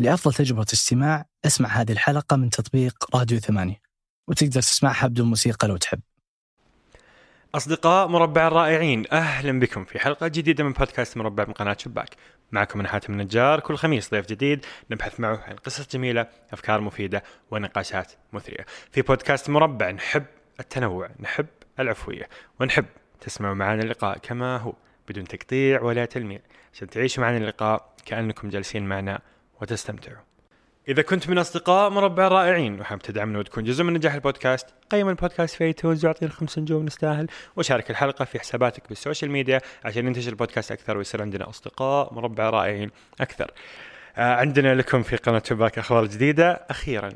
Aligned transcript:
لأفضل 0.00 0.34
تجربة 0.34 0.66
استماع 0.72 1.26
أسمع 1.46 1.68
هذه 1.68 1.92
الحلقة 1.92 2.36
من 2.36 2.50
تطبيق 2.50 3.16
راديو 3.16 3.38
ثمانية 3.38 3.80
وتقدر 4.28 4.60
تسمعها 4.60 5.06
بدون 5.06 5.26
موسيقى 5.26 5.68
لو 5.68 5.76
تحب. 5.76 6.00
أصدقاء 7.54 8.08
مربع 8.08 8.46
الرائعين 8.46 9.04
أهلا 9.12 9.60
بكم 9.60 9.84
في 9.84 9.98
حلقة 9.98 10.28
جديدة 10.28 10.64
من 10.64 10.72
بودكاست 10.72 11.16
مربع 11.16 11.44
من 11.44 11.52
قناة 11.52 11.76
شباك. 11.78 12.08
معكم 12.52 12.80
أنا 12.80 12.88
حاتم 12.88 13.12
النجار 13.12 13.60
كل 13.60 13.76
خميس 13.76 14.10
ضيف 14.10 14.26
جديد 14.26 14.66
نبحث 14.90 15.20
معه 15.20 15.36
عن 15.36 15.56
قصص 15.56 15.88
جميلة 15.88 16.26
أفكار 16.52 16.80
مفيدة 16.80 17.22
ونقاشات 17.50 18.12
مثرية. 18.32 18.66
في 18.92 19.02
بودكاست 19.02 19.50
مربع 19.50 19.90
نحب 19.90 20.24
التنوع 20.60 21.10
نحب 21.20 21.46
العفوية 21.80 22.28
ونحب 22.60 22.86
تسمعوا 23.20 23.54
معنا 23.54 23.82
اللقاء 23.82 24.18
كما 24.18 24.56
هو 24.56 24.72
بدون 25.08 25.24
تقطيع 25.24 25.82
ولا 25.82 26.04
تلميع. 26.04 26.40
عشان 26.74 26.90
تعيشوا 26.90 27.24
معنا 27.24 27.36
اللقاء 27.36 27.94
كأنكم 28.06 28.48
جالسين 28.48 28.86
معنا 28.86 29.20
وتستمتعوا 29.62 30.18
إذا 30.88 31.02
كنت 31.02 31.28
من 31.28 31.38
أصدقاء 31.38 31.90
مربع 31.90 32.26
الرائعين 32.26 32.80
وحاب 32.80 32.98
تدعمنا 32.98 33.38
وتكون 33.38 33.64
جزء 33.64 33.84
من 33.84 33.92
نجاح 33.92 34.14
البودكاست. 34.14 34.66
قيم 34.90 35.08
البودكاست 35.08 35.54
في 35.54 35.64
iTunes 35.64 36.04
واعطينا 36.04 36.32
خمس 36.32 36.58
نجوم 36.58 36.84
نستاهل. 36.84 37.26
وشارك 37.56 37.90
الحلقة 37.90 38.24
في 38.24 38.38
حساباتك 38.38 38.88
بال 38.88 38.99
social 38.99 39.30
media 39.30 39.60
عشان 39.84 40.06
ينتشر 40.06 40.30
البودكاست 40.30 40.72
أكثر 40.72 40.96
ويصير 40.96 41.22
عندنا 41.22 41.48
أصدقاء 41.48 42.14
مربع 42.14 42.50
رائعين 42.50 42.90
أكثر. 43.20 43.50
آه 44.16 44.34
عندنا 44.34 44.74
لكم 44.74 45.02
في 45.02 45.16
قناة 45.16 45.42
شباك 45.46 45.78
أخبار 45.78 46.06
جديدة. 46.06 46.52
أخيرا 46.52 47.10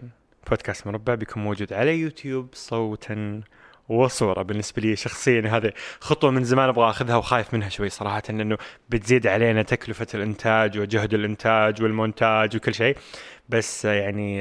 بودكاست 0.50 0.86
مربع 0.86 1.14
بيكون 1.14 1.42
موجود 1.42 1.72
على 1.72 1.98
يوتيوب 1.98 2.48
صوتا. 2.52 3.40
وصورة 3.88 4.42
بالنسبة 4.42 4.82
لي 4.82 4.96
شخصيا 4.96 5.40
هذه 5.56 5.72
خطوة 6.00 6.30
من 6.30 6.44
زمان 6.44 6.68
أبغى 6.68 6.90
أخذها 6.90 7.16
وخايف 7.16 7.54
منها 7.54 7.68
شوي 7.68 7.88
صراحة 7.88 8.22
لأنه 8.28 8.58
بتزيد 8.88 9.26
علينا 9.26 9.62
تكلفة 9.62 10.06
الإنتاج 10.14 10.78
وجهد 10.78 11.14
الإنتاج 11.14 11.82
والمونتاج 11.82 12.56
وكل 12.56 12.74
شيء. 12.74 12.96
بس 13.48 13.84
يعني 13.84 14.38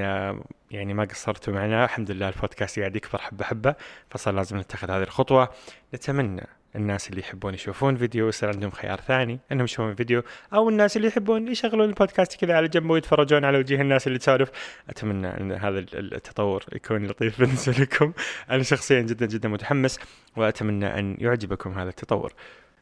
يعني 0.72 0.94
ما 0.94 1.04
قصرتوا 1.04 1.54
معنا 1.54 1.86
الحمد 1.86 2.12
لله 2.12 2.30
البودكاست 2.30 2.80
قاعد 2.80 2.96
يكبر 2.96 3.20
حبة 3.22 3.46
حبة 3.46 3.76
فصار 4.10 4.34
لازم 4.34 4.58
نتخذ 4.58 4.92
هذه 4.92 5.04
الخطوة. 5.04 5.50
نتمنى 5.94 6.48
الناس 6.76 7.10
اللي 7.10 7.20
يحبون 7.20 7.54
يشوفون 7.54 7.96
فيديو 7.98 8.28
يصير 8.28 8.50
عندهم 8.50 8.72
خيار 8.72 9.02
ثاني 9.02 9.40
انهم 9.52 9.64
يشوفون 9.64 9.96
فيديو 9.96 10.24
أو 10.54 10.70
الناس 10.70 10.98
اللي 10.98 11.08
يحبون 11.08 11.48
يشغلون 11.48 11.90
البودكاست 11.90 12.36
كذا 12.36 12.56
على 12.56 12.68
جنب 12.68 12.90
ويتفرجون 12.90 13.46
على 13.46 13.58
وجيه 13.58 13.82
الناس 13.82 14.08
اللي 14.08 14.20
تسولف. 14.20 14.52
اتمنى 14.90 15.28
ان 15.28 15.52
هذا 15.52 15.80
التطور 15.94 16.64
يكون 16.74 17.06
لطيف 17.08 17.40
بالنسبة 17.42 17.74
لكم. 17.74 18.14
أنا 18.50 18.64
شخصيا 18.64 19.02
جدا 19.02 19.26
جدا 19.26 19.50
متحمس 19.50 20.00
واتمنى 20.36 21.00
ان 21.00 21.18
يعجبكم 21.20 21.80
هذا 21.80 21.90
التطور. 21.90 22.34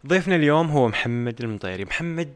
ضيفنا 0.07 0.35
اليوم 0.35 0.67
هو 0.67 0.87
محمد 0.87 1.41
المطيري. 1.41 1.85
محمد 1.85 2.33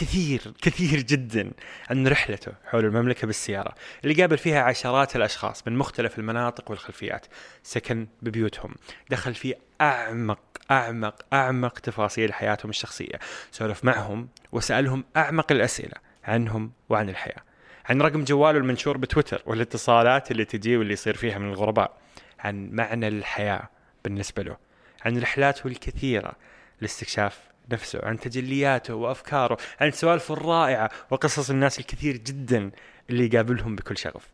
كثير 0.00 0.52
كثير 0.62 1.00
جدا 1.00 1.50
عن 1.90 2.08
رحلته 2.08 2.52
حول 2.64 2.84
المملكة 2.84 3.26
بالسيارة 3.26 3.74
اللي 4.04 4.14
قابل 4.22 4.38
فيها 4.38 4.62
عشرات 4.62 5.16
الأشخاص 5.16 5.66
من 5.66 5.76
مختلف 5.76 6.18
المناطق 6.18 6.70
والخلفيات. 6.70 7.26
سكن 7.62 8.06
ببيوتهم. 8.22 8.74
دخل 9.10 9.34
في 9.34 9.54
أعمق 9.80 10.40
أعمق 10.70 11.24
أعمق 11.32 11.78
تفاصيل 11.78 12.32
حياتهم 12.32 12.70
الشخصية. 12.70 13.18
سولف 13.50 13.84
معهم 13.84 14.28
وسألهم 14.52 15.04
أعمق 15.16 15.52
الأسئلة 15.52 15.96
عنهم 16.24 16.72
وعن 16.88 17.08
الحياة. 17.08 17.42
عن 17.86 18.02
رقم 18.02 18.24
جواله 18.24 18.58
المنشور 18.58 18.96
بتويتر 18.96 19.42
والاتصالات 19.46 20.30
اللي 20.30 20.44
تجي 20.44 20.76
واللي 20.76 20.92
يصير 20.92 21.16
فيها 21.16 21.38
من 21.38 21.48
الغرباء. 21.48 21.96
عن 22.38 22.70
معنى 22.72 23.08
الحياة 23.08 23.68
بالنسبة 24.04 24.42
له. 24.42 24.56
عن 25.04 25.18
رحلاته 25.18 25.66
الكثيرة 25.66 26.32
لاستكشاف 26.80 27.49
نفسه 27.72 28.00
عن 28.02 28.20
تجلياته 28.20 28.94
وأفكاره 28.94 29.58
عن 29.80 29.90
سوالفه 29.90 30.34
الرائعة 30.34 30.90
وقصص 31.10 31.50
الناس 31.50 31.78
الكثير 31.78 32.16
جدا 32.16 32.70
اللي 33.10 33.26
يقابلهم 33.26 33.76
بكل 33.76 33.96
شغف. 33.98 34.28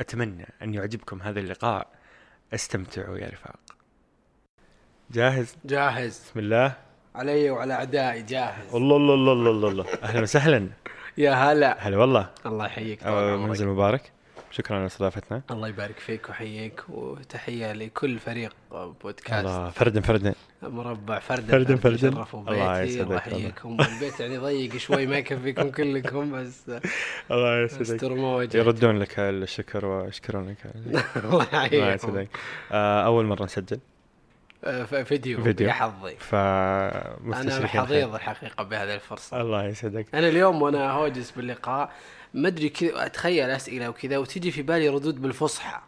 أتمنى 0.00 0.46
أن 0.62 0.74
يعجبكم 0.74 1.22
هذا 1.22 1.40
اللقاء. 1.40 1.86
استمتعوا 2.54 3.18
يا 3.18 3.28
رفاق. 3.28 3.60
جاهز؟ 5.10 5.56
جاهز. 5.64 6.22
بسم 6.30 6.38
الله. 6.38 6.72
علي 7.14 7.50
وعلى 7.50 7.74
أعدائي 7.74 8.22
جاهز. 8.22 8.74
الله 8.74 8.96
الله 8.96 9.14
الله 9.14 9.50
الله 9.50 9.68
الله. 9.68 9.86
أهلا 10.02 10.20
وسهلا. 10.20 10.68
يا 11.18 11.32
هلا. 11.32 11.88
هلا 11.88 11.96
والله. 11.96 12.30
الله 12.46 12.66
يحييك 12.66 13.06
منزل 13.06 13.66
مبارك. 13.66 14.12
شكرا 14.50 14.76
على 14.76 14.86
استضافتنا. 14.86 15.42
الله 15.50 15.68
يبارك 15.68 15.98
فيك 15.98 16.28
ويحييك 16.28 16.80
وتحية 16.88 17.72
لكل 17.72 18.18
فريق 18.18 18.52
بودكاست. 18.72 19.32
الله 19.46 19.70
فردا 19.70 20.00
فردا 20.00 20.34
مربع 20.62 21.18
فردا 21.18 21.52
فردا 21.52 21.76
فردا 21.76 22.10
شرفوا 22.10 22.42
بيتي 22.42 23.02
الله. 23.02 23.16
يحييكم 23.16 23.76
البيت 23.80 24.20
يعني 24.20 24.38
ضيق 24.38 24.76
شوي 24.76 25.06
ما 25.06 25.18
يكفيكم 25.18 25.70
كلكم 25.78 26.32
بس 26.32 26.70
الله 27.30 27.62
يسعدك. 27.64 28.02
يردون 28.54 28.98
لك 28.98 29.18
الشكر 29.18 29.86
ويشكرونك. 29.86 30.56
الله 31.16 31.46
يحييكم. 31.52 32.26
آه، 32.72 33.06
أول 33.06 33.24
مرة 33.26 33.44
نسجل. 33.44 33.80
فيديو 35.04 35.42
فيديو. 35.42 35.68
يا 35.68 35.72
حظي. 35.72 36.16
ف 36.18 36.34
أنا 36.34 37.66
حظيظ 37.66 38.14
الحقيقة 38.14 38.64
بهذه 38.64 38.94
الفرصة. 38.94 39.40
الله 39.40 39.64
يسعدك. 39.64 40.06
أنا 40.14 40.28
اليوم 40.28 40.62
وأنا 40.62 40.90
هوجس 40.90 41.30
باللقاء 41.30 41.92
ما 42.34 42.48
أدري 42.48 42.68
كذا 42.68 43.06
أتخيل 43.06 43.50
أسئلة 43.50 43.88
وكذا 43.88 44.18
وتجي 44.18 44.50
في 44.50 44.62
بالي 44.62 44.88
ردود 44.88 45.22
بالفصحى. 45.22 45.80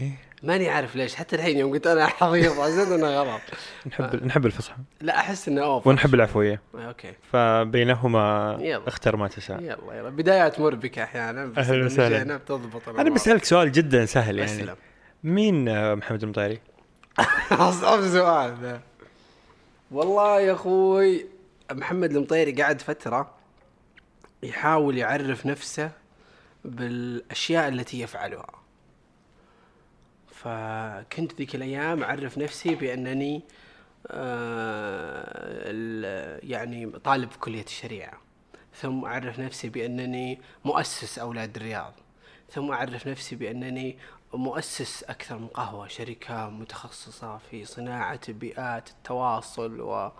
إيه. 0.00 0.10
ماني 0.42 0.68
عارف 0.68 0.96
ليش 0.96 1.14
حتى 1.14 1.36
الحين 1.36 1.58
يوم 1.58 1.72
قلت 1.72 1.86
أنا 1.86 2.06
حظيظ 2.06 2.60
حسيت 2.60 2.88
انه 2.88 3.06
غلط. 3.06 3.40
نحب 3.86 4.06
ف... 4.06 4.14
نحب 4.24 4.46
الفصحى. 4.46 4.76
لا 5.00 5.18
أحس 5.18 5.48
إنه 5.48 5.62
over. 5.62 5.88
ونحب 5.90 6.14
العفوية. 6.14 6.60
okay. 6.74 7.12
فبينهما 7.32 8.56
يلا. 8.60 8.88
اختر 8.88 9.16
ما 9.16 9.28
تشاء 9.28 9.60
يلا 9.60 9.94
يلا. 9.94 10.08
بدايات 10.08 10.60
مربكة 10.60 11.02
أحيانا 11.02 11.46
بس 11.46 11.58
أهلا 11.58 11.86
وسهلا. 11.86 12.36
بتضبط 12.36 12.88
أنا 12.88 13.10
بسألك 13.10 13.44
سؤال 13.44 13.72
جدا 13.72 14.04
سهل 14.04 14.38
يعني. 14.38 14.50
أسلم. 14.50 14.76
مين 15.24 15.94
محمد 15.94 16.22
المطيري؟ 16.22 16.60
اصعب 17.50 18.08
سؤال. 18.08 18.60
ده 18.60 18.80
والله 19.90 20.40
يا 20.40 20.52
أخوي 20.52 21.26
محمد 21.72 22.10
المطيري 22.10 22.62
قعد 22.62 22.80
فترة 22.80 23.34
يحاول 24.42 24.98
يعرف 24.98 25.46
نفسه 25.46 25.90
بالأشياء 26.64 27.68
التي 27.68 28.00
يفعلها. 28.00 28.50
فكنت 30.30 31.34
ذيك 31.34 31.54
الأيام 31.54 32.02
أعرف 32.02 32.38
نفسي 32.38 32.74
بأنني 32.74 33.42
آه 34.10 35.70
يعني 36.42 36.86
طالب 36.86 37.30
في 37.30 37.38
كلية 37.38 37.64
الشريعة. 37.64 38.20
ثم 38.74 39.04
أعرف 39.04 39.38
نفسي 39.38 39.68
بأنني 39.68 40.40
مؤسس 40.64 41.18
أولاد 41.18 41.56
الرياض. 41.56 41.94
ثم 42.50 42.70
أعرف 42.70 43.06
نفسي 43.06 43.36
بأنني 43.36 43.98
مؤسس 44.36 45.02
أكثر 45.02 45.38
من 45.38 45.46
قهوة 45.46 45.88
شركة 45.88 46.48
متخصصة 46.50 47.38
في 47.50 47.64
صناعة 47.64 48.32
بيئات 48.32 48.88
التواصل 48.88 49.80
و 49.80 50.10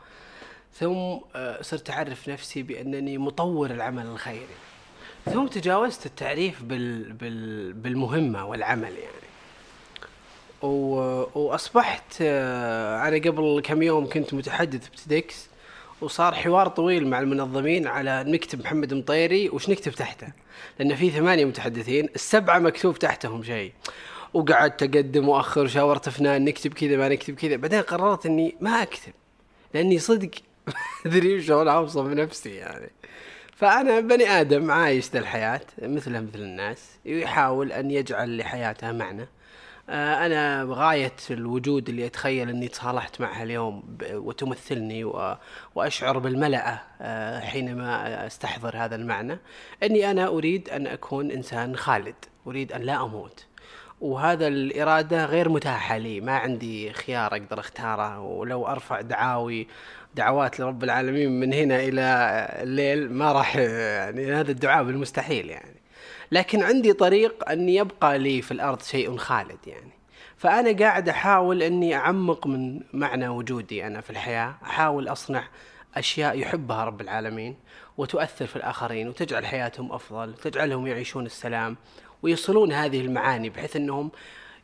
ثم 0.74 1.18
صرت 1.60 1.90
أعرف 1.90 2.28
نفسي 2.28 2.62
بأنني 2.62 3.18
مطور 3.18 3.70
العمل 3.70 4.06
الخيري. 4.06 4.56
ثم 5.24 5.46
تجاوزت 5.46 6.06
التعريف 6.06 6.62
بال 6.62 7.12
بال 7.12 7.72
بالمهمة 7.72 8.46
والعمل 8.46 8.92
يعني. 8.92 9.26
و... 10.62 10.96
وأصبحت 11.34 12.20
أنا 12.20 13.16
قبل 13.16 13.62
كم 13.64 13.82
يوم 13.82 14.08
كنت 14.08 14.34
متحدث 14.34 14.88
بتدكس 14.88 15.48
وصار 16.00 16.34
حوار 16.34 16.68
طويل 16.68 17.06
مع 17.06 17.20
المنظمين 17.20 17.86
على 17.86 18.24
نكتب 18.26 18.60
محمد 18.60 18.94
مطيري 18.94 19.48
وش 19.48 19.70
نكتب 19.70 19.92
تحته. 19.92 20.28
لأن 20.78 20.94
في 20.96 21.10
ثمانية 21.10 21.44
متحدثين 21.44 22.08
السبعة 22.14 22.58
مكتوب 22.58 22.98
تحتهم 22.98 23.42
شيء. 23.42 23.72
وقعدت 24.34 24.82
اقدم 24.82 25.28
واخر 25.28 25.64
وشاورت 25.64 26.08
فنان 26.08 26.44
نكتب 26.44 26.74
كذا 26.74 26.96
ما 26.96 27.08
نكتب 27.08 27.34
كذا. 27.34 27.56
بعدين 27.56 27.82
قررت 27.82 28.26
إني 28.26 28.56
ما 28.60 28.82
أكتب 28.82 29.12
لأني 29.74 29.98
صدق 29.98 30.30
أدري 31.06 31.42
شلون 31.42 31.68
أوصف 31.68 32.06
نفسي 32.06 32.54
يعني. 32.54 32.90
فأنا 33.56 34.00
بني 34.00 34.28
آدم 34.30 34.70
عايش 34.70 35.10
ذا 35.10 35.18
الحياة 35.18 35.60
مثله 35.82 36.20
مثل 36.20 36.38
الناس 36.38 36.90
يحاول 37.04 37.72
أن 37.72 37.90
يجعل 37.90 38.36
لحياته 38.36 38.92
معنى. 38.92 39.28
أنا 39.88 40.66
غاية 40.68 41.16
الوجود 41.30 41.88
اللي 41.88 42.06
أتخيل 42.06 42.48
إني 42.48 42.68
تصالحت 42.68 43.20
معها 43.20 43.42
اليوم 43.42 43.98
وتمثلني 44.12 45.04
وأشعر 45.74 46.18
بالملأة 46.18 46.80
آه، 47.00 47.40
حينما 47.40 48.26
أستحضر 48.26 48.76
هذا 48.76 48.96
المعنى 48.96 49.38
إني 49.82 50.10
أنا 50.10 50.26
أريد 50.26 50.68
أن 50.68 50.86
أكون 50.86 51.30
إنسان 51.30 51.76
خالد 51.76 52.14
أريد 52.46 52.72
أن 52.72 52.80
لا 52.80 53.04
أموت. 53.04 53.46
وهذا 54.00 54.46
الإرادة 54.46 55.24
غير 55.24 55.48
متاحة 55.48 55.98
لي 55.98 56.20
ما 56.20 56.36
عندي 56.36 56.92
خيار 56.92 57.32
أقدر 57.32 57.60
أختاره. 57.60 58.20
ولو 58.20 58.66
أرفع 58.66 59.00
دعاوي 59.00 59.66
دعوات 60.14 60.60
لرب 60.60 60.84
العالمين 60.84 61.40
من 61.40 61.52
هنا 61.52 61.76
إلى 61.80 62.02
الليل 62.62 63.12
ما 63.12 63.32
راح 63.32 63.56
يعني 63.56 64.32
هذا 64.32 64.50
الدعاء 64.50 64.84
بالمستحيل 64.84 65.50
يعني. 65.50 65.75
لكن 66.32 66.62
عندي 66.62 66.92
طريق 66.92 67.48
أن 67.50 67.68
يبقى 67.68 68.18
لي 68.18 68.42
في 68.42 68.52
الأرض 68.52 68.82
شيء 68.82 69.16
خالد 69.16 69.58
يعني 69.66 69.90
فأنا 70.36 70.78
قاعد 70.78 71.08
أحاول 71.08 71.62
أني 71.62 71.94
أعمق 71.94 72.46
من 72.46 72.80
معنى 72.92 73.28
وجودي 73.28 73.86
أنا 73.86 74.00
في 74.00 74.10
الحياة 74.10 74.54
أحاول 74.62 75.08
أصنع 75.08 75.44
أشياء 75.94 76.38
يحبها 76.38 76.84
رب 76.84 77.00
العالمين 77.00 77.56
وتؤثر 77.96 78.46
في 78.46 78.56
الآخرين 78.56 79.08
وتجعل 79.08 79.46
حياتهم 79.46 79.92
أفضل 79.92 80.28
وتجعلهم 80.28 80.86
يعيشون 80.86 81.26
السلام 81.26 81.76
ويصلون 82.22 82.72
هذه 82.72 83.00
المعاني 83.00 83.50
بحيث 83.50 83.76
أنهم 83.76 84.10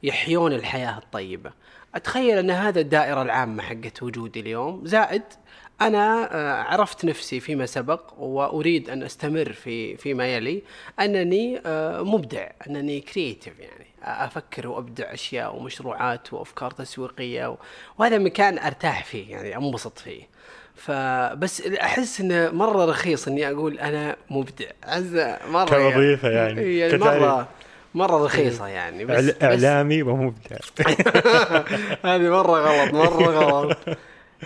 يحيون 0.03 0.53
الحياة 0.53 0.99
الطيبة. 0.99 1.53
أتخيل 1.95 2.39
أن 2.39 2.51
هذا 2.51 2.81
الدائرة 2.81 3.23
العامة 3.23 3.63
حقت 3.63 4.03
وجودي 4.03 4.41
اليوم 4.41 4.83
زائد 4.85 5.23
أنا 5.81 6.29
آه، 6.35 6.63
عرفت 6.63 7.05
نفسي 7.05 7.41
فيما 7.41 7.67
سبق 7.67 8.01
وأريد 8.19 8.91
أن 8.91 9.03
أستمر 9.03 9.53
في 9.53 9.97
فيما 9.97 10.27
يلي. 10.35 10.63
أنني 11.01 11.61
آه، 11.67 12.03
مبدع 12.03 12.47
أنني 12.67 13.01
كرييتيف 13.01 13.59
يعني. 13.59 13.87
أفكر 14.05 14.69
وأبدع 14.69 15.13
أشياء 15.15 15.57
ومشروعات 15.57 16.33
وأفكار 16.33 16.71
تسويقية. 16.71 17.57
وهذا 17.99 18.19
مكان 18.19 18.59
أرتاح 18.59 19.05
فيه 19.05 19.31
يعني 19.33 19.57
أنبسط 19.57 19.99
فيه. 19.99 20.23
فبس 20.77 21.61
أحس 21.67 22.21
إنه 22.21 22.51
مرة 22.51 22.85
رخيص 22.85 23.29
إني 23.29 23.51
أقول 23.51 23.79
أنا 23.79 24.17
مبدع. 24.31 24.67
عز 24.85 25.17
مرة 25.49 25.65
كوظيفه 25.91 26.29
يعني, 26.29 26.79
يعني. 26.79 26.99
مرة 26.99 27.49
مرة 27.95 28.25
رخيصة 28.25 28.67
يعني 28.67 29.05
بس 29.05 29.33
إعلامي 29.43 30.03
ومبدع. 30.03 30.57
هذه 32.05 32.31
مرة 32.31 32.61
غلط 32.61 32.95
مرة 32.95 33.31
غلط. 33.45 33.79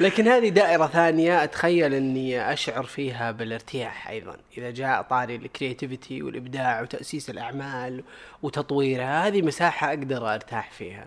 لكن 0.01 0.29
هذه 0.29 0.49
دائرة 0.49 0.87
ثانية 0.87 1.45
أتخيل 1.45 1.95
أني 1.95 2.53
أشعر 2.53 2.83
فيها 2.83 3.31
بالارتياح 3.31 4.09
أيضا. 4.09 4.37
إذا 4.59 4.71
جاء 4.71 5.03
طاري 5.03 5.37
الكرياتيفيتي 5.37 6.23
والإبداع 6.23 6.83
وتأسيس 6.83 7.31
الأعمال 7.31 8.05
وتطويرها 8.43 9.27
هذه 9.27 9.43
مساحة 9.43 9.89
أقدر 9.89 10.35
أرتاح 10.35 10.71
فيها. 10.71 11.07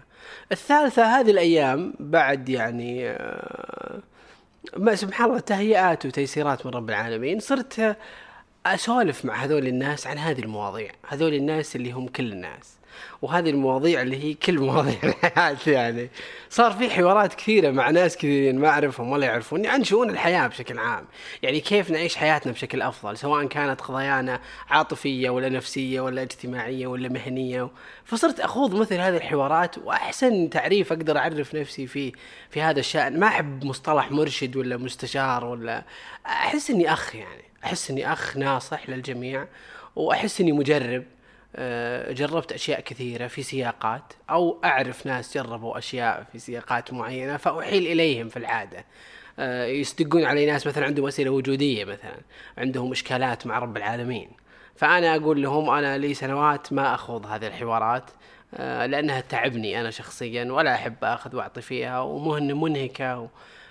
الثالثة 0.51 1.19
هذه 1.19 1.31
الأيام 1.31 1.93
بعد 1.99 2.49
يعني 2.49 3.09
آه، 3.09 3.99
ما 4.77 4.95
سبحان 4.95 5.27
الله 5.29 5.39
تهيئات 5.39 6.05
وتيسيرات 6.05 6.65
من 6.65 6.71
رب 6.71 6.89
العالمين 6.89 7.39
صرت 7.39 7.97
أسولف 8.65 9.25
مع 9.25 9.35
هذول 9.43 9.67
الناس 9.67 10.07
عن 10.07 10.17
هذه 10.17 10.39
المواضيع 10.39 10.91
هذول 11.07 11.33
الناس 11.33 11.75
اللي 11.75 11.91
هم 11.91 12.07
كل 12.07 12.31
الناس. 12.31 12.78
وهذه 13.21 13.49
المواضيع 13.49 14.01
اللي 14.01 14.23
هي 14.23 14.33
كل 14.33 14.59
مواضيع 14.59 14.97
الحياة 15.03 15.57
يعني. 15.67 16.09
صار 16.49 16.71
في 16.71 16.89
حوارات 16.89 17.33
كثيرة 17.33 17.71
مع 17.71 17.89
ناس 17.89 18.17
كثيرين 18.17 18.59
ما 18.59 18.67
أعرفهم 18.67 19.11
ولا 19.11 19.25
يعرفوني 19.25 19.67
عن 19.67 19.83
شؤون 19.83 20.09
الحياة 20.09 20.47
بشكل 20.47 20.79
عام. 20.79 21.05
يعني 21.43 21.59
كيف 21.59 21.91
نعيش 21.91 22.15
حياتنا 22.15 22.51
بشكل 22.51 22.81
أفضل 22.81 23.17
سواء 23.17 23.45
كانت 23.45 23.81
قضايانا 23.81 24.39
عاطفية 24.69 25.29
ولا 25.29 25.49
نفسية 25.49 26.01
ولا 26.01 26.21
اجتماعية 26.21 26.87
ولا 26.87 27.09
مهنية. 27.09 27.69
فصرت 28.05 28.39
أخوض 28.39 28.75
مثل 28.75 28.95
هذه 28.95 29.17
الحوارات 29.17 29.77
وأحسن 29.77 30.49
تعريف 30.49 30.91
أقدر 30.91 31.17
أعرف 31.17 31.55
نفسي 31.55 31.87
فيه 31.87 32.11
في 32.49 32.61
هذا 32.61 32.79
الشأن. 32.79 33.19
ما 33.19 33.27
أحب 33.27 33.63
مصطلح 33.65 34.11
مرشد 34.11 34.55
ولا 34.55 34.77
مستشار 34.77 35.45
ولا 35.45 35.83
أحس 36.25 36.69
إني 36.69 36.93
أخ 36.93 37.15
يعني. 37.15 37.43
أحس 37.63 37.91
إني 37.91 38.13
أخ 38.13 38.37
ناصح 38.37 38.89
للجميع 38.89 39.47
وأحس 39.95 40.41
إني 40.41 40.51
مجرب. 40.51 41.03
جربت 42.09 42.51
أشياء 42.51 42.79
كثيرة 42.79 43.27
في 43.27 43.43
سياقات 43.43 44.13
أو 44.29 44.59
أعرف 44.63 45.05
ناس 45.05 45.37
جربوا 45.37 45.77
أشياء 45.77 46.25
في 46.31 46.39
سياقات 46.39 46.93
معينة 46.93 47.37
فأحيل 47.37 47.87
إليهم 47.87 48.29
في 48.29 48.37
العادة. 48.37 48.85
آه، 49.39 49.65
يصدقون 49.65 50.25
علي 50.25 50.45
ناس 50.45 50.67
مثلا 50.67 50.85
عندهم 50.85 51.07
أسئلة 51.07 51.29
وجودية 51.29 51.85
مثلا 51.85 52.17
عندهم 52.57 52.91
إشكالات 52.91 53.47
مع 53.47 53.59
رب 53.59 53.77
العالمين. 53.77 54.29
فأنا 54.75 55.15
أقول 55.15 55.41
لهم 55.41 55.69
أنا 55.69 55.97
لي 55.97 56.13
سنوات 56.13 56.73
ما 56.73 56.93
أخوض 56.93 57.25
هذه 57.25 57.47
الحوارات 57.47 58.09
آه، 58.53 58.85
لأنها 58.85 59.21
تعبني 59.21 59.79
أنا 59.81 59.91
شخصيا 59.91 60.51
ولا 60.51 60.75
أحب 60.75 61.03
أخذ 61.03 61.35
وأعطي 61.35 61.61
فيها 61.61 61.99
ومهن 61.99 62.53
منهكة 62.53 63.19
و... 63.19 63.27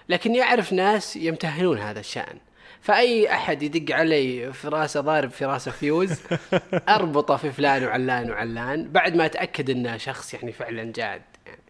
لكني 0.09 0.43
اعرف 0.43 0.73
ناس 0.73 1.17
يمتهنون 1.17 1.79
هذا 1.79 2.01
الشأن. 2.01 2.39
فأي 2.81 3.33
أحد 3.33 3.63
يدق 3.63 3.95
علي 3.95 4.53
في 4.53 4.69
راسه 4.69 5.01
ضارب 5.01 5.31
في 5.31 5.45
راسه 5.45 5.71
فيوز 5.71 6.21
أربطه 6.89 7.37
في 7.37 7.53
فلان 7.53 7.85
وعلان 7.85 8.31
وعلان 8.31 8.89
بعد 8.89 9.17
ما 9.17 9.27
أتأكد 9.27 9.71
إنه 9.71 9.97
شخص 9.97 10.35
يعني 10.35 10.53
فعلا 10.53 10.93
جاد 10.93 11.23
يعني 11.47 11.63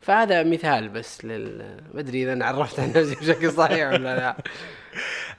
فهذا 0.00 0.42
مثال 0.42 0.88
بس 0.88 1.24
لل 1.24 1.80
ما 1.94 2.00
أدري 2.00 2.32
إذا 2.32 2.44
عرفت 2.44 2.80
عن 2.80 2.88
نفسي 2.88 3.14
بشكل 3.20 3.52
صحيح 3.52 3.88
ولا 3.88 4.16
لا 4.16 4.36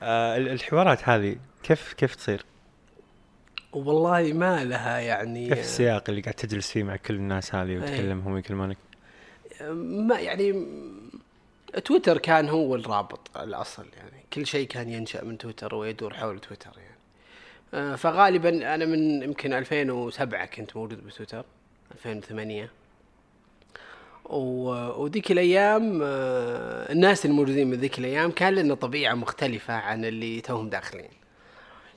آه 0.03 0.37
الحوارات 0.37 1.09
هذه 1.09 1.35
كيف 1.63 1.93
كيف 1.93 2.15
تصير؟ 2.15 2.45
والله 3.73 4.33
ما 4.33 4.63
لها 4.63 4.99
يعني 4.99 5.49
كيف 5.49 5.59
السياق 5.59 6.03
اللي 6.09 6.21
قاعد 6.21 6.35
تجلس 6.35 6.71
فيه 6.71 6.83
مع 6.83 6.95
كل 6.95 7.13
الناس 7.13 7.55
هذه 7.55 7.77
وتكلمهم 7.77 8.33
ويكلمونك؟ 8.33 8.77
ما 9.71 10.19
يعني 10.19 10.67
تويتر 11.85 12.17
كان 12.17 12.49
هو 12.49 12.75
الرابط 12.75 13.37
الأصل 13.37 13.85
يعني 13.97 14.20
كل 14.33 14.45
شيء 14.45 14.67
كان 14.67 14.89
ينشأ 14.89 15.23
من 15.23 15.37
تويتر 15.37 15.75
ويدور 15.75 16.13
حول 16.13 16.39
تويتر 16.39 16.71
يعني. 16.77 16.97
آه، 17.73 17.95
فغالبا 17.95 18.75
أنا 18.75 18.85
من 18.85 19.23
يمكن 19.23 19.53
2007 19.53 20.45
كنت 20.45 20.77
موجود 20.77 21.07
بتويتر 21.07 21.45
2008 21.91 22.69
وذيك 24.25 25.31
الأيام 25.31 25.99
آه، 26.03 26.91
الناس 26.91 27.25
الموجودين 27.25 27.67
من 27.67 27.77
ذيك 27.77 27.99
الأيام 27.99 28.31
كان 28.31 28.55
لنا 28.55 28.75
طبيعة 28.75 29.13
مختلفة 29.13 29.73
عن 29.73 30.05
اللي 30.05 30.41
توهم 30.41 30.69
داخلين. 30.69 31.09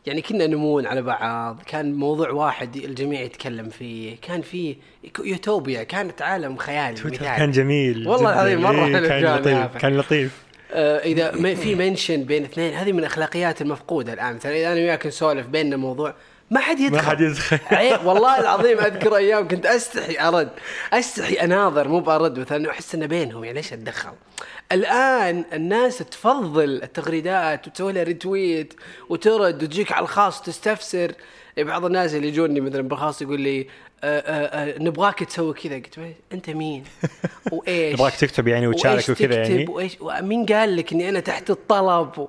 يعني 0.06 0.22
كنا 0.22 0.46
نمون 0.46 0.86
على 0.86 1.02
بعض 1.02 1.62
كان 1.66 1.94
موضوع 1.94 2.30
واحد 2.30 2.76
الجميع 2.76 3.20
يتكلم 3.20 3.68
فيه 3.68 4.16
كان 4.22 4.42
في 4.42 4.76
يوتوبيا 5.18 5.82
كانت 5.82 6.22
عالم 6.22 6.56
خيالي 6.56 6.96
تويتر 6.96 7.24
كان 7.24 7.50
جميل 7.50 8.08
والله 8.08 8.32
العظيم 8.32 8.60
مرة 8.60 8.86
إيه 8.86 9.08
كان 9.08 9.36
لطيف 9.36 9.76
كان 9.76 9.96
لطيف. 9.96 10.43
آه 10.74 10.98
إذا 10.98 11.32
في 11.62 11.74
منشن 11.74 12.24
بين 12.24 12.44
اثنين 12.44 12.74
هذه 12.74 12.92
من 12.92 12.98
الاخلاقيات 12.98 13.62
المفقودة 13.62 14.12
الآن. 14.12 14.34
مثلا 14.34 14.56
إذا 14.56 14.66
أنا 14.66 14.74
وياك 14.74 15.06
نسولف 15.06 15.46
بيننا 15.46 15.76
موضوع 15.76 16.14
ما 16.50 16.60
حد 16.60 16.80
يدخل. 16.80 16.96
ما 16.96 17.02
حد 17.02 17.20
يدخل. 17.20 17.58
والله 18.06 18.40
العظيم 18.40 18.78
أذكر 18.78 19.16
أيام 19.16 19.48
كنت 19.48 19.66
أستحي 19.66 20.28
أرد 20.28 20.48
أستحي 20.92 21.34
أناظر 21.34 21.88
مو 21.88 22.00
بأرد 22.00 22.38
مثلا 22.38 22.70
أحس 22.70 22.94
إنه 22.94 23.06
بينهم 23.06 23.44
يعني 23.44 23.56
ليش 23.56 23.72
أتدخل؟ 23.72 24.12
الآن 24.72 25.44
الناس 25.52 25.98
تفضل 25.98 26.82
التغريدات 26.82 27.68
وتسوي 27.68 27.92
لها 27.92 28.02
ريتويت 28.02 28.74
وترد 29.08 29.62
وتجيك 29.62 29.92
على 29.92 30.02
الخاص 30.02 30.42
تستفسر 30.42 31.12
بعض 31.58 31.84
الناس 31.84 32.14
اللي 32.14 32.28
يجوني 32.28 32.60
مثلا 32.60 32.82
بالخاص 32.82 33.22
يقول 33.22 33.40
لي 33.40 33.66
آه، 34.04 34.18
آه، 34.20 34.74
آه، 34.74 34.78
نبغاك 34.78 35.24
تسوي 35.24 35.54
كذا. 35.54 35.74
قلت 35.74 35.98
أنت 36.32 36.50
مين؟ 36.50 36.84
وإيش؟ 37.52 37.94
نبغاك 37.94 38.14
تكتب 38.14 38.48
يعني 38.48 38.66
وتشارك 38.66 39.08
وكذا 39.08 39.34
يعني؟ 39.34 39.66
وإيش؟ 39.68 39.96
مين 40.02 40.46
قال 40.46 40.76
لك 40.76 40.92
إني 40.92 41.08
أنا 41.08 41.20
تحت 41.20 41.50
الطلب؟ 41.50 42.18
و... 42.18 42.28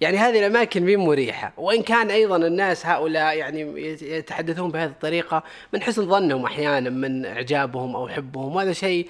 يعني 0.00 0.16
هذه 0.16 0.38
الأماكن 0.38 0.82
مين 0.82 0.98
مريحة؟ 0.98 1.52
وإن 1.56 1.82
كان 1.82 2.10
أيضا 2.10 2.36
الناس 2.36 2.86
هؤلاء 2.86 3.36
يعني 3.36 3.60
يتحدثون 4.02 4.70
بهذه 4.70 4.90
الطريقة 4.90 5.42
من 5.72 5.82
حسن 5.82 6.06
ظنهم 6.08 6.44
أحيانا 6.44 6.90
من 6.90 7.26
إعجابهم 7.26 7.96
أو 7.96 8.08
حبهم. 8.08 8.56
وهذا 8.56 8.72
شيء 8.72 9.08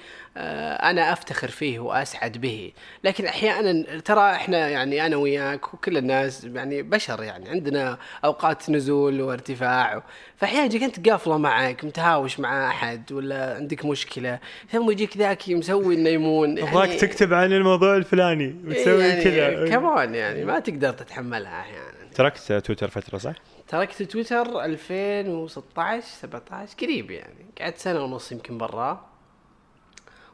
أنا 0.89 1.13
أفتخر 1.13 1.47
فيه 1.47 1.79
وأسعد 1.79 2.37
به. 2.37 2.71
لكن 3.03 3.25
أحيانا 3.25 3.99
ترى 3.99 4.31
إحنا 4.31 4.69
يعني 4.69 5.05
أنا 5.05 5.15
وياك 5.15 5.73
وكل 5.73 5.97
الناس 5.97 6.43
يعني 6.43 6.81
بشر 6.81 7.23
يعني 7.23 7.49
عندنا 7.49 7.97
أوقات 8.25 8.69
نزول 8.69 9.21
وارتفاع. 9.21 10.03
فاحيانا 10.37 10.65
يجيك 10.65 10.83
أنت 10.83 11.09
قافلة 11.09 11.37
معك 11.37 11.85
متهاوش 11.85 12.39
مع 12.39 12.67
أحد 12.69 13.11
ولا 13.11 13.55
عندك 13.55 13.85
مشكلة 13.85 14.39
ثم 14.71 14.91
يجيك 14.91 15.17
ذاك 15.17 15.49
مسوي 15.49 15.95
إنه 15.95 16.09
يمون. 16.09 16.59
أبغاك 16.59 16.87
يعني 16.89 16.99
تكتب 16.99 17.33
عن 17.33 17.53
الموضوع 17.53 17.95
الفلاني 17.95 18.55
وتسوي 18.65 19.03
يعني 19.03 19.23
كذا. 19.23 19.69
كمان 19.69 20.15
يعني 20.15 20.45
ما 20.45 20.59
تقدر 20.59 20.91
تتحملها 20.91 21.61
أحيانا. 21.61 22.11
تركت 22.15 22.51
تويتر 22.51 22.87
فترة 22.87 23.17
صح؟ 23.17 23.33
تركت 23.67 24.03
تويتر 24.03 24.63
2016 24.65 26.05
17 26.07 26.75
قريب 26.81 27.11
يعني 27.11 27.45
قعدت 27.61 27.77
سنة 27.77 28.03
ونص 28.03 28.31
يمكن 28.31 28.57
برا. 28.57 29.16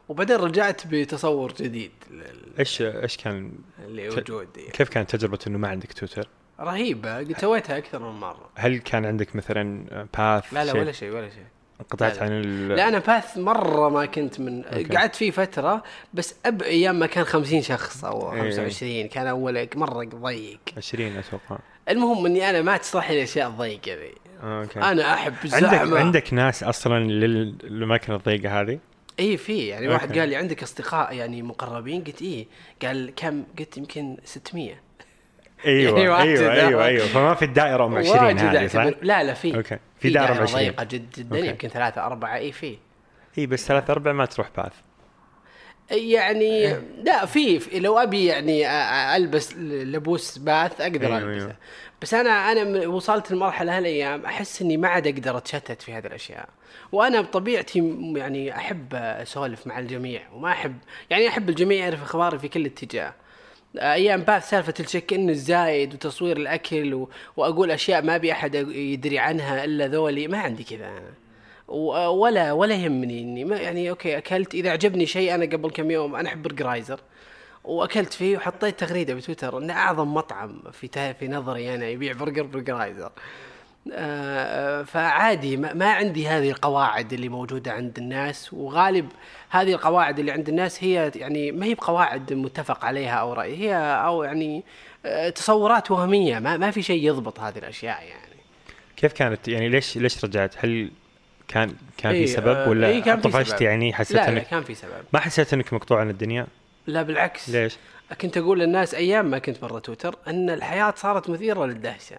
وبعدين 0.08 0.36
رجعت 0.36 0.86
بتصور 0.86 1.52
جديد 1.52 1.92
إيش 2.58 2.82
إيش 2.82 3.16
كان 3.16 3.52
اللي 3.86 4.08
وجود 4.08 4.48
يعني. 4.56 4.70
كيف 4.70 4.88
كانت 4.88 5.16
تجربة 5.16 5.38
إنه 5.46 5.58
ما 5.58 5.68
عندك 5.68 5.92
تويتر؟ 5.92 6.28
رهيبة 6.60 7.18
قد 7.18 7.34
سويتها 7.38 7.78
أكثر 7.78 7.98
من 7.98 8.20
مرة 8.20 8.50
هل 8.54 8.78
كان 8.78 9.04
عندك 9.04 9.36
مثلا 9.36 9.84
Path 10.18 10.54
لا 10.54 10.64
لا 10.64 10.72
شيء؟ 10.72 10.80
ولا 10.80 10.92
شيء 10.92 11.10
ولا 11.10 11.30
شيء 11.30 11.44
انقطعت 11.80 12.22
عن 12.22 12.32
ال... 12.32 12.68
لا 12.68 12.88
أنا 12.88 12.98
Path 12.98 13.38
مرة 13.38 13.88
ما 13.88 14.06
كنت 14.06 14.40
من 14.40 14.64
okay. 14.64 14.96
قعدت 14.96 15.16
فيه 15.16 15.30
فترة 15.30 15.82
بس 16.14 16.34
أب 16.46 16.62
أيام 16.62 16.98
ما 16.98 17.06
كان 17.06 17.24
50 17.24 17.62
شخص 17.62 18.04
أو 18.04 18.30
25 18.30 18.92
إيه. 18.92 19.08
كان 19.08 19.26
أول 19.26 19.68
مرة 19.74 20.04
ضيق 20.04 20.60
20 20.76 21.16
أتوقع 21.16 21.58
المهم 21.88 22.26
إني 22.26 22.50
أنا 22.50 22.62
ما 22.62 22.76
تصلح 22.76 23.10
لي 23.10 23.16
الاشياء 23.16 23.48
الضيقه 23.48 23.94
ذي 23.94 24.14
okay 24.42 24.80
أنا 24.80 25.14
أحب 25.14 25.34
الزحمه 25.44 25.78
عندك 25.78 25.96
عندك 25.96 26.34
ناس 26.34 26.62
أصلا 26.62 27.04
للأماكن 27.04 28.12
الضيقة 28.12 28.60
هذه؟ 28.60 28.78
اي 29.20 29.36
في 29.36 29.66
يعني 29.66 29.86
okay. 29.86 29.94
واحد 29.94 30.18
قال 30.18 30.28
لي 30.28 30.36
عندك 30.36 30.62
أصدقاء 30.62 31.14
يعني 31.14 31.42
مقربين؟ 31.42 32.04
قلت 32.04 32.22
إيه 32.22 32.46
قال 32.82 33.12
كم؟ 33.16 33.44
قلت 33.58 33.76
يمكن 33.76 34.16
600 34.24 34.74
أيوه 35.66 35.98
يعني 36.00 36.22
أيوه 36.22 36.52
أيوه 36.52 36.84
أيوه. 36.84 37.06
فما 37.06 37.34
في 37.34 37.44
الدائرة 37.44 37.86
أم 37.86 37.94
20 37.94 38.38
هذه 38.38 38.66
صح؟ 38.66 38.84
لا 39.02 39.22
لا 39.22 39.34
في. 39.34 39.56
okay. 39.56 39.78
في 40.00 40.10
دائرة 40.10 40.32
أم 40.32 40.42
20 40.42 40.62
ضيقة 40.64 40.84
جدا 40.84 41.38
يمكن 41.38 41.68
ثلاثة 41.68 42.06
أربعة 42.06 42.36
اي 42.36 42.52
في. 42.52 42.78
إي 43.38 43.46
بس 43.46 43.66
ثلاثة 43.66 43.92
أربعة 43.92 44.12
ما 44.12 44.26
تروح 44.26 44.50
Path. 44.56 44.72
يعني 45.90 46.76
لا 47.02 47.26
في 47.26 47.60
لو 47.74 47.98
أبي 47.98 48.24
يعني 48.24 48.70
ألبس 49.16 49.56
لبوس 49.56 50.38
Path 50.38 50.80
أقدر 50.80 51.06
أيوة، 51.06 51.18
ألبسه. 51.18 51.44
أيوة. 51.44 51.56
بس 52.02 52.14
أنا 52.14 52.52
أنا 52.52 52.86
وصلت 52.86 53.32
لمرحلة 53.32 53.78
هالايام 53.78 54.26
أحس 54.26 54.62
إني 54.62 54.76
ما 54.76 54.88
عاد 54.88 55.06
أقدر 55.06 55.36
أتشتت 55.36 55.82
في 55.82 55.92
هذه 55.92 56.06
الأشياء. 56.06 56.48
وأنا 56.92 57.20
بطبيعتي 57.20 57.96
يعني 58.16 58.56
أحب 58.56 58.94
أسولف 58.94 59.66
مع 59.66 59.78
الجميع 59.78 60.22
وما 60.32 60.50
أحب 60.52 60.76
يعني 61.10 61.28
أحب 61.28 61.48
الجميع 61.48 61.78
يعرف 61.84 62.02
أخباري 62.02 62.38
في 62.38 62.48
كل 62.48 62.66
اتجاه. 62.66 63.14
أيام 63.76 64.20
Path 64.22 64.50
سالفة 64.50 64.74
ال 64.80 65.12
check-in 65.12 65.30
الزايد 65.30 65.94
وتصوير 65.94 66.36
الأكل 66.36 66.94
و... 66.94 67.08
وأقول 67.36 67.70
أشياء 67.70 68.02
ما 68.02 68.16
أبي 68.16 68.32
أحد 68.32 68.54
يدري 68.54 69.18
عنها 69.18 69.64
إلا 69.64 69.86
ذولي 69.86 70.28
ما 70.28 70.38
عندي 70.38 70.64
كذا 70.64 70.86
أنا. 70.86 71.23
ولا 71.68 72.52
ولا 72.52 72.74
يهمني 72.74 73.20
إني 73.20 73.44
ما 73.44 73.56
يعني 73.56 73.90
okay 73.90 74.18
أكلت 74.18 74.54
إذا 74.54 74.70
عجبني 74.70 75.06
شيء 75.06 75.34
أنا 75.34 75.44
قبل 75.44 75.70
كم 75.70 75.90
يوم 75.90 76.14
أنا 76.14 76.28
أحب 76.28 76.42
Burgerizzr 76.42 77.00
وأكلت 77.64 78.12
فيه 78.12 78.36
وحطيت 78.36 78.80
تغريدة 78.80 79.14
بتويتر 79.14 79.58
إنه 79.58 79.72
أعظم 79.72 80.14
مطعم 80.14 80.62
في 80.72 81.14
في 81.14 81.28
نظري 81.28 81.74
أنا 81.74 81.86
يبيع 81.86 82.12
برجر 82.12 82.42
Burgerizzr 82.42 83.12
آه، 83.92 84.82
فعادي 84.82 85.56
ما, 85.56 85.72
ما 85.72 85.92
عندي 85.92 86.28
هذه 86.28 86.50
القواعد 86.50 87.12
اللي 87.12 87.28
موجودة 87.28 87.72
عند 87.72 87.98
الناس. 87.98 88.52
وغالب 88.52 89.08
هذه 89.50 89.72
القواعد 89.72 90.18
اللي 90.18 90.32
عند 90.32 90.48
الناس 90.48 90.84
هي 90.84 91.12
يعني 91.16 91.52
ما 91.52 91.66
هي 91.66 91.74
بقواعد 91.74 92.32
متفق 92.32 92.84
عليها 92.84 93.14
أو 93.14 93.32
رأي 93.32 93.56
هي 93.56 93.76
أو 93.76 94.22
يعني 94.22 94.64
آه، 95.06 95.28
تصورات 95.28 95.90
وهمية. 95.90 96.38
ما, 96.38 96.56
ما 96.56 96.70
في 96.70 96.82
شيء 96.82 97.08
يضبط 97.08 97.40
هذه 97.40 97.58
الأشياء 97.58 98.02
يعني. 98.02 98.34
كيف 98.96 99.12
كانت؟ 99.12 99.48
يعني 99.48 99.68
ليش 99.68 99.96
ليش 99.96 100.24
رجعت؟ 100.24 100.54
هل 100.58 100.90
كان 101.48 101.74
كان 101.98 102.12
في 102.12 102.18
إيه، 102.18 102.26
سبب 102.26 102.46
آه، 102.56 102.68
ولا 102.68 102.88
إيه، 102.88 103.02
كان 103.02 103.20
طفشت 103.20 103.48
سبب. 103.50 103.62
يعني 103.62 103.92
حسيت 103.94 104.16
لا 104.16 104.22
لا 104.22 104.28
انك 104.28 104.46
كان 104.46 104.62
في 104.62 104.74
سبب 104.74 104.90
ما 105.12 105.20
حسيت 105.20 105.52
إنك 105.54 105.72
مقطوع 105.72 106.00
عن 106.00 106.10
الدنيا؟ 106.10 106.46
لا 106.86 107.02
بالعكس 107.02 107.50
ليش؟ 107.50 107.76
كنت 108.20 108.36
أقول 108.36 108.58
للناس 108.60 108.94
أيام 108.94 109.30
ما 109.30 109.38
كنت 109.38 109.60
برا 109.62 109.78
تويتر 109.78 110.16
أن 110.28 110.50
الحياة 110.50 110.94
صارت 110.96 111.30
مثيرة 111.30 111.66
للدهشة 111.66 112.16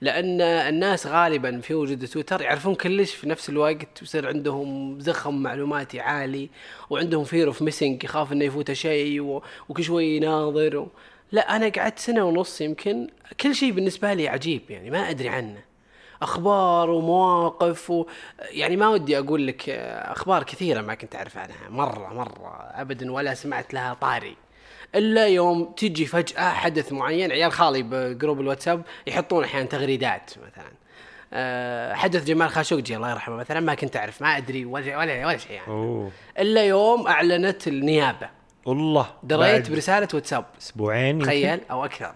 لأن 0.00 0.40
الناس 0.40 1.06
غالبا 1.06 1.60
في 1.60 1.74
وجود 1.74 2.06
تويتر 2.06 2.40
يعرفون 2.42 2.74
كلش 2.74 3.14
في 3.14 3.28
نفس 3.28 3.48
الوقت 3.48 4.00
ويصير 4.02 4.28
عندهم 4.28 5.00
زخم 5.00 5.42
معلوماتي 5.42 6.00
عالي 6.00 6.48
وعندهم 6.90 7.24
fear 7.24 7.46
of 7.46 7.62
missing 7.62 8.04
يخاف 8.04 8.32
إنه 8.32 8.44
يفوته 8.44 8.72
شيء 8.72 9.20
و- 9.20 9.42
وكل 9.68 9.84
شوي 9.84 10.16
يناظر 10.16 10.76
و... 10.76 10.88
لا 11.32 11.56
أنا 11.56 11.68
قعدت 11.68 11.98
سنة 11.98 12.24
ونص 12.24 12.60
يمكن 12.60 13.08
كل 13.40 13.54
شيء 13.54 13.72
بالنسبة 13.72 14.14
لي 14.14 14.28
عجيب 14.28 14.62
يعني 14.70 14.90
ما 14.90 15.10
أدري 15.10 15.28
عنه 15.28 15.58
أخبار 16.22 16.90
ومواقف 16.90 17.90
و... 17.90 18.06
يعني 18.50 18.76
ما 18.76 18.88
ودي 18.88 19.18
أقول 19.18 19.46
لك 19.46 19.68
أخبار 19.68 20.42
كثيرة 20.42 20.80
ما 20.80 20.94
كنت 20.94 21.16
أعرف 21.16 21.38
عنها 21.38 21.68
مرة 21.70 22.14
مرة 22.14 22.70
ابدا 22.74 23.12
ولا 23.12 23.34
سمعت 23.34 23.74
لها 23.74 23.94
طاري. 23.94 24.36
إلا 24.94 25.26
يوم 25.26 25.72
تجي 25.76 26.06
فجأة 26.06 26.50
حدث 26.50 26.92
معين 26.92 27.32
عيال 27.32 27.52
خالي 27.52 27.82
ب 27.82 27.92
group 27.92 28.40
الواتساب 28.40 28.82
يحطون 29.06 29.44
أحيانا 29.44 29.66
تغريدات 29.66 30.30
مثلا. 30.30 30.72
أه 31.32 31.94
حدث 31.94 32.24
جمال 32.24 32.50
خاشقجي 32.50 32.96
الله 32.96 33.10
يرحمه 33.10 33.36
مثلا 33.36 33.60
ما 33.60 33.74
كنت 33.74 33.96
أعرف 33.96 34.22
ما 34.22 34.36
أدري 34.36 34.64
ولا 34.64 34.98
ولا 34.98 35.26
ولا 35.26 35.36
شيء 35.36 35.52
يعني. 35.52 35.68
أوه. 35.68 36.10
إلا 36.38 36.64
يوم 36.64 37.06
أعلنت 37.06 37.68
النيابة. 37.68 38.28
والله 38.66 39.06
دريت 39.22 39.70
برسالة 39.70 40.08
واتساب. 40.14 40.44
أسبوعين؟ 40.60 41.18
تخيل 41.18 41.60
أو 41.70 41.84
أكثر. 41.84 42.14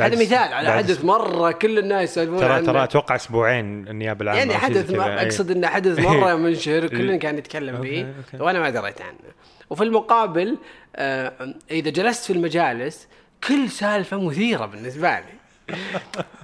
هذا 0.00 0.20
مثال 0.22 0.52
على 0.52 0.72
حدث 0.72 1.04
مرة 1.04 1.52
كل 1.52 1.78
الناس 1.78 2.10
يسولفون 2.10 2.40
ترى 2.40 2.52
عنه. 2.52 2.66
ترى 2.66 2.84
أتوقع 2.84 3.14
أسبوعين 3.14 3.88
النيابة 3.88 4.22
العامة 4.22 4.38
يعني 4.38 4.54
حدث. 4.54 4.90
ما. 4.90 5.22
أقصد 5.22 5.50
إنه 5.50 5.66
حدث 5.66 5.98
مرة 5.98 6.34
مشتهر 6.34 6.86
كلنا 6.86 7.16
كان 7.16 7.38
يتكلم 7.38 7.76
okay، 7.76 8.06
فيه. 8.30 8.40
وأنا 8.40 8.58
ما 8.58 8.70
دريت 8.70 9.02
عنه 9.02 9.18
وفي 9.70 9.84
المقابل 9.84 10.58
آه 10.96 11.32
إذا 11.70 11.90
جلست 11.90 12.24
في 12.24 12.32
المجالس 12.32 13.08
كل 13.48 13.70
سالفة 13.70 14.20
مثيرة 14.20 14.66
بالنسبة 14.66 15.10
لي 15.10 15.42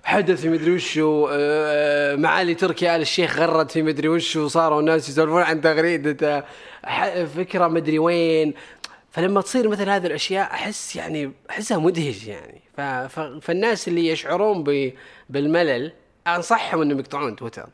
حدث 0.05 0.41
في 0.41 0.49
مدري 0.49 0.75
وشو 0.75 1.29
آه، 1.33 2.17
معالي 2.17 2.55
تركي 2.55 2.97
آل 2.97 3.01
الشيخ 3.01 3.39
غرد 3.39 3.71
في 3.71 3.83
مدري 3.83 4.09
وشو 4.09 4.45
وصاروا 4.45 4.81
الناس 4.81 5.09
يسولفون 5.09 5.43
عن 5.43 5.61
تغريدته 5.61 6.43
فكرة 7.37 7.69
مدري 7.69 7.99
وين 7.99 8.55
فلما 9.11 9.41
تصير 9.41 9.69
مثل 9.69 9.89
هذه 9.89 10.07
الأشياء 10.07 10.53
أحس 10.53 10.97
يعني 10.97 11.33
أحسها 11.51 11.79
مدهش 11.79 12.27
يعني. 12.27 12.61
فالناس 13.41 13.89
اللي 13.89 14.07
يشعرون. 14.09 14.65
بالملل 15.29 15.93
أنصحهم 16.27 16.83
إنهم 16.83 16.99
يقطعون 16.99 17.37
تويتر. 17.37 17.69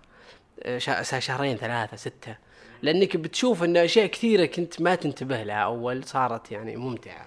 شا- 0.76 1.02
شهرين 1.02 1.56
ثلاثة 1.56 1.96
ستة. 1.96 2.36
لأنك 2.82 3.16
بتشوف 3.16 3.62
أن 3.62 3.76
أشياء 3.76 4.06
كثيرة 4.06 4.46
كنت 4.46 4.80
ما 4.80 4.94
تنتبه 4.94 5.42
لها 5.42 5.56
أول 5.56 6.04
صارت 6.04 6.52
يعني 6.52 6.76
ممتعة. 6.76 7.26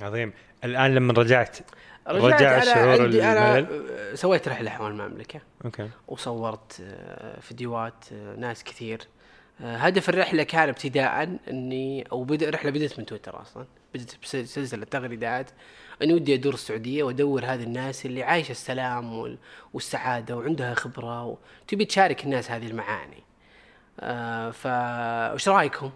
عظيم. 0.00 0.32
الآن 0.64 0.94
لما 0.94 1.12
رجعت 1.12 1.58
رجعت 2.08 2.32
رجع 2.42 2.58
الشعور 2.62 3.02
عندي 3.02 3.22
آه، 3.22 4.14
سويت 4.14 4.48
رحلة 4.48 4.70
حول 4.70 4.90
المملكة. 4.90 5.40
أوكي. 5.64 5.88
وصورت 6.08 6.80
آه، 6.82 7.40
فيديوهات 7.40 8.04
آه، 8.12 8.36
ناس 8.36 8.64
كثير. 8.64 8.98
آه، 9.02 9.17
هدف 9.60 10.08
الرحلة 10.08 10.42
كان 10.42 10.68
ابتداء 10.68 11.36
اني 11.50 12.04
أو 12.12 12.24
بدأ 12.24 12.48
الرحلة 12.48 12.70
بدأت 12.70 12.98
من 12.98 13.06
تويتر 13.06 13.42
أصلا 13.42 13.66
بدأت 13.94 14.12
بسلسلة 14.22 14.84
تغريدات 14.84 15.50
اني 16.02 16.14
ودي 16.14 16.34
أدور 16.34 16.54
السعودية 16.54 17.02
وأدور 17.02 17.44
هذه 17.44 17.62
الناس 17.62 18.06
اللي 18.06 18.22
عايشة 18.22 18.50
السلام 18.50 19.12
وال- 19.18 19.38
والسعادة 19.74 20.36
وعندها 20.36 20.74
خبرة 20.74 21.24
وتبي 21.64 21.84
تشارك 21.84 22.24
الناس 22.24 22.50
هذه 22.50 22.66
المعاني. 22.66 23.22
آه 24.00 24.50
فا 24.50 25.32
وش 25.32 25.48
رأيكم؟ 25.48 25.90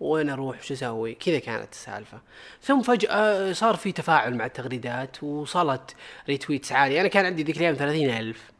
وين 0.00 0.30
أروح 0.30 0.58
وش 0.58 0.72
أسوي؟ 0.72 1.14
كذا 1.14 1.38
كانت 1.38 1.72
السالفة. 1.72 2.20
ثم 2.62 2.82
فجأة 2.82 3.52
صار 3.52 3.76
في 3.76 3.92
تفاعل 3.92 4.34
مع 4.34 4.46
التغريدات 4.46 5.22
وصلت 5.22 5.94
retweets 6.28 6.72
عالية، 6.72 7.00
أنا 7.00 7.08
كان 7.08 7.26
عندي 7.26 7.42
ذيك 7.42 7.56
الأيام 7.56 7.74
30000 7.74 8.36
آه 8.36 8.59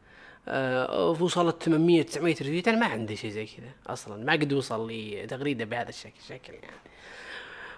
وصلت 1.19 1.63
800 1.63 2.01
900 2.01 2.35
retweet 2.41 2.67
أنا 2.67 2.77
ما 2.77 2.85
عندي 2.85 3.15
شيء 3.15 3.29
زي 3.31 3.45
كذا 3.45 3.69
أصلا. 3.87 4.23
ما 4.25 4.33
قد 4.33 4.53
وصل 4.53 4.87
لي 4.87 5.25
تغريده 5.27 5.65
بهذا 5.65 5.89
الشكل 5.89 6.21
شكل 6.29 6.53
يعني. 6.53 6.81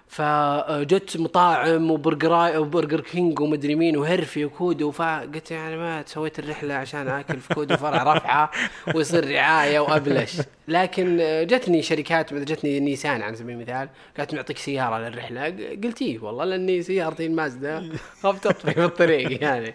فجت 0.07 1.17
مطاعم 1.17 1.91
وبرجر 1.91 2.59
وبرجر 2.59 3.01
كينج 3.01 3.39
ومدري 3.39 3.75
مين 3.75 3.97
وهرفي 3.97 4.45
وكودو 4.45 4.91
فقلت 4.91 5.51
يعني 5.51 5.77
ما 5.77 6.03
سويت 6.05 6.39
الرحلة 6.39 6.73
عشان 6.73 7.07
آكل 7.07 7.39
في 7.39 7.53
كودو 7.53 7.77
فرع 7.77 8.03
رفعة 8.13 8.51
ويصير 8.95 9.31
رعاية 9.31 9.79
وأبلش. 9.79 10.41
لكن 10.67 11.17
جتني 11.49 11.81
شركات 11.81 12.33
جتني 12.33 12.79
نيسان 12.79 13.21
على 13.21 13.35
سبيل 13.35 13.55
المثال 13.55 13.89
قالت 14.17 14.33
نعطيك 14.33 14.57
سيارة 14.57 14.97
للرحلة. 14.97 15.45
قلت 15.83 16.01
إيه 16.01 16.19
والله 16.19 16.45
لأني 16.45 16.81
سيارتي 16.81 17.25
المازدا 17.25 17.89
خفت 18.23 18.45
اطفي 18.47 18.71
في 18.71 18.85
الطريق 18.85 19.43
يعني. 19.43 19.67
آه، 19.67 19.73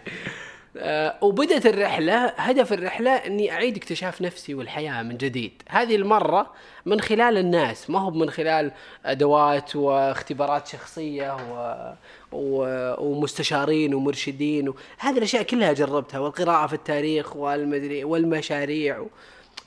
وبدت 1.21 1.65
الرحلة 1.65 2.25
هدف 2.25 2.73
الرحلة 2.73 3.11
إني 3.11 3.51
أعيد 3.51 3.77
اكتشاف 3.77 4.21
نفسي 4.21 4.53
والحياة 4.53 5.03
من 5.03 5.17
جديد. 5.17 5.63
هذه 5.69 5.95
المرة 5.95 6.53
من 6.85 7.01
خلال 7.01 7.37
الناس 7.37 7.89
ما 7.89 7.99
هو 7.99 8.11
من 8.11 8.29
خلال 8.29 8.71
أدوات 9.05 9.75
واختبارات 9.75 10.67
شخصية 10.67 11.35
و... 11.35 11.93
و... 12.31 12.65
ومستشارين 13.05 13.93
ومرشدين 13.93 14.69
و... 14.69 14.75
هذه 14.97 15.17
الأشياء 15.17 15.43
كلها 15.43 15.73
جربتها 15.73 16.19
والقراءة 16.19 16.67
في 16.67 16.73
التاريخ 16.73 17.35
والمدري 17.35 18.03
والمشاريع 18.03 18.99
و... 18.99 19.07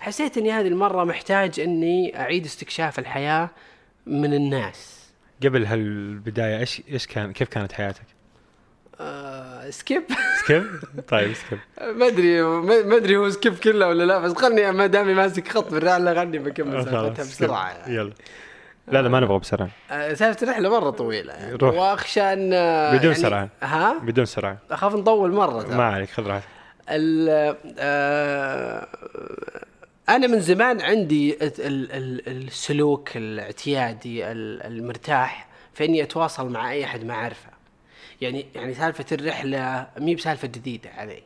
حسيت 0.00 0.38
إني 0.38 0.52
هذه 0.52 0.68
المرة 0.68 1.04
محتاج 1.04 1.60
إني 1.60 2.20
أعيد 2.20 2.44
استكشاف 2.44 2.98
الحياة 2.98 3.50
من 4.06 4.34
الناس. 4.34 5.02
قبل 5.42 5.66
هالبداية 5.66 6.58
إيش 6.58 6.82
إيش 6.88 7.06
كان 7.06 7.32
كيف 7.32 7.48
كانت 7.48 7.72
حياتك؟ 7.72 8.06
آه 9.00 9.70
سكيب 9.70 10.02
سكيب؟ 10.44 10.64
طيب 11.08 11.32
سكيب 11.34 11.58
ما 11.96 12.06
أدري 12.06 12.42
ما 12.42 12.96
أدري 12.96 13.16
هو 13.16 13.30
skip 13.30 13.58
كله 13.58 13.88
ولا 13.88 14.04
لا 14.04 14.18
بس 14.18 14.32
خلني 14.32 14.72
ما 14.72 14.86
دامي 14.86 15.14
ماسك 15.14 15.48
خط 15.48 15.70
بالرحله 15.72 16.14
خلني 16.14 16.38
بكمل 16.38 16.84
سالفتها 16.84 17.22
بسرعة. 17.24 17.68
يعني. 17.70 17.94
يلا 17.94 18.12
لا 18.88 19.02
لا 19.02 19.08
ما 19.08 19.20
نبغى 19.20 19.38
بسرعة 19.38 19.68
آه، 19.90 20.14
سالفة 20.14 20.42
الرحلة 20.44 20.68
مرة 20.80 20.90
طويلة 20.90 21.32
يعني. 21.32 21.54
روح. 21.54 21.74
واخشى 21.74 22.20
ان 22.20 22.50
آه، 22.52 22.92
بدون 22.92 23.02
يعني 23.10 23.14
سرعة. 23.22 23.48
ها 23.62 23.98
بدون 23.98 24.24
سرعة 24.24 24.58
أخاف 24.70 24.94
نطول 24.94 25.32
مرة 25.32 25.62
ترى. 25.62 25.76
ما 25.76 25.84
عليك 25.84 26.10
خذ 26.10 26.26
راحتك 26.26 26.48
آه، 26.88 28.86
أنا 30.08 30.26
من 30.26 30.40
زمان 30.40 30.80
عندي 30.80 31.34
ال- 31.42 31.52
ال- 31.92 32.28
السلوك 32.46 33.16
الإعتيادي 33.16 34.32
ال- 34.32 34.62
المرتاح 34.62 35.46
في 35.74 35.84
إني 35.84 36.02
أتواصل 36.02 36.48
مع 36.52 36.70
أي 36.72 36.84
أحد 36.84 37.04
ما 37.04 37.14
أعرفه 37.14 37.48
يعني 38.22 38.46
يعني 38.54 38.74
سالفة 38.74 39.06
الرحلة 39.12 39.86
مي 39.98 40.14
بسالفة 40.14 40.48
جديدة 40.48 40.90
علي. 40.90 41.22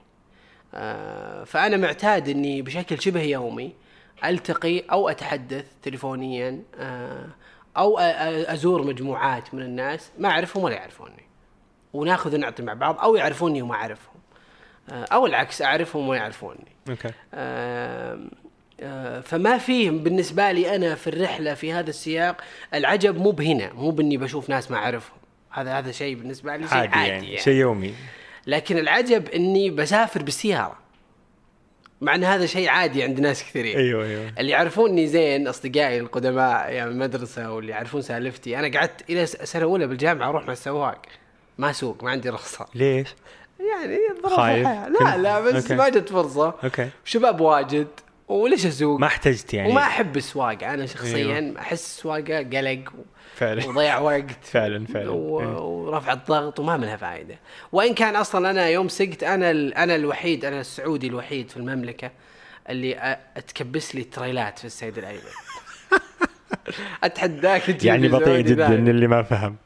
آه، 0.74 1.44
فأنا 1.44 1.76
معتاد 1.76 2.28
إني 2.28 2.62
بشكل 2.62 3.02
شبه 3.02 3.22
يومي 3.22 3.72
ألتقي 4.24 4.80
أو 4.80 5.08
أتحدث 5.08 5.64
تليفونيا 5.82 6.62
آه، 6.78 7.26
أو 7.76 7.98
أزور 7.98 8.82
مجموعات 8.82 9.54
من 9.54 9.62
الناس 9.62 10.10
ما 10.18 10.28
أعرفهم 10.28 10.64
ولا 10.64 10.74
يعرفوني. 10.74 11.26
وناخذ 11.92 12.34
ونعطي 12.34 12.62
مع 12.62 12.74
بعض 12.74 12.98
أو 12.98 13.16
يعرفوني 13.16 13.62
وما 13.62 13.74
أعرفهم 13.74 14.14
آه، 14.90 15.04
أو 15.12 15.26
العكس 15.26 15.62
أعرفهم 15.62 16.06
وما 16.06 16.16
يعرفوني. 16.16 16.66
أوكي. 16.88 17.10
آه، 17.34 19.20
فما 19.20 19.58
فيه 19.58 19.90
بالنسبة 19.90 20.52
لي 20.52 20.76
أنا 20.76 20.94
في 20.94 21.06
الرحلة 21.06 21.54
في 21.54 21.72
هذا 21.72 21.90
السياق 21.90 22.40
العجب 22.74 23.16
مو 23.16 23.30
بهنا 23.30 23.72
مو 23.72 23.90
بإني 23.90 24.16
بشوف 24.16 24.50
ناس 24.50 24.70
ما 24.70 24.76
أعرفهم. 24.76 25.18
هذا 25.56 25.78
هذا 25.78 25.92
شيء 25.92 26.16
بالنسبة 26.16 26.56
لي 26.56 26.68
شيء 26.68 26.78
عادي, 26.78 26.94
عادي, 26.94 27.10
يعني, 27.10 27.26
يعني. 27.26 27.38
شيء 27.38 27.54
يومي 27.54 27.94
لكن 28.46 28.78
العجب 28.78 29.28
إني 29.28 29.70
بسافر 29.70 30.22
بالسيارة 30.22 30.78
مع 32.00 32.14
إن 32.14 32.25
هذا 32.25 32.46
شيء 32.46 32.68
عادي 32.68 33.02
عند 33.02 33.20
ناس 33.20 33.44
كثيرين 33.44 33.76
أيوه 33.76 34.04
أيوه 34.04 34.32
اللي 34.38 34.52
يعرفوني 34.52 35.06
زين 35.06 35.48
أصدقائي 35.48 35.98
القدماء 35.98 36.72
يعني 36.72 36.90
المدرسة 36.90 37.52
واللي 37.52 37.72
يعرفون 37.72 38.02
سالفتي 38.02 38.58
أنا 38.58 38.78
قعدت 38.78 39.10
إلى 39.10 39.26
سنة 39.26 39.64
أولى 39.64 39.86
بالجامعة 39.86 40.28
أروح 40.28 40.46
مع 40.46 40.52
السواق 40.52 41.02
ما 41.58 41.70
أسوق 41.70 42.04
ما 42.04 42.10
عندي 42.10 42.28
رخصة 42.28 42.66
ليش؟ 42.75 43.08
يعني 43.60 43.98
ظروف 44.22 44.34
خايف؟ 44.34 44.66
الحياة. 44.66 44.88
لا 44.88 45.16
لا 45.16 45.40
بس 45.40 45.54
أوكي. 45.62 45.75
ما 45.75 45.88
جت 45.88 46.08
فرصة 46.08 46.54
أوكي 46.64 46.88
شباب 47.04 47.40
واجد 47.40 47.88
وليش 48.28 48.66
أسوق 48.66 49.00
ما 49.00 49.06
احتجت 49.06 49.54
يعني 49.54 49.70
وما 49.70 49.80
أحب 49.80 50.16
السواقة 50.16 50.75
أنا 50.75 50.86
شخصيا 50.86 51.38
أيوه. 51.38 51.60
أحس 51.60 51.84
السواقة 51.84 52.38
قلق 52.38 52.92
فعلا. 53.36 53.66
وضيع 53.68 53.98
وقت. 53.98 54.44
فعلا 54.44 54.86
فعلا. 54.86 55.10
و- 55.10 55.40
إيه. 55.40 55.46
ورفع 55.58 56.12
الضغط 56.12 56.60
وما 56.60 56.76
منها 56.76 56.96
فائده 56.96 57.38
وإن 57.72 57.94
كان 57.94 58.16
أصلا 58.16 58.50
أنا 58.50 58.68
يوم 58.68 58.88
سقت 58.88 59.22
أنا 59.22 59.50
ال- 59.50 59.74
أنا 59.74 59.94
الوحيد 59.96 60.44
أنا 60.44 60.60
السعودي 60.60 61.06
الوحيد 61.06 61.50
في 61.50 61.56
المملكة 61.56 62.10
اللي 62.70 62.94
أ- 62.94 63.38
أتكبس 63.38 63.94
لي 63.94 64.04
تريلات 64.04 64.58
في 64.58 64.64
السيد 64.64 64.98
الايمن 64.98 65.20
اتحداك 67.04 67.84
يعني 67.84 68.08
بطيء 68.08 68.40
جدا. 68.40 68.74
اللي 68.74 69.06
ما 69.06 69.22
فهم 69.22 69.56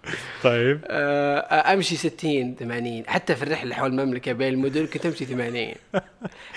طيب 0.42 0.80
آه، 0.86 1.72
أمشي 1.72 1.96
60 1.96 2.54
80 2.54 3.02
حتى 3.06 3.34
في 3.36 3.42
الرحلة 3.42 3.74
حول 3.74 3.90
المملكة 3.90 4.32
بين 4.32 4.54
المدن 4.54 4.86
كنت 4.86 5.06
أمشي 5.06 5.24
80 5.24 5.74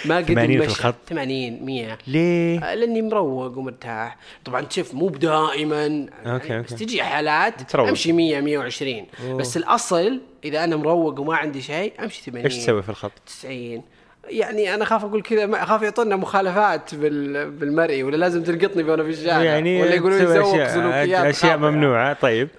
ما 0.06 0.18
قد 0.18 0.26
80 0.26 0.60
في. 0.60 0.66
الخط؟ 0.66 0.96
80 1.10 1.66
100 1.66 1.98
ليه؟ 2.08 2.60
آه، 2.60 2.74
لأني 2.76 3.02
مروق 3.02 3.58
ومرتاح 3.58 4.18
طبعا 4.46 4.66
شوف 4.70 4.94
مو 4.94 5.08
بدائما 5.08 6.06
أوكي، 6.26 6.48
يعني. 6.48 6.64
بس 6.64 6.70
تجي 6.70 7.04
حالات 7.04 7.62
تروق. 7.62 7.88
أمشي 7.88 8.12
100 8.12 8.42
120 8.42 9.06
أوه. 9.24 9.38
بس 9.38 9.58
الأصل 9.58 10.22
إذا 10.46 10.64
أنا 10.64 10.76
مروق 10.76 11.20
وما 11.20 11.36
عندي 11.36 11.62
شيء 11.62 11.94
أمشي 12.04 12.22
80 12.22 12.46
إيش 12.46 12.58
تسوي 12.58 12.84
في 12.84 12.90
الخط؟ 12.90 13.12
90 13.26 13.84
يعني 14.28 14.74
أنا 14.74 14.84
أخاف 14.84 15.06
أقول 15.06 15.22
كذا 15.22 15.46
ما- 15.46 15.64
أخاف 15.64 15.82
يعطونا 15.82 16.16
مخالفات 16.16 16.96
بال... 16.96 17.52
بالمرئي 17.52 18.04
ولا 18.04 18.18
لازم 18.18 18.44
تلقطني 18.44 18.84
وأنا 18.84 19.04
في 19.04 19.10
الشارع 19.10 19.44
يعني 19.44 19.82
ولا 19.82 19.94
يقولوا 19.96 20.20
تسوي 20.20 20.32
يسوق 20.36 20.54
أشياء 20.54 20.70
سلوكيات 20.74 21.26
أشياء. 21.36 21.58
ممنوعة. 21.58 22.14
طيب. 22.14 22.50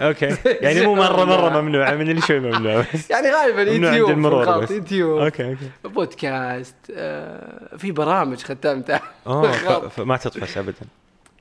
أوكي. 0.00 0.36
يعني 0.44 0.86
مو 0.86 0.94
مرة 0.94 1.24
مرة 1.24 1.60
ممنوعة 1.60 1.94
من 1.94 2.10
اللي 2.10 2.20
شوي 2.20 2.40
ممنوع. 2.40 2.84
بس 2.94 3.10
يعني 3.10 3.30
غالبا 3.30 3.62
يوتيوب. 3.62 4.18
يوتيوب. 4.72 5.20
أوكي 5.20 5.48
أوكي. 5.50 5.70
بودكاست 5.84 6.76
آه، 6.96 7.76
في 7.76 7.92
برامج 7.92 8.38
ختمتها. 8.42 9.00
اوه 9.26 9.88
فما 9.88 10.16
تطفش 10.16 10.58
ابدا. 10.58 10.74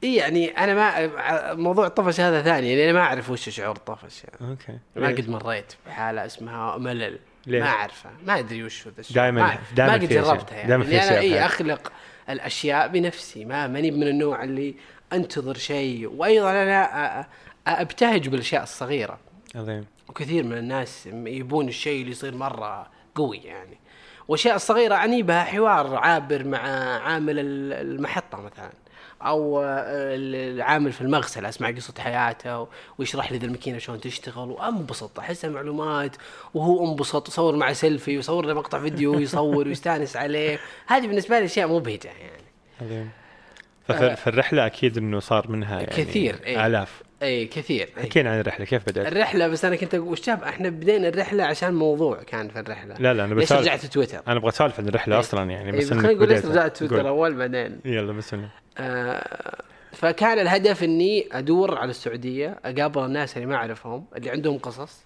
إيه 0.04 0.18
يعني 0.18 0.48
أنا 0.50 0.74
ما 0.74 1.54
موضوع 1.54 1.88
الطفش 1.88 2.20
هذا 2.20 2.42
ثاني 2.42 2.76
لاني 2.76 2.94
ما 2.94 3.00
أعرف 3.00 3.30
وش 3.30 3.50
شعور 3.50 3.76
الطفش 3.76 4.24
يعني. 4.24 4.52
أوكي. 4.52 4.80
ما 4.96 5.08
ليش؟ 5.08 5.20
قد 5.26 5.30
مريت 5.30 5.74
بحالة 5.88 6.26
اسمها 6.26 6.78
ملل. 6.78 7.20
ليه؟ 7.48 7.60
ما 7.60 7.68
أعرفها 7.68 8.12
ما 8.26 8.40
أدري 8.40 8.64
وش 8.64 8.88
هو 8.88 8.92
ذا 8.96 9.00
الشيء. 9.00 9.16
دايماً- 9.16 9.18
ما, 9.42 9.58
دايماً 9.76 9.92
ما 9.98 10.04
قد. 10.04 10.08
جربتها 10.10 10.56
يعني 10.58 10.68
دايماً 10.70 10.84
في 10.84 10.92
لأني 10.92 11.08
أنا 11.10 11.20
اي. 11.20 11.46
أخلق 11.46 11.92
الأشياء 12.30 12.88
بنفسي 12.88 13.46
ما 13.46 13.68
ماني 13.68 13.92
من 13.92 14.08
النوع 14.08 14.44
اللي 14.44 14.76
أنتظر 15.14 15.58
شيء 15.58 16.08
وأيضا 16.08 16.52
أنا 16.52 17.28
أبتهج 17.68 18.28
بالأشياء 18.30 18.64
الصغيرة 18.64 19.20
عظيم 19.56 19.86
وكثير 20.10 20.44
من 20.44 20.58
الناس 20.58 21.06
يبون 21.12 21.68
الشيء 21.68 22.00
اللي 22.02 22.12
يصير 22.12 22.36
مرة 22.36 22.88
قوي 23.16 23.38
يعني 23.38 23.78
والاشياء 24.28 24.56
الصغيرة 24.56 24.96
اعني 24.96 25.24
بها 25.24 25.44
حوار 25.44 25.96
عابر 25.96 26.44
مع 26.44 26.60
عامل 27.00 27.40
ال- 27.40 27.74
المحطة 27.74 28.42
مثلا 28.42 28.70
أو 29.28 29.62
آه، 29.62 30.16
العامل 30.16 30.92
في 30.92 31.02
المغسله 31.02 31.50
اسمع 31.50 31.72
قصة 31.72 31.94
حياته 32.00 32.68
ويشرح 32.98 33.32
لي 33.32 33.38
ذا 33.38 33.46
الماكينة 33.46 33.78
شلون 33.78 34.00
تشتغل 34.00 34.50
وانبسط 34.50 35.20
احسها 35.20 35.50
معلومات 35.50 36.16
وهو 36.54 36.92
انبسط 36.92 37.28
وصور 37.28 37.56
معه 37.56 37.74
سيلفي 37.74 38.16
ويصور 38.18 38.46
له 38.46 38.54
مقطع 38.54 38.80
فيديو 38.80 39.16
ويصور 39.16 39.68
ويستأنس 39.68 40.16
عليه 40.16 40.60
هذه 40.88 41.08
بالنسبة 41.08 41.40
لي 41.40 41.46
أشياء 41.46 41.68
مبهجة 41.68 42.08
يعني 42.08 42.44
عظيم 42.82 43.10
ففي 43.88 44.16
في 44.16 44.28
الرحلة 44.28 44.66
أكيد 44.66 44.98
إنه 44.98 45.20
صار 45.20 45.52
منها 45.52 45.80
يعني 45.82 46.04
كثير، 46.04 46.36
إيه. 46.46 46.68
آلاف 46.68 47.02
اي 47.22 47.46
كثير 47.46 47.90
أي. 47.98 48.04
حكينا 48.04 48.32
عن 48.32 48.40
الرحلة 48.40 48.66
كيف 48.66 48.90
بدأت؟ 48.90 49.08
الرحلة 49.08 49.48
بس 49.48 49.66
أنا 49.66 49.76
كنت 49.76 49.96
أقول 49.96 50.18
شاب 50.18 50.44
إحنا 50.44 50.70
بدينا 50.70 51.08
الرحلة 51.08 51.44
عشان 51.44 51.74
موضوع 51.74 52.24
كان 52.24 52.50
في 52.50 52.60
الرحلة 52.60 52.96
لا 53.00 53.14
لا 53.14 53.26
أنا 53.26 53.36
بسولف 53.36 53.62
رجعت 53.62 53.86
تويتر؟ 53.86 54.22
أنا 54.28 54.38
أبغى 54.38 54.50
أسولف 54.50 54.80
عن 54.80 54.88
الرحلة 54.88 55.16
إيه. 55.16 55.20
أصلا 55.20 55.52
يعني 55.52 55.72
إيه، 55.72 55.78
بس 55.78 55.86
بس 55.86 55.92
إنك 55.92 56.02
خلينا 56.02 56.18
نقول 56.18 56.30
ليش. 56.30 56.46
رجعت 56.46 56.78
تويتر. 56.78 57.08
أول 57.08 57.34
بعدين 57.34 57.80
يلا 57.86 58.14
بسم 58.14 58.38
الله 58.38 58.50
فكان 59.92 60.40
الهدف 60.40 60.84
إني 60.84 61.28
أدور 61.32 61.78
على 61.78 61.90
السعودية 61.90 62.60
أقابل 62.66 63.06
الناس 63.06 63.38
اللي 63.38 63.48
ما 63.48 63.56
أعرفهم 63.56 64.06
اللي 64.16 64.30
عندهم 64.30 64.58
قصص 64.58 65.06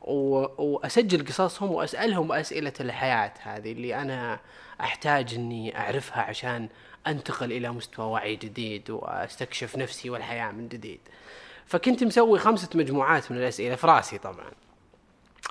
و... 0.00 0.14
وأسجل 0.58 1.26
قصصهم 1.26 1.70
وأسألهم 1.70 2.32
أسئلة 2.32 2.72
الحياة 2.80 3.32
هذه 3.42 3.72
اللي 3.72 3.94
أنا 3.94 4.40
أحتاج 4.80 5.34
إني 5.34 5.78
أعرفها 5.78 6.22
عشان 6.22 6.68
أنتقل 7.06 7.52
إلى 7.52 7.70
مستوى 7.70 8.06
وعي 8.06 8.36
جديد 8.36 8.90
وأستكشف 8.90 9.76
نفسي 9.76 10.10
والحياة 10.10 10.52
من 10.52 10.68
جديد. 10.68 11.00
فكنت 11.66 12.04
مسوي 12.04 12.38
خمسة 12.38 12.68
مجموعات 12.74 13.32
من 13.32 13.38
الأسئلة 13.38 13.74
في 13.74 13.86
رأسي 13.86 14.18
طبعا. 14.18 14.50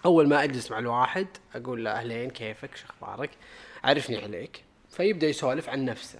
أول 0.06 0.30
ما 0.30 0.43
أجلس 0.43 0.72
مع 0.72 0.80
الواحد 0.80 1.28
أقول 1.56 1.86
له 1.86 1.91
أهلين 1.91 2.30
كيفك 2.30 2.76
شو 2.76 2.86
أخبارك؟ 2.86 3.30
عرفني 3.84 4.17
عليك. 4.17 4.63
فيبدأ 4.89 5.28
يسولف 5.28 5.70
عن 5.70 5.86
نفسه. 5.86 6.20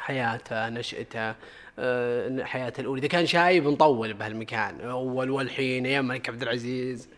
حياته 0.00 0.68
نشأته 0.68 1.34
آه، 1.78 2.44
حياته 2.44 2.80
الأولى. 2.80 2.98
إذا 3.00 3.08
كان 3.08 3.26
شايب 3.26 3.68
نطول 3.68 4.12
بهالمكان. 4.12 4.80
أول 4.80 5.30
والحين 5.30 5.86
أيام 5.86 6.04
الملك 6.04 6.28
عبد 6.28 6.42
العزيز. 6.42 7.08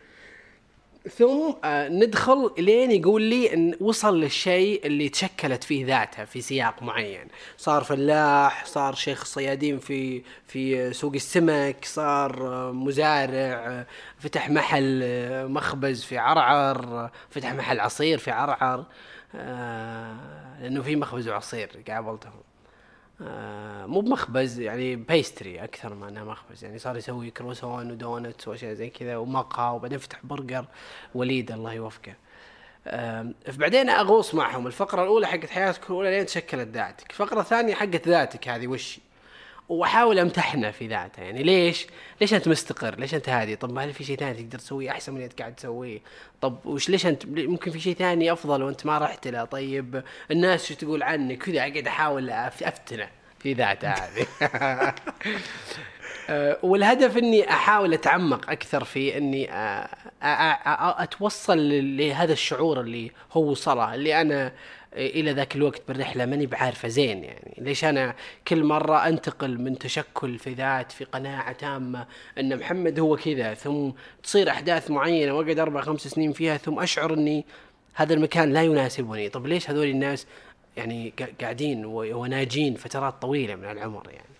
ثم 1.10 1.52
آه، 1.64 1.88
ندخل 1.88 2.50
لين 2.58 2.90
يقول 2.90 3.22
لي 3.22 3.54
إن 3.54 3.74
وصل 3.80 4.20
للشيء 4.20 4.86
اللي 4.86 5.08
تشكلت 5.08 5.64
فيه 5.64 5.86
ذاته 5.86 6.24
في 6.24 6.40
سياق 6.40 6.82
معين. 6.82 7.28
صار 7.56 7.84
فلاح 7.84 8.64
صار 8.64 8.94
شيخ 8.94 9.24
صيادين 9.24 9.78
في 9.78 10.22
في 10.46 10.92
سوق 10.92 11.14
السمك 11.14 11.76
صار 11.84 12.48
آه، 12.48 12.72
مزارع 12.72 13.86
فتح 14.18 14.50
محل 14.50 15.02
مخبز 15.48 16.04
في 16.04 16.18
عرعر 16.18 17.10
فتح 17.30 17.52
محل 17.54 17.80
عصير 17.80 18.18
في 18.18 18.30
عرعر. 18.30 18.84
لأنه 20.60 20.82
في 20.82 20.96
مخبز 20.96 21.28
وعصير 21.28 21.70
قابلتهم 21.88 22.41
مو 23.86 24.00
بمخبز 24.00 24.60
يعني 24.60 24.96
pastry 24.96 25.64
أكثر 25.64 25.94
ما 25.94 26.08
انه 26.08 26.24
مخبز 26.24 26.64
يعني 26.64 26.78
صار 26.78 26.96
يسوي 26.96 27.30
كروسون 27.30 27.90
ودونتس 27.90 28.48
وأشياء 28.48 28.74
زي 28.74 28.90
كذا 28.90 29.16
ومقهى 29.16 29.74
وبعدين 29.74 29.98
فتح 29.98 30.18
برجر. 30.24 30.64
وليد 31.14 31.52
الله 31.52 31.72
يوفقه. 31.72 32.14
فبعدين 33.52 33.90
أغوص 33.90 34.34
معهم. 34.34 34.66
الفقرة 34.66 35.02
الأولى 35.02 35.26
حقت 35.26 35.50
حياتك 35.50 35.90
الاولى 35.90 36.10
لين 36.10 36.26
تشكلت 36.26 36.68
ذاتك 36.68 37.10
الفقرة 37.10 37.40
الثانية 37.40 37.74
حقت 37.74 38.08
ذاتك 38.08 38.48
هذه 38.48 38.66
وش؟ 38.66 38.98
واحاول 39.72 40.18
أمتحنه 40.18 40.70
في 40.70 40.86
ذاته 40.86 41.22
يعني 41.22 41.42
ليش؟ 41.42 41.86
ليش 42.20 42.34
أنت 42.34 42.48
مستقر؟ 42.48 42.98
ليش 42.98 43.14
أنت 43.14 43.28
هادي؟ 43.28 43.56
طب 43.56 43.72
ما 43.72 43.84
هل 43.84 43.92
في 43.92 44.04
شيء 44.04 44.16
ثاني 44.16 44.34
تقدر 44.34 44.58
تسويه 44.58 44.90
أحسن 44.90 45.12
من 45.12 45.18
اللي 45.18 45.30
أنت 45.30 45.40
قاعد 45.40 45.54
تسويه؟ 45.54 45.98
طب 46.40 46.66
وش 46.66 46.88
ليش 46.88 47.06
انت 47.06 47.26
ممكن 47.26 47.70
في 47.70 47.80
شيء 47.80 47.94
ثاني 47.94 48.32
أفضل 48.32 48.62
وأنت 48.62 48.86
ما 48.86 48.98
رحت 48.98 49.28
له؟ 49.28 49.44
طيب 49.44 50.02
الناس 50.30 50.66
شو 50.68 50.74
تقول 50.74 51.02
عنك؟ 51.02 51.38
كذا 51.38 51.58
اقعد 51.58 51.86
أحاول 51.86 52.30
أفتنه 52.30 53.08
في 53.38 53.52
ذاته 53.52 53.88
هذه. 53.88 54.26
آه، 56.30 56.58
والهدف 56.62 57.16
إني 57.16 57.50
أحاول 57.50 57.94
أتعمق 57.94 58.50
أكثر 58.50 58.84
في 58.84 59.18
إني 59.18 59.52
آه، 59.52 59.88
آه، 60.22 61.02
أتوصل 61.02 61.58
لهذا 61.96 62.32
الشعور 62.32 62.80
اللي 62.80 63.10
هو 63.32 63.50
وصله 63.50 63.94
اللي 63.94 64.20
أنا 64.20 64.52
إلى 64.96 65.32
ذاك 65.32 65.56
الوقت 65.56 65.82
بالرحلة 65.88 66.26
ماني 66.26 66.46
بعارفة 66.46 66.88
زين 66.88 67.24
يعني. 67.24 67.54
ليش 67.58 67.84
أنا 67.84 68.14
كل 68.48 68.64
مرة 68.64 69.08
أنتقل 69.08 69.58
من 69.60 69.78
تشكل 69.78 70.38
في 70.38 70.52
ذات 70.54 70.92
في 70.92 71.04
قناعة 71.04 71.52
تامة 71.52 72.06
أن 72.38 72.58
محمد 72.58 73.00
هو 73.00 73.16
كذا 73.16 73.54
ثم 73.54 73.90
تصير 74.22 74.50
أحداث 74.50 74.90
معينة 74.90 75.32
وأقعد 75.32 75.58
أربع 75.58 75.80
خمس 75.80 76.00
سنين 76.08 76.32
فيها 76.32 76.56
ثم 76.56 76.78
أشعر 76.78 77.14
أني 77.14 77.44
هذا 77.94 78.14
المكان 78.14 78.52
لا 78.52 78.62
يناسبني. 78.62 79.28
طب 79.28 79.46
ليش 79.46 79.70
هذول 79.70 79.86
الناس 79.86 80.26
يعني 80.76 81.12
قا- 81.20 81.40
قاعدين 81.40 81.84
وناجين 81.86 82.74
فترات 82.74 83.22
طويلة 83.22 83.54
من 83.54 83.64
العمر 83.64 84.06
يعني؟ 84.10 84.31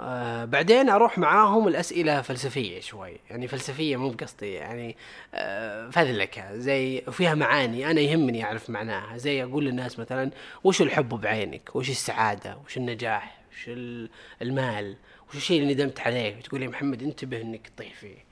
آه 0.00 0.44
بعدين 0.44 0.88
أروح 0.90 1.18
معاهم 1.18 1.68
الأسئلة 1.68 2.22
فلسفية 2.22 2.80
شوي. 2.80 3.16
يعني 3.30 3.48
فلسفية 3.48 3.96
مو 3.96 4.08
بقصدي 4.10 4.52
يعني 4.52 4.96
آه 5.34 5.90
فذلكه 5.90 6.56
زي 6.56 7.02
وفيها 7.08 7.34
معاني 7.34 7.90
أنا 7.90 8.00
يهمني 8.00 8.44
أعرف 8.44 8.70
معناها. 8.70 9.16
زي 9.16 9.42
أقول 9.44 9.64
للناس 9.64 9.98
مثلا 9.98 10.30
وش 10.64 10.82
الحب 10.82 11.08
بعينك؟ 11.08 11.76
وش 11.76 11.90
السعادة؟ 11.90 12.56
وش 12.66 12.76
النجاح؟ 12.76 13.38
وش 13.52 13.64
ال- 13.68 14.10
المال؟ 14.42 14.96
وش 15.30 15.36
الشيء 15.36 15.62
اللي 15.62 15.74
ندمت 15.74 16.00
عليه؟ 16.00 16.40
تقول 16.40 16.60
لي 16.60 16.68
محمد 16.68 17.02
انتبه 17.02 17.40
إنك 17.40 17.68
تطيح 17.68 17.94
فيه 17.94 18.28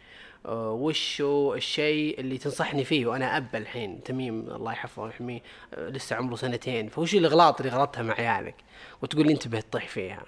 آه، 0.46 0.70
وش 0.72 1.22
الشيء 1.57 2.20
اللي 2.20 2.38
تنصحني 2.38 2.85
فيه؟ 2.85 3.07
وأنا 3.07 3.37
أب 3.37 3.57
الحين 3.57 4.02
تميم 4.02 4.40
الله 4.40 4.72
يحفظه 4.72 5.02
ويحميه 5.02 5.40
آه، 5.74 5.88
لسه 5.88 6.16
عمره 6.16 6.37
سنتين. 6.37 6.88
فوش 6.88 7.14
الإغلاط 7.14 7.61
اللي 7.61 7.72
غلطتها 7.72 8.02
مع 8.02 8.14
عيالك؟ 8.14 8.55
وتقول 9.02 9.26
لي 9.26 9.33
انتبه 9.33 9.61
تطيح 9.61 9.88
فيها. 9.88 10.22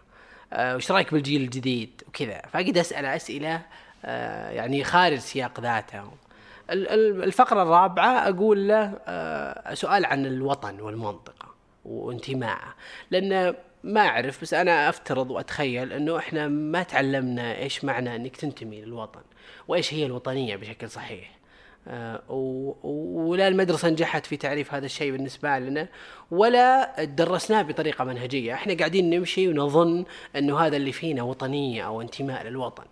وش 0.52 0.90
رأيك 0.90 1.14
بالجيل 1.14 1.42
الجديد 1.42 2.02
وكذا؟ 2.08 2.42
فأقعد 2.52 2.78
أسأل 2.78 3.04
أسئلة 3.06 3.62
آه، 4.04 4.50
يعني 4.50 4.84
خارج 4.84 5.18
سياق 5.18 5.60
ذاته. 5.60 6.02
ال- 6.70 6.88
ال- 6.88 7.22
الفقرة 7.24 7.62
الرابعة 7.62 8.28
أقول 8.28 8.68
له 8.68 8.92
آه، 9.06 9.74
سؤال 9.74 10.04
عن 10.04 10.26
الوطن 10.26 10.80
والمنطقة 10.80 11.48
وانتمائه 11.84 12.74
لأن 13.10 13.54
ما 13.84 14.00
أعرف 14.00 14.42
بس 14.42 14.54
أنا 14.54 14.88
أفترض 14.88 15.30
وأتخيل 15.30 15.92
إنه 15.92 16.18
إحنا 16.18 16.48
ما 16.48 16.82
تعلمنا 16.82 17.56
إيش 17.58 17.84
معنى 17.84 18.16
إنك 18.16 18.36
تنتمي 18.36 18.80
للوطن 18.80 19.20
وإيش 19.68 19.94
هي 19.94 20.06
الوطنية 20.06 20.56
بشكل 20.56 20.90
صحيح. 20.90 21.30
آه، 21.30 21.37
ولا 22.28 23.48
المدرسة 23.48 23.88
نجحت 23.88 24.26
في 24.26 24.36
تعريف 24.36 24.74
هذا 24.74 24.86
الشيء 24.86 25.12
بالنسبة 25.12 25.58
لنا 25.58 25.88
ولا 26.30 27.04
درسناه 27.04 27.62
بطريقة 27.62 28.04
منهجية. 28.04 28.54
إحنا 28.54 28.74
قاعدين 28.74 29.10
نمشي 29.10 29.48
ونظن 29.48 30.04
إنه 30.36 30.58
هذا 30.58 30.76
اللي 30.76 30.92
فينا 30.92 31.22
وطنية 31.22 31.86
أو 31.86 32.02
انتماء 32.02 32.46
للوطن. 32.46 32.84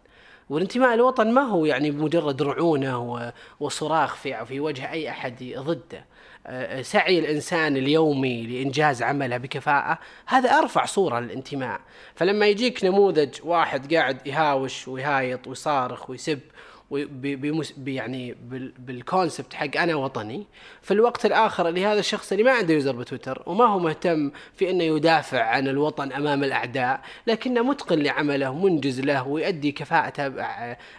والانتماء 0.51 0.95
للوطن 0.95 1.31
ما 1.31 1.43
هو 1.43 1.65
يعني 1.65 1.91
مجرد 1.91 2.43
رعونة 2.43 3.33
وصراخ 3.61 4.15
في 4.15 4.47
في 4.47 4.61
وجه 4.61 4.93
أي 4.93 5.11
أحد 5.11 5.55
ضده. 5.59 6.05
آه، 6.47 6.83
سعي 6.83 7.19
الإنسان 7.19 7.77
اليومي 7.77 8.47
لإنجاز 8.47 9.03
عمله 9.03 9.37
بكفاءة 9.37 9.99
هذا 10.27 10.51
أرفع 10.51 10.85
صورة 10.85 11.21
للانتماء. 11.21 11.81
فلما 12.15 12.47
يجيك 12.47 12.85
نموذج 12.85 13.35
واحد 13.45 13.95
قاعد 13.95 14.27
يهاوش 14.27 14.89
ويهايط 14.89 15.47
ويصارخ 15.47 16.11
ويسب 16.11 16.41
يعني 17.87 18.35
بال- 18.43 18.73
بالكونسبت 18.79 19.55
حق 19.55 19.77
أنا 19.77 19.95
وطني. 19.95 20.47
في 20.83 20.91
الوقت 20.95 21.27
الآخر 21.27 21.69
اللي 21.69 21.87
هذا 21.87 21.99
الشخص 22.01 22.33
اللي 22.33 22.45
ما 22.45 22.53
عنده 22.53 22.75
يوزر 22.75 22.97
بتويتر 22.97 23.43
وما 23.47 23.65
هو 23.65 23.79
مهتم 23.79 24.31
في 24.57 24.71
إنه 24.71 24.85
يدافع 24.85 25.43
عن 25.43 25.69
الوطن 25.69 26.13
أمام 26.13 26.45
الأعداء 26.45 27.01
لكنه 27.27 27.63
متقن 27.63 27.99
لعمله 27.99 28.55
منجز 28.55 29.01
له 29.01 29.29
ويؤدي 29.29 29.73
كفاءته 29.73 30.33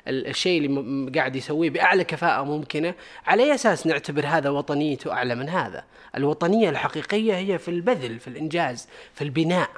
الشيء 0.08 0.66
اللي 0.66 1.12
قاعد 1.20 1.36
يسويه 1.36 1.70
بأعلى 1.70 2.04
كفاءة 2.04 2.44
ممكنة. 2.44 2.94
على 3.26 3.44
أي 3.44 3.54
أساس 3.56 3.88
نعتبر 3.88 4.26
هذا 4.26 4.50
وطنيته 4.50 5.12
أعلى 5.14 5.36
من 5.36 5.50
هذا؟ 5.50 5.84
الوطنية 6.18 6.70
الحقيقية 6.70 7.38
هي 7.38 7.58
في 7.58 7.68
البذل 7.68 8.20
في 8.20 8.28
الإنجاز 8.28 8.88
في 9.14 9.24
البناء. 9.24 9.70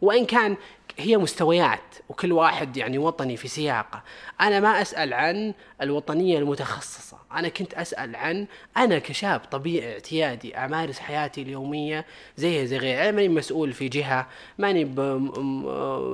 وإن 0.00 0.26
كان 0.26 0.56
هي 0.98 1.16
مستويات 1.16 1.80
وكل 2.08 2.32
واحد 2.32 2.76
يعني 2.76 2.98
وطني 2.98 3.36
في 3.36 3.48
سياقه. 3.48 4.02
أنا 4.40 4.60
ما 4.60 4.82
أسأل 4.82 5.14
عن 5.14 5.54
الوطنية 5.82 6.38
المتخصصة. 6.38 7.16
أنا 7.32 7.48
كنت 7.48 7.74
أسأل 7.74 8.16
عن 8.16 8.46
أنا 8.76 8.98
كشاب 8.98 9.40
طبيعي 9.40 9.92
اعتيادي 9.92 10.56
أمارس 10.56 10.98
حياتي 10.98 11.42
اليومية 11.42 12.06
زي 12.36 12.66
زي 12.66 12.78
غيري. 12.78 13.02
أنا 13.02 13.10
ماني 13.10 13.28
مسؤول 13.28 13.72
في 13.72 13.88
جهة 13.88 14.26
ماني 14.58 14.84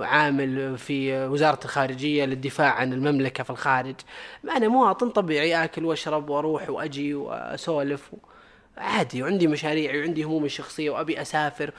عامل 0.06 0.78
في 0.78 1.26
وزارة 1.26 1.60
الخارجية 1.64 2.24
للدفاع 2.24 2.72
عن 2.72 2.92
المملكة 2.92 3.44
في 3.44 3.50
الخارج. 3.50 3.94
أنا 4.56 4.68
مواطن 4.68 5.10
طبيعي 5.10 5.64
آكل 5.64 5.84
وأشرب 5.84 6.28
وأروح 6.28 6.70
وأجي 6.70 7.14
وأسولف 7.14 8.10
عادي 8.78 9.22
وعندي 9.22 9.46
مشاريعي 9.46 9.98
وعندي 10.00 10.22
همومي 10.24 10.46
الشخصية 10.46 10.90
وأبي 10.90 11.20
أسافر 11.22 11.72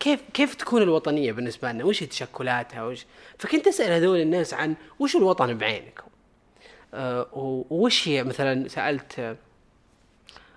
كيف 0.00 0.20
كيف 0.34 0.54
تكون 0.54 0.82
الوطنية 0.82 1.32
بالنسبة 1.32 1.72
لنا؟ 1.72 1.84
وش 1.84 2.00
تشكلاتها؟ 2.02 2.82
وش 2.84 3.06
فكنت 3.38 3.66
أسأل 3.66 3.92
هذول 3.92 4.20
الناس 4.20 4.54
عن 4.54 4.74
وش 4.98 5.16
الوطن 5.16 5.58
بعينك؟ 5.58 6.00
و- 7.32 7.64
وش 7.70 8.08
هي 8.08 8.24
مثلا 8.24 8.68
سألت 8.68 9.36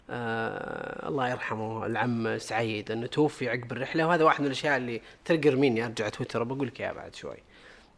آه 0.10 1.08
الله 1.10 1.30
يرحمه 1.30 1.86
العم 1.86 2.38
سعيد 2.38 2.92
إنه 2.92 3.08
توفي 3.08 3.50
عقب 3.50 3.72
الرحلة 3.72 4.08
وهذا 4.08 4.24
واحد 4.24 4.40
من 4.42 4.46
الأشياء 4.48 4.78
اللي 4.78 5.02
ترقر 5.26 5.56
مني 5.56 5.86
أرجع 5.86 6.10
تويتر 6.10 6.44
بقول 6.44 6.68
لك 6.68 6.82
إياها 6.82 6.94
بعد 6.94 7.16
شوي. 7.16 7.38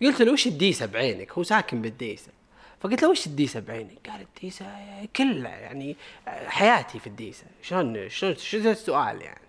قلت 0.02 0.22
له 0.22 0.32
وش 0.34 0.48
الديسة 0.48 0.86
بعينك؟ 0.86 1.32
هو 1.32 1.44
ساكن 1.44 1.82
بالديسة. 1.82 2.32
فقلت 2.84 3.04
له 3.04 3.10
وش 3.10 3.28
الديسة 3.28 3.60
بعينك؟ 3.60 4.10
قال 4.10 4.22
الديسة 4.22 4.66
كلها 5.16 5.58
يعني 5.58 5.96
حياتي 6.28 7.00
في 7.00 7.08
الديسة، 7.08 7.44
شلون 7.62 8.10
شلون 8.10 8.36
شو 8.36 8.58
السؤال 8.58 9.22
يعني؟ 9.22 9.42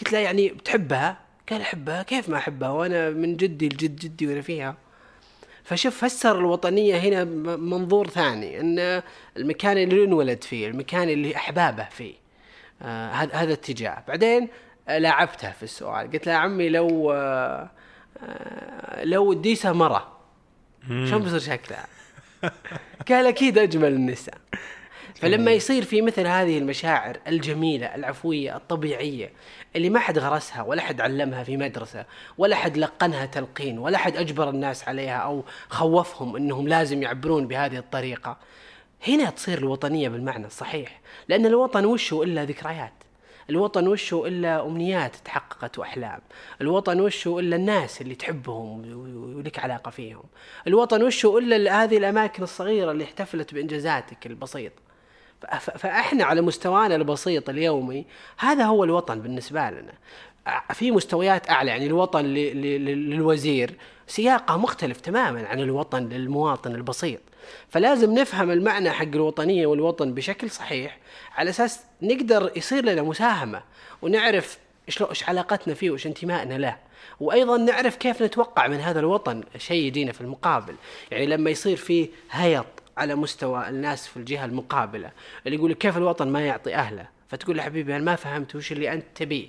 قلت 0.00 0.12
له 0.12 0.18
يعني 0.18 0.48
بتحبها؟ 0.48 1.18
قال 1.50 1.60
أحبها، 1.60 2.02
كيف 2.02 2.28
ما 2.28 2.36
أحبها 2.36 2.68
وأنا 2.68 3.10
من 3.10 3.36
جدي 3.36 3.68
لجد 3.68 3.96
جدي 3.96 4.26
وأنا 4.26 4.40
فيها. 4.40 4.76
فشوف 5.64 6.04
فسر 6.04 6.38
الوطنية 6.38 6.96
هنا 6.96 7.24
منظور 7.56 8.08
ثاني 8.08 8.60
إن 8.60 9.02
المكان 9.36 9.78
اللي 9.78 10.04
انولد 10.04 10.44
فيه 10.44 10.68
المكان 10.68 11.08
اللي 11.08 11.36
أحبابه 11.36 11.84
فيه 11.84 12.14
آه 12.82 13.10
هذا 13.10 13.52
اتجاه 13.52 14.04
بعدين 14.08 14.48
لاعبته 14.88 15.50
في 15.50 15.62
السؤال 15.62 16.10
قلت 16.10 16.26
له 16.26 16.32
عمي 16.32 16.68
لو 16.68 17.12
آه 17.12 17.70
لو 19.02 19.32
الديسة 19.32 19.72
مرة 19.72 20.18
شلون 20.88 21.22
بيصير 21.22 21.38
شكلها 21.38 21.86
قال 23.08 23.26
أكيد 23.26 23.58
أجمل 23.58 23.92
النساء. 23.92 24.38
فلما 25.14 25.50
يصير 25.50 25.84
في 25.84 26.02
مثل 26.02 26.26
هذه 26.26 26.58
المشاعر 26.58 27.16
الجميلة 27.26 27.94
العفوية 27.94 28.56
الطبيعية 28.56 29.32
اللي 29.76 29.90
ما 29.90 29.98
حد 29.98 30.18
غرسها 30.18 30.62
ولا 30.62 30.82
حد 30.82 31.00
علمها 31.00 31.44
في 31.44 31.56
مدرسة 31.56 32.04
ولا 32.38 32.56
حد 32.56 32.76
لقنها 32.76 33.26
تلقين 33.26 33.78
ولا 33.78 33.98
حد 33.98 34.16
أجبر 34.16 34.50
الناس 34.50 34.88
عليها 34.88 35.16
أو 35.16 35.44
خوفهم 35.68 36.36
أنهم 36.36 36.68
لازم 36.68 37.02
يعبرون 37.02 37.48
بهذه 37.48 37.78
الطريقة 37.78 38.36
هنا 39.08 39.30
تصير 39.30 39.58
الوطنية 39.58 40.08
بالمعنى 40.08 40.46
الصحيح. 40.46 41.00
لأن 41.28 41.46
الوطن 41.46 41.84
وشه 41.84 42.22
إلا 42.22 42.44
ذكريات؟ 42.44 43.03
الوطن 43.50 43.88
وشه 43.88 44.26
إلا 44.26 44.66
أمنيات 44.66 45.16
تحققت 45.16 45.78
وأحلام؟ 45.78 46.20
الوطن 46.60 47.00
وشه 47.00 47.38
إلا 47.38 47.56
الناس 47.56 48.00
اللي 48.00 48.14
تحبهم 48.14 48.82
ولك 49.36 49.58
علاقة 49.58 49.90
فيهم؟ 49.90 50.24
الوطن 50.66 51.02
وشه 51.02 51.38
إلا 51.38 51.82
هذه 51.82 51.96
الأماكن 51.96 52.42
الصغيرة 52.42 52.90
اللي 52.90 53.04
احتفلت 53.04 53.54
بإنجازاتك 53.54 54.26
البسيطة 54.26 54.84
فإحنا 55.60 56.24
على 56.24 56.40
مستوانا 56.40 56.96
البسيط 56.96 57.48
اليومي 57.48 58.06
هذا 58.38 58.64
هو 58.64 58.84
الوطن 58.84 59.20
بالنسبة 59.20 59.70
لنا. 59.70 59.92
في 60.72 60.90
مستويات 60.90 61.50
أعلى 61.50 61.70
يعني 61.70 61.86
الوطن 61.86 62.24
للوزير 62.24 63.74
سياقه 64.06 64.56
مختلف 64.56 65.00
تماما 65.00 65.46
عن 65.46 65.60
الوطن 65.60 66.08
للمواطن 66.08 66.74
البسيط. 66.74 67.20
فلازم 67.68 68.14
نفهم 68.14 68.50
المعنى 68.50 68.90
حق 68.90 69.02
الوطنية 69.02 69.66
والوطن 69.66 70.14
بشكل 70.14 70.50
صحيح 70.50 70.98
على 71.36 71.50
أساس 71.50 71.80
نقدر 72.02 72.52
يصير 72.56 72.84
لنا 72.84 73.02
مساهمة 73.02 73.62
ونعرف 74.02 74.58
إيش 74.88 75.28
علاقتنا 75.28 75.74
فيه 75.74 75.90
وإيش 75.90 76.06
انتمائنا 76.06 76.54
له. 76.54 76.76
وأيضا 77.20 77.56
نعرف 77.56 77.96
كيف 77.96 78.22
نتوقع 78.22 78.66
من 78.66 78.80
هذا 78.80 79.00
الوطن 79.00 79.42
شيء 79.58 79.84
يجينا 79.84 80.12
في 80.12 80.20
المقابل. 80.20 80.74
يعني 81.10 81.26
لما 81.26 81.50
يصير 81.50 81.76
فيه 81.76 82.08
هيط 82.30 82.66
على 82.96 83.14
مستوى 83.14 83.68
الناس 83.68 84.06
في 84.06 84.16
الجهة 84.16 84.44
المقابلة 84.44 85.10
اللي 85.46 85.56
يقول 85.56 85.72
كيف 85.72 85.96
الوطن 85.96 86.28
ما 86.28 86.40
يعطي 86.46 86.74
أهله؟ 86.74 87.08
فتقول 87.28 87.56
له 87.56 87.62
حبيبي 87.62 87.96
أنا 87.96 88.04
ما 88.04 88.16
فهمت 88.16 88.56
وش 88.56 88.72
اللي 88.72 88.92
أنت 88.92 89.04
تبيه؟ 89.14 89.48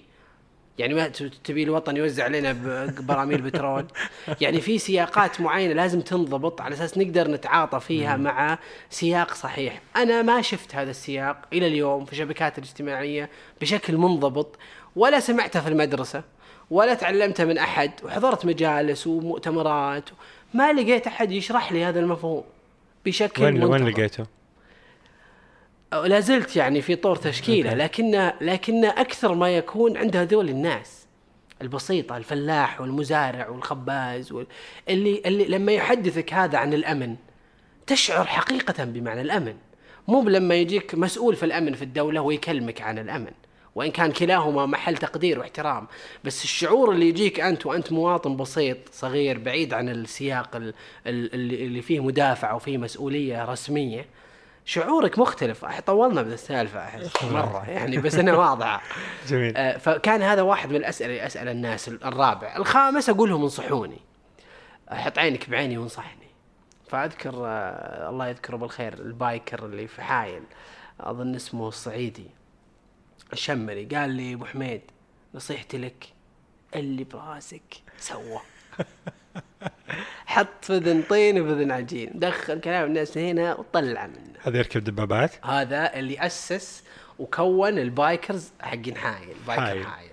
يعني 0.77 0.93
ما 0.93 1.07
تبي 1.43 1.63
الوطن 1.63 1.97
يوزع 1.97 2.23
علينا 2.23 2.55
براميل 2.99 3.41
بترول 3.41 3.85
يعني 4.41 4.61
في 4.61 4.77
سياقات 4.77 5.41
معينة 5.41 5.73
لازم 5.73 6.01
تنضبط 6.01 6.61
على 6.61 6.73
أساس 6.73 6.97
نقدر 6.97 7.27
نتعاطى 7.31 7.79
فيها 7.79 8.17
مع 8.17 8.59
سياق 8.89 9.33
صحيح 9.33 9.81
أنا 9.95 10.21
ما 10.21 10.41
شفت 10.41 10.75
هذا 10.75 10.91
السياق 10.91 11.37
إلى 11.53 11.67
اليوم 11.67 12.05
في 12.05 12.11
الشبكات 12.11 12.57
الاجتماعية 12.57 13.29
بشكل 13.61 13.97
منضبط 13.97 14.55
ولا 14.95 15.19
سمعته 15.19 15.61
في 15.61 15.67
المدرسة 15.69 16.23
ولا 16.71 16.93
تعلمته 16.93 17.45
من 17.45 17.57
أحد 17.57 17.91
وحضرت 18.03 18.45
مجالس 18.45 19.07
ومؤتمرات 19.07 20.09
ما 20.53 20.73
لقيت 20.73 21.07
أحد 21.07 21.31
يشرح 21.31 21.71
لي 21.71 21.83
هذا 21.83 21.99
المفهوم 21.99 22.43
بشكل 23.05 23.43
وين 23.43 23.63
وين 23.63 23.71
منتظم. 23.71 23.89
لقيته؟ 23.89 24.25
لا 25.93 26.19
زلت 26.19 26.55
يعني 26.55 26.81
في 26.81 26.95
طور 26.95 27.15
تشكيلة 27.15 27.73
لكن 27.73 28.31
لكن 28.41 28.85
أكثر 28.85 29.33
ما 29.33 29.49
يكون 29.57 29.97
عند 29.97 30.15
هذول 30.15 30.49
الناس 30.49 31.05
البسيطة 31.61 32.17
الفلاح 32.17 32.81
والمزارع 32.81 33.49
والخباز 33.49 34.31
وال... 34.31 34.47
اللي 34.89 35.21
اللي 35.25 35.45
لما 35.45 35.71
يحدثك 35.71 36.33
هذا 36.33 36.57
عن 36.57 36.73
الأمن 36.73 37.15
تشعر 37.87 38.25
حقيقة 38.25 38.83
بمعنى 38.83 39.21
الأمن. 39.21 39.55
مو 40.07 40.29
لما 40.29 40.55
يجيك 40.55 40.95
مسؤول 40.95 41.35
في 41.35 41.45
الأمن 41.45 41.73
في 41.73 41.81
الدولة 41.81 42.21
ويكلمك 42.21 42.81
عن 42.81 42.99
الأمن. 42.99 43.31
وإن 43.75 43.91
كان 43.91 44.11
كلاهما 44.11 44.65
محل 44.65 44.97
تقدير 44.97 45.39
واحترام. 45.39 45.87
بس 46.23 46.43
الشعور 46.43 46.91
اللي 46.91 47.09
يجيك 47.09 47.39
أنت 47.39 47.65
وأنت 47.65 47.91
مواطن 47.91 48.37
بسيط 48.37 48.77
صغير 48.91 49.37
بعيد 49.39 49.73
عن 49.73 49.89
السياق 49.89 50.55
ال- 50.55 50.73
ال- 51.07 51.33
اللي 51.33 51.65
اللي 51.65 51.81
فيه 51.81 51.99
مدافع 51.99 52.53
وفيه 52.53 52.77
مسؤولية 52.77 53.45
رسمية 53.45 54.05
شعورك 54.65 55.19
مختلف. 55.19 55.65
طولنا 55.65 56.21
بالسالفة 56.21 56.79
أحس 56.79 57.23
مرة. 57.23 57.65
يعني 57.69 57.97
بس 57.97 58.15
انها 58.15 58.33
واضحة. 58.37 58.81
جميل. 59.29 59.57
آه، 59.57 59.77
فكان 59.77 60.21
هذا 60.21 60.41
واحد 60.41 60.69
من 60.69 60.75
الأسئلة 60.75 61.09
اللي 61.13 61.25
أسأل 61.25 61.47
الناس 61.47 61.87
الرابع. 61.87 62.55
الخامس 62.55 63.09
أقول 63.09 63.29
لهم 63.29 63.41
انصحوني. 63.43 63.99
أحط 64.91 65.17
عينك 65.17 65.49
بعيني 65.49 65.77
وانصحني. 65.77 66.27
فأذكر 66.89 67.33
آه، 67.45 68.09
الله 68.09 68.27
يذكره 68.27 68.57
بالخير 68.57 68.93
ال 68.93 69.05
biker 69.05 69.65
اللي 69.65 69.87
في 69.87 70.01
حايل. 70.01 70.43
أظن 70.99 71.35
اسمه 71.35 71.67
الصعيدي. 71.67 72.29
الشمري. 73.33 73.85
قال 73.85 74.09
لي 74.09 74.33
أبو 74.33 74.45
حميد 74.45 74.81
نصيحتي 75.35 75.77
لك 75.77 76.05
اللي 76.75 77.03
براسك 77.03 77.75
سوى. 77.97 78.39
حط 80.25 80.65
في 80.65 80.77
اذن 80.77 81.03
طين 81.09 81.41
وفي 81.41 81.51
اذن 81.51 81.71
عجين. 81.71 82.11
دخل 82.13 82.59
كلام 82.59 82.87
الناس 82.87 83.17
هنا 83.17 83.55
وطلع 83.55 84.07
منه. 84.07 84.35
هذا 84.43 84.57
يركب 84.57 84.83
دبابات؟ 84.83 85.45
هذا 85.45 85.99
اللي 85.99 86.25
أسس 86.25 86.83
وكون 87.19 87.79
ال 87.79 87.90
bikers 87.90 88.51
حقين 88.61 88.97
حايل 88.97 89.35
biker 89.47 89.63
حايل. 89.63 89.85
حايل. 89.85 90.09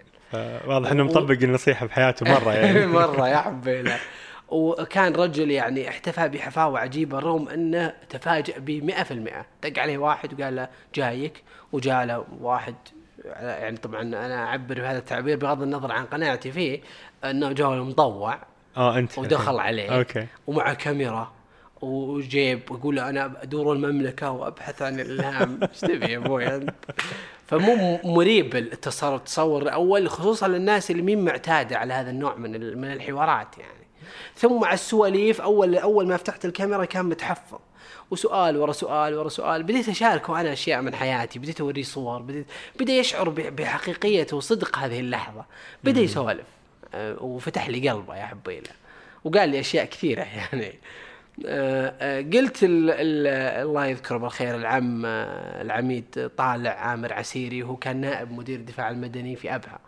واضح 0.66 0.90
إنه 0.90 1.04
مطبق 1.04 1.36
النصيحه 1.42 1.86
بحياته 1.86 2.26
مرة 2.30 2.52
يعني. 2.56 2.86
مرة 2.86 3.28
يا 3.28 3.36
حبيله 3.36 3.98
وكان 4.48 5.12
رجل 5.14 5.50
يعني 5.50 5.88
احتفى 5.88 6.28
بحفاوة 6.28 6.78
عجيبة 6.78 7.18
رغم 7.18 7.48
إنه 7.48 7.92
تفاجأ 8.10 8.54
ب 8.58 8.90
100% 8.90 9.66
دق 9.68 9.78
عليه 9.82 9.98
واحد 9.98 10.40
وقال 10.40 10.56
له 10.56 10.68
جايك 10.94 11.42
وجاء 11.72 12.04
له 12.04 12.24
واحد. 12.40 12.74
يعني 13.40 13.76
طبعا 13.76 14.02
أنا 14.02 14.44
أعبر 14.44 14.74
بهذا 14.80 14.98
التعبير 14.98 15.36
بغض 15.36 15.62
النظر 15.62 15.92
عن 15.92 16.04
قناعتي 16.04 16.52
فيه 16.52 16.80
إنه 17.24 17.52
جاء 17.52 17.70
له 17.70 17.84
مطوع. 17.84 18.38
آه 18.76 18.98
أنت. 18.98 19.18
ودخل 19.18 19.58
عليه. 19.58 19.98
أوكي. 19.98 20.26
ومع 20.46 20.74
كاميرا 20.74 21.32
وجيب 21.82 22.70
ويقول 22.70 22.96
له 22.96 23.08
أنا 23.08 23.32
أدور 23.42 23.72
المملكة 23.72 24.30
وأبحث 24.30 24.82
عن 24.82 25.00
الالهام 25.00 25.60
إيش 25.62 25.80
تبي 25.80 26.12
يا 26.12 26.18
أبوي؟ 26.18 26.66
فمو 27.46 27.98
مريب 28.04 28.56
التصور 28.56 29.16
التصور 29.16 29.62
الأول 29.62 30.10
خصوصا 30.10 30.48
للناس 30.48 30.90
اللي 30.90 31.02
مين 31.02 31.24
معتادة 31.24 31.78
على 31.78 31.94
هذا 31.94 32.10
النوع 32.10 32.34
من 32.34 32.78
من 32.78 32.92
الحوارات 32.92 33.58
يعني. 33.58 33.86
ثم 34.36 34.60
مع 34.60 34.72
السواليف 34.72 35.40
أول 35.40 35.76
أول 35.76 36.08
ما 36.08 36.16
فتحت 36.16 36.44
الكاميرا 36.44 36.84
كان 36.84 37.04
متحفظ. 37.04 37.58
وسؤال 38.10 38.56
ورا 38.56 38.72
سؤال 38.72 39.14
ورا 39.14 39.28
سؤال. 39.28 39.62
بديت 39.62 39.88
أشاركه 39.88 40.40
أنا 40.40 40.52
أشياء 40.52 40.82
من 40.82 40.94
حياتي. 40.94 41.38
بديت 41.38 41.60
اوريه 41.60 41.82
صور. 41.82 42.22
بديت 42.22 42.46
بدأ 42.80 42.92
يشعر 42.92 43.28
بحقيقية 43.28 44.26
وصدق 44.32 44.78
هذه 44.78 45.00
اللحظة. 45.00 45.44
بدأ 45.84 46.00
يسولف. 46.00 46.46
وفتح 47.20 47.68
لي 47.68 47.88
قلبه 47.88 48.16
يا 48.16 48.26
حبيله 48.26 48.70
وقال 49.24 49.48
لي 49.48 49.60
أشياء 49.60 49.84
كثيرة 49.84 50.22
يعني. 50.52 50.74
آه، 51.46 51.94
آه، 52.00 52.20
قلت 52.20 52.62
ال 52.62 52.90
ال 52.90 53.26
الله 53.66 53.86
يذكره 53.86 54.16
بالخير 54.16 54.56
العم 54.56 55.02
آه، 55.06 55.62
العميد 55.62 56.30
طالع 56.36 56.70
عامر 56.70 57.12
عسيري 57.12 57.62
وهو 57.62 57.76
كان 57.76 57.96
نائب 57.96 58.32
مدير 58.32 58.58
الدفاع 58.58 58.90
المدني 58.90 59.36
في 59.36 59.54
أبها. 59.54 59.78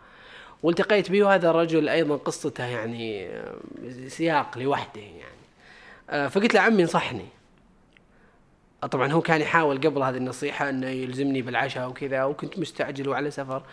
والتقيت 0.63 1.11
به 1.11 1.23
وهذا 1.23 1.49
الرجل 1.49 1.89
أيضا 1.89 2.15
قصته 2.15 2.65
يعني 2.65 3.27
آه، 3.27 3.55
سياق 4.07 4.57
لوحده 4.57 5.01
يعني. 5.01 5.45
آه، 6.09 6.27
فقلت 6.27 6.53
له 6.53 6.61
عمي 6.61 6.81
انصحني. 6.81 7.25
طبعا 8.91 9.11
هو 9.11 9.21
كان 9.21 9.41
يحاول 9.41 9.77
قبل 9.77 10.03
هذه 10.03 10.17
النصيحة 10.17 10.69
إنه 10.69 10.87
يلزمني 10.87 11.41
بالعشاء 11.41 11.89
وكذا 11.89 12.23
وكنت 12.23 12.59
مستعجل 12.59 13.09
وعلى 13.09 13.31
سفر. 13.31 13.63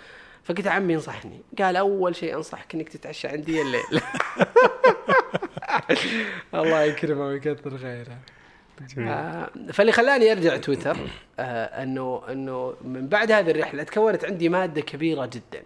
فقلت 0.45 0.67
عمي 0.67 0.95
انصحني. 0.95 1.41
قال 1.59 1.77
أول 1.77 2.17
شيء 2.17 2.37
أنصحك 2.37 2.75
إنك 2.75 2.89
تتعشى 2.89 3.29
عندي 3.29 3.63
الليل. 3.63 3.83
الله 6.55 6.83
يكرمه 6.83 7.27
ويكثر 7.27 7.79
خيره. 7.79 8.19
آه، 8.99 9.51
فاللي 9.73 9.93
خلاني 9.93 10.33
أرجع 10.33 10.57
تويتر 10.57 10.97
آه، 11.39 11.83
أنه 11.83 12.23
أنه 12.29 12.75
من 12.85 13.09
بعد 13.09 13.33
هذه 13.33 13.51
الرحلة 13.51 13.83
تكونت 13.83 14.25
عندي 14.25 14.49
مادة 14.49 14.81
كبيرة 14.81 15.27
جدا. 15.27 15.63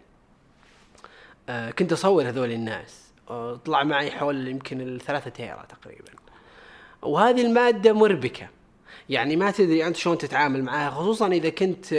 آه، 1.48 1.70
كنت 1.70 1.92
أصور 1.92 2.28
هذول 2.28 2.52
الناس. 2.52 3.06
طلع 3.64 3.84
معي 3.84 4.10
حول 4.10 4.48
يمكن 4.48 4.80
الثلاثة 4.80 5.30
تيرا 5.30 5.66
تقريبا. 5.68 6.10
وهذه 7.02 7.46
المادة 7.46 7.92
مربكة. 7.92 8.48
يعني 9.08 9.36
ما 9.36 9.50
تدري 9.50 9.86
أنت 9.86 9.96
شلون 9.96 10.18
تتعامل 10.18 10.64
معها 10.64 10.90
خصوصا 10.90 11.28
إذا 11.28 11.48
كنت 11.48 11.94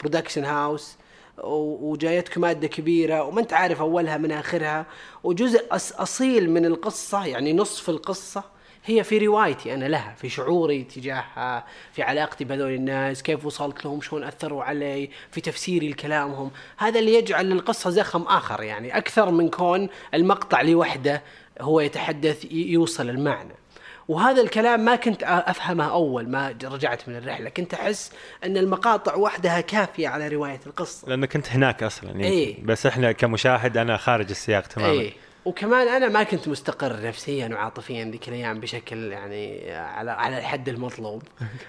production 0.00 0.44
house 0.44 0.96
وجايتك 1.38 2.38
مادة 2.38 2.68
كبيرة 2.68 3.22
وما 3.22 3.40
أنت 3.40 3.52
عارف 3.52 3.80
أولها 3.80 4.16
من 4.16 4.32
آخرها. 4.32 4.86
وجزء 5.24 5.66
أصيل 5.72 6.50
من 6.50 6.64
القصة 6.64 7.26
يعني 7.26 7.52
نصف 7.52 7.90
القصة 7.90 8.44
هي 8.84 9.04
في 9.04 9.18
روايتي 9.18 9.74
أنا 9.74 9.84
لها 9.84 10.14
في 10.18 10.28
شعوري 10.28 10.84
تجاهها 10.84 11.66
في 11.92 12.02
علاقتي 12.02 12.44
بهذول 12.44 12.74
الناس 12.74 13.22
كيف 13.22 13.46
وصلت 13.46 13.84
لهم 13.84 14.00
شلون 14.00 14.24
أثروا 14.24 14.64
علي 14.64 15.10
في 15.30 15.40
تفسيري 15.40 15.88
لكلامهم. 15.88 16.50
هذا 16.76 16.98
اللي 16.98 17.14
يجعل 17.14 17.50
للقصه 17.50 17.90
زخم 17.90 18.22
آخر 18.22 18.62
يعني 18.62 18.96
أكثر 18.96 19.30
من 19.30 19.48
كون 19.50 19.88
المقطع 20.14 20.62
لوحده 20.62 21.22
هو 21.60 21.80
يتحدث 21.80 22.52
يوصل 22.52 23.10
المعنى. 23.10 23.61
وهذا 24.08 24.42
الكلام 24.42 24.84
ما 24.84 24.96
كنت 24.96 25.22
أفهمه 25.22 25.90
أول 25.90 26.28
ما 26.28 26.54
رجعت 26.64 27.08
من 27.08 27.16
الرحلة. 27.16 27.48
كنت 27.48 27.74
أحس 27.74 28.12
أن 28.44 28.56
المقاطع 28.56 29.14
وحدها 29.14 29.60
كافية 29.60 30.08
على 30.08 30.28
رواية 30.28 30.60
القصة. 30.66 31.08
لانك 31.08 31.32
كنت 31.32 31.50
هناك 31.50 31.82
أصلا 31.82 32.10
يعني 32.10 32.24
إيه. 32.24 32.64
بس 32.64 32.86
إحنا 32.86 33.12
كمشاهد 33.12 33.76
أنا 33.76 33.96
خارج 33.96 34.30
السياق 34.30 34.66
تماما. 34.66 34.92
اي 34.92 35.12
وكمان 35.44 35.88
أنا 35.88 36.08
ما 36.08 36.22
كنت 36.22 36.48
مستقر 36.48 37.06
نفسيا 37.06 37.48
وعاطفيا 37.48 38.04
ذيك 38.04 38.28
الأيام 38.28 38.60
بشكل 38.60 39.12
يعني 39.12 39.70
على 39.72 40.10
على 40.10 40.38
الحد 40.38 40.68
المطلوب. 40.68 41.22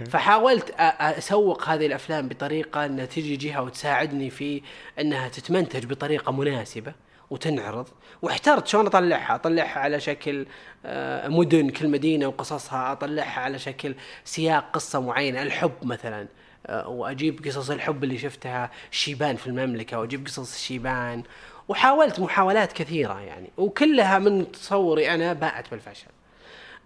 فحاولت 0.09 0.73
أسوق 0.79 1.69
هذه 1.69 1.85
الأفلام 1.85 2.27
بطريقة 2.27 2.85
أنها 2.85 3.05
تجي 3.05 3.35
جهة 3.35 3.61
وتساعدني 3.61 4.29
في 4.29 4.61
أنها 4.99 5.27
تتمنتج 5.27 5.85
بطريقة 5.85 6.31
مناسبة. 6.31 6.93
وتنعرض. 7.33 7.87
واحترت 8.21 8.67
شلون 8.67 8.85
أطلعها؟ 8.85 9.35
أطلعها 9.35 9.79
على 9.79 9.99
شكل 9.99 10.45
آه، 10.85 11.27
مدن 11.27 11.69
كل 11.69 11.87
مدينة 11.87 12.27
وقصصها 12.27 12.91
أطلعها 12.91 13.39
على 13.39 13.59
شكل 13.59 13.95
سياق 14.25 14.71
قصة 14.73 15.01
معينة 15.01 15.41
الحب 15.41 15.71
مثلا. 15.81 16.27
آه، 16.67 16.87
وأجيب 16.87 17.45
قصص 17.45 17.69
الحب 17.69 18.03
اللي 18.03 18.17
شفتها 18.17 18.71
شيبان 18.91 19.35
في 19.35 19.47
المملكة 19.47 19.99
وأجيب 19.99 20.25
قصص 20.25 20.53
الشيبان 20.53 21.23
وحاولت 21.67 22.19
محاولات 22.19 22.73
كثيرة 22.73 23.19
يعني 23.21 23.49
وكلها 23.57 24.19
من 24.19 24.51
تصوري 24.51 25.13
أنا 25.13 25.33
باءت 25.33 25.71
بالفشل. 25.71 26.07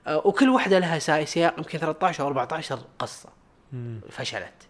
آه، 0.08 0.28
وكل 0.28 0.50
واحدة 0.50 0.80
لها 0.80 1.00
سياق 1.26 1.54
يمكن 1.58 1.80
13 1.80 2.24
أو 2.24 2.28
14 2.28 2.80
قصة 3.00 3.30
فشلت. 4.10 4.67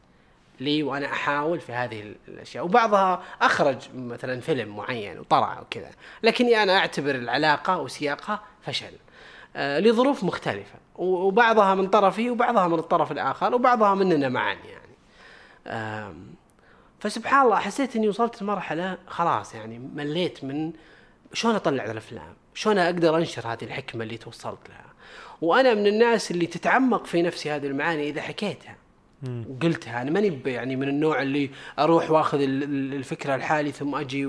لي 0.59 0.83
وأنا 0.83 1.05
أحاول 1.05 1.59
في 1.59 1.71
هذه 1.73 2.01
ال- 2.01 2.15
الأشياء. 2.27 2.65
وبعضها 2.65 3.23
أخرج 3.41 3.77
مثلا 3.95 4.41
فيلم 4.41 4.75
معين 4.75 5.19
وطلع 5.19 5.59
وكذا. 5.61 5.89
لكني 6.23 6.63
أنا 6.63 6.77
أعتبر 6.77 7.15
العلاقة 7.15 7.77
وسياقها 7.77 8.41
فشل. 8.61 8.93
آه، 9.55 9.79
لظروف 9.79 10.23
مختلفة. 10.23 10.75
وبعضها 10.95 11.75
من 11.75 11.87
طرفي 11.87 12.29
وبعضها 12.29 12.67
من 12.67 12.79
الطرف 12.79 13.11
الآخر 13.11 13.55
وبعضها 13.55 13.95
مننا 13.95 14.29
معا 14.29 14.53
يعني. 14.53 14.87
فسبحان 16.99 17.45
الله 17.45 17.55
حسيت 17.55 17.95
إني 17.95 18.07
وصلت 18.09 18.41
لمرحلة 18.41 18.97
خلاص 19.07 19.55
يعني 19.55 19.79
مليت 19.79 20.43
من 20.43 20.73
شلون 21.33 21.55
أطلع 21.55 21.83
الأفلام؟ 21.85 22.33
شلون 22.53 22.77
أقدر 22.77 23.17
أنشر 23.17 23.47
هذه 23.47 23.63
الحكمة 23.63 24.03
اللي 24.03 24.17
توصلت 24.17 24.69
لها؟ 24.69 24.85
وأنا 25.41 25.73
من 25.73 25.87
الناس 25.87 26.31
اللي 26.31 26.45
تتعمق 26.47 27.05
في 27.05 27.21
نفسي 27.21 27.51
هذه 27.51 27.67
المعاني 27.67 28.09
إذا 28.09 28.21
حكيتها. 28.21 28.75
وقلتها 29.49 30.01
أنا 30.01 30.11
ماني 30.11 30.29
ب- 30.29 30.47
يعني 30.47 30.75
من 30.75 30.87
النوع 30.89 31.21
اللي 31.21 31.49
أروح 31.79 32.11
وأخذ 32.11 32.41
ال- 32.41 32.63
ال- 32.63 32.93
الفكرة 32.93 33.35
لحالي 33.35 33.71
ثم 33.71 33.95
أجي 33.95 34.25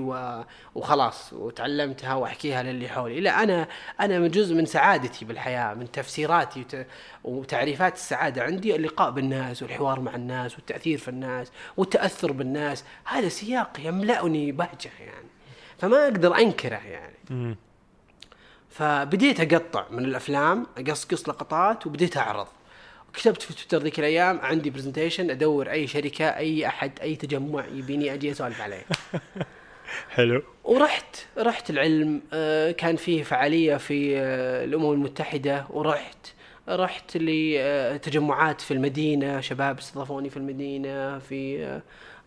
وخلاص 0.75 1.33
وتعلمتها 1.33 2.13
وأحكيها 2.13 2.63
للي 2.63 2.87
حولي. 2.89 3.19
لا 3.19 3.43
أنا 3.43 3.67
أنا 3.99 4.19
من 4.19 4.27
جزء 4.31 4.55
من 4.55 4.65
سعادتي 4.65 5.25
بالحياة 5.25 5.73
من 5.73 5.91
تفسيراتي 5.91 6.59
وت- 6.59 6.85
وتعريفات 7.23 7.93
السعادة 7.95 8.43
عندي 8.43 8.75
اللقاء 8.75 9.11
بالناس 9.11 9.63
والحوار 9.63 9.99
مع 9.99 10.15
الناس 10.15 10.55
والتأثير 10.55 10.97
في 10.97 11.07
الناس 11.07 11.51
والتأثر 11.77 12.31
بالناس. 12.31 12.83
هذا 13.05 13.29
سياق 13.29 13.77
يملأني 13.79 14.51
بهجة 14.51 14.91
يعني 14.99 15.27
فما 15.77 16.03
أقدر 16.03 16.37
أنكره 16.37 16.75
يعني. 16.85 17.55
فبديت 18.69 19.53
أقطع 19.53 19.85
من 19.91 20.05
الأفلام 20.05 20.67
أقصقص 20.77 21.29
لقطات 21.29 21.87
وبديت 21.87 22.17
أعرض. 22.17 22.47
كتبت 23.13 23.41
في 23.41 23.53
تويتر 23.53 23.83
ذيك 23.85 23.99
الأيام 23.99 24.39
عندي 24.39 24.69
presentation 24.69 25.29
أدور 25.29 25.71
أي 25.71 25.87
شركة 25.87 26.25
أي 26.25 26.67
أحد 26.67 26.91
أي 27.01 27.15
تجمع 27.15 27.65
يبيني 27.65 28.13
أجي 28.13 28.31
أسولف 28.31 28.61
عليه. 28.61 28.81
حلو. 30.15 30.43
ورحت 30.63 31.15
رحت 31.37 31.69
العلم 31.69 32.21
آه، 32.33 32.71
كان 32.71 32.95
فيه 32.95 33.23
فعالية 33.23 33.77
في 33.77 34.17
آه، 34.19 34.65
الأمم 34.65 34.91
المتحدة 34.91 35.65
ورحت 35.69 36.27
رحت 36.69 37.17
لتجمعات 37.17 38.61
في 38.61 38.73
المدينة 38.73 39.41
شباب 39.41 39.77
استضافوني 39.77 40.29
في 40.29 40.37
المدينة 40.37 41.19
في 41.19 41.63
آه، 41.65 41.81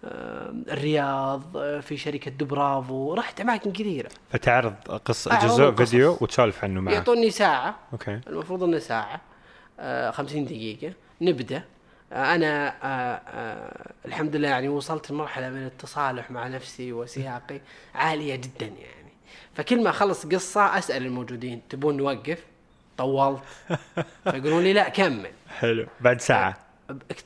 آه، 0.05 0.55
الرياض 0.69 1.57
آه، 1.57 1.81
في 1.81 1.97
شركة 1.97 2.31
دبرافو 2.31 3.15
رحت 3.15 3.41
أماكن 3.41 3.73
كثيرة. 3.73 4.09
فتعرض 4.31 4.75
قصه 5.05 5.33
أعرض 5.33 5.75
جزء. 5.75 5.85
فيديو 5.85 6.19
وتسولف 6.21 6.65
عنه 6.65 6.81
معه 6.81 6.93
يعطوني 6.93 7.31
ساعة. 7.31 7.79
أوكي. 7.93 8.21
المفروض 8.27 8.63
إنه 8.63 8.79
ساعة. 8.79 9.15
آه 9.15 9.32
50 10.11 10.45
دقيقة. 10.45 10.93
نبدأ. 11.21 11.63
آه 12.13 12.35
أنا 12.35 12.69
آه 12.83 13.21
آه 13.29 13.93
الحمد 14.05 14.37
لله 14.37 14.49
يعني 14.49 14.69
وصلت 14.69 15.11
لمرحلة 15.11 15.51
من 15.51 15.67
التصالح 15.67 16.31
مع 16.31 16.49
نفسي 16.49 16.93
وسياقي 16.93 17.61
عالية 17.95 18.37
جدا 18.37 18.67
يعني. 18.67 19.13
فكل 19.55 19.83
ما 19.85 19.91
أخلص 19.91 20.27
قصة 20.27 20.79
أسأل 20.79 21.07
الموجودين 21.07 21.63
تبون 21.69 21.97
نوقف؟ 21.97 22.45
طولت. 22.99 23.43
فيقولون 24.31 24.63
لي 24.63 24.73
لا 24.73 24.89
كمل. 24.89 25.31
حلو. 25.59 25.87
بعد 26.01 26.21
ساعة. 26.21 26.57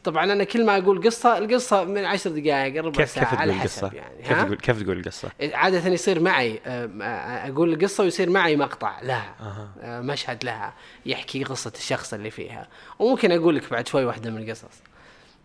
طبعا 0.05 0.33
أنا 0.33 0.44
كل 0.44 0.66
ما 0.66 0.79
أقول 0.79 1.02
قصة 1.02 1.38
القصة 1.38 1.85
من 1.85 2.05
عشر 2.05 2.31
دقائق 2.31 2.83
ربع 2.85 2.96
كيف 2.96 3.11
ساعة 3.11 3.31
كيف 3.31 3.40
على 3.40 3.52
تقول 3.52 3.62
حسب 3.62 3.85
القصة؟ 3.85 3.96
يعني 3.96 4.22
كيف؟ 4.22 4.42
تقول 4.42 4.57
كيف 4.57 4.83
تقول 4.83 4.98
القصة؟ 4.98 5.31
عادة 5.52 5.90
يصير 5.90 6.20
معي 6.20 6.61
آه، 6.66 6.90
آه، 7.02 7.50
أقول 7.50 7.72
القصة 7.72 8.05
ويصير 8.05 8.31
معي 8.31 8.57
مقطع 8.57 9.00
لها. 9.02 9.35
آه، 9.81 10.00
مشهد 10.00 10.44
لها 10.44 10.74
يحكي 11.07 11.44
قصة 11.44 11.72
الشخص 11.76 12.14
اللي 12.14 12.31
فيها 12.31 12.68
وممكن 12.98 13.33
أقول 13.33 13.57
لك 13.57 13.70
بعد 13.70 13.88
شوي 13.88 14.05
واحدة 14.05 14.31
من 14.31 14.42
القصص 14.42 14.83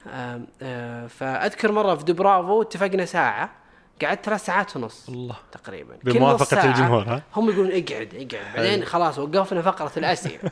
آه، 0.08 1.08
فأذكر 1.08 1.72
مرة 1.72 1.96
في 1.96 2.04
دبرافو 2.04 2.62
اتفقنا 2.62 3.06
ساعة 3.06 3.50
قعدت 4.04 4.26
ثلاث 4.26 4.46
ساعات 4.46 4.78
ونص 4.78 5.10
الله 5.10 5.36
تقريبا 5.52 5.98
ساعة 6.44 6.66
الجمهور 6.66 7.04
ها؟ 7.04 7.24
هم 7.36 7.50
يقولون 7.50 7.72
اقعد 7.72 8.14
اقعد 8.16 8.56
بعدين 8.56 8.86
خلاص 8.86 9.20
وقفنا 9.20 9.62
فقرة 9.62 9.92
الأسئلة 9.98 10.52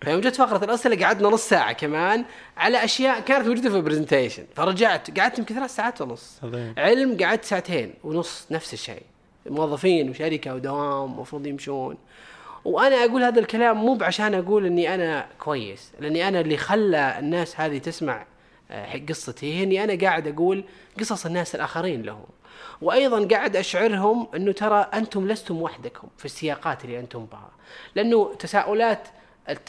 فيوم 0.00 0.20
جت 0.20 0.36
فقرة 0.36 0.64
الأسئلة 0.64 1.06
قعدنا 1.06 1.28
نص 1.28 1.48
ساعة 1.48 1.72
كمان 1.72 2.24
على 2.56 2.84
أشياء 2.84 3.20
كانت 3.20 3.48
موجودة 3.48 3.70
في 3.70 3.76
البرزنتيشن 3.76 4.44
فرجعت 4.54 5.18
قعدت 5.18 5.38
يمكن 5.38 5.54
ثلاث 5.54 5.76
ساعات 5.76 6.00
ونص. 6.00 6.40
علم 6.78 7.16
قعدت 7.20 7.44
ساعتين 7.44 7.94
ونص 8.04 8.46
نفس 8.50 8.72
الشيء. 8.72 9.02
موظفين 9.46 10.10
وشركة 10.10 10.54
ودوام 10.54 11.12
المفروض 11.12 11.46
يمشون. 11.46 11.96
وأنا 12.64 12.96
أقول 12.96 13.22
هذا 13.22 13.40
الكلام 13.40 13.76
مو 13.76 13.94
بعشان 13.94 14.34
أقول 14.34 14.66
إني 14.66 14.94
أنا 14.94 15.26
كويس 15.38 15.92
لأني 16.00 16.28
أنا 16.28 16.40
اللي 16.40 16.56
خلى 16.56 17.18
الناس 17.18 17.60
هذه 17.60 17.78
تسمع 17.78 18.26
آه، 18.70 19.00
قصتي. 19.08 19.58
هي 19.58 19.62
اني 19.62 19.84
أنا 19.84 19.98
قاعد 20.00 20.28
أقول 20.28 20.64
قصص 21.00 21.26
الناس 21.26 21.54
الآخرين 21.54 22.02
لهم. 22.02 22.26
وأيضا 22.82 23.26
قاعد 23.26 23.56
أشعرهم 23.56 24.28
إنه 24.34 24.52
ترى 24.52 24.88
أنتم 24.94 25.28
لستم 25.28 25.62
وحدكم 25.62 26.08
في 26.18 26.24
السياقات 26.24 26.84
اللي 26.84 27.00
أنتم 27.00 27.24
بها. 27.24 27.50
لأنه 27.94 28.34
تساؤلات 28.34 29.08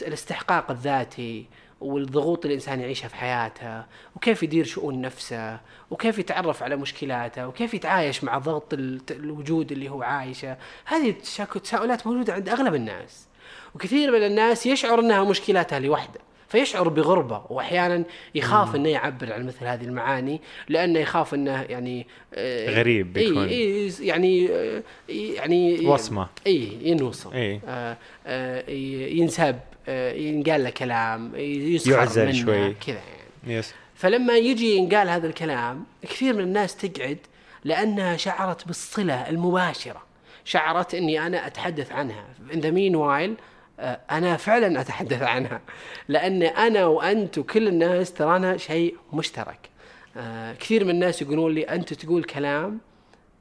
الاستحقاق 0.02 0.70
الذاتي 0.70 1.46
والضغوط 1.80 2.44
اللي 2.44 2.54
الإنسان 2.54 2.80
يعيشها 2.80 3.08
في 3.08 3.16
حياته 3.16 3.82
وكيف 4.16 4.42
يدير 4.42 4.64
شؤون 4.64 5.00
نفسه 5.00 5.60
وكيف 5.90 6.18
يتعرف 6.18 6.62
على 6.62 6.76
مشكلاته 6.76 7.48
وكيف 7.48 7.74
يتعايش 7.74 8.24
مع 8.24 8.38
ضغط 8.38 8.74
الوجود 9.10 9.72
اللي 9.72 9.88
هو 9.88 10.02
عايشه 10.02 10.56
هذه 10.84 11.10
تشاك- 11.22 11.58
تساؤلات 11.58 12.06
موجودة 12.06 12.32
عند 12.32 12.48
أغلب 12.48 12.74
الناس 12.74 13.26
وكثير 13.74 14.10
من 14.12 14.26
الناس 14.26 14.66
يشعر 14.66 15.00
أنها 15.00 15.24
مشكلاتها 15.24 15.78
لوحده 15.78 16.20
فيشعر 16.48 16.88
بغربة 16.88 17.42
وأحيانا 17.50 18.04
يخاف 18.34 18.74
إنه 18.76 18.88
يعبر 18.88 19.32
عن 19.32 19.46
مثل 19.46 19.64
هذه 19.64 19.84
المعاني 19.84 20.40
لأنه 20.68 20.98
يخاف 20.98 21.34
إنه 21.34 21.62
يعني 21.62 22.06
آه، 22.34 22.70
غريب 22.70 23.12
بيكون. 23.12 23.48
إي 23.48 23.86
اي 23.86 23.92
يعني 24.06 24.48
آه، 24.50 24.82
يعني 25.08 25.86
وصمة. 25.86 26.28
إي 26.46 26.78
ينوصم 26.82 27.30
إي. 27.32 27.60
آه 27.68 27.96
آه 28.26 28.70
ي- 28.70 29.18
ينسب 29.18 29.44
آه 29.44 29.60
ينقال 29.88 30.64
له 30.64 30.70
كلام 30.70 31.32
يسخر 31.36 31.92
يعزل 31.92 32.26
منه 32.26 32.32
شوي. 32.32 32.74
كذا 32.74 32.94
يعني. 32.94 33.58
يس. 33.58 33.74
فلما 33.94 34.36
يجي 34.36 34.76
ينقال 34.76 35.08
هذا 35.08 35.26
الكلام 35.26 35.84
كثير 36.02 36.34
من 36.34 36.40
الناس 36.40 36.76
تقعد 36.76 37.18
لأنها 37.64 38.16
شعرت 38.16 38.66
بالصلة 38.66 39.28
المباشرة 39.28 40.02
شعرت 40.44 40.94
إني 40.94 41.26
أنا 41.26 41.46
أتحدث 41.46 41.92
عنها. 41.92 42.24
In 42.50 42.56
the 42.56 42.72
meanwhile 42.72 43.42
آه، 43.80 44.00
أنا 44.10 44.36
فعلا 44.36 44.80
أتحدث 44.80 45.22
عنها 45.22 45.60
لأن 46.08 46.42
أنا 46.42 46.86
وأنت 46.86 47.38
وكل 47.38 47.68
الناس 47.68 48.12
ترانا 48.12 48.56
شيء 48.56 48.96
مشترك. 49.12 49.70
آه، 50.16 50.54
كثير 50.54 50.84
من 50.84 50.90
الناس 50.90 51.22
يقولون 51.22 51.54
لي 51.54 51.62
أنت 51.62 51.94
تقول 51.94 52.24
كلام 52.24 52.80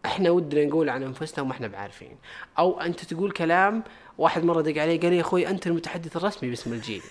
إحنا 0.06 0.30
ودنا 0.30 0.65
نقول 0.65 0.89
عن 0.89 1.04
أنفسنا 1.04 1.43
وما 1.43 1.51
إحنا 1.51 1.67
بعارفين. 1.67 2.17
أو 2.60 2.82
أنت 2.82 3.06
تقول 3.06 3.32
كلام 3.32 3.84
واحد 4.17 4.43
مرة 4.43 4.62
دق 4.62 4.82
علي 4.82 4.97
قال 4.97 5.10
لي 5.10 5.15
يا 5.15 5.21
أخوي 5.21 5.47
أنت 5.47 5.67
المتحدث 5.67 6.17
الرسمي 6.17 6.50
باسم 6.50 6.74
الجيل. 6.74 7.02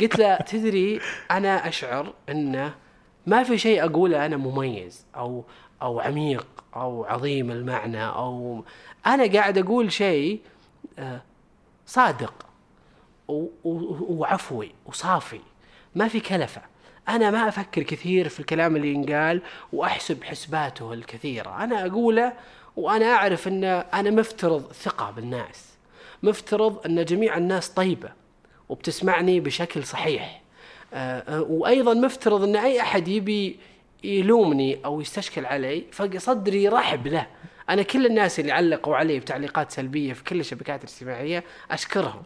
قلت 0.00 0.18
له 0.18 0.36
تدري 0.36 1.00
أنا 1.30 1.68
أشعر 1.68 2.12
انه 2.28 2.74
ما 3.26 3.42
في 3.42 3.58
شيء 3.58 3.84
أقوله 3.84 4.26
أنا 4.26 4.36
مميز 4.36 5.06
أو 5.16 5.44
أو 5.82 6.00
عميق 6.00 6.46
أو 6.76 7.04
عظيم 7.04 7.50
المعنى 7.50 8.06
أو 8.06 8.64
أنا 9.06 9.32
قاعد 9.32 9.58
أقول 9.58 9.92
شيء 9.92 10.40
آه، 10.98 11.22
صادق 11.86 12.46
وعفوي 14.08 14.72
وصافي 14.86 15.40
ما 15.94 16.08
في 16.08 16.20
كلفة. 16.20 16.62
أنا 17.08 17.30
ما 17.30 17.48
أفكر 17.48 17.82
كثير 17.82 18.28
في 18.28 18.40
الكلام 18.40 18.76
اللي 18.76 18.92
ينقال 18.92 19.42
وأحسب 19.72 20.24
حسباته 20.24 20.92
الكثيرة. 20.92 21.64
أنا 21.64 21.86
أقوله 21.86 22.32
وأنا 22.78 23.06
أعرف 23.06 23.48
أن 23.48 23.64
أنا 23.64 24.10
مفترض 24.10 24.72
ثقة 24.72 25.10
بالناس 25.10 25.64
مفترض 26.22 26.86
أن 26.86 27.04
جميع 27.04 27.36
الناس 27.36 27.68
طيبة 27.68 28.08
وبتسمعني 28.68 29.40
بشكل 29.40 29.84
صحيح. 29.84 30.42
آه، 30.94 31.18
آه، 31.18 31.42
وأيضا 31.42 31.94
مفترض 31.94 32.42
أن 32.42 32.56
أي 32.56 32.80
أحد 32.80 33.08
يبي 33.08 33.58
يلومني 34.04 34.78
أو 34.84 35.00
يستشكل 35.00 35.46
علي 35.46 35.84
فصدري 35.92 36.68
رحب 36.68 37.06
له. 37.06 37.26
أنا 37.70 37.82
كل 37.82 38.06
الناس 38.06 38.40
اللي 38.40 38.52
علقوا 38.52 38.96
علي 38.96 39.20
بتعليقات 39.20 39.70
سلبية 39.70 40.12
في 40.12 40.24
كل 40.24 40.40
الشبكات 40.40 40.84
الاجتماعية 40.84 41.44
أشكرهم. 41.70 42.22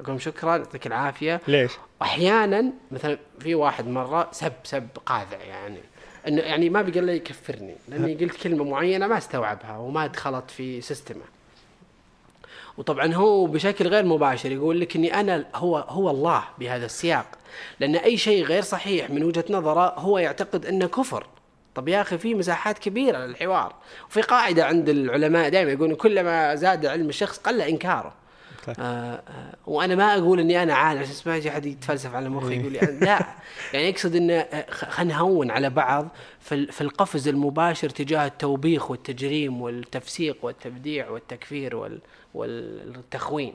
أقول 0.00 0.08
لهم 0.08 0.18
شكرا 0.18 0.56
يعطيك 0.56 0.86
العافية. 0.86 1.40
ليش؟ 1.48 1.72
واحيانا 2.00 2.72
مثلا 2.90 3.18
في 3.40 3.54
واحد 3.54 3.88
مرة 3.88 4.28
سب 4.32 4.52
سب 4.64 4.88
قاذع 5.06 5.38
يعني. 5.44 5.80
إنه 6.28 6.42
يعني 6.42 6.70
ما 6.70 6.82
بقى 6.82 6.98
الا 6.98 7.12
يكفرني 7.12 7.74
لأني 7.88 8.14
قلت 8.14 8.42
كلمة 8.42 8.64
معينة 8.64 9.06
ما 9.06 9.18
استوعبها 9.18 9.78
وما 9.78 10.06
دخلت 10.06 10.50
في 10.50 10.80
سيستمه 10.80 11.24
وطبعا 12.78 13.14
هو 13.14 13.46
بشكل 13.46 13.88
غير 13.88 14.04
مباشر 14.04 14.52
يقول 14.52 14.80
لك 14.80 14.96
إني 14.96 15.20
أنا 15.20 15.44
هو 15.54 15.76
هو 15.78 16.10
الله 16.10 16.44
بهذا 16.58 16.86
السياق. 16.86 17.26
لأن 17.80 17.96
أي 17.96 18.16
شيء 18.16 18.44
غير 18.44 18.62
صحيح 18.62 19.10
من 19.10 19.24
وجهة 19.24 19.44
نظره 19.50 19.94
هو 19.98 20.18
يعتقد 20.18 20.66
إنه 20.66 20.86
كفر. 20.86 21.26
طب 21.74 21.88
يا 21.88 22.00
أخي 22.00 22.18
في 22.18 22.34
مساحات 22.34 22.78
كبيرة 22.78 23.18
للحوار. 23.18 23.74
وفي 24.10 24.20
قاعدة 24.20 24.66
عند 24.66 24.88
العلماء 24.88 25.48
دائما 25.48 25.70
يقولون 25.70 25.94
كلما 25.94 26.54
زاد 26.54 26.86
علم 26.86 27.08
الشخص 27.08 27.38
قل 27.38 27.60
إنكاره. 27.60 28.14
آه 28.78 28.82
آه 29.28 29.54
وأنا 29.66 29.94
ما 29.94 30.14
أقول 30.18 30.40
إني 30.40 30.62
أنا 30.62 30.74
عالم 30.74 31.00
عشان 31.00 31.14
ما 31.26 31.36
يجي 31.36 31.48
احد 31.50 31.66
يتفلسف 31.66 32.14
على 32.14 32.28
مخي 32.28 32.60
يقول 32.60 32.72
لي 32.72 32.78
لا. 33.00 33.26
يعني 33.72 33.90
اقصد 33.90 34.16
ان 34.16 34.30
آه، 34.30 34.66
خلينا 34.70 35.14
نهون 35.14 35.50
على 35.50 35.70
بعض 35.70 36.08
في 36.40 36.54
ال- 36.54 36.72
في 36.72 36.80
القفز 36.80 37.28
المباشر 37.28 37.88
تجاه 37.90 38.26
التوبيخ 38.26 38.90
والتجريم 38.90 39.62
والتفسيق 39.62 40.36
والتبديع 40.42 41.10
والتكفير 41.10 41.76
وال 41.76 41.98
والتخوين. 42.34 43.54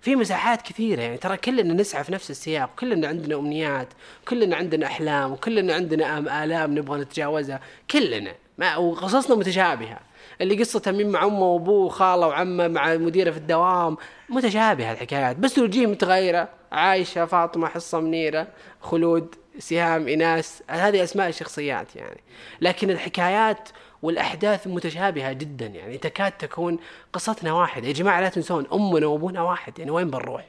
في 0.00 0.16
مساحات 0.16 0.62
كثيرة 0.62 1.02
يعني 1.02 1.16
ترى 1.16 1.36
كلنا 1.36 1.74
نسعى 1.74 2.04
في 2.04 2.12
نفس 2.12 2.30
السياق 2.30 2.70
كلنا 2.78 3.08
عندنا 3.08 3.34
أمنيات 3.38 3.88
كلنا 4.28 4.56
عندنا 4.56 4.86
أحلام 4.86 5.32
وكلنا 5.32 5.74
عندنا 5.74 6.18
آلام 6.44 6.78
نبغى 6.78 7.00
نتجاوزها 7.00 7.60
كلنا. 7.90 8.32
ما 8.58 8.76
وقصصنا 8.76 9.36
متشابهة. 9.36 9.98
اللي 10.40 10.58
قصته 10.58 10.90
مين 10.90 11.10
مع 11.10 11.24
أمه 11.24 11.46
وأبوه 11.46 11.84
وخاله 11.84 12.26
وعمه 12.26 12.68
مع 12.68 12.92
المديرة 12.92 13.30
في 13.30 13.36
الدوام. 13.36 13.96
متشابهة 14.28 14.92
الحكايات. 14.92 15.36
بس 15.36 15.58
الوجيه 15.58 15.86
متغيرة 15.86 16.48
عايشة 16.72 17.24
فاطمة 17.24 17.68
حصة 17.68 18.00
منيرة 18.00 18.46
خلود 18.80 19.34
سهام 19.58 20.08
ايناس 20.08 20.62
هذه 20.68 21.02
أسماء 21.02 21.28
الشخصيات 21.28 21.96
يعني. 21.96 22.20
لكن 22.60 22.90
الحكايات 22.90 23.68
والأحداث 24.02 24.66
متشابهة 24.66 25.32
جدا 25.32 25.66
يعني. 25.66 25.98
تكاد 25.98 26.32
تكون 26.32 26.78
قصتنا 27.12 27.52
واحدة. 27.52 27.88
يا 27.88 27.92
جماعة 27.92 28.20
لا 28.20 28.28
تنسون 28.28 28.66
أمنا 28.72 29.06
وأبونا 29.06 29.42
واحد. 29.42 29.78
يعني 29.78 29.90
وين 29.90 30.10
بنروح؟ 30.10 30.44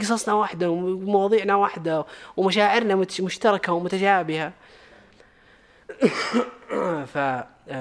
قصصنا 0.00 0.34
واحدة 0.34 0.70
ومواضيعنا 0.70 1.54
واحدة 1.54 2.06
ومشاعرنا 2.36 2.94
مشتركة 3.20 3.72
ومتشابهة. 3.72 4.52
ف... 7.14 7.18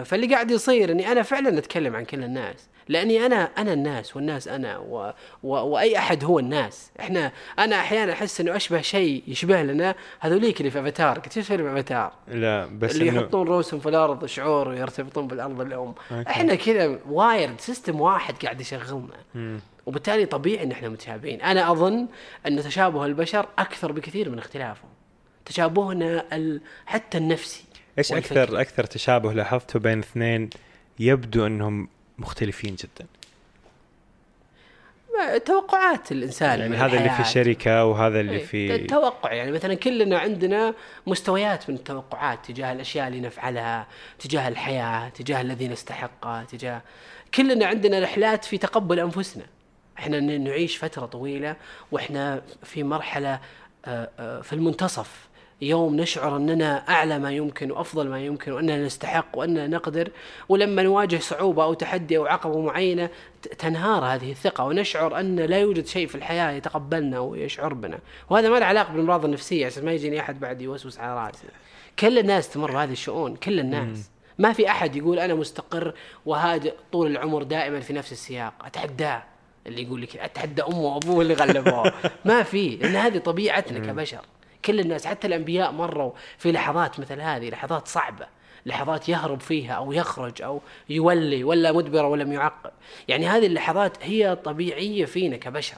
فاللي 0.06 0.34
قاعد 0.34 0.52
يصير 0.52 0.91
إني 0.91 1.12
أنا 1.12 1.21
فعلا 1.23 1.58
أتكلم 1.58 1.95
عن 1.95 2.06
كل 2.06 2.23
الناس. 2.23 2.69
لأني 2.88 3.25
أنا 3.25 3.49
أنا 3.58 3.73
الناس 3.73 4.15
والناس 4.15 4.47
أنا 4.47 4.78
و... 4.78 5.13
و... 5.43 5.54
وأي 5.56 5.97
أحد 5.97 6.23
هو 6.23 6.39
الناس. 6.39 6.91
إحنا 6.99 7.32
أنا 7.60 7.75
أحيانا 7.75 8.13
أحس 8.13 8.41
إنه 8.41 8.56
أشبه 8.56 8.82
شيء 8.82 9.23
يشبه 9.28 9.63
لنا 9.63 9.95
هذوليك 10.19 10.60
اللي 10.60 10.71
في 10.71 10.80
أفاتار. 10.80 11.19
قلت 11.19 11.38
إيش 11.38 11.47
فيلم 11.47 11.67
أفاتار؟ 11.67 12.13
لا 12.28 12.65
بس 12.65 12.95
اللي 12.95 13.08
يحطون 13.08 13.47
رؤوسهم 13.47 13.80
في 13.80 13.89
الأرض 13.89 14.25
شعور 14.25 14.67
ويرتبطون 14.67 15.28
بالأرض 15.28 15.62
الام 15.62 15.93
أوكي. 16.12 16.30
إحنا 16.30 16.56
كذا 16.56 16.99
wired 17.10 17.62
system 17.62 18.02
واحد 18.02 18.36
قاعد 18.43 18.62
يشغلنا. 18.62 19.17
مم. 19.36 19.60
وبالتالي 19.86 20.25
طبيعي 20.25 20.63
إن 20.63 20.71
إحنا 20.71 20.89
متشابهين. 20.89 21.41
أنا 21.41 21.71
أظن 21.71 22.08
إن 22.47 22.63
تشابه 22.63 23.06
البشر 23.06 23.45
أكثر 23.60 23.91
بكثير 23.91 24.30
من 24.30 24.39
اختلافهم. 24.39 24.89
تشابهنا 25.45 26.25
ال... 26.34 26.62
حتى 26.85 27.17
النفسي. 27.17 27.63
إيش 28.00 28.12
والفكر. 28.12 28.43
أكثر 28.43 28.62
أكثر 28.62 28.83
تشابه 28.83 29.33
لاحظته 29.33 29.79
بين 29.79 30.00
اثنين 30.00 30.50
يبدو 31.00 31.45
إنهم 31.45 31.89
مختلفين 32.17 32.75
جدا 32.75 33.06
توقعات 35.45 36.12
الإنسان 36.12 36.60
يعني 36.60 36.77
هذا 36.77 36.97
اللي 36.97 37.10
في. 37.10 37.19
الشركة 37.19 37.85
وهذا 37.85 38.19
اللي 38.19 38.37
إيه، 38.37 38.45
في 38.45 38.75
التوقع 38.75 39.33
يعني 39.33 39.52
مثلا 39.52 39.73
كلنا 39.73 40.17
عندنا 40.19 40.73
مستويات 41.08 41.69
من 41.69 41.75
التوقعات 41.75 42.45
تجاه 42.45 42.71
الأشياء 42.71 43.08
اللي 43.08 43.19
نفعلها 43.19 43.87
تجاه 44.19 44.47
الحياة 44.47 45.10
تجاه 45.10 45.41
الذي 45.41 45.67
نستحقه 45.67 46.43
تجاه 46.43 46.81
كلنا 47.33 47.65
عندنا 47.65 48.00
رحلات 48.00 48.45
في 48.45 48.58
تقبل 48.58 49.00
أنفسنا 49.00 49.45
إحنا 50.00 50.19
نعيش 50.19 50.77
فترة 50.77 51.06
طويلة 51.06 51.56
وإحنا 51.91 52.41
في 52.63 52.83
مرحلة 52.83 53.39
آه، 53.85 54.10
آه، 54.19 54.41
في 54.41 54.54
المنتصف 54.54 55.29
يوم 55.62 55.96
نشعر 55.96 56.36
أننا 56.38 56.78
أعلى 56.90 57.20
ما 57.20 57.32
يمكن 57.32 57.72
وأفضل 57.72 58.08
ما 58.08 58.20
يمكن 58.20 58.52
وأننا 58.52 58.86
نستحق 58.86 59.26
وأننا 59.38 59.68
نقدر 59.68 60.10
ولما 60.50 60.84
نواجه 60.84 61.18
صعوبة 61.18 61.64
أو 61.64 61.74
تحدي 61.74 62.18
أو 62.18 62.26
عقبة 62.26 62.62
معينة 62.62 63.10
ت- 63.42 63.48
تنهار 63.48 64.06
هذه 64.06 64.32
الثقة 64.32 64.64
ونشعر 64.64 65.20
أن 65.20 65.36
لا 65.36 65.60
يوجد 65.60 65.86
شيء 65.88 66.08
في 66.08 66.16
الحياة 66.16 66.52
يتقبلنا 66.52 67.20
ويشعر 67.20 67.74
بنا. 67.74 68.00
وهذا 68.30 68.50
ما 68.50 68.60
له 68.60 68.66
علاقة 68.66 68.94
بالأمراض 68.94 69.26
النفسية 69.26 69.66
عشان 69.66 69.86
ما 69.86 69.92
يجيني 69.94 70.20
أحد 70.20 70.40
بعد 70.40 70.62
يوسوس 70.62 71.00
على 71.00 71.26
راسي. 71.28 71.48
كل 72.00 72.20
الناس 72.20 72.50
تمر 72.50 72.72
بهذه 72.72 72.92
الشؤون 72.92 73.36
كل 73.36 73.60
الناس. 73.60 74.10
ما 74.40 74.54
في 74.54 74.70
أحد 74.70 74.96
يقول 74.96 75.20
أنا 75.20 75.36
مستقر 75.36 75.94
وهادئ 76.26 76.74
طول 76.92 77.12
العمر 77.12 77.44
دائما 77.44 77.80
في 77.80 77.94
نفس 77.94 78.12
السياق. 78.12 78.54
أتحداه 78.66 79.24
اللي 79.68 79.84
يقول 79.84 80.02
لك 80.02 80.18
أتحدى 80.18 80.62
أمه 80.64 80.80
وأبوه 80.80 81.22
اللي 81.22 81.34
غلبوه. 81.34 81.94
ما 82.26 82.44
في 82.44 82.76
لأن 82.76 82.96
هذه 82.96 83.18
طبيعتنا 83.18 83.80
كبشر. 83.80 84.22
كل 84.66 84.80
الناس 84.80 85.08
حتى 85.08 85.28
الأنبياء 85.28 85.72
مروا 85.72 86.12
في 86.38 86.52
لحظات 86.52 87.00
مثل 87.00 87.22
هذه 87.22 87.50
لحظات 87.50 87.88
صعبة 87.88 88.40
لحظات 88.66 89.10
يهرب 89.10 89.40
فيها 89.40 89.74
أو 89.74 89.92
يخرج 89.92 90.42
أو 90.42 90.62
يولي 90.90 91.44
ولا 91.44 91.72
مدبر 91.72 92.06
ولم 92.06 92.32
يعقب 92.34 92.72
يعني 93.08 93.28
هذه 93.28 93.46
اللحظات 93.46 93.98
هي 94.02 94.36
طبيعية 94.36 95.06
فينا 95.06 95.38
كبشر. 95.38 95.78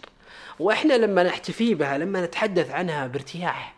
وإحنا 0.59 0.93
لما 0.93 1.23
نحتفي 1.23 1.75
بها 1.75 1.97
لما 1.97 2.25
نتحدث 2.25 2.71
عنها 2.71 3.07
بارتياح 3.07 3.75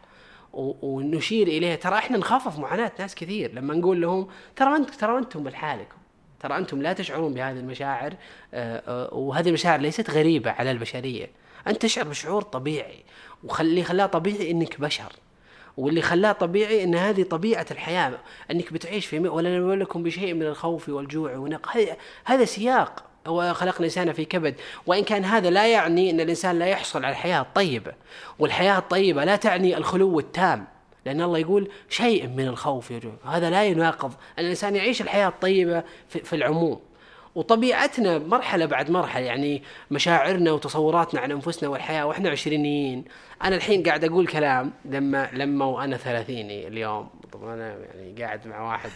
ونشير 0.54 1.48
إليها 1.48 1.76
ترى 1.76 1.98
إحنا 1.98 2.18
نخفف 2.18 2.60
معاناة 2.60 2.92
ناس 3.00 3.16
كثير. 3.16 3.54
لما 3.54 3.74
نقول 3.74 4.02
لهم 4.02 4.28
ترى 4.56 4.76
انت 4.76 4.90
ترى 4.90 5.18
أنتم 5.18 5.44
بحالكم 5.44 5.98
ترى 6.40 6.58
أنتم 6.58 6.82
لا 6.82 6.94
تشعرون 6.94 7.34
بهذه 7.34 7.60
المشاعر 7.60 8.14
آه، 8.54 8.84
آه، 8.88 9.14
وهذه 9.14 9.48
المشاعر 9.48 9.80
ليست 9.80 10.10
غريبة 10.10 10.52
على 10.52 10.72
البشرية. 10.72 11.30
أنت 11.68 11.82
تشعر 11.82 12.08
بشعور 12.08 12.42
طبيعي 12.42 13.04
وخلي 13.44 13.84
خلاه 13.84 14.06
طبيعي 14.06 14.52
إنك 14.52 14.82
بشر. 14.82 15.14
واللي 15.78 16.02
خلاه 16.02 16.32
طبيعي 16.32 16.84
إن 16.84 16.96
هذه 16.96 17.24
طبيعة 17.24 17.66
الحياة 17.72 18.20
إنك 18.52 18.74
بتعيش 18.74 19.06
في 19.06 19.20
ولا 19.20 19.60
نبلوكم 19.60 20.04
بشيء 20.04 20.34
من 20.34 20.44
الخوف 20.44 20.90
والجوع 20.90 21.36
ونق 21.36 21.94
هذا 22.26 22.46
سياق. 22.46 23.04
وخلقنا 23.28 23.80
الإنسان 23.80 24.14
في 24.14 24.26
كبد. 24.26 24.56
وإن 24.88 25.04
كان 25.04 25.26
هذا 25.26 25.50
لا 25.50 25.68
يعني 25.68 26.10
إن 26.10 26.20
الإنسان 26.20 26.60
لا 26.60 26.66
يحصل 26.66 27.06
على 27.06 27.12
الحياة 27.12 27.42
الطيبة. 27.42 27.94
والحياة 28.40 28.78
الطيبة 28.78 29.24
لا 29.24 29.36
تعني 29.36 29.78
الخلو 29.78 30.20
التام. 30.20 30.68
لأن 31.06 31.22
الله 31.22 31.38
يقول 31.38 31.70
شيء 31.90 32.28
من 32.28 32.48
الخوف 32.48 32.92
والجوع 32.92 33.14
هذا 33.26 33.50
لا 33.50 33.64
يناقض. 33.64 34.14
أن 34.40 34.44
الإنسان 34.44 34.76
يعيش 34.76 35.02
الحياة 35.02 35.28
الطيبة 35.28 35.84
في, 36.10 36.20
في 36.20 36.36
العموم. 36.36 36.80
وطبيعتنا 37.36 38.18
مرحلة 38.18 38.66
بعد 38.66 38.92
مرحلة 38.92 39.26
يعني 39.26 39.64
مشاعرنا 39.92 40.52
وتصوراتنا 40.52 41.22
عن 41.22 41.32
أنفسنا 41.32 41.70
والحياة 41.70 42.06
وإحنا 42.06 42.30
عشرينيين. 42.30 43.06
أنا 43.44 43.56
الحين 43.56 43.84
قاعد 43.84 44.04
أقول 44.04 44.28
كلام 44.28 44.72
لما 44.86 45.30
لما 45.34 45.66
وأنا 45.66 45.98
ثلاثيني 45.98 46.68
اليوم. 46.68 47.10
طبعا 47.32 47.54
أنا 47.54 47.76
يعني 47.96 48.24
قاعد 48.24 48.48
مع 48.48 48.72
واحد 48.72 48.90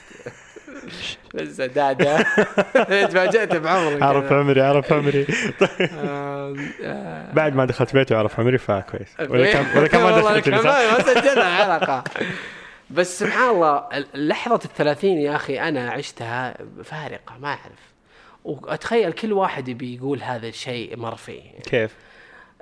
لسه 1.33 1.65
دادا 1.65 2.17
تفاجأت 3.07 3.55
بعمري 3.55 4.03
عرف. 4.03 4.31
عمري 4.33 4.61
عرف 4.61 4.93
عمري. 4.93 5.27
آه، 5.93 7.33
بعد 7.33 7.55
ما 7.55 7.65
دخلت 7.65 7.93
بيتي 7.93 8.13
وعرف 8.15 8.39
عمري 8.39 8.57
فكويس 8.57 9.09
ولا 9.29 9.51
كان 9.53 9.65
ولا 9.77 9.87
كان 9.87 10.01
ما 10.03 10.11
دخلت؟ 10.19 10.49
ما 10.49 10.99
سجلنا 11.13 11.55
حلقة. 11.55 12.03
بس 12.89 13.19
سبحان 13.19 13.49
الله 13.49 13.77
ال- 13.93 14.27
لحظة 14.27 14.59
الثلاثين 14.65 15.17
يا 15.17 15.35
أخي 15.35 15.59
أنا 15.59 15.89
عشتها 15.91 16.57
فارقة 16.83 17.37
ما 17.41 17.47
أعرف. 17.47 17.86
وأتخيل 18.47 19.11
كل 19.11 19.33
واحد 19.33 19.67
يبي 19.67 19.95
يقول 19.95 20.21
هذا 20.21 20.47
الشيء 20.47 20.97
مر 20.97 21.15
فيه. 21.15 21.41
كيف؟ 21.65 21.95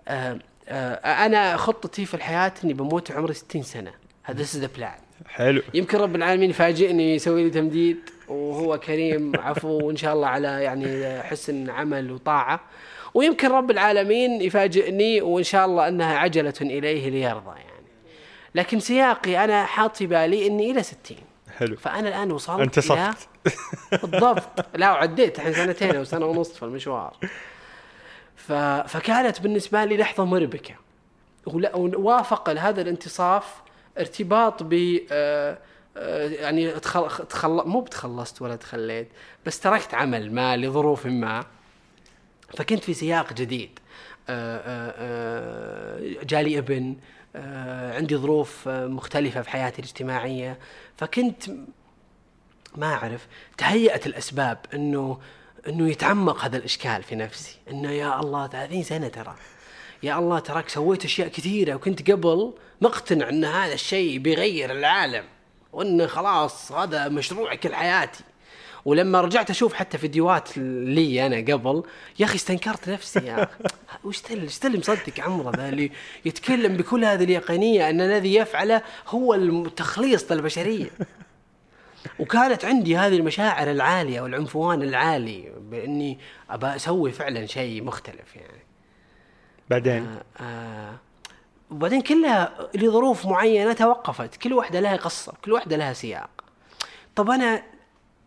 آه، 0.08 0.40
آه، 0.68 1.26
أنا 1.26 1.58
خطتي 1.58 2.06
في 2.06 2.14
الحياة 2.14 2.54
إني 2.64 2.74
بموت 2.74 3.12
عمري 3.12 3.34
60 3.34 3.64
سنة. 3.64 3.92
هذا 4.24 4.44
is 4.44 4.48
the 4.48 4.80
plan. 4.80 5.28
حلو. 5.28 5.62
يمكن 5.74 5.98
رب 5.98 6.16
العالمين 6.16 6.50
يفاجئني 6.50 7.16
يسوي 7.16 7.44
لي 7.44 7.50
تمديد 7.50 7.98
وهو 8.28 8.80
كريم. 8.80 9.32
عفو 9.46 9.88
وإن 9.88 9.96
شاء 9.96 10.14
الله 10.14 10.28
على 10.28 10.48
يعني 10.48 11.22
حسن 11.22 11.70
عمل 11.70 12.12
وطاعة. 12.12 12.60
ويمكن 13.14 13.52
رب 13.52 13.72
العالمين 13.72 14.42
يفاجئني 14.42 15.22
وإن 15.22 15.44
شاء 15.44 15.66
الله 15.66 15.88
أنها 15.88 16.18
عجلة 16.18 16.54
إليه 16.62 17.10
ليرضى 17.10 17.50
يعني. 17.58 17.88
لكن 18.56 18.80
سياقي 18.80 19.44
أنا 19.44 19.66
حاط 19.66 19.96
في 19.96 20.08
بالي 20.08 20.48
إني 20.48 20.72
إلى 20.72 20.84
60 20.84 21.18
حلو. 21.58 21.76
فأنا 21.78 22.08
الآن 22.10 22.32
وصلت 22.32 22.60
أنت 22.60 22.80
إلى- 22.80 22.84
صفت. 22.84 23.28
بالضبط. 24.06 24.66
لا 24.76 24.92
وعديت 24.92 25.38
الحين 25.40 25.54
سنتين 25.54 25.96
أو 25.96 26.04
سنة 26.04 26.26
ونص 26.26 26.52
في 26.52 26.64
المشوار. 26.64 27.18
ف... 28.36 28.52
فكانت 28.88 29.42
بالنسبة 29.42 29.86
لي 29.86 29.98
لحظة 29.98 30.26
مربكة. 30.26 30.76
ووافق 31.76 32.50
هذا 32.50 32.82
الانتصاف 32.82 33.56
ارتباط 34.00 34.64
ب 34.64 35.00
آه، 35.12 35.58
آه، 35.98 36.28
يعني 36.28 36.72
تخل... 36.72 37.10
تخل... 37.10 37.50
مو 37.50 37.82
بتخلصت 37.82 38.42
ولا 38.42 38.56
تخليت 38.56 39.10
بس 39.46 39.60
تركت 39.60 39.94
عمل 39.94 40.34
ما 40.34 40.58
لظروف 40.58 41.06
ما. 41.06 41.46
فكنت 42.58 42.84
في 42.84 42.94
سياق 42.94 43.34
جديد. 43.34 43.80
جالي 46.24 46.58
ابن 46.58 46.96
آه، 47.36 47.96
عندي 47.96 48.18
ظروف 48.18 48.68
آه، 48.68 48.88
مختلفة 48.88 49.42
في 49.42 49.50
حياتي 49.50 49.80
الاجتماعية. 49.80 50.60
فكنت 50.98 51.44
ما 52.76 52.94
أعرف 52.94 53.28
تهيأت 53.58 54.08
الأسباب 54.08 54.58
إنه 54.74 55.20
إنه 55.68 55.90
يتعمق 55.90 56.44
هذا 56.46 56.58
الإشكال 56.58 57.04
في 57.04 57.16
نفسي. 57.16 57.58
إنه 57.72 57.92
يا 57.92 58.20
الله 58.20 58.48
30 58.48 58.84
سنه 58.84 59.08
ترى. 59.08 59.36
يا 60.04 60.20
الله 60.20 60.40
تراك 60.40 60.70
سويت 60.70 61.06
أشياء 61.06 61.28
كثيرة 61.28 61.76
وكنت 61.76 62.12
قبل 62.12 62.54
مقتنع 62.82 63.30
إن 63.30 63.46
هذا 63.46 63.74
الشيء 63.74 64.18
بيغير 64.20 64.72
العالم 64.72 65.24
وانه 65.74 66.08
خلاص 66.08 66.72
هذا 66.72 67.08
مشروعي 67.08 67.58
كل 67.58 67.76
حياتي 67.76 68.24
ولما 68.86 69.22
رجعت 69.22 69.50
أشوف 69.50 69.74
حتى 69.74 69.98
فيديوهات 69.98 70.58
لي 70.58 71.26
أنا 71.26 71.54
قبل 71.54 71.84
يا 72.20 72.26
أخي 72.26 72.36
استنكرت 72.36 72.90
نفسي 72.90 73.20
يا 73.20 73.44
أخي. 73.44 73.64
وش 74.04 74.22
تل 74.22 74.80
مصدق 74.80 75.20
عمره 75.20 75.56
ذا 75.56 75.70
اللي 75.70 75.92
يتكلم 76.26 76.78
بكل 76.78 77.06
هذه 77.06 77.24
اليقينية 77.24 77.90
أن 77.90 78.02
الذي 78.02 78.36
يفعله 78.36 78.82
هو 79.08 79.34
التخليص 79.34 80.32
للبشرية. 80.32 80.90
وكانت 82.20 82.66
عندي 82.66 82.98
هذه 82.98 83.16
المشاعر 83.16 83.72
العالية 83.72 84.22
والعنفوان 84.22 84.82
العالي 84.82 85.52
بإني 85.60 86.20
أبى 86.50 86.68
أسوي 86.68 87.12
فعلا 87.12 87.46
شيء 87.46 87.84
مختلف 87.84 88.36
يعني. 88.36 88.66
بعدين؟ 89.70 90.06
آه 90.06 90.44
آه 90.44 90.96
وبعدين 91.72 92.02
كلها 92.02 92.70
لظروف 92.76 93.26
معينة 93.26 93.74
توقفت. 93.74 94.36
كل 94.36 94.54
واحدة 94.54 94.80
لها 94.80 94.96
قصة 94.96 95.34
كل 95.46 95.52
واحدة 95.52 95.78
لها 95.78 95.94
سياق. 95.94 96.30
طب 97.16 97.30
أنا 97.30 97.75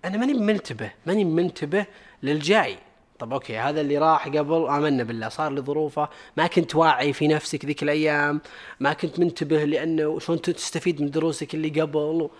أنا 0.05 0.17
ماني 0.17 0.35
منتبه 0.35 0.91
ماني 1.07 1.25
منتبه 1.25 1.87
للجاي. 2.23 2.79
طب 3.19 3.33
أوكي 3.33 3.59
هذا 3.59 3.81
اللي 3.81 3.99
راح 3.99 4.29
قبل 4.29 4.67
آمنا 4.69 5.03
بالله 5.03 5.29
صار 5.29 5.53
لظروفه 5.53 6.09
ما 6.37 6.47
كنت 6.47 6.75
واعي 6.77 7.13
في 7.13 7.29
نفسك 7.29 7.65
ذيك 7.65 7.83
الأيام 7.83 8.41
ما 8.81 8.93
كنت 8.93 9.19
منتبه 9.19 9.65
لأنه 9.65 10.19
شلون 10.19 10.43
تستفيد 10.43 11.03
من 11.03 11.11
دروسك 11.11 11.55
اللي 11.55 11.81
قبل. 11.81 12.31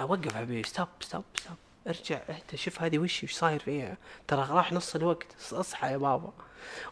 أوقف 0.00 0.34
حبيبي 0.34 0.68
stop 0.68 0.88
stop 1.00 1.24
stop 1.34 1.56
ارجع 1.88 2.20
اهدى 2.28 2.56
شوف 2.56 2.82
هذه 2.82 2.98
وش 2.98 3.24
وش 3.24 3.32
صاير 3.32 3.58
فيها. 3.58 3.96
ترى 4.28 4.46
راح 4.50 4.72
نص 4.72 4.94
الوقت 4.94 5.26
اصحى 5.52 5.86
يا 5.92 5.96
بابا. 5.96 6.32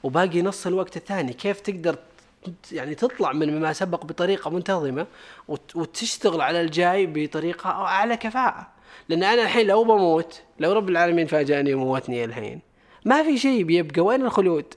وباقي 0.03 0.43
نص 0.43 0.67
الوقت 0.67 0.97
الثاني 0.97 1.33
كيف 1.33 1.61
تقدر 1.61 1.97
يعني 2.73 2.95
تطلع 2.95 3.33
من 3.33 3.61
ما 3.61 3.73
سبق 3.73 4.05
بطريقة 4.05 4.51
منتظمة 4.51 5.07
وت- 5.49 5.77
وتشتغل 5.77 6.41
على 6.41 6.61
الجاي 6.61 7.07
بطريقة 7.07 7.71
أعلى 7.71 8.17
كفاءة. 8.17 8.67
لأن 9.09 9.23
أنا 9.23 9.43
الحين 9.43 9.67
لو 9.67 9.85
بموت 9.85 10.43
لو 10.61 10.73
رب 10.73 10.89
العالمين 10.89 11.27
فاجأني 11.27 11.75
وموتني 11.75 12.25
الحين 12.25 12.61
ما 13.05 13.23
في 13.23 13.39
شيء 13.39 13.65
بيبقى. 13.65 14.01
وين 14.01 14.23
الخلود؟ 14.23 14.75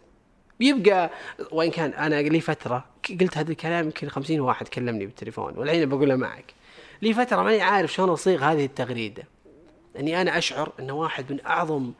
بيبقى 0.60 1.10
وإن 1.52 1.72
كان 1.72 1.94
أنا 1.94 2.16
لي 2.16 2.40
فترة 2.42 2.86
قلت 3.22 3.38
هذا 3.38 3.52
الكلام 3.52 3.86
يمكن 3.86 4.10
خمسين 4.10 4.42
واحد 4.42 4.68
كلمني 4.68 5.06
بالتليفون 5.06 5.58
والحين 5.58 5.90
بقولها 5.90 6.16
معك. 6.16 6.54
لي 7.02 7.14
فترة 7.14 7.42
ماني 7.42 7.62
عارف 7.62 7.94
شلون 7.94 8.10
أصيغ 8.10 8.44
هذه 8.44 8.66
التغريدة. 8.66 9.24
إني 10.00 10.22
أنا 10.22 10.38
أشعر 10.38 10.72
إن 10.80 10.92
واحد 10.92 11.32
من 11.32 11.46
أعظم 11.46 11.92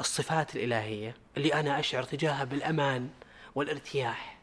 الصفات 0.00 0.56
الإلهية 0.56 1.14
اللي 1.36 1.54
أنا 1.54 1.78
أشعر 1.80 2.02
تجاهها 2.02 2.44
بالأمان 2.44 3.08
والارتياح 3.54 4.38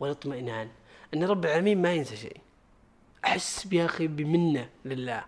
والاطمئنان 0.00 0.68
إن 1.14 1.24
رب 1.24 1.44
العالمين 1.44 1.82
ما 1.82 1.94
ينسى 1.94 2.16
شيء. 2.16 2.36
أحس 3.24 3.68
يا 3.72 3.84
أخي 3.84 4.06
بمنة 4.06 4.68
لله. 4.84 5.24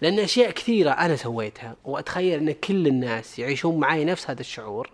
لأن 0.00 0.18
أشياء 0.18 0.50
كثيرة 0.50 0.90
أنا 0.90 1.16
سويتها 1.16 1.76
وأتخيل 1.84 2.38
إن 2.38 2.52
كل 2.52 2.86
الناس 2.86 3.38
يعيشون 3.38 3.80
معي 3.80 4.04
نفس 4.04 4.30
هذا 4.30 4.40
الشعور. 4.40 4.90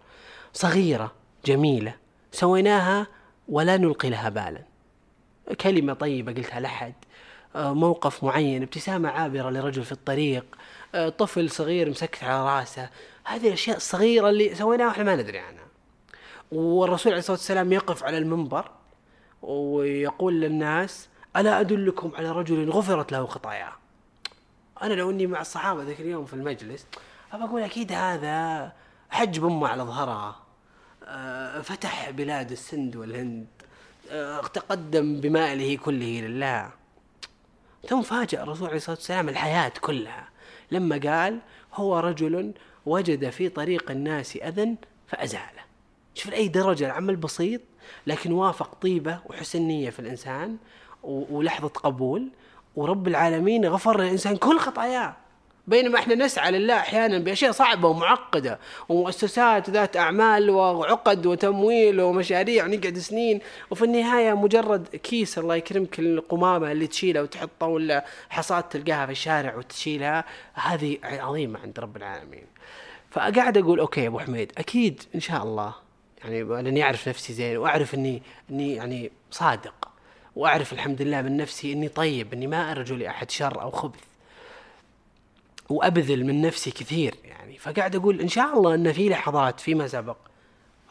صغيرة 0.52 1.12
جميلة 1.44 1.94
سويناها 2.32 3.06
ولا 3.48 3.76
نلقي 3.76 4.10
لها 4.10 4.28
بالا. 4.28 4.62
كلمة 5.60 5.92
طيبة 5.92 6.32
قلتها 6.32 6.60
لحد 6.60 6.94
آه، 7.56 7.74
موقف 7.74 8.24
معين 8.24 8.62
ابتسامة 8.62 9.08
عابرة 9.08 9.50
لرجل 9.50 9.82
في 9.82 9.92
الطريق 9.92 10.44
آه، 10.94 11.08
طفل 11.08 11.50
صغير 11.50 11.90
مسكت 11.90 12.24
على 12.24 12.60
رأسه. 12.60 12.88
هذه 13.24 13.48
الأشياء 13.48 13.76
الصغيرة 13.76 14.30
اللي 14.30 14.54
سويناها 14.54 14.86
وإحنا 14.86 15.04
ما 15.04 15.16
ندري 15.16 15.38
عنها. 15.38 15.66
والرسول 16.52 17.12
عليه 17.12 17.20
الصلاة 17.20 17.36
والسلام 17.36 17.72
يقف 17.72 18.04
على 18.04 18.18
المنبر 18.18 18.70
ويقول 19.42 20.40
للناس 20.40 21.08
ألا 21.36 21.60
أدلكم 21.60 22.12
على 22.14 22.30
رجل 22.30 22.70
غفرت 22.70 23.12
له 23.12 23.26
خطاياه؟ 23.26 23.72
أنا 24.82 24.94
لو 24.94 25.10
إني 25.10 25.26
مع 25.26 25.40
الصحابة 25.40 25.82
ذاك 25.82 26.00
اليوم 26.00 26.24
في 26.24 26.34
المجلس 26.34 26.86
أبى 27.32 27.44
أقول 27.44 27.62
أكيد 27.62 27.92
هذا 27.92 28.72
حج 29.10 29.38
بامه 29.38 29.68
على 29.68 29.82
ظهرها 29.82 30.36
آه، 31.04 31.60
فتح 31.60 32.10
بلاد 32.10 32.50
السند 32.50 32.96
والهند. 32.96 33.46
آه، 34.10 34.40
تقدم 34.40 35.20
بماله 35.20 35.76
كله 35.76 36.20
لله. 36.20 36.70
ثم 37.88 38.02
فاجأ 38.02 38.42
الرسول 38.42 38.66
عليه 38.66 38.76
الصلاة 38.76 38.96
والسلام 38.96 39.28
الحياة 39.28 39.72
كلها. 39.80 40.28
لما 40.70 41.00
قال 41.04 41.40
هو 41.74 41.98
رجل 41.98 42.54
وجد 42.86 43.30
في 43.30 43.48
طريق 43.48 43.90
الناس 43.90 44.36
أذى 44.36 44.76
فأزاله. 45.08 45.64
شوف 46.14 46.30
لأي 46.30 46.48
درجة 46.48 46.86
العمل 46.86 47.16
بسيط 47.16 47.60
لكن 48.06 48.32
وافق 48.32 48.74
طيبة 48.74 49.20
وحسن 49.26 49.62
نية 49.62 49.90
في 49.90 49.98
الإنسان 49.98 50.56
ولحظة 51.02 51.68
قبول 51.68 52.28
ورب 52.80 53.08
العالمين 53.08 53.66
غفر 53.66 54.00
للإنسان 54.00 54.36
كل 54.36 54.58
خطاياه 54.58 55.16
بينما 55.66 55.98
إحنا 55.98 56.14
نسعى 56.14 56.50
لله 56.50 56.76
أحيانا 56.76 57.18
بأشياء 57.18 57.52
صعبة 57.52 57.88
ومعقدة 57.88 58.58
ومؤسسات 58.88 59.70
ذات 59.70 59.96
أعمال 59.96 60.50
وعقد 60.50 61.26
وتمويل 61.26 62.00
ومشاريع 62.00 62.64
ونقعد 62.64 62.98
سنين 62.98 63.40
وفي 63.70 63.84
النهاية 63.84 64.34
مجرد 64.34 64.88
كيس 64.88 65.38
الله 65.38 65.56
يكرمك 65.56 65.98
القمامة 65.98 66.72
اللي 66.72 66.86
تشيلها 66.86 67.22
وتحطها 67.22 67.66
ولا 67.66 68.04
حصاة 68.30 68.62
تلقاها 68.62 69.06
في 69.06 69.12
الشارع 69.12 69.56
وتشيلها 69.56 70.24
هذه 70.54 70.98
عظيمة 71.02 71.60
عند 71.60 71.80
رب 71.80 71.96
العالمين. 71.96 72.46
فقاعد 73.10 73.58
أقول 73.58 73.80
okay 73.80 74.00
يا 74.00 74.08
أبو 74.08 74.18
حميد 74.18 74.52
أكيد 74.58 75.02
إن 75.14 75.20
شاء 75.20 75.42
الله 75.42 75.74
يعني 76.24 76.42
لأني 76.42 76.82
أعرف 76.82 77.08
نفسي 77.08 77.32
زين 77.32 77.56
وأعرف 77.56 77.94
اني 77.94 78.22
إني 78.50 78.74
يعني 78.74 79.12
صادق 79.30 79.89
وأعرف 80.36 80.72
الحمد 80.72 81.02
لله 81.02 81.22
من 81.22 81.36
نفسي 81.36 81.72
إني 81.72 81.88
طيب 81.88 82.32
إني 82.32 82.46
ما 82.46 82.70
أرجو 82.70 82.96
لأحد 82.96 83.30
شر 83.30 83.62
أو 83.62 83.70
خبث. 83.70 84.10
وأبذل 85.70 86.24
من 86.24 86.42
نفسي 86.42 86.70
كثير 86.70 87.14
يعني 87.24 87.58
فقاعد 87.58 87.96
أقول 87.96 88.20
إن 88.20 88.28
شاء 88.28 88.58
الله 88.58 88.74
إن 88.74 88.92
في 88.92 89.08
لحظات 89.08 89.60
فيما 89.60 89.86
سبق 89.88 90.16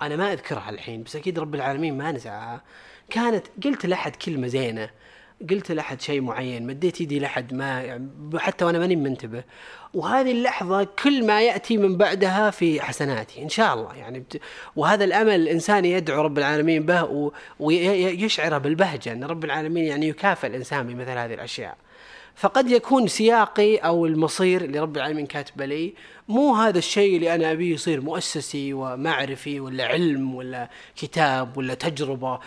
أنا 0.01 0.15
ما 0.15 0.33
أذكرها 0.33 0.69
الحين 0.69 1.03
بس 1.03 1.15
أكيد 1.15 1.39
رب 1.39 1.55
العالمين 1.55 1.97
ما 1.97 2.11
نزعها 2.11 2.61
كانت 3.09 3.47
قلت 3.63 3.85
لأحد 3.85 4.15
كلمة 4.15 4.47
زينة 4.47 4.89
قلت 5.49 5.71
لأحد 5.71 6.01
شيء 6.01 6.21
معين 6.21 6.67
مديت 6.67 7.01
يدي 7.01 7.19
لأحد 7.19 7.53
ما 7.53 7.81
يعني 7.81 8.09
حتى 8.35 8.65
وأنا 8.65 8.79
ماني 8.79 8.95
منتبه. 8.95 9.43
وهذه 9.93 10.31
اللحظة 10.31 10.83
كل 11.03 11.25
ما 11.25 11.41
يأتي 11.41 11.77
من 11.77 11.97
بعدها 11.97 12.51
في 12.51 12.81
حسناتي 12.81 13.43
إن 13.43 13.49
شاء 13.49 13.73
الله. 13.73 13.95
يعني 13.95 14.19
بت... 14.19 14.41
وهذا 14.75 15.03
الأمل 15.03 15.35
الإنسان 15.35 15.85
يدعو 15.85 16.21
رب 16.21 16.37
العالمين 16.37 16.85
به 16.85 17.03
و... 17.03 17.31
ويشعره 17.59 18.57
بالبهجة 18.57 19.11
إن 19.13 19.23
رب 19.23 19.43
العالمين 19.43 19.85
يعني 19.85 20.07
يكافئ 20.07 20.47
الإنسان 20.47 20.87
بمثل 20.87 21.17
هذه 21.17 21.33
الأشياء. 21.33 21.77
فقد 22.39 22.71
يكون 22.71 23.07
سياقي 23.07 23.77
أو 23.77 24.05
المصير 24.05 24.61
اللي 24.61 24.79
رب 24.79 24.97
العالمين 24.97 25.25
كاتبه 25.25 25.65
لي 25.65 25.93
مو 26.27 26.55
هذا 26.55 26.77
الشيء 26.77 27.15
اللي 27.15 27.35
أنا 27.35 27.51
أبيه 27.51 27.73
يصير 27.73 28.01
مؤسسي 28.01 28.73
ومعرفي 28.73 29.59
ولا 29.59 29.85
علم 29.85 30.35
ولا 30.35 30.69
كتاب 30.95 31.57
ولا 31.57 31.73
تجربة 31.73 32.39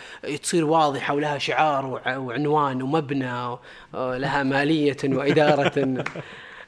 تصير 0.43 0.65
واضحة 0.65 1.13
ولها 1.13 1.37
شعار 1.37 1.85
وع- 1.85 2.17
وعنوان 2.17 2.81
ومبنى 2.81 3.57
لها 3.93 4.43
مالية 4.43 4.97
وإدارة. 5.03 6.03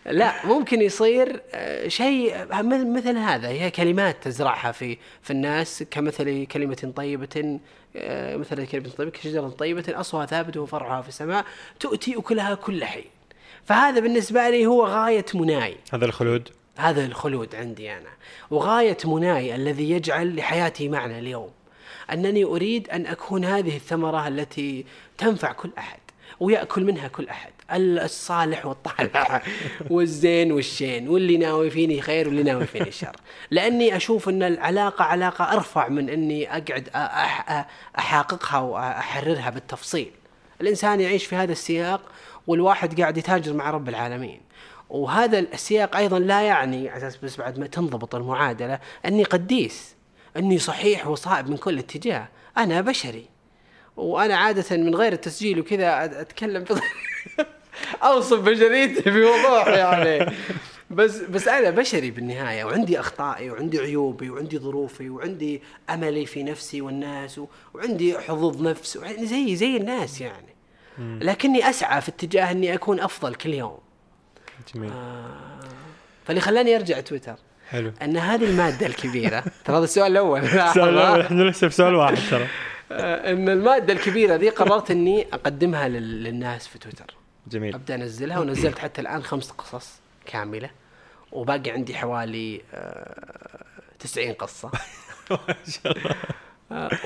لا 0.05 0.45
ممكن 0.45 0.81
يصير 0.81 1.41
آه، 1.53 1.87
شيء 1.87 2.35
مثل 2.51 2.87
مثل 2.87 3.17
هذا. 3.17 3.47
هي 3.47 3.71
كلمات 3.71 4.23
تزرعها 4.23 4.71
في 4.71 4.97
في 5.21 5.31
الناس 5.31 5.83
كمثل 5.91 6.45
كلمة 6.45 6.93
طيبة 6.95 7.59
آه، 7.95 8.35
مثل 8.35 8.67
كلمة 8.67 8.89
طيبة 8.89 9.11
كشجرة 9.11 9.47
طيبة 9.47 9.83
أصلها 9.89 10.25
ثابت 10.25 10.57
وفرعها 10.57 11.01
في 11.01 11.09
السماء 11.09 11.45
تؤتي 11.79 12.17
أكلها 12.17 12.55
كل 12.55 12.85
حين 12.85 13.14
فهذا 13.65 13.99
بالنسبة 13.99 14.49
لي 14.49 14.65
هو 14.65 14.85
غاية 14.87 15.25
مناي. 15.33 15.77
هذا 15.93 16.05
الخلود؟ 16.05 16.49
هذا 16.77 17.05
الخلود 17.05 17.55
عندي 17.55 17.91
أنا. 17.93 18.09
وغاية 18.51 18.97
مناي 19.05 19.55
الذي 19.55 19.91
يجعل 19.91 20.35
لحياتي 20.35 20.89
معنى 20.89 21.19
اليوم. 21.19 21.49
أنني 22.13 22.43
أريد 22.43 22.89
أن 22.89 23.05
أكون 23.05 23.45
هذه 23.45 23.75
الثمرة 23.75 24.27
التي 24.27 24.85
تنفع 25.17 25.51
كل 25.51 25.69
أحد 25.77 25.99
ويأكل 26.39 26.83
منها 26.83 27.07
كل 27.07 27.27
أحد. 27.29 27.51
الصالح 27.71 28.65
والطالح 28.65 29.41
والزين 29.91 30.51
والشين. 30.51 31.09
واللي 31.09 31.37
ناوي 31.37 31.69
فيني 31.69 32.01
خير 32.01 32.27
واللي 32.27 32.43
ناوي 32.43 32.65
فيني 32.65 32.91
شر. 32.91 33.15
لأني 33.51 33.95
أشوف 33.95 34.29
أن 34.29 34.43
العلاقة 34.43 35.03
علاقة 35.05 35.53
أرفع 35.53 35.87
من 35.87 36.09
أني 36.09 36.49
أقعد 36.51 36.87
أح- 36.89 37.49
أح- 37.49 37.65
أحاققها 37.99 38.59
وأحررها 38.59 39.49
بالتفصيل. 39.49 40.11
الإنسان 40.61 41.01
يعيش 41.01 41.25
في 41.25 41.35
هذا 41.35 41.51
السياق 41.51 42.01
والواحد 42.47 43.01
قاعد 43.01 43.17
يتاجر 43.17 43.53
مع 43.53 43.69
رب 43.69 43.89
العالمين. 43.89 44.41
وهذا 44.89 45.39
السياق 45.39 45.95
أيضا 45.95 46.19
لا 46.19 46.41
يعني 46.41 46.89
على 46.89 46.97
أساس 46.97 47.17
بس 47.17 47.37
بعد 47.37 47.59
ما 47.59 47.67
تنضبط 47.67 48.15
المعادلة 48.15 48.79
أني 49.05 49.23
قديس 49.23 49.95
أني 50.37 50.59
صحيح 50.59 51.07
وصائب 51.07 51.49
من 51.49 51.57
كل 51.57 51.79
اتجاه. 51.79 52.27
أنا 52.57 52.81
بشري. 52.81 53.25
وأنا 53.97 54.35
عادة 54.35 54.77
من 54.77 54.95
غير 54.95 55.13
التسجيل 55.13 55.59
وكذا 55.59 56.05
أتكلم 56.21 56.65
أوصف 58.03 58.39
بشريتي 58.39 59.09
بوضوح 59.09 59.67
يعني. 59.67 60.33
بس 60.89 61.17
بس 61.17 61.47
أنا 61.47 61.69
بشري 61.69 62.11
بالنهاية 62.11 62.63
وعندي 62.63 62.99
أخطائي 62.99 63.49
وعندي 63.51 63.79
عيوبي 63.79 64.29
وعندي 64.29 64.59
ظروفي 64.59 65.09
وعندي 65.09 65.61
أملي 65.89 66.25
في 66.25 66.43
نفسي 66.43 66.81
والناس 66.81 67.41
وعندي 67.73 68.19
حظوظ 68.19 68.61
نفس 68.61 68.97
وعندي 68.97 69.25
زي 69.25 69.55
زي 69.55 69.77
الناس 69.77 70.21
يعني. 70.21 70.54
لكني 70.99 71.69
أسعى 71.69 72.01
في 72.01 72.09
اتجاه 72.09 72.51
أني 72.51 72.73
أكون 72.73 72.99
أفضل 72.99 73.35
كل 73.35 73.53
يوم. 73.53 73.77
جميل. 74.75 74.91
فاللي 76.25 76.41
خلاني 76.41 76.75
أرجع 76.75 76.99
تويتر. 76.99 77.35
حلو. 77.69 77.91
أن 78.01 78.17
هذه 78.17 78.45
المادة 78.45 78.85
الكبيرة 78.85 79.43
ترى 79.65 79.77
هذا 79.77 79.83
السؤال 79.83 80.11
الأول. 80.11 80.39
السؤال 80.43 80.89
الأول 80.89 81.21
إحنا 81.21 81.43
لسه 81.43 81.67
في 81.67 81.75
سؤال 81.75 81.95
واحد 81.95 82.17
ترى. 82.29 82.47
آه، 82.91 83.31
أن 83.31 83.49
المادة 83.49 83.93
الكبيرة 83.93 84.35
ذي 84.35 84.49
قررت 84.49 84.91
أني 84.91 85.27
أقدمها 85.33 85.87
لل- 85.87 86.23
للناس 86.23 86.67
في 86.67 86.79
تويتر. 86.79 87.05
جميل. 87.47 87.73
أبدأ 87.75 87.95
أنزلها 87.95 88.39
ونزلت 88.39 88.79
حتى 88.79 89.01
الآن 89.01 89.23
خمس 89.23 89.51
قصص 89.51 89.99
كاملة 90.25 90.69
وباقي 91.31 91.71
عندي 91.71 91.95
حوالي 91.95 92.61
آه، 92.73 93.65
90 93.99 94.33
قصة. 94.33 94.71
آه، 95.31 95.55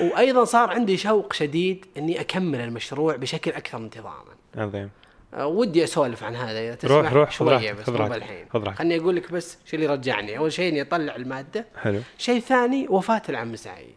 وأيضا 0.00 0.44
صار 0.44 0.70
عندي 0.70 0.96
شوق 0.96 1.32
شديد 1.32 1.86
إني 1.96 2.20
أكمل 2.20 2.60
المشروع 2.60 3.16
بشكل 3.16 3.50
أكثر 3.50 3.78
انتظاما. 3.78 4.34
عظيم. 4.56 4.90
آه، 5.34 5.46
ودي 5.46 5.84
أسولف 5.84 6.24
عن 6.24 6.36
هذا 6.36 6.58
إذا 6.60 6.74
تسمح 6.74 6.92
روح- 6.94 7.12
روح، 7.12 7.30
شوية 7.30 7.72
بس 7.72 7.84
خذ 7.84 7.92
مو 7.92 7.98
راحتك. 7.98 8.74
خليني 8.78 8.96
أقول 9.00 9.16
لك 9.16 9.32
بس 9.32 9.58
شو 9.64 9.76
اللي 9.76 9.86
رجعني 9.86 10.38
أول 10.38 10.52
شيء 10.52 10.68
إني 10.72 10.80
أطلع 10.82 11.16
المادة. 11.16 11.66
حلو. 11.82 12.00
شيء 12.18 12.40
ثاني 12.40 12.86
وفاة 12.88 13.22
العم 13.28 13.56
سعيد. 13.56 13.94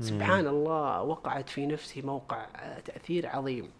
سبحان 0.00 0.46
الله 0.46 1.02
وقعت 1.02 1.48
في 1.48 1.66
نفسي 1.66 2.02
موقع 2.02 2.46
آه، 2.56 2.80
تأثير 2.80 3.26
عظيم. 3.28 3.70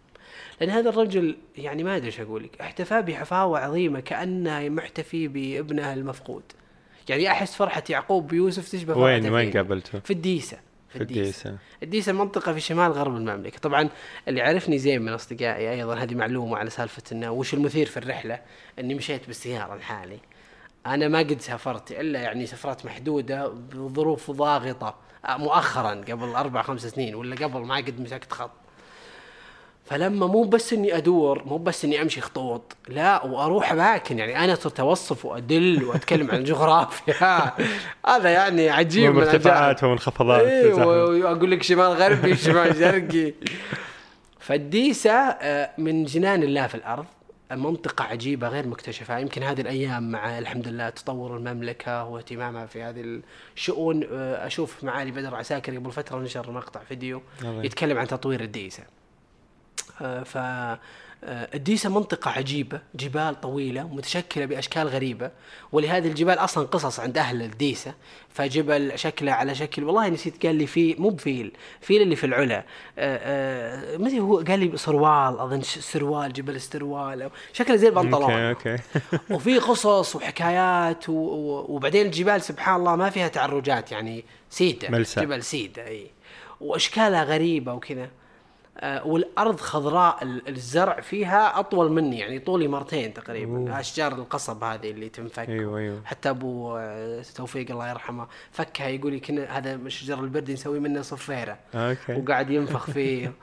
لأن 0.61 0.69
هذا 0.69 0.89
الرجل 0.89 1.37
يعني 1.57 1.83
ما 1.83 1.95
أدري 1.95 2.07
إيش 2.07 2.19
أقول 2.19 2.43
لك 2.43 2.61
احتفى 2.61 3.01
بحفاوة 3.01 3.59
عظيمة 3.59 3.99
كأنه 3.99 4.69
محتفي 4.69 5.27
بابنه 5.27 5.93
المفقود. 5.93 6.43
يعني 7.09 7.27
أحس 7.31 7.55
فرحة 7.55 7.83
يعقوب 7.89 8.27
بيوسف 8.27 8.71
تشبه 8.71 8.97
وين 8.97 9.29
وين. 9.29 9.51
قابلته؟ 9.51 9.99
في 9.99 10.13
الديسة. 10.13 10.57
في 10.93 11.01
الديسة. 11.01 11.57
الديسة. 11.83 12.11
منطقة 12.11 12.53
في 12.53 12.59
شمال 12.59 12.91
غرب 12.91 13.15
المملكة. 13.15 13.59
طبعا 13.59 13.89
اللي 14.27 14.41
عرفني 14.41 14.77
زين 14.77 15.01
من 15.01 15.13
أصدقائي 15.13 15.71
أيضا 15.71 15.95
هذه 15.95 16.15
معلومة 16.15 16.57
على 16.57 16.69
سالفة 16.69 17.03
أنه 17.11 17.31
وش 17.31 17.53
المثير 17.53 17.85
في 17.85 17.97
الرحلة؟ 17.97 18.39
أني 18.79 18.95
مشيت 18.95 19.27
بالسيارة 19.27 19.75
لحالي. 19.75 20.19
أنا 20.85 21.07
ما 21.07 21.19
قد 21.19 21.41
سافرت 21.41 21.91
إلا 21.91 22.21
يعني 22.21 22.45
سفرات 22.45 22.85
محدودة 22.85 23.47
بظروف 23.47 24.31
ضاغطة 24.31 24.95
مؤخرا 25.29 25.91
قبل 25.91 26.29
أربع 26.29 26.61
خمس 26.61 26.85
سنين 26.85 27.15
ولا 27.15 27.35
قبل 27.35 27.59
ما 27.59 27.75
قد 27.75 27.99
مسكت 27.99 28.31
خط. 28.31 28.51
فلما 29.85 30.27
مو 30.27 30.43
بس 30.43 30.73
إني 30.73 30.97
أدور 30.97 31.43
مو 31.45 31.57
بس 31.57 31.85
إني 31.85 32.01
أمشي 32.01 32.21
خطوط 32.21 32.75
لا 32.87 33.25
وأروح 33.25 33.71
أماكن. 33.71 34.19
يعني 34.19 34.43
أنا 34.43 34.55
صرت 34.55 34.79
أوصف 34.79 35.25
وأدل 35.25 35.83
وأتكلم 35.83 36.31
عن 36.31 36.37
الجغرافيا. 36.37 37.53
هذا 38.07 38.29
يعني 38.29 38.69
عجيب 38.69 39.11
من 39.11 39.17
العجائب. 39.17 39.35
ومرتفعات 39.35 39.83
ومنخفضات 39.83 40.41
أيوه 40.41 41.05
وأقول 41.05 41.51
لك 41.51 41.63
شمال 41.63 41.91
غربي 41.91 42.35
شمال 42.45 42.75
شرقي. 42.75 43.33
فالديسة 44.39 45.11
آه، 45.11 45.69
من 45.77 46.03
جنان 46.05 46.43
الله 46.43 46.67
في 46.67 46.75
الأرض 46.75 47.05
منطقة 47.51 48.03
عجيبة 48.03 48.47
غير 48.47 48.67
مكتشفة. 48.67 49.19
يمكن 49.19 49.43
هذه 49.43 49.61
الأيام 49.61 50.11
مع 50.11 50.39
الحمد 50.39 50.67
لله 50.67 50.89
تطور 50.89 51.37
المملكة 51.37 52.03
واهتمامها 52.03 52.65
في 52.65 52.83
هذه 52.83 53.21
الشؤون. 53.55 54.07
آه، 54.11 54.47
أشوف 54.47 54.83
معالي 54.83 55.11
بدر 55.11 55.35
عساكر 55.35 55.75
قبل 55.75 55.91
فترة 55.91 56.19
نشر 56.19 56.51
مقطع 56.51 56.79
فيديو. 56.79 57.21
يتكلم 57.43 57.97
عن 57.97 58.07
تطوير 58.07 58.41
الديسة. 58.41 58.83
ف 60.25 60.37
الديسة 61.27 61.89
منطقة 61.89 62.31
عجيبة 62.31 62.81
جبال 62.95 63.41
طويلة 63.41 63.87
متشكلة 63.87 64.45
بأشكال 64.45 64.87
غريبة 64.87 65.31
ولهذه 65.71 66.07
الجبال 66.07 66.33
أصلا 66.33 66.67
قصص 66.67 66.99
عند 66.99 67.17
أهل 67.17 67.41
الديسة 67.41 67.93
فجبل 68.29 68.91
شكله 68.95 69.31
على 69.31 69.55
شكل 69.55 69.83
والله 69.83 70.09
نسيت 70.09 70.45
قال 70.45 70.55
لي 70.55 70.67
في 70.67 70.95
مو 70.95 71.09
بفيل 71.09 71.51
فيل 71.81 72.01
اللي 72.01 72.15
في 72.15 72.25
العلا 72.25 72.57
آه، 72.57 72.63
آه، 72.97 73.97
مدري 73.97 74.19
هو؟ 74.19 74.37
قال 74.37 74.59
لي 74.59 74.77
سروال 74.77 75.39
أظن 75.39 75.61
سروال 75.61 76.33
جبل 76.33 76.55
السروال 76.55 77.29
شكله 77.53 77.75
زي 77.75 77.87
البنطلون. 77.87 78.31
okay 78.31 78.71
okay. 78.71 78.83
وفي 79.33 79.57
قصص 79.57 80.15
وحكايات 80.15 81.09
و... 81.09 81.13
وبعدين 81.69 82.05
الجبال 82.05 82.41
سبحان 82.41 82.75
الله 82.75 82.95
ما 82.95 83.09
فيها 83.09 83.27
تعرجات 83.27 83.91
يعني 83.91 84.25
سيدة 84.49 84.89
ملسى. 84.89 85.21
جبل 85.21 85.43
سيدة 85.43 85.87
إي. 85.87 86.07
وأشكالها 86.61 87.23
غريبة 87.23 87.73
وكذا. 87.73 88.09
والأرض 89.05 89.59
خضراء 89.59 90.23
ال- 90.23 90.49
الزرع 90.49 90.99
فيها 91.01 91.59
أطول 91.59 91.91
مني 91.91 92.19
يعني 92.19 92.39
طولي 92.39 92.67
مرتين 92.67 93.13
تقريبا 93.13 93.57
أوه. 93.57 93.79
أشجار 93.79 94.13
القصب 94.13 94.63
هذه 94.63 94.91
اللي 94.91 95.09
تنفك 95.09 95.49
أيوه 95.49 95.77
أيوه 95.79 96.01
حتى 96.05 96.29
أبو 96.29 96.77
آه، 96.77 97.23
توفيق 97.35 97.71
الله 97.71 97.89
يرحمه 97.89 98.27
فكها 98.51 98.87
يقول 98.87 99.13
لي 99.13 99.19
كنا 99.19 99.57
هذا 99.57 99.89
شجر 99.89 100.19
البرد 100.19 100.51
نسوي 100.51 100.79
منه 100.79 101.01
صفيرة 101.01 101.57
okay 101.75 102.13
وقاعد 102.15 102.49
ينفخ 102.49 102.91
فيه 102.91 103.31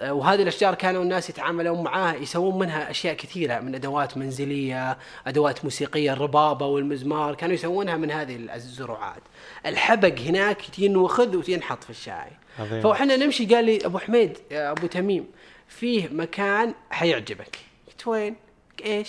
آه، 0.00 0.12
وهذه 0.12 0.42
الأشجار 0.42 0.74
كانوا 0.74 1.02
الناس 1.02 1.30
يتعاملون 1.30 1.82
معاه 1.82 2.14
يسوون 2.14 2.58
منها 2.58 2.90
أشياء 2.90 3.14
كثيرة 3.14 3.60
من 3.60 3.74
أدوات 3.74 4.16
منزلية، 4.16 4.98
أدوات 5.26 5.64
موسيقية 5.64 6.12
الربابة 6.12 6.66
والمزمار، 6.66 7.34
كانوا 7.34 7.54
يسوونها 7.54 7.96
من 7.96 8.10
هذه 8.10 8.36
الزروعات. 8.54 9.22
الحبق 9.66 10.18
هناك 10.18 10.78
ينوخذ 10.78 11.36
وينحط 11.36 11.84
في 11.84 11.90
الشاي. 11.90 12.30
عظيم. 12.58 12.80
فاحنا 12.80 13.16
نمشي 13.16 13.46
قال 13.46 13.64
لي 13.64 13.86
أبو 13.86 13.98
حميد 13.98 14.38
يا 14.50 14.70
أبو 14.70 14.86
تميم 14.86 15.26
فيه 15.68 16.08
مكان 16.12 16.74
حيعجبك. 16.90 17.58
قلت 17.88 18.06
وين؟ 18.06 18.36
إيش؟ 18.84 19.08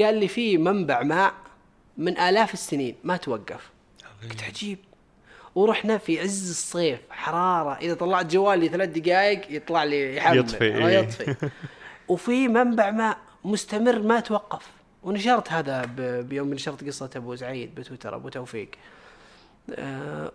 قال 0.00 0.14
لي 0.14 0.28
فيه 0.28 0.58
منبع 0.58 1.02
ماء 1.02 1.34
من 1.98 2.18
آلاف 2.18 2.54
السنين 2.54 2.94
ما 3.04 3.16
توقف. 3.16 3.70
قلت 4.22 4.44
عجيب 4.44 4.78
ورحنا 5.54 5.98
في 5.98 6.20
عز 6.20 6.50
الصيف 6.50 7.00
حرارة 7.10 7.78
إذا 7.80 7.94
طلعت 7.94 8.26
جوالي 8.26 8.68
ثلاث 8.68 8.88
دقائق 8.88 9.56
يطلع 9.56 9.84
لي 9.84 10.16
يحمل 10.16 10.38
يطفي، 10.38 10.64
إيه. 10.64 10.98
يطفي 10.98 11.50
وفي 12.08 12.48
منبع 12.48 12.90
ماء 12.90 13.18
مستمر 13.44 13.98
ما 13.98 14.20
توقف 14.20 14.66
ونشرت 15.02 15.52
هذا 15.52 15.84
ب- 15.84 16.28
بيوم 16.28 16.54
نشرت 16.54 16.84
قصة 16.84 17.10
أبو 17.16 17.36
سعيد 17.36 17.74
بتويتر 17.74 18.16
أبو 18.16 18.28
توفيق 18.28 18.68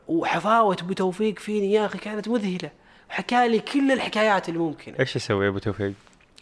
وحفاوة 0.08 0.78
أبو 0.82 0.94
توفيق 0.94 1.40
فيني 1.40 1.72
يا 1.72 1.86
أخي 1.86 1.98
كانت 1.98 2.28
مذهلة. 2.28 2.72
حكى 3.10 3.48
لي 3.48 3.60
كل 3.60 3.92
الحكايات 3.92 4.50
الممكنه 4.50 4.96
إيش 5.00 5.16
يسوي 5.16 5.48
أبو 5.48 5.58
توفيق؟ 5.58 5.94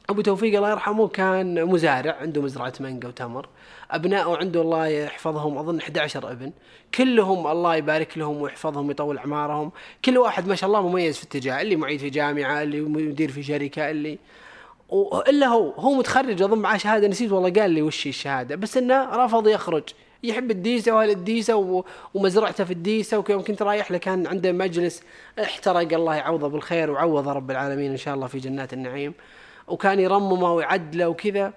أبو 0.09 0.21
توفيق 0.21 0.55
الله 0.57 0.71
يرحمه 0.71 1.07
كان 1.07 1.65
مزارع 1.65 2.15
عنده 2.21 2.41
مزرعة 2.41 2.73
مانجا 2.79 3.07
وتمر. 3.07 3.49
ابنائه 3.91 4.37
عنده 4.37 4.61
الله 4.61 4.87
يحفظهم 4.87 5.57
أظن 5.57 5.77
11 5.77 6.31
ابن. 6.31 6.51
كلهم 6.95 7.47
الله 7.47 7.75
يبارك 7.75 8.17
لهم 8.17 8.41
ويحفظهم 8.41 8.87
ويطول 8.87 9.17
أعمارهم. 9.17 9.71
كل 10.05 10.17
واحد 10.17 10.47
ما 10.47 10.55
شاء 10.55 10.67
الله 10.67 10.87
مميز 10.87 11.17
في 11.17 11.23
اتجاه 11.23 11.61
اللي 11.61 11.75
معيد 11.75 11.99
في 11.99 12.09
جامعة 12.09 12.63
اللي 12.63 12.81
مدير 12.81 13.31
في 13.31 13.43
شركة 13.43 13.91
اللي 13.91 14.19
إلا 15.29 15.47
هو 15.47 15.71
هو 15.71 15.93
متخرج 15.93 16.41
أظن 16.41 16.57
معاه 16.57 16.77
شهادة 16.77 17.07
نسيت 17.07 17.31
والله 17.31 17.61
قال 17.61 17.71
لي 17.71 17.81
وش 17.81 18.07
الشهادة؟ 18.07 18.55
بس 18.55 18.77
إنه 18.77 19.25
رفض 19.25 19.47
يخرج. 19.47 19.83
يحب 20.23 20.51
الديسة 20.51 20.91
وأهل 20.95 21.09
الديسة 21.09 21.55
و- 21.55 21.83
ومزرعته 22.13 22.63
في 22.63 22.73
الديسة 22.73 23.23
ويوم 23.29 23.43
كنت 23.43 23.61
رايح 23.61 23.91
له 23.91 23.97
كان 23.97 24.27
عنده 24.27 24.51
مجلس 24.51 25.03
احترق 25.43 25.93
الله 25.93 26.15
يعوضه 26.15 26.47
بالخير 26.47 26.91
وعوض 26.91 27.27
رب 27.27 27.51
العالمين 27.51 27.91
إن 27.91 27.97
شاء 27.97 28.13
الله 28.15 28.27
في 28.27 28.39
جنات 28.39 28.73
النعيم 28.73 29.13
وكان 29.67 29.99
يرممه 29.99 30.53
ويعدله 30.53 31.07
وكذا 31.09 31.53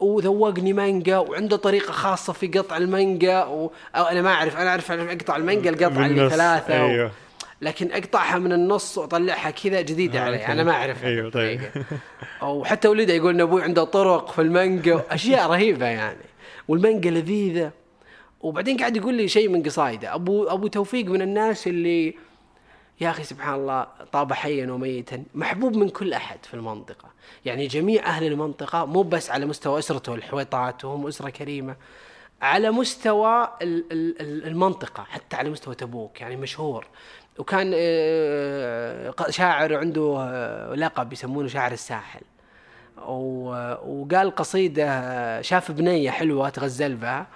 وذوقني 0.00 0.72
مانجا 0.72 1.18
وعنده 1.18 1.56
طريقة 1.56 1.92
خاصة 1.92 2.32
في 2.32 2.46
قطع 2.46 2.76
المانجا 2.76 3.44
و... 3.44 3.70
أو 3.96 4.04
أنا 4.04 4.22
ما 4.22 4.30
أعرف 4.30 4.56
أنا 4.56 4.70
أعرف 4.70 4.92
أقطع 4.92 5.36
المانجا 5.36 5.70
القطعه 5.70 6.06
اللي 6.06 6.14
بالنص، 6.20 6.32
ثلاثة 6.32 6.84
و... 6.84 6.88
أيوه. 6.88 7.10
لكن 7.62 7.92
أقطعها 7.92 8.38
من 8.38 8.52
النص 8.52 8.98
وأطلعها 8.98 9.50
كذا 9.50 9.80
جديدة 9.80 10.18
آه، 10.18 10.22
علي. 10.22 10.46
أنا 10.46 10.62
ما 10.64 10.72
اعرف 10.72 11.04
أيوه، 11.04 11.30
طيب. 11.30 11.60
أو 12.42 12.64
حتى 12.64 12.88
ولده 12.88 13.14
يقول 13.14 13.34
إن 13.34 13.40
أبوي 13.40 13.62
عنده 13.62 13.84
طرق 13.84 14.30
في 14.32 14.40
المانجا 14.42 15.02
أشياء 15.10 15.50
رهيبة 15.50 15.86
يعني 15.86 16.16
والمانجا 16.68 17.10
لذيذة 17.10 17.70
وبعدين 18.40 18.76
قاعد 18.76 18.96
يقول 18.96 19.14
لي 19.14 19.28
شيء 19.28 19.48
من 19.48 19.62
قصايده. 19.62 20.14
ابو 20.14 20.44
أبو 20.44 20.66
توفيق 20.66 21.06
من 21.06 21.22
الناس 21.22 21.66
اللي 21.66 22.14
يا 23.00 23.10
أخي 23.10 23.24
سبحان 23.24 23.54
الله 23.54 23.86
طاب 24.12 24.32
حيا 24.32 24.70
وميتا. 24.72 25.22
محبوب 25.34 25.76
من 25.76 25.88
كل 25.88 26.12
أحد 26.12 26.38
في 26.44 26.54
المنطقة. 26.54 27.08
يعني 27.44 27.66
جميع 27.66 28.06
أهل 28.06 28.26
المنطقة 28.26 28.84
مو 28.84 29.02
بس 29.02 29.30
على 29.30 29.46
مستوى 29.46 29.78
أسرته 29.78 30.14
الحويطات 30.14 30.84
وهم 30.84 31.06
أسرة 31.06 31.30
كريمة. 31.30 31.76
على 32.42 32.70
مستوى 32.70 33.48
ال- 33.62 33.84
ال- 33.92 34.20
ال- 34.20 34.46
المنطقة 34.46 35.02
حتى 35.04 35.36
على 35.36 35.50
مستوى 35.50 35.74
تبوك 35.74 36.20
يعني 36.20 36.36
مشهور. 36.36 36.86
وكان 37.38 37.72
آه، 37.74 39.14
شاعر 39.30 39.76
عنده 39.76 40.16
آه، 40.20 40.74
لقب 40.74 41.12
يسمونه 41.12 41.48
شاعر 41.48 41.72
الساحل. 41.72 42.20
وقال 43.06 44.34
قصيدة 44.34 45.42
شاف 45.42 45.70
بنية 45.72 46.10
حلوة 46.10 46.48
تغزل 46.48 46.94
بها 46.94 47.20
آه، 47.20 47.26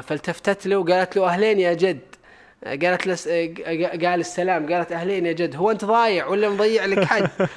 فالتفتت 0.00 0.66
له 0.66 0.76
وقالت 0.76 1.16
له 1.16 1.26
أهلين 1.26 1.60
يا 1.60 1.72
جد. 1.72 1.98
آه، 2.64 2.76
قالت 2.76 3.06
له 3.06 3.14
س- 3.14 3.28
آه، 3.28 3.54
قال 3.88 4.20
السلام 4.20 4.72
قالت 4.72 4.92
أهلين 4.92 5.26
يا 5.26 5.32
جد. 5.32 5.56
هو 5.56 5.70
أنت 5.70 5.84
ضايع 5.84 6.26
ولا 6.26 6.48
مضيع 6.48 6.84
لك 6.84 7.04
حد؟ 7.04 7.30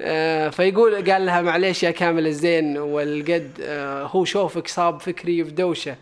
آه، 0.00 0.48
فيقول 0.48 1.10
قال 1.10 1.26
لها 1.26 1.42
معليش 1.42 1.82
يا 1.82 1.90
كامل 1.90 2.26
الزين 2.26 2.78
والقد 2.78 3.50
آه، 3.62 4.02
هو 4.02 4.24
شوفك 4.24 4.68
صاب 4.68 5.00
فكري 5.00 5.44
في 5.44 5.50
دوشة. 5.50 5.96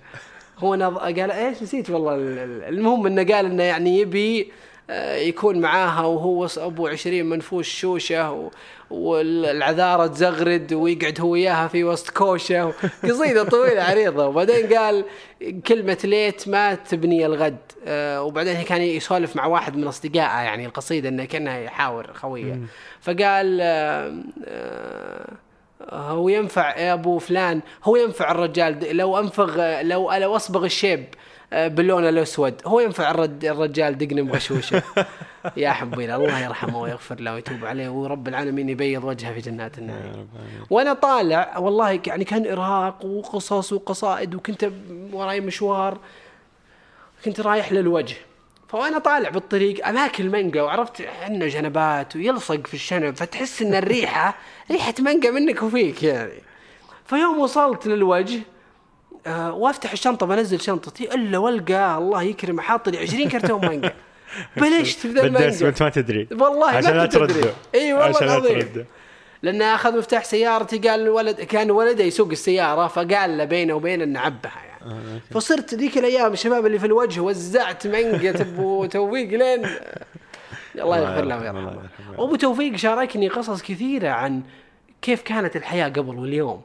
هو 0.59 0.74
نض... 0.74 0.99
قال 0.99 1.30
إيش 1.30 1.62
نسيت 1.62 1.90
والله 1.90 2.14
ال- 2.14 2.38
ال- 2.38 2.64
المهم 2.64 3.07
إنه 3.07 3.34
قال 3.34 3.47
إنه 3.47 3.62
يعني 3.62 3.99
يبي 4.01 4.53
آه، 4.90 5.16
يكون 5.16 5.59
معاها 5.61 6.01
وهو 6.07 6.49
أبو 6.57 6.86
عشرين 6.88 7.26
منفوش 7.26 7.80
شوشة 7.80 8.51
و... 8.93 9.12
والعذارة 9.12 10.07
تزغرد 10.07 10.72
ويقعد 10.72 11.20
هو 11.20 11.28
وياها 11.28 11.68
في 11.68 11.84
وسط 11.84 12.11
كوشة 12.11 12.74
قصيدة 13.05 13.45
طويلة 13.45 13.82
عريضة. 13.82 14.26
وبعدين 14.26 14.66
قال 14.66 15.05
كلمة 15.66 15.99
ليت 16.05 16.49
ما 16.49 16.74
تبني 16.74 17.26
الغد. 17.26 17.57
آه، 17.86 18.22
وبعدين 18.22 18.62
كان 18.62 18.82
يسولف 18.82 19.36
مع 19.36 19.47
واحد 19.47 19.76
من 19.76 19.86
أصدقائه 19.86 20.43
يعني 20.43 20.66
القصيدة 20.66 21.09
إنه 21.09 21.24
كأنه 21.24 21.57
يحاور 21.57 22.12
خويه. 22.12 22.61
فقال 23.01 23.59
آه، 23.62 24.22
آه، 24.45 25.36
هو 25.90 26.28
ينفع 26.28 26.78
يا 26.78 26.93
أبو 26.93 27.18
فلان 27.18 27.61
هو 27.84 27.97
ينفع 27.97 28.30
الرجال 28.30 28.97
لو 28.97 29.18
أنفغ 29.18 29.80
لو 29.82 30.12
لو 30.12 30.36
أصبغ 30.36 30.64
الشيب 30.64 31.05
باللون 31.53 32.09
الأسود. 32.09 32.55
هو 32.66 32.80
ينفع 32.80 33.11
الرجال 33.44 33.98
دقن 33.98 34.22
بغشوشة. 34.26 34.82
يا 35.57 35.70
حبينا 35.70 36.16
الله 36.16 36.38
يرحمه 36.38 36.80
ويغفر 36.80 37.20
له 37.20 37.34
ويتوب 37.34 37.64
عليه 37.64 37.88
ورب 37.88 38.28
العالمين 38.28 38.68
يبيض 38.68 39.05
وجهه 39.05 39.32
في 39.32 39.40
جنات 39.40 39.78
النعيم. 39.78 40.28
وأنا 40.70 40.92
طالع 40.92 41.59
والله 41.59 42.00
يعني 42.07 42.24
كان 42.24 42.46
إرهاق 42.46 43.05
وقصص 43.05 43.72
وقصائد 43.72 44.34
وكنت 44.34 44.70
وراي 45.12 45.40
مشوار 45.40 45.98
كنت 47.24 47.40
رايح 47.40 47.72
للوجه. 47.72 48.16
فوانا 48.68 48.98
طالع 48.98 49.28
بالطريق 49.28 49.86
اماكن 49.88 50.30
مانجا 50.30 50.62
وعرفت 50.62 51.09
عنه 51.22 51.46
جنبات 51.46 52.16
ويلصق 52.16 52.66
في 52.66 52.74
الشنب 52.74 53.16
فتحس 53.16 53.62
إن 53.62 53.74
الريحه 53.74 54.34
ريحة 54.70 54.94
مانجا 54.98 55.30
منك 55.30 55.62
وفيك 55.62 56.03
يعني. 56.03 56.42
فيوم 57.07 57.38
وصلت 57.38 57.86
للوجه 57.86 58.40
آه 59.27 59.53
وافتح 59.53 59.93
الشنطة 59.93 60.27
بنزل 60.27 60.61
شنطتي 60.61 61.14
إلا 61.14 61.39
والقى 61.39 61.99
الله 61.99 62.23
يكرمه 62.23 62.62
حاط 62.62 62.89
لي 62.89 62.99
20 62.99 63.29
كرتون 63.29 63.61
مانجا. 63.68 63.93
بلشت 64.57 64.99
في 64.99 65.09
ذا 65.09 65.23
بالدرس 65.23 65.41
المانجا. 65.43 65.66
وانت 65.66 65.83
ما 65.83 65.89
تدري. 65.89 66.29
والله 66.31 66.70
ما 66.70 66.77
عشان 66.77 66.99
أدري. 66.99 67.09
ترده 67.09 67.51
إي 67.75 67.93
والله 67.93 68.07
عشان 68.16 68.29
العظيم. 68.29 68.87
لأنه 69.43 69.75
أخذ 69.75 69.99
مفتاح 69.99 70.25
سيارتي 70.25 70.79
قال 70.79 71.01
الولد 71.01 71.41
كان 71.41 71.70
ولده 71.70 72.05
يسوق 72.05 72.29
السيارة 72.31 72.87
فقال 72.87 73.39
له 73.39 73.45
بينه 73.45 73.75
وبين 73.75 74.03
ان 74.03 74.16
عبها 74.16 74.53
يعني. 74.68 75.20
فصرت 75.31 75.75
ذيك 75.75 75.99
الأيام 75.99 76.33
الشباب 76.33 76.66
اللي 76.66 76.79
في 76.79 76.87
الوجه 76.87 77.20
وزعت 77.20 77.87
منقة 77.87 78.41
ابو 78.41 78.87
توفيق 78.97 79.29
لين 79.29 79.66
الله 80.75 80.99
يغفر 80.99 81.25
له 81.25 81.39
ويرحمه 81.39 81.61
يرحمه. 81.61 82.20
وابو 82.20 82.37
توفيق 82.37 82.77
شاركني 82.77 83.29
قصص 83.29 83.62
كثيرة 83.62 84.09
عن 84.09 84.43
كيف 85.03 85.23
كانت 85.23 85.57
الحياة 85.57 85.89
قبل 85.89 86.18
واليوم. 86.18 86.61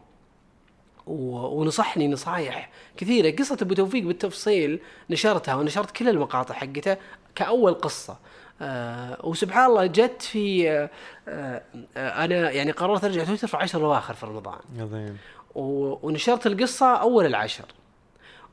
ونصحني 1.08 2.08
نصايح 2.08 2.70
كثيرة. 2.97 3.36
قصة 3.36 3.58
أبو 3.62 3.74
توفيق 3.74 4.03
بالتفصيل 4.03 4.80
نشرتها 5.10 5.55
ونشرت 5.55 5.91
كل 5.91 6.10
المقاطع 6.10 6.55
حقته 6.55 6.97
كأول 7.36 7.74
قصة. 7.74 8.18
آه 8.62 9.26
وسبحان 9.26 9.66
الله 9.66 9.86
جت 9.86 10.22
في 10.22 10.70
آه 10.72 10.89
آه 11.28 11.64
أنا 11.97 12.51
يعني 12.51 12.72
قررت 12.72 13.03
أرجع 13.03 13.24
تويتر 13.24 13.47
في 13.47 13.58
عشر 13.58 13.86
اواخر 13.86 14.14
في 14.14 14.26
رمضان. 14.26 14.60
عظيم. 14.80 15.18
ونشرت 15.55 16.47
القصة 16.47 16.95
أول 16.95 17.26
العشر. 17.26 17.66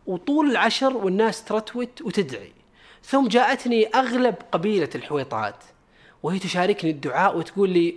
وطول 0.06 0.50
العشر 0.50 0.96
والناس 0.96 1.44
ترتوت 1.44 2.02
وتدعي. 2.02 2.52
ثم 3.02 3.28
جاءتني 3.28 3.86
أغلب 3.86 4.34
قبيلة 4.52 4.88
الحويطات. 4.94 5.64
وهي 6.22 6.38
تشاركني 6.38 6.90
الدعاء 6.90 7.38
وتقول 7.38 7.70
لي 7.70 7.96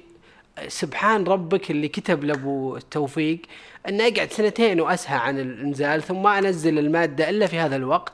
سبحان 0.67 1.23
ربك 1.23 1.71
اللي 1.71 1.87
كتب 1.87 2.23
لأبو 2.23 2.77
توفيق 2.77 3.41
انه 3.89 4.07
اقعد 4.07 4.31
سنتين 4.31 4.81
وأسهى 4.81 5.17
عن 5.17 5.39
الانزال 5.39 6.03
ثم 6.03 6.23
ما 6.23 6.39
أنزل 6.39 6.79
المادة 6.79 7.29
إلا 7.29 7.47
في 7.47 7.59
هذا 7.59 7.75
الوقت 7.75 8.13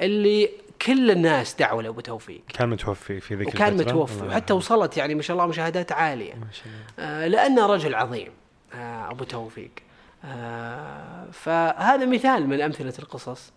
اللي 0.00 0.50
كل 0.86 1.10
الناس 1.10 1.54
دعوا 1.54 1.82
لابو 1.82 2.00
توفيق 2.00 2.40
كان 2.54 2.68
متوفي 2.68 3.20
في 3.20 3.34
ذيك 3.34 3.48
وكان 3.48 3.72
الفترة؟ 3.72 3.92
متوفي 3.92 4.26
وحتى 4.26 4.52
وصلت 4.52 4.96
يعني 4.96 5.14
ما 5.14 5.22
شاء 5.22 5.36
الله 5.36 5.46
مشاهدات 5.46 5.92
عالية 5.92 6.34
ما 6.34 6.46
شاء 6.52 6.66
الله. 6.66 7.08
آه، 7.08 7.26
لأنه 7.26 7.66
رجل 7.66 7.94
عظيم 7.94 8.32
آه، 8.74 9.10
أبو 9.10 9.24
توفيق 9.24 9.70
آه، 10.24 11.26
فهذا 11.32 12.06
مثال 12.06 12.46
من 12.46 12.60
أمثلة 12.60 12.94
القصص 12.98 13.52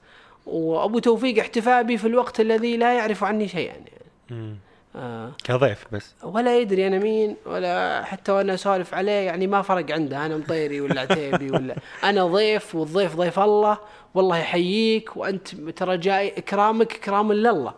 وأبو 0.45 0.99
توفيق 0.99 1.39
احتفى 1.39 1.83
بي 1.83 1.97
في 1.97 2.07
الوقت 2.07 2.39
الذي 2.39 2.77
لا 2.77 2.97
يعرف 2.97 3.23
عني 3.23 3.47
شيئا 3.47 3.73
يعني 3.73 3.91
مم. 4.29 4.57
آه، 4.97 5.31
كضيف 5.43 5.85
بس. 5.91 6.15
ولا 6.23 6.59
يدري 6.59 6.87
أنا 6.87 6.97
مين 6.97 7.35
ولا 7.45 8.03
حتى 8.03 8.31
وأنا 8.31 8.53
أسولف 8.53 8.93
عليه 8.93 9.11
يعني 9.11 9.47
ما 9.47 9.61
فرق 9.61 9.91
عنده 9.91 10.25
أنا 10.25 10.37
مطيري 10.37 10.81
ولا 10.81 11.01
عتيبي 11.01 11.51
ولا 11.51 11.75
أنا 12.09 12.27
ضيف 12.27 12.75
والضيف 12.75 13.15
ضيف 13.15 13.39
الله 13.39 13.77
والله 14.13 14.37
يحييك 14.37 15.17
وأنت 15.17 15.47
ترى 15.55 15.97
جاي 15.97 16.33
إكرامك 16.37 16.95
إكرام 16.95 17.33
لله. 17.33 17.73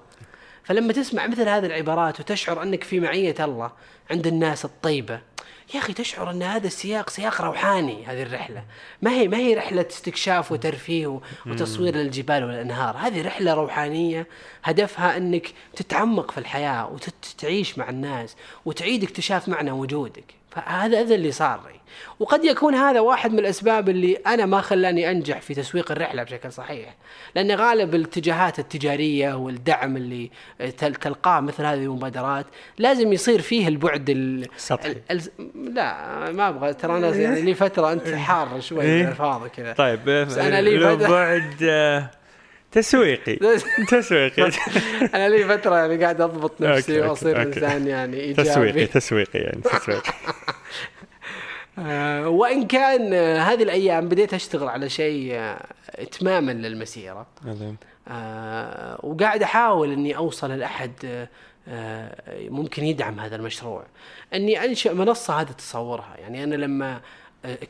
فلما 0.64 0.94
تسمع 0.94 1.28
مثل 1.28 1.50
هذه 1.50 1.66
العبارات 1.66 2.20
وتشعر 2.20 2.64
أنك 2.64 2.84
في 2.84 3.00
معية 3.00 3.36
الله 3.40 3.72
عند 4.12 4.28
الناس 4.28 4.66
الطيبة 4.66 5.20
يا 5.74 5.80
أخي 5.80 5.94
تشعر 5.94 6.32
أن 6.32 6.44
هذا 6.44 6.68
السياق 6.68 7.10
سياق 7.10 7.42
روحاني 7.42 8.06
هذه 8.06 8.22
الرحلة. 8.24 8.64
ما 9.02 9.12
هي 9.12 9.28
ما 9.28 9.38
هي 9.38 9.54
رحلة 9.54 9.86
استكشاف 9.90 10.52
وترفيه 10.52 11.22
وتصوير 11.46 11.96
للجبال 11.96 12.44
والأنهار. 12.44 12.98
هذه 12.98 13.28
رحلة 13.28 13.54
روحانية 13.54 14.28
هدفها 14.64 15.18
أنك 15.18 15.54
تتعمق 15.76 16.32
في 16.32 16.38
الحياة 16.38 16.90
وتعيش 16.90 17.78
مع 17.78 17.90
الناس 17.90 18.36
وتعيد 18.66 19.04
اكتشاف 19.04 19.50
معنى 19.50 19.72
وجودك. 19.72 20.39
فهذا 20.52 21.00
هذا 21.02 21.16
اللي 21.16 21.32
صار 21.32 21.60
لي 21.68 21.80
وقد 22.20 22.46
يكون 22.46 22.76
هذا 22.76 23.00
واحد 23.00 23.32
من 23.34 23.40
الأسباب 23.40 23.90
اللي 23.90 24.14
أنا 24.16 24.46
ما 24.46 24.62
خلاني 24.62 25.12
أنجح 25.12 25.42
في 25.42 25.54
تسويق 25.54 25.92
الرحلة 25.92 26.24
بشكل 26.24 26.52
صحيح 26.52 26.96
لأن 27.36 27.52
غالب 27.52 27.96
الاتجاهات 27.96 28.60
التجارية 28.60 29.34
والدعم 29.34 29.98
اللي 29.98 30.32
تل- 30.78 30.96
تلقاه 30.96 31.40
مثل 31.40 31.66
هذه 31.66 31.84
المبادرات 31.84 32.46
لازم 32.78 33.14
يصير 33.14 33.42
فيه 33.42 33.68
البعد 33.68 34.10
ال... 34.10 34.48
سطحي. 34.58 34.92
ال... 34.92 34.98
ال... 35.12 35.22
لا 35.74 36.32
ما 36.32 36.50
أبغى 36.50 36.74
ترى 36.74 36.98
أنا 36.98 37.08
يعني 37.16 37.42
لي 37.42 37.54
فترة 37.54 37.92
انت 37.92 38.08
حار 38.08 38.60
شوي 38.60 38.82
إيه. 38.82 39.02
بالالفاظ 39.04 39.48
كذا 39.48 39.74
طيب 39.74 40.06
بس 40.10 40.38
أنا 40.38 40.62
لي 40.62 40.96
بعد 40.96 41.58
آه، 41.64 42.12
تسويقي. 42.72 43.36
تسويقي. 43.92 44.52
أنا 45.16 45.30
لي 45.30 45.58
فترة 45.58 45.76
يعني 45.76 46.04
قاعد 46.04 46.22
أضبط 46.22 46.62
نفسي 46.62 47.02
وأصير. 47.02 47.42
إنسان 47.42 47.88
يعني 47.88 48.20
إيجابي. 48.20 48.50
تسويقي 48.50 48.86
تسويقي 48.86 49.40
يعني 49.40 49.62
تسويقي. 49.62 50.14
آه، 51.80 52.30
وإن 52.30 52.68
كان 52.68 53.14
آه، 53.14 53.40
هذه 53.40 53.64
الأيام 53.64 54.10
بديت 54.10 54.34
أشتغل 54.34 54.68
على 54.68 54.90
شيء 54.90 55.34
آه، 55.34 55.66
إتماما 55.96 56.52
للمسيرة. 56.52 57.28
عظيم 57.46 57.78
وقاعد 59.04 59.44
أحاول 59.44 59.92
إني 59.92 60.18
أوصل 60.18 60.52
لأحد 60.52 61.28
ممكن 62.30 62.84
يدعم 62.84 63.20
هذا 63.20 63.36
المشروع. 63.36 63.86
إني 64.34 64.66
أنشأ 64.66 64.90
منصة 64.90 65.42
هذا 65.42 65.52
تصورها. 65.52 66.16
يعني 66.20 66.44
أنا 66.44 66.56
لما 66.56 67.02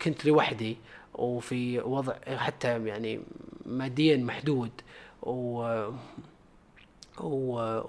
كنت 0.01 0.25
لوحدي 0.25 0.77
وفي 1.13 1.79
وضع 1.79 2.13
حتى 2.37 2.85
يعني 2.85 3.19
ماديا 3.65 4.17
محدود 4.17 4.71
و 5.23 5.91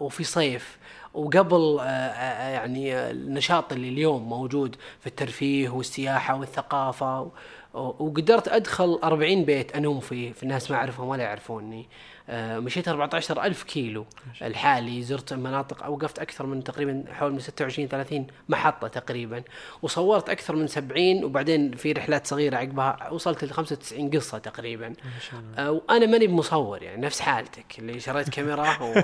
وفي 0.01 0.25
صيف. 0.25 0.79
وقبل 1.15 1.79
آه، 1.81 1.85
آه، 1.85 2.49
يعني 2.51 2.95
آه، 2.95 3.11
النشاط 3.11 3.73
اللي 3.73 3.89
اليوم 3.89 4.29
موجود 4.29 4.77
في 5.01 5.07
الترفيه 5.07 5.69
والسياحة 5.69 6.35
والثقافة. 6.41 7.31
وقدرت 7.75 8.49
أدخل 8.49 8.99
40 9.05 9.45
بيت 9.45 9.77
أنوم 9.77 10.01
فيه 10.01 10.33
في 10.33 10.43
الناس 10.43 10.71
ما 10.71 10.77
أعرفهم 10.77 11.09
ولا 11.09 11.23
يعرفوني. 11.23 11.89
مشيت 12.33 12.89
14 12.89 13.43
ألف 13.43 13.63
كيلو. 13.63 14.07
الحالي 14.43 15.03
زرت 15.03 15.33
مناطق 15.33 15.85
أوقفت 15.85 16.19
أكثر 16.19 16.47
من 16.47 16.65
تقريبا 16.65 17.05
حول 17.13 17.33
من 17.33 17.39
26 17.39 17.89
30 17.89 18.27
محطة 18.49 18.89
تقريبا. 18.89 19.43
وصورت 19.83 20.29
أكثر 20.29 20.57
من 20.57 20.67
70 20.67 21.25
وبعدين 21.25 21.73
في 21.73 21.93
رحلات 21.93 22.27
صغيرة 22.27 22.57
عقبها 22.57 23.11
وصلت 23.11 23.45
ل 23.45 23.51
95 23.51 24.11
قصة 24.11 24.39
تقريبا. 24.39 24.93
آه، 25.59 25.71
وأنا 25.71 26.07
ماني 26.07 26.27
بمصور 26.27 26.83
يعني 26.83 27.03
نفس 27.03 27.21
حالتك 27.21 27.79
اللي 27.79 28.01
شريت 28.01 28.29
كاميرا 28.29 28.83
و... 28.83 28.95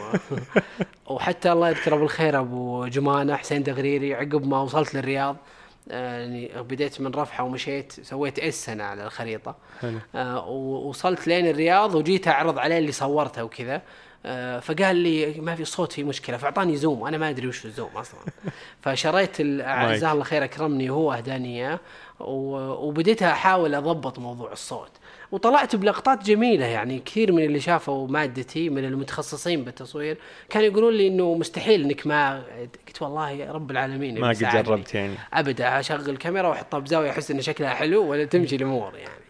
وحتى 1.14 1.52
الله 1.52 1.68
يذكره 1.68 1.96
بالخير 1.96 2.38
أبو 2.40 2.86
جمانة 2.86 3.36
حسين 3.36 3.62
دغريري 3.62 4.14
عقب 4.14 4.46
ما 4.46 4.60
وصلت 4.60 4.94
للرياض. 4.94 5.36
آه، 5.36 5.55
يعني 5.86 6.50
بديت 6.62 7.00
من 7.00 7.14
رفحة 7.14 7.44
ومشيت 7.44 7.92
سويت 7.92 8.38
S 8.38 8.68
أنا 8.68 8.84
على 8.84 9.04
الخريطة. 9.04 9.54
حلو. 9.80 9.98
آه، 10.14 10.46
ووصلت 10.48 11.26
لين 11.26 11.46
الرياض 11.46 11.94
وجيت 11.94 12.28
أعرض 12.28 12.58
عليه 12.58 12.78
اللي 12.78 12.92
صورته 12.92 13.44
وكذا. 13.44 13.82
آه، 14.26 14.60
فقال 14.60 14.96
لي 14.96 15.40
ما 15.40 15.54
في 15.54 15.64
صوت 15.64 15.92
في 15.92 16.04
مشكلة 16.04 16.36
فأعطاني 16.36 16.76
Zoom 16.76 17.00
وأنا 17.02 17.18
ما 17.18 17.30
أدري 17.30 17.46
وش 17.46 17.64
ال 17.64 17.69
Zoom 17.69 17.90
أصلا. 17.96 18.20
فشريت 18.82 19.40
ال- 19.40 19.92
جزاه 19.96 20.12
الله 20.12 20.24
خير 20.24 20.44
أكرمني 20.44 20.90
وهو 20.90 21.12
أهداني 21.12 21.56
إياه. 21.66 21.78
وبديت 22.20 23.22
أحاول 23.22 23.74
أضبط 23.74 24.18
موضوع 24.18 24.52
الصوت. 24.52 24.90
وطلعت 25.32 25.76
بلقطات 25.76 26.24
جميلة 26.24 26.66
يعني 26.66 26.98
كثير 26.98 27.32
من 27.32 27.44
اللي 27.44 27.60
شافوا 27.60 28.08
مادتي 28.08 28.68
من 28.68 28.84
المتخصصين 28.84 29.64
بالتصوير 29.64 30.18
كانوا 30.48 30.68
يقولون 30.68 30.94
لي 30.94 31.08
إنه 31.08 31.34
مستحيل 31.34 31.84
إنك 31.84 32.06
ما 32.06 32.44
قلت 32.88 33.02
والله 33.02 33.30
يا 33.30 33.52
رب 33.52 33.70
العالمين 33.70 34.20
ما 34.20 34.28
قد. 34.28 34.34
جربت 34.34 34.94
يعني. 34.94 35.14
ابدا 35.32 35.80
أشغل 35.80 36.16
كاميرا 36.16 36.48
وأحطها 36.48 36.78
بزاوية 36.78 37.10
أحس 37.10 37.30
إن 37.30 37.40
شكلها 37.40 37.70
حلو 37.70 38.04
ولا 38.10 38.24
تمشي 38.24 38.56
الأمور 38.56 38.94
يعني. 38.96 39.24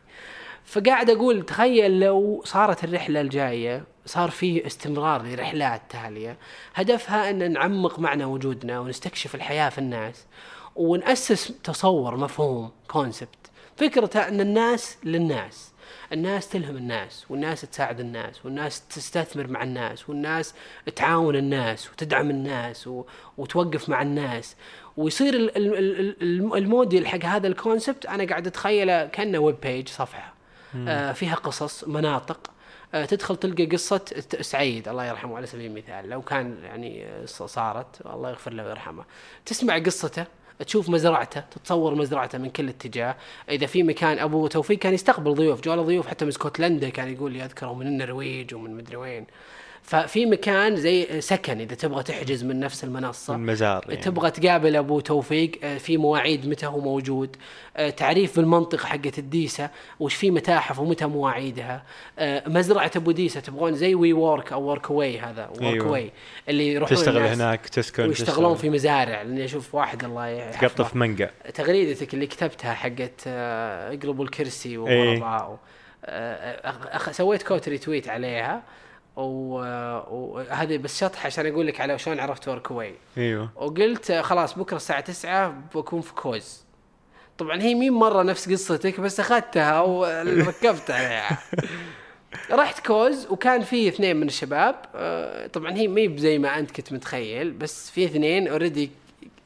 فقاعد 0.64 1.10
أقول 1.10 1.42
تخيل 1.42 2.00
لو 2.00 2.42
صارت 2.44 2.84
الرحلة 2.84 3.20
الجاية 3.20 3.84
صار 4.06 4.30
في 4.30 4.66
استمرار 4.66 5.22
لرحلات 5.22 5.82
تالية 5.88 6.36
هدفها 6.74 7.30
إن 7.30 7.52
نعمق 7.52 7.98
معنى 7.98 8.24
وجودنا 8.24 8.80
ونستكشف 8.80 9.34
الحياة 9.34 9.68
في 9.68 9.78
الناس 9.78 10.26
ونأسس 10.76 11.52
تصور 11.64 12.16
مفهوم 12.16 12.70
concept 12.88 13.50
فكرته 13.76 14.28
إن 14.28 14.40
الناس 14.40 14.96
للناس. 15.04 15.72
الناس 16.12 16.48
تلهم 16.48 16.76
الناس 16.76 17.24
والناس 17.30 17.60
تساعد 17.60 18.00
الناس 18.00 18.44
والناس 18.44 18.86
تستثمر 18.88 19.46
مع 19.46 19.62
الناس 19.62 20.08
والناس 20.08 20.54
تعاون 20.96 21.36
الناس 21.36 21.90
وتدعم 21.90 22.30
الناس 22.30 22.86
و... 22.86 23.04
وتوقف 23.38 23.88
مع 23.88 24.02
الناس. 24.02 24.56
ويصير 24.96 25.34
ال- 25.34 25.56
ال- 25.56 25.78
ال- 25.78 26.22
ال- 26.22 26.56
الموديل 26.56 27.06
حق 27.06 27.24
هذا 27.24 27.46
ال 27.46 27.54
concept 27.54 28.06
أنا 28.06 28.24
قاعد 28.24 28.46
أتخيله 28.46 29.06
كأنه 29.06 29.38
web 29.38 29.56
page 29.62 29.88
صفحة. 29.88 30.34
آه 30.88 31.12
فيها 31.12 31.34
قصص 31.34 31.84
مناطق. 31.88 32.50
آه 32.94 33.04
تدخل 33.04 33.36
تلقى 33.36 33.66
قصة 33.66 33.96
ت- 33.96 34.42
سعيد 34.42 34.88
الله 34.88 35.04
يرحمه 35.04 35.36
على 35.36 35.46
سبيل 35.46 35.70
المثال. 35.70 36.08
لو 36.08 36.22
كان 36.22 36.58
يعني 36.64 37.06
صارت 37.26 38.06
الله 38.06 38.30
يغفر 38.30 38.52
له 38.52 38.66
ويرحمه. 38.66 39.04
تسمع 39.46 39.78
قصته 39.78 40.24
تشوف 40.58 40.88
مزرعته 40.88 41.40
تتصور 41.40 41.94
مزرعته 41.94 42.38
من 42.38 42.50
كل 42.50 42.68
اتجاه. 42.68 43.16
إذا 43.48 43.66
في 43.66 43.82
مكان 43.82 44.18
أبو 44.18 44.46
توفيق 44.46 44.78
كان 44.78 44.94
يستقبل 44.94 45.34
ضيوف 45.34 45.60
جو 45.60 45.74
له 45.74 45.82
ضيوف 45.82 46.06
حتى 46.06 46.24
من 46.24 46.30
اسكتلندا 46.30 46.88
كان 46.88 47.12
يقول 47.12 47.32
لي 47.32 47.44
أذكره 47.44 47.74
من 47.74 47.86
النرويج 47.86 48.54
ومن 48.54 48.76
مدري 48.76 48.96
وين. 48.96 49.26
ففي 49.86 50.26
مكان 50.26 50.76
زي 50.76 51.20
سكن 51.20 51.60
إذا 51.60 51.74
تبغى 51.74 52.02
تحجز 52.02 52.44
من 52.44 52.60
نفس 52.60 52.84
المنصة 52.84 53.34
المزار 53.34 53.84
يعني. 53.88 54.00
تبغى 54.00 54.30
تقابل 54.30 54.76
أبو 54.76 55.00
توفيق 55.00 55.50
آه، 55.64 55.78
في 55.78 55.96
مواعيد 55.96 56.48
متى 56.48 56.66
هو 56.66 56.80
موجود 56.80 57.36
آه، 57.76 57.90
تعريف 57.90 58.36
بالمنطقة 58.36 58.86
حقت 58.86 59.18
الديسة 59.18 59.70
وش 60.00 60.14
في 60.14 60.30
متاحف 60.30 60.78
ومتى 60.78 61.06
مواعيدها 61.06 61.82
آه، 62.18 62.42
مزرعة 62.48 62.90
أبو 62.96 63.10
ديسة 63.10 63.40
تبغون 63.40 63.74
زي 63.74 63.94
WeWork 63.94 64.52
أو 64.52 64.62
Workaway 64.62 65.18
هذا 65.18 65.48
Work 65.48 65.62
أيوة. 65.62 65.88
away 65.88 66.12
اللي 66.48 66.68
يروحون 66.72 66.96
تشتغل 66.96 67.22
هناك 67.22 67.66
تسكن 67.68 68.08
ويشتغلون. 68.08 68.54
في 68.56 68.70
مزارع 68.70 69.22
لأني 69.22 69.44
أشوف 69.44 69.74
واحد 69.74 70.04
الله 70.04 70.26
يحفظه 70.28 70.68
تقطف 70.68 70.96
منقع 70.96 71.30
تغريدتك 71.54 72.14
اللي 72.14 72.26
كتبتها 72.26 72.74
حقت 72.74 73.26
اقلبوا 73.26 74.24
الكرسي 74.24 74.76
آه، 76.04 76.98
أخ- 76.98 77.10
سويت 77.10 77.42
quote 77.42 77.68
retweet 77.68 78.08
عليها 78.08 78.62
وهذه 79.16 80.78
بس 80.78 81.00
شطحه 81.00 81.26
عشان 81.26 81.46
أقول 81.46 81.66
لك 81.66 81.80
على 81.80 81.98
شلون 81.98 82.20
عرفت 82.20 82.48
Workaway 82.48 82.94
أيوه. 83.18 83.50
وقلت 83.56 84.12
خلاص 84.12 84.58
بكرة 84.58 84.76
الساعة 84.76 85.00
9 85.00 85.62
بكون 85.74 86.00
في 86.00 86.14
كوز. 86.14 86.64
طبعا 87.38 87.62
هي 87.62 87.74
مين 87.74 87.92
مرة 87.92 88.22
نفس 88.22 88.50
قصتك 88.50 89.00
بس 89.00 89.20
أخذتها 89.20 89.80
وركبت 89.80 90.90
عليها 90.90 91.38
رحت 92.50 92.86
كوز 92.86 93.26
وكان 93.26 93.62
في 93.62 93.88
اثنين 93.88 94.16
من 94.16 94.26
الشباب. 94.26 94.74
آه، 94.94 95.46
طبعا 95.46 95.72
هي 95.76 95.88
مي 95.88 96.18
زي 96.18 96.38
ما 96.38 96.58
أنت 96.58 96.70
كنت 96.70 96.92
متخيل 96.92 97.50
بس 97.50 97.90
في 97.90 98.04
اثنين 98.04 98.48
already 98.48 98.90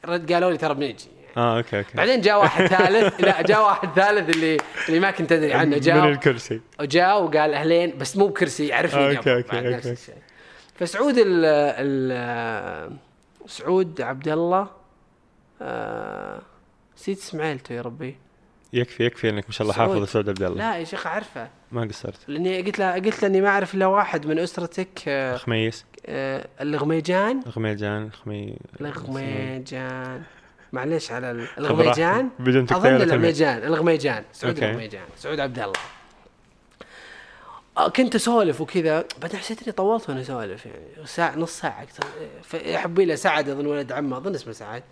رد 0.05 0.33
قالوا 0.33 0.51
لي 0.51 0.57
ترى 0.57 0.73
بنجي. 0.73 1.07
آه 1.37 1.57
okay 1.57 1.77
okay. 1.77 1.97
بعدين 1.97 2.21
جاء 2.21 2.39
واحد 2.39 2.65
ثالث 2.75 3.21
لا 3.21 3.41
جاء 3.41 3.63
واحد 3.63 3.89
ثالث 3.95 4.35
اللي 4.35 4.57
اللي 4.89 4.99
ما 4.99 5.11
كنت 5.11 5.31
أدري 5.31 5.53
عنه 5.53 5.75
من 5.75 5.79
جاء. 5.79 6.07
الكرسي. 6.07 6.61
وجاء 6.79 7.23
وقال 7.23 7.53
أهلين 7.53 7.97
بس 7.97 8.17
مو 8.17 8.27
بكرسي 8.27 8.67
يعرفني 8.67 9.01
آه، 9.01 9.07
قبل 9.07 9.15
okay، 9.17 9.79
okay، 9.79 9.95
فسعود 10.75 11.15
ال 11.17 11.45
ال 11.45 12.97
سعود 13.47 14.01
عبد 14.01 14.27
الله 14.27 14.67
آه، 15.61 16.41
نسيت 16.97 17.17
اسم 17.17 17.41
عيلته 17.41 17.73
يا 17.73 17.81
ربي. 17.81 18.17
يكفي 18.73 19.05
يكفي 19.05 19.29
إنك 19.29 19.43
ما 19.45 19.51
شاء 19.51 19.61
الله. 19.61 19.73
حافظ 19.73 20.03
سعود. 20.09 20.29
عبد 20.29 20.43
الله. 20.43 20.57
لا 20.57 20.77
يا 20.77 20.83
شيخ 20.83 21.07
أعرفه. 21.07 21.49
ما 21.71 21.81
قصرت. 21.85 22.19
لأني 22.27 22.61
قلت 22.61 22.79
له 22.79 22.93
قلت 22.93 23.21
له 23.23 23.29
إني 23.29 23.41
ما 23.41 23.47
أعرف 23.47 23.75
إلا 23.75 23.85
واحد 23.85 24.27
من 24.27 24.39
أسرتك 24.39 25.03
آه، 25.07 25.37
خميس 25.37 25.85
آه، 26.05 26.47
الغميجان. 26.61 27.39
غميجان 27.49 28.11
خمي 28.11 28.57
الغميجان. 28.81 30.23
معليش 30.73 31.11
على 31.11 31.31
ال- 31.31 31.47
الغميجان. 31.57 32.29
بدون 32.39 32.63
أظن 32.71 32.95
الغميجان 32.95 33.63
الغميجان 33.63 34.23
سعود 34.33 34.53
أوكي. 34.55 34.69
الغميجان 34.69 35.03
سعود 35.17 35.39
عبد 35.39 35.59
الله. 35.59 35.73
آه، 37.77 37.87
كنت 37.89 38.15
أسولف 38.15 38.61
وكذا 38.61 39.05
بعدين 39.21 39.39
حسيت 39.39 39.63
إني 39.63 39.71
طولت 39.71 40.09
وأنا 40.09 40.21
أسولف 40.21 40.65
يعني. 40.65 41.05
ساعة 41.05 41.35
نص 41.37 41.59
ساعة 41.59 41.81
أكثر. 41.83 42.03
فحبي 42.43 43.05
له 43.05 43.15
سعد 43.15 43.49
أظن 43.49 43.65
ولد 43.65 43.91
عمه 43.91 44.17
أظن 44.17 44.35
اسمه 44.35 44.53
سعد. 44.53 44.83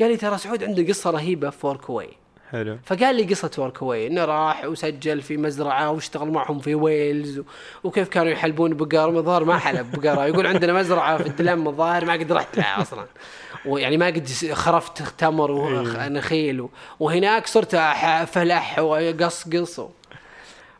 قال 0.00 0.10
لي 0.10 0.16
ترى 0.16 0.38
سعود 0.38 0.64
عنده 0.64 0.86
قصة 0.88 1.10
رهيبة 1.10 1.50
في 1.50 1.66
Workaway 1.66 2.08
حلو. 2.50 2.78
فقال 2.84 3.14
لي 3.16 3.22
قصة 3.24 3.50
Workaway 3.58 4.06
إنه 4.06 4.24
راح 4.24 4.64
وسجل 4.64 5.22
في 5.22 5.36
مزرعة 5.36 5.90
واشتغل 5.90 6.28
معهم 6.30 6.58
في 6.58 6.74
ويلز 6.74 7.38
و... 7.38 7.42
وكيف 7.84 8.08
كانوا 8.08 8.32
يحلبون 8.32 8.74
بقر 8.74 9.08
الظاهر 9.18 9.44
ما 9.44 9.58
حلب 9.58 9.92
بقرة 9.92 10.26
يقول 10.26 10.46
عندنا 10.46 10.72
مزرعة 10.72 11.16
في 11.18 11.26
الدلم 11.26 11.68
الظاهر 11.68 12.04
ما 12.04 12.12
قد 12.12 12.32
رحت 12.32 12.56
لها 12.56 12.82
أصلا. 12.82 13.06
ويعني 13.66 13.96
ما 13.96 14.06
قد 14.06 14.28
خرفت 14.52 15.02
تمر 15.18 15.50
ونخيل 15.50 16.60
و... 16.60 16.70
وهناك 17.00 17.46
صرت 17.46 17.76
فلح 18.26 18.78
وقص 18.78 19.48
قص 19.48 19.78
و... 19.78 19.88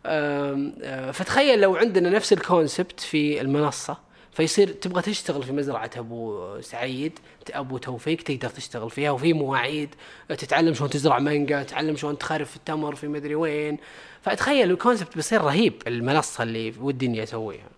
أم، 0.07 0.75
أه، 0.83 1.11
فتخيل 1.11 1.61
لو 1.61 1.77
عندنا 1.77 2.11
نفس 2.11 2.33
ال 2.33 2.41
concept 2.41 3.01
في 3.01 3.41
المنصة 3.41 3.97
فيصير 4.33 4.69
تبغى 4.69 5.03
تشتغل 5.03 5.43
في 5.43 5.53
مزرعة 5.53 5.91
أبو 5.97 6.47
سعيد 6.61 7.19
أبو 7.53 7.79
توفيق 7.79 8.23
تقدر 8.23 8.49
تشتغل 8.49 8.91
فيها 8.91 9.11
وفي 9.11 9.33
مواعيد 9.33 9.95
تتعلم 10.29 10.75
شلون 10.75 10.91
تزرع 10.91 11.19
مانجا 11.19 11.63
تتعلم 11.63 11.97
شلون 11.97 12.19
تخرف 12.19 12.57
التمر 12.57 12.95
في 12.95 13.09
مدري 13.09 13.35
وين. 13.35 13.79
فتخيل 14.23 14.71
الكونسبت 14.71 15.15
بيصير 15.17 15.41
رهيب 15.41 15.83
المنصة 15.87 16.43
اللي 16.43 16.75
ودي 16.81 17.07
إني 17.07 17.23
أسويها. 17.23 17.69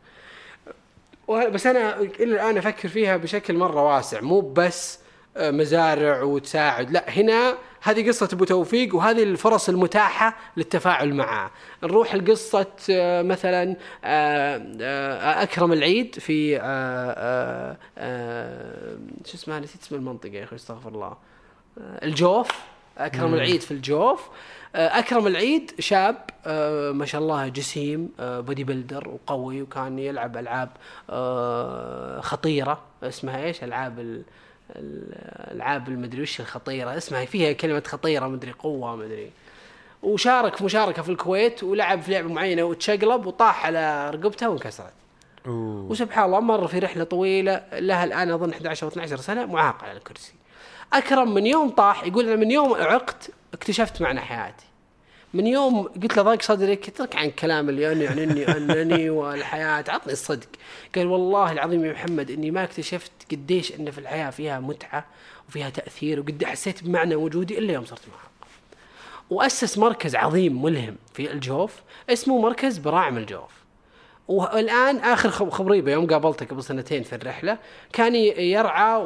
بس 1.31 1.67
أنا 1.67 2.01
إلى 2.01 2.35
الآن 2.35 2.59
أفكر 2.59 2.89
فيها 2.89 3.17
بشكل 3.17 3.57
مرة 3.57 3.95
واسع. 3.95 4.21
مو 4.21 4.41
بس 4.41 4.99
آه، 5.37 5.51
مزارع 5.51 6.23
وتساعد. 6.23 6.91
لا 6.91 7.11
هنا 7.11 7.55
هذه 7.83 8.09
قصة 8.09 8.29
أبو 8.33 8.45
توفيق 8.45 8.95
وهذه 8.95 9.23
الفرص 9.23 9.69
المتاحة 9.69 10.37
للتفاعل 10.57 11.15
معه 11.15 11.51
نروح 11.83 12.15
لقصة 12.15 12.67
آه، 12.91 13.23
مثلا 13.23 13.77
آه، 14.05 15.43
أكرم 15.43 15.73
العيد 15.73 16.15
في 16.15 16.57
شو 19.27 19.35
اسمها؟ 19.35 19.61
نسيت 19.61 19.83
اسم 19.83 19.95
المنطقة 19.95 20.33
يا 20.33 20.45
أخي 20.45 20.57
استغفر 20.57 20.89
الله. 20.89 21.17
الجوف. 21.79 22.49
أكرم 22.99 23.35
العيد 23.35 23.61
في 23.61 23.71
الجوف. 23.71 24.29
أكرم 24.75 25.27
العيد 25.27 25.73
شاب 25.79 26.17
آه، 26.47 26.93
ما 26.93 27.05
شاء 27.07 27.21
الله 27.21 27.49
جسيم 27.49 28.09
آه، 28.21 28.41
بودي 28.41 28.65
بيلدر 28.65 29.09
وقوي 29.09 29.63
وكان 29.63 29.99
يلعب 29.99 30.37
ألعاب 30.37 30.69
آه، 31.11 32.21
خطيرة. 32.21 32.81
اسمها 33.03 33.43
إيش؟ 33.45 33.65
ألعاب 33.65 33.99
ال- 33.99 34.23
ال- 34.77 35.15
الالعاب 35.51 35.89
المدري 35.89 36.23
وش 36.23 36.41
الخطيرة؟ 36.41 36.97
اسمها 36.97 37.25
فيها 37.25 37.53
كلمة 37.53 37.83
خطيرة 37.87 38.27
مدري 38.29 38.53
قوة 38.53 38.97
مدري 38.97 39.31
وشارك 40.03 40.57
في 40.57 40.65
مشاركة 40.65 41.03
في 41.03 41.09
الكويت 41.09 41.63
ولعب 41.63 42.01
في 42.03 42.11
لعبة 42.13 42.29
معينة 42.29 42.63
وتشقلب 42.63 43.27
وطاح 43.27 43.67
على 43.67 44.11
رقبته 44.11 44.49
وانكسرت. 44.49 44.93
أوه. 45.47 45.85
وسبحان 45.91 46.25
الله 46.25 46.41
مر 46.41 46.67
في 46.69 46.79
رحلة 46.79 47.05
طويلة 47.05 47.63
لها 47.73 48.05
الآن 48.05 48.31
أظن 48.31 48.51
11 48.51 48.83
أو 48.87 48.89
12 48.89 49.17
سنة 49.17 49.47
معاق 49.47 49.85
على 49.85 49.93
الكرسي. 49.99 50.33
أكرم 50.93 51.35
من 51.35 51.47
يوم 51.47 51.71
طاح 51.71 52.05
يقول 52.05 52.27
أنا 52.27 52.37
من 52.37 52.51
يوم 52.51 52.75
عقت 52.75 53.31
اكتشفت 53.55 54.03
معنى 54.03 54.21
حياتي. 54.21 54.65
من 55.35 55.47
يوم 55.47 55.83
قلت 55.83 56.17
له 56.17 56.23
ضاق 56.23 56.43
صدرك 56.43 56.89
اترك 56.89 57.17
عن 57.17 57.25
الكلام 57.25 57.69
اللي 57.69 57.93
اني 57.93 58.07
عنني 58.07 58.49
انني 58.49 59.11
والحياة 59.19 59.85
عطني 59.89 60.13
الصدق. 60.13 60.49
قال 60.95 61.07
والله 61.07 61.53
العظيم 61.53 61.85
يا 61.85 61.93
محمد 61.93 62.31
إني 62.31 62.51
ما 62.51 62.65
اكتشفت 62.65 63.13
قديش 63.31 63.73
إن 63.73 63.91
في 63.91 63.99
الحياة 63.99 64.31
فيها 64.31 64.61
متعة 64.61 65.07
وفيها 65.49 65.71
تأثير 65.71 66.21
وقد 66.21 66.45
حسيت 66.45 66.85
بمعنى 66.85 67.15
وجودي 67.15 67.59
إلا 67.59 67.73
يوم 67.73 67.85
صرت 67.85 68.03
معاق. 68.09 68.31
وأسس 69.31 69.79
مركز 69.79 70.17
عظيم 70.17 70.63
ملهم 70.63 70.97
في 71.15 71.33
الجوف 71.33 71.75
اسمه 72.11 72.41
مركز 72.41 72.79
براعم 72.79 73.19
الجوف. 73.19 73.60
والآن 74.31 74.97
آخر 74.97 75.31
خب- 75.31 75.51
خبريبه 75.51 75.93
يوم 75.93 76.07
قابلته 76.07 76.47
قبل 76.47 76.63
سنتين 76.63 77.03
في 77.03 77.15
الرحلة 77.15 77.59
كان 77.93 78.15
يرعى 78.15 78.97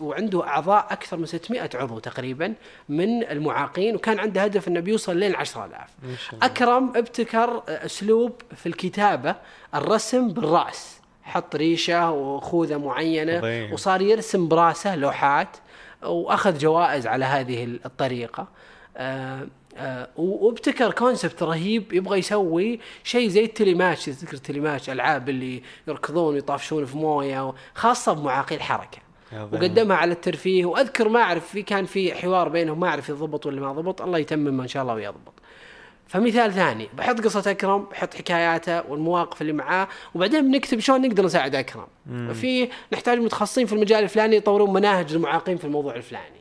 وعنده 0.00 0.46
أعضاء 0.46 0.86
أكثر 0.90 1.16
من 1.16 1.26
600 1.26 1.70
عضو 1.74 1.98
تقريبا 1.98 2.54
من 2.88 3.22
المعاقين 3.30 3.94
وكان 3.96 4.18
عنده 4.18 4.42
هدف 4.42 4.68
إنه 4.68 4.80
بيوصل 4.80 5.16
لين 5.16 5.34
10000 5.36 5.72
ما 6.02 6.16
شاء 6.16 6.34
الله. 6.34 6.46
أكرم 6.46 6.92
ابتكر 6.96 7.62
أسلوب 7.68 8.32
في 8.56 8.66
الكتابة 8.66 9.34
الرسم 9.74 10.28
بالرأس 10.28 11.00
حط 11.22 11.56
ريشة 11.56 12.10
وخوذة 12.10 12.76
معينة 12.76 13.36
عظيم. 13.38 13.72
وصار 13.72 14.00
يرسم 14.02 14.48
براسه 14.48 14.96
لوحات 14.96 15.56
وأخذ 16.02 16.58
جوائز 16.58 17.06
على 17.06 17.24
هذه 17.24 17.64
الطريقة 17.84 18.48
آه، 18.96 19.46
آه، 19.76 20.08
وابتكر 20.16 20.90
كونسبت 20.92 21.42
رهيب 21.42 21.92
يبغى 21.92 22.18
يسوي 22.18 22.80
شيء 23.04 23.28
زي 23.28 23.44
التليماتش 23.44 24.04
تذكر 24.04 24.34
التليماتش 24.34 24.90
ألعاب 24.90 25.28
اللي 25.28 25.62
يركضون 25.88 26.34
ويطافشون 26.34 26.84
في 26.84 26.96
موية 26.96 27.54
خاصة 27.74 28.12
بمعاقي 28.12 28.56
الحركه. 28.56 28.98
وقدمها 29.52 29.96
على 29.96 30.12
الترفيه 30.12 30.64
وأذكر 30.64 31.08
ما 31.08 31.20
أعرف 31.20 31.48
في 31.48 31.62
كان 31.62 31.84
في 31.84 32.14
حوار 32.14 32.48
بينهم 32.48 32.80
ما 32.80 32.88
أعرف 32.88 33.08
يضبط 33.08 33.46
ولا 33.46 33.60
ما 33.60 33.72
ضبط 33.72 34.02
الله 34.02 34.18
يتمم 34.18 34.60
إن 34.60 34.68
شاء 34.68 34.82
الله 34.82 34.94
ويضبط 34.94 35.32
فمثال 36.08 36.52
ثاني 36.52 36.88
بحط 36.94 37.20
قصة 37.20 37.50
أكرم 37.50 37.84
بحط 37.84 38.14
حكاياته 38.14 38.90
والمواقف 38.90 39.42
اللي 39.42 39.52
معاه 39.52 39.88
وبعدين 40.14 40.52
بنكتب 40.52 40.78
شلون 40.78 41.00
نقدر 41.00 41.24
نساعد 41.24 41.54
أكرم. 41.54 41.86
في 42.32 42.68
نحتاج 42.92 43.18
متخصصين 43.18 43.66
في 43.66 43.72
المجال 43.72 44.04
الفلاني 44.04 44.36
يطورون 44.36 44.72
مناهج 44.72 45.12
للمعاقين 45.12 45.56
في 45.56 45.64
الموضوع 45.64 45.94
الفلاني. 45.94 46.35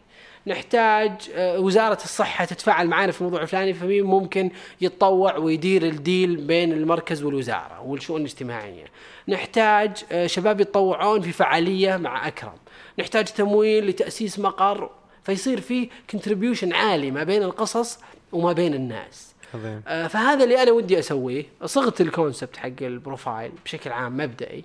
نحتاج 0.48 1.12
آه، 1.34 1.60
وزارة 1.60 2.04
الصحة 2.04 2.46
تتفاعل 2.46 2.88
معنا 2.88 3.12
في 3.12 3.22
الموضوع 3.22 3.42
الفلاني 3.42 3.74
فمين 3.74 4.04
ممكن 4.04 4.52
يتطوع 4.82 5.38
ويدير 5.38 5.84
ال 5.84 5.94
deal 5.94 6.36
بين 6.36 6.74
المركز 6.74 7.24
والوزارة 7.24 7.82
والشؤون 7.82 8.22
الاجتماعية. 8.22 8.86
نحتاج 9.28 10.04
آه، 10.12 10.28
شباب 10.28 10.62
يتطوعون 10.62 11.22
في 11.22 11.32
فعالية 11.32 11.98
مع 11.98 12.28
أكرم. 12.28 12.58
نحتاج 13.00 13.26
تمويل 13.26 13.88
لتأسيس 13.88 14.40
مقر 14.40 14.90
فيصير 15.24 15.62
في 15.62 15.90
contribution 16.10 16.74
عالي 16.74 17.12
ما 17.12 17.24
بين 17.24 17.44
القصص 17.44 18.00
وما 18.32 18.54
بين 18.54 18.74
الناس. 18.74 19.36
عظيم. 19.54 19.82
آه، 19.88 20.08
فهذا 20.08 20.44
اللي 20.44 20.64
أنا 20.64 20.72
ودي 20.72 21.00
أسويه. 21.00 21.46
صغت 21.66 22.02
ال 22.02 22.09
concept 22.09 22.58
حق 22.58 22.70
ال 22.82 22.90
profile 22.90 23.52
بشكل 23.66 23.92
عام 23.92 24.18
مبدئي. 24.18 24.64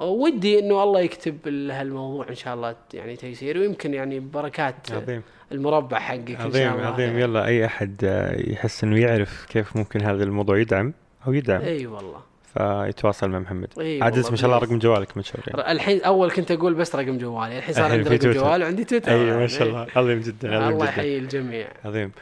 ودي 0.00 0.58
إنه 0.58 0.82
الله 0.82 1.00
يكتب 1.00 1.48
هالموضوع 1.48 2.28
إن 2.28 2.34
شاء 2.34 2.54
الله 2.54 2.76
يعني 2.94 3.16
تيسير 3.16 3.58
ويمكن 3.58 3.94
يعني 3.94 4.20
ببركات 4.20 4.92
عظيم. 4.92 5.22
المربع 5.52 5.98
حقك 5.98 6.30
إن 6.30 6.36
شاء 6.36 6.46
عظيم 6.46 6.72
الله. 6.72 6.86
عظيم. 6.86 7.18
يلا 7.18 7.46
أي 7.46 7.66
أحد 7.66 8.02
يحس 8.46 8.84
إنه 8.84 9.00
يعرف 9.00 9.46
كيف 9.48 9.76
ممكن 9.76 10.00
هذا 10.02 10.24
الموضوع 10.24 10.58
يدعم 10.58 10.92
أو 11.26 11.32
يدعم. 11.32 11.60
إي 11.60 11.86
والله. 11.86 12.20
فيتواصل 12.54 13.30
مع 13.30 13.38
محمد. 13.38 13.68
إي 13.80 14.02
عاد 14.02 14.30
ما 14.30 14.36
شاء 14.36 14.50
الله. 14.50 14.58
رقم 14.58 14.78
جوالك 14.78 15.16
مشهور 15.16 15.44
يعني 15.46 15.72
الحين 15.72 16.02
أول 16.02 16.30
كنت 16.30 16.50
أقول 16.50 16.74
بس 16.74 16.96
رقم 16.96 17.18
جوالي 17.18 17.58
الحين 17.58 17.74
صار 17.74 17.92
عندي 17.92 18.16
رقم. 18.16 18.30
جوال 18.30 18.62
وعندي 18.62 18.84
تويتر. 18.84 19.12
إي 19.12 19.16
ما 19.16 19.26
يعني. 19.26 19.48
شاء 19.48 19.68
الله. 19.68 19.86
عظيم 19.96 20.20
جدا 20.20 20.56
عظيم 20.56 20.68
الله 20.68 20.84
يحيي 20.84 21.18
الجميع. 21.18 21.68
عظيم. 21.84 22.12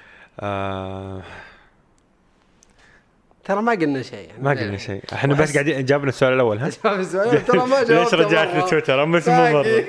آه 0.41 1.22
ترى 3.49 3.62
ما 3.62 3.72
قلنا 3.72 4.03
شيء 4.03 4.28
يعني. 4.28 4.42
ما 4.42 4.51
قلنا 4.51 4.76
شيء. 4.76 5.03
إحنا 5.12 5.34
بس 5.34 5.53
قاعدين 5.53 5.84
جاوبنا 5.84 6.09
السؤال 6.09 6.32
الأول 6.32 6.59
ها؟ 6.59 6.68
جواب 6.84 7.01
السؤال 7.01 7.44
ترى 7.44 7.66
ما 7.66 7.76
ليش 7.80 7.88
جاوبته 7.88 8.16
رجعت. 8.16 8.64
لتويتر؟ 8.64 9.03
أم 9.03 9.12
بس 9.12 9.28
مو. 9.28 9.53
مرة. 9.53 9.84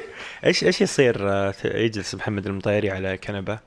إيش 0.46 0.64
إيش 0.64 0.82
يصير 0.82 1.30
آه، 1.30 1.54
يجلس 1.66 2.16
محمد 2.16 2.46
المطيري 2.48 2.92
على 2.92 3.18
كنبة؟ 3.18 3.60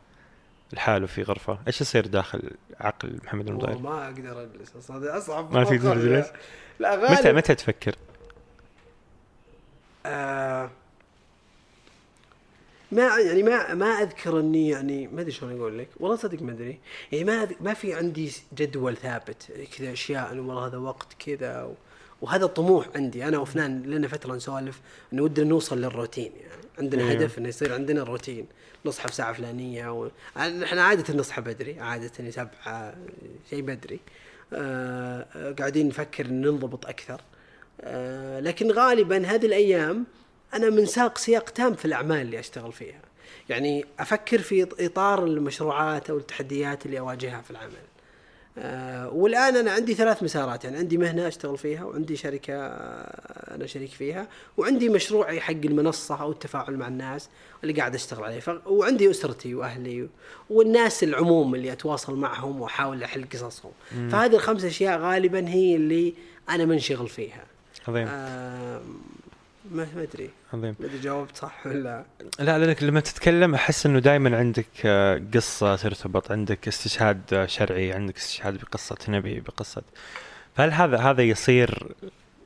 لحاله 0.73 1.07
في 1.07 1.23
غرفة. 1.23 1.59
إيش 1.67 1.81
يصير 1.81 2.07
داخل 2.07 2.51
عقل 2.81 3.19
محمد 3.25 3.49
المطيري؟ 3.49 3.79
ما 3.79 4.05
أقدر 4.05 4.43
أجلس 4.43 4.91
أصعب 4.91 5.53
ما 5.55 5.65
تقدر. 5.65 5.97
تجلس؟ 5.97 6.27
لا 6.79 6.95
غالب 6.95 7.11
متى 7.13 7.33
متى 7.33 7.55
تفكر 7.55 7.95
آه 10.07 10.71
ما 12.93 13.19
يعني 13.19 13.43
ما 13.43 13.75
ما 13.75 13.87
أذكر 13.87 14.41
إني 14.41 14.69
يعني 14.69 15.07
ما 15.07 15.21
أدري 15.21 15.33
شلون 15.33 15.61
أقول 15.61 15.79
لك. 15.79 15.89
والله 16.01 16.17
صدق 16.17 16.43
ما 16.43 16.53
أدري. 16.53 16.79
يعني 17.13 17.25
ما 17.25 17.49
ما 17.61 17.75
في 17.75 17.95
عندي 17.95 18.33
جدول 18.59 18.97
ثابت 18.97 19.43
كذا 19.79 19.93
أشياء 19.93 20.33
إنه 20.33 20.43
والله 20.49 20.67
هذا 20.67 20.77
وقت 20.79 21.07
كذا 21.27 21.63
و- 21.63 21.75
وهذا 22.21 22.45
الطموح 22.45 22.89
عندي. 22.95 23.29
أنا 23.29 23.39
وفنان 23.39 23.83
لنا 23.83 24.09
فترة 24.09 24.35
نسولف 24.35 24.81
إنه 25.13 25.23
ودنا 25.23 25.47
نوصل 25.47 25.79
للروتين 25.81 26.33
يعني. 26.41 26.63
عندنا 26.79 27.03
أيوه. 27.03 27.13
هدف 27.13 27.39
إنه 27.39 27.49
يصير 27.49 27.75
عندنا 27.75 28.03
روتين 28.03 28.47
نصحى 28.85 29.09
في 29.09 29.15
ساعه 29.15 29.33
فلانية 29.33 29.93
و... 30.01 30.09
إحنا 30.37 30.83
عادة 30.83 31.15
نصحى 31.15 31.41
بدري 31.43 31.81
عادة 31.81 32.31
سبعة 32.31 32.95
شيء 33.51 33.63
بدري. 33.63 34.01
آه 34.53 35.27
آه، 35.37 35.53
قاعدين 35.53 35.89
نفكر 35.89 36.27
ننضبط 36.27 36.87
أكثر. 36.87 37.21
آه 37.81 38.41
لكن 38.41 38.71
غالبا 38.71 39.27
هذه 39.27 39.47
الأيام 39.47 40.05
أنا 40.55 40.71
منساق 40.71 41.19
سياق 41.19 41.51
تام 41.51 41.75
في 41.75 41.85
الأعمال 41.85 42.21
اللي 42.21 42.39
أشتغل 42.39 42.73
فيها. 42.73 43.01
يعني 43.49 43.85
أفكر 43.99 44.39
في 44.39 44.67
إطار 44.81 45.25
المشروعات 45.25 46.11
أو 46.11 46.17
التحديات 46.19 46.87
اللي 46.87 46.99
أواجهها 46.99 47.43
في 47.43 47.51
العمل. 47.51 47.73
آه 48.59 49.09
والآن 49.11 49.57
أنا 49.57 49.71
عندي 49.71 49.95
ثلاث 49.95 50.23
مسارات 50.23 50.65
يعني 50.65 50.77
عندي 50.77 50.99
مهنة 50.99 51.29
أشتغل 51.29 51.59
فيها 51.59 51.85
وعندي 51.85 52.17
شركة 52.17 52.55
أنا 52.55 53.67
شريك 53.67 53.91
فيها 53.91 54.29
وعندي 54.57 54.89
مشروعي 54.89 55.41
حق 55.41 55.51
المنصة 55.51 56.21
أو 56.23 56.31
التفاعل 56.31 56.77
مع 56.77 56.89
الناس 56.89 57.29
اللي 57.63 57.73
قاعد 57.75 57.95
أشتغل 57.95 58.25
عليه. 58.25 58.41
ف... 58.41 58.51
وعندي 58.67 59.11
أسرتي 59.11 59.55
وأهلي 59.55 60.09
والناس 60.51 61.03
العموم 61.03 61.55
اللي 61.55 61.73
أتواصل 61.73 62.17
معهم 62.17 62.61
وأحاول 62.61 63.03
أحل 63.03 63.29
قصصهم. 63.33 63.73
فهذه 63.91 64.35
الخمس 64.35 64.65
أشياء 64.65 64.99
غالبا 64.99 65.49
هي 65.49 65.77
اللي 65.77 66.15
أنا 66.49 66.65
منشغل 66.65 67.09
فيها. 67.09 67.45
عظيم. 67.89 68.07
آه 68.09 68.81
ما 69.71 69.87
ما 69.97 70.03
أدري. 70.03 70.31
عظيم. 70.55 70.75
ما 70.81 70.89
جاوبت 71.03 71.37
صح 71.37 71.67
ولا؟ 71.67 72.05
لا 72.39 72.59
لأنك 72.59 72.83
لما 72.83 73.01
تتكلم 73.01 73.55
أحس 73.55 73.87
إنه 73.87 73.99
دائما 73.99 74.37
عندك 74.39 74.67
آه، 74.85 75.23
قصة 75.35 75.77
ترتبط 75.77 76.33
عندك 76.33 76.69
استشهاد 76.69 77.21
آه، 77.33 77.47
شرعي 77.47 77.93
عندك 77.93 78.17
استشهاد 78.17 78.61
بقصة 78.61 78.97
نبي 79.09 79.41
بقصة. 79.41 79.83
فهل 80.57 80.73
هذا 80.73 80.99
هذا 80.99 81.23
يصير 81.23 81.95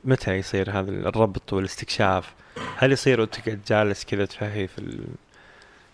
متى 0.03 0.33
يصير 0.33 0.69
هذا 0.71 0.91
الربط 0.91 1.53
والاستكشاف؟ 1.53 2.33
هل 2.77 2.91
يصير 2.91 3.21
وانت 3.21 3.45
قاعد 3.45 3.61
جالس 3.67 4.05
كذا 4.05 4.25
تفهي 4.25 4.67
في 4.67 4.79
ال... 4.79 5.05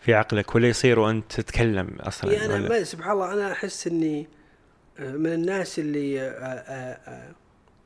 في 0.01 0.13
عقلك 0.13 0.55
ولا 0.55 0.67
يصير 0.67 0.99
وأنت 0.99 1.31
تتكلم 1.31 1.89
أصلا؟ 1.99 2.33
يعني 2.33 2.55
أنا 2.55 2.83
سبحان 2.83 3.11
الله 3.11 3.33
أنا 3.33 3.51
أحس 3.51 3.87
إني 3.87 4.27
آه، 4.99 5.11
من 5.11 5.33
الناس 5.33 5.79
اللي 5.79 6.19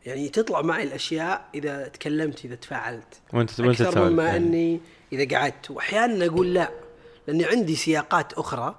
يعني 0.08 0.30
تطلع 0.30 0.62
معي 0.62 0.84
الأشياء 0.84 1.45
إذا 1.55 1.88
تكلمت 1.88 2.45
إذا 2.45 2.55
تفاعلت. 2.55 3.22
وانت 3.34 3.60
وأنت 3.60 3.82
أكثر 3.82 4.10
مما 4.10 4.24
يعني. 4.24 4.38
أني 4.38 4.80
إذا 5.14 5.38
قعدت. 5.38 5.72
وأحيانا 5.72 6.26
أقول 6.26 6.53
لا 6.53 6.70
لأني 7.28 7.45
عندي 7.45 7.76
سياقات 7.76 8.34
أخرى. 8.34 8.76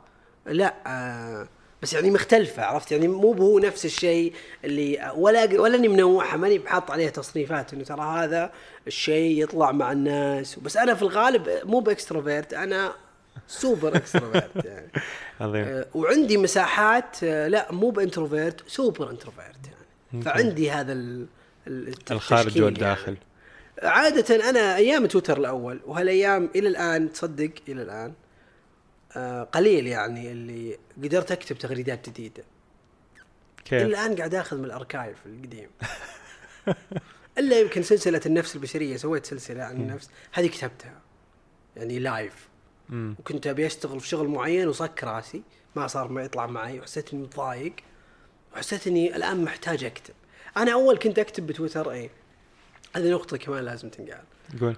لا 0.47 0.75
آه 0.87 1.49
بس 1.83 1.93
يعني 1.93 2.11
مختلفة 2.11 2.63
عرفت؟ 2.63 2.93
يعني 2.93 3.09
مو 3.09 3.33
هو 3.33 3.59
نفس 3.59 3.85
الشيء 3.85 4.33
اللي 4.65 5.13
ولا 5.17 5.61
ولا 5.61 5.77
أني 5.77 5.89
منوعها 5.89 6.37
ماني 6.37 6.59
بحاط 6.59 6.91
عليها 6.91 7.11
تصنيفات. 7.11 7.73
إنه 7.73 7.85
ترى 7.85 8.03
هذا 8.03 8.53
الشيء 8.87 9.43
يطلع 9.43 9.73
مع 9.73 9.93
الناس. 9.93 10.59
بس 10.59 10.77
أنا 10.77 10.95
في 10.95 11.03
الغالب 11.03 11.49
مو 11.65 11.81
ب 11.81 11.88
extrovert 11.88 12.55
أنا 12.55 12.93
super 13.49 13.97
extrovert 13.97 14.65
يعني. 14.65 14.93
عظيم. 15.41 15.65
آه، 15.65 15.87
وعندي 15.95 16.37
مساحات 16.37 17.17
آه، 17.25 17.49
لا 17.49 17.73
مو 17.73 17.91
ب 17.91 17.99
introvert 17.99 18.69
super 18.69 19.11
introvert. 19.11 19.58
فعندي 20.25 20.71
هذا 20.71 20.93
الخارج 22.11 22.63
والداخل. 22.63 23.13
يعني. 23.13 23.29
عادة 23.83 24.51
أنا 24.51 24.77
أيام 24.77 25.07
تويتر 25.07 25.39
الأول 25.39 25.81
وهالأيام 25.87 26.51
إلى 26.57 26.69
الآن 26.69 27.13
تصدق 27.13 27.51
إلى 27.69 27.83
الآن 27.83 28.13
آه 29.17 29.43
قليل 29.43 29.87
يعني 29.87 30.33
اللي 30.33 30.79
قدرت 31.03 31.33
أكتب 31.33 31.59
تغريدات 31.59 32.09
جديدة. 32.09 32.45
إلى 33.73 33.81
كيف 33.81 33.83
الآن 33.83 34.17
قاعد 34.17 34.35
آخذ 34.35 34.59
من 34.59 34.65
ال 34.65 34.71
archive 34.71 35.17
القديم. 35.27 35.71
إلا 37.39 37.61
يمكن 37.61 37.83
سلسلة 37.83 38.21
النفس 38.27 38.57
البشرية 38.57 38.97
سويت 38.97 39.27
سلسلة 39.27 39.65
عن 39.65 39.77
النفس 39.77 40.11
هذه 40.33 40.47
كتبتها. 40.47 41.01
يعني 41.77 41.99
live. 41.99 42.49
وكنت 42.93 43.47
أبي 43.47 43.67
أشتغل 43.67 44.01
في 44.01 44.09
شغل 44.09 44.29
معين 44.29 44.69
وصك 44.69 45.05
راسي 45.05 45.43
ما 45.77 45.87
صار 45.87 46.09
ما 46.09 46.23
يطلع 46.23 46.47
معي 46.47 46.81
وحسيت 46.81 47.13
إني 47.13 47.23
متضايق. 47.23 47.73
وحسيت 48.53 48.87
إني 48.87 49.17
الآن 49.17 49.45
محتاج 49.45 49.85
أكتب. 49.85 50.15
أنا 50.57 50.73
أول 50.73 50.99
كنت 50.99 51.19
أكتب 51.19 51.47
بتويتر 51.47 51.91
إيه 51.91 52.11
هذه 52.97 53.11
نقطة 53.11 53.37
كمان 53.37 53.65
لازم 53.65 53.89
تنقال. 53.89 54.23
قول. 54.61 54.77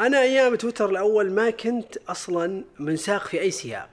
أنا 0.00 0.22
أيام 0.22 0.54
تويتر 0.54 0.90
الأول 0.90 1.32
ما 1.32 1.50
كنت 1.50 1.96
أصلا 1.96 2.64
منساق 2.78 3.26
في 3.26 3.40
أي 3.40 3.50
سياق 3.50 3.88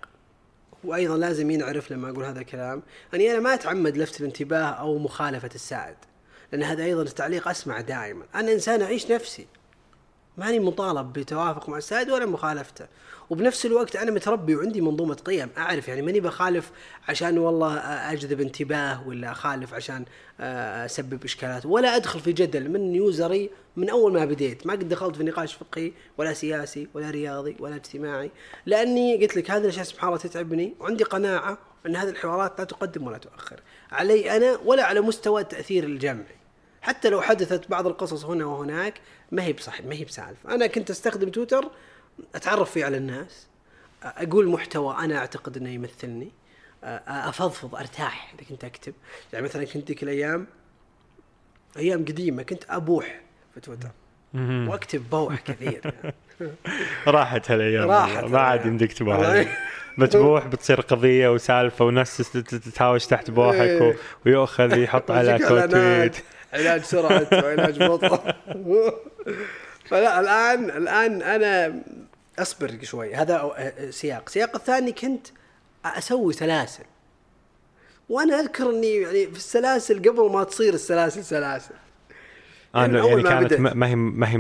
وأيضا 0.84 1.18
لازم 1.18 1.52
ينعرف 1.52 1.92
لما 1.92 2.10
أقول 2.10 2.24
هذا 2.24 2.40
الكلام. 2.40 2.82
اني 3.14 3.32
أنا 3.32 3.40
ما 3.40 3.54
أتعمد 3.54 3.98
لفت 3.98 4.22
الانتباه 4.22 4.66
أو 4.66 4.98
مخالفة 4.98 5.50
السائد 5.56 5.96
لأن 6.52 6.64
هذا 6.64 6.84
أيضا 6.84 7.02
التعليق 7.02 7.48
أسمع 7.48 7.82
دائما. 7.82 8.26
أنا 8.36 8.52
إنسان 8.52 8.82
أعيش 8.82 9.12
نفسي. 9.12 9.48
ماني 10.40 10.60
مطالب 10.60 11.14
بتوافق 11.14 11.70
مع 11.70 11.78
السائد 11.78 12.10
ولا 12.10 12.26
مخالفته. 12.26 12.86
وبنفس 13.30 13.66
الوقت 13.66 13.96
أنا 13.96 14.12
متربي 14.12 14.56
وعندي 14.56 14.82
منظومة 14.82 15.16
قيم 15.16 15.50
أعرف 15.58 15.88
يعني 15.88 16.02
ماني 16.02 16.20
بخالف 16.20 16.72
عشان 17.08 17.38
والله 17.38 17.78
أجذب 18.12 18.42
انتباه 18.42 19.08
ولا 19.08 19.32
أخالف 19.32 19.74
عشان 19.74 20.06
آه، 20.40 20.86
أسبب 20.86 21.24
إشكالات 21.24 21.66
ولا 21.66 21.96
أدخل 21.96 22.20
في 22.20 22.32
جدل 22.32 22.70
من 22.70 22.96
يوزري 22.96 23.50
من 23.76 23.90
أول 23.90 24.14
ما 24.14 24.26
بديت. 24.26 24.68
ما 24.68 24.74
قد 24.74 24.90
دخلت 24.90 25.16
في 25.16 25.24
نقاش 25.24 25.54
فقهي 25.54 25.92
ولا 26.18 26.34
سياسي 26.34 26.88
ولا 26.94 27.10
رياضي 27.10 27.56
ولا 27.60 27.76
اجتماعي 27.76 28.32
لأني 28.66 29.18
قلت 29.22 29.38
لك 29.38 29.52
هذه 29.52 29.62
الأشياء 29.64 29.86
سبحان 29.86 30.08
الله 30.08 30.20
تتعبني 30.20 30.74
وعندي 30.80 31.04
قناعة 31.04 31.58
إن 31.86 31.96
هذه 31.96 32.10
الحوارات 32.10 32.60
لا 32.60 32.66
تقدم 32.66 33.08
ولا 33.08 33.18
تؤخر. 33.18 33.60
علي 33.92 34.38
أنا 34.38 34.60
ولا 34.66 34.84
على 34.84 35.02
مستوى 35.02 35.42
التاثير 35.42 35.84
الجمعي 35.84 36.39
حتى 36.82 37.10
لو 37.10 37.22
حدثت 37.22 37.70
بعض 37.72 37.88
القصص 37.88 38.26
هنا 38.26 38.46
وهناك 38.46 38.94
ما 39.32 39.44
هي 39.44 39.54
بصح 39.54 39.82
ما 39.82 39.96
هي 39.96 40.04
بسالفة 40.04 40.56
أنا 40.56 40.68
كنت 40.68 40.90
أستخدم 40.90 41.30
تويتر 41.30 41.70
أتعرف 42.36 42.72
فيه 42.72 42.86
على 42.86 42.98
الناس 42.98 43.48
أقول 44.04 44.48
محتوى 44.48 44.96
أنا 45.00 45.18
أعتقد 45.18 45.58
إنه 45.58 45.70
يمثلني 45.70 46.32
أفضفض 47.08 47.76
أرتاح 47.76 48.34
إذا 48.40 48.50
كنت 48.50 48.64
أكتب 48.64 48.94
يعني 49.34 49.46
مثلا 49.46 49.64
كنت 49.66 49.88
ذيك 49.88 50.04
الأيام 50.04 50.48
أيام 51.78 52.06
قديمة 52.06 52.44
كنت 52.44 52.64
أبوح 52.70 53.20
في 53.54 53.60
تويتر. 53.60 53.90
وأكتب 54.34 55.10
بوح 55.10 55.36
كثير 55.42 55.82
يعني. 55.86 56.14
راحت 57.08 57.52
هالأيام 57.52 57.92
راحت. 57.92 58.24
ما 58.24 58.40
عاد. 58.40 58.66
يمديك 58.66 58.94
تبوح. 58.94 59.46
بتبوح 59.98 60.48
بتصير 60.48 60.82
قضية 60.82 61.30
وسالفة 61.34 61.86
وناس 61.86 62.18
تت- 62.18 62.38
تت- 62.38 62.56
تتهاوش 62.56 63.06
تحت 63.06 63.32
بوحك 63.32 63.60
إيه. 63.60 63.96
ويؤخذ 64.26 64.78
يحط 64.78 65.12
على 65.18 65.38
تويت 65.68 66.16
علاج 66.54 66.82
سرعة 66.82 67.28
وعلاج 67.32 67.84
بطء 67.84 68.36
فلا 69.86 70.20
الآن 70.20 70.70
الآن 70.70 71.22
أنا 71.22 71.82
أصبر 72.40 72.78
شوي. 72.84 73.16
هذا 73.16 73.52
سياق. 73.90 74.24
السياق 74.28 74.56
الثاني 74.56 74.92
كنت 74.92 75.28
أسوي 75.86 76.34
سلاسل. 76.34 76.84
وأنا 78.10 78.40
أذكر 78.40 78.70
إني 78.70 78.96
يعني 78.96 79.28
في 79.28 79.38
السلاسل 79.38 80.00
قبل 80.00 80.32
ما 80.32 80.44
تصير 80.44 80.74
السلاسل 80.74 81.24
سلاسل. 81.24 81.74
آه 82.76 82.82
يعني 82.82 82.98
يعني, 82.98 83.10
يعني 83.10 83.24
كانت. 83.24 83.54
ما 83.54 83.74
ما 83.74 83.88
هي 83.88 83.96
ما 83.96 84.30
هي 84.30 84.38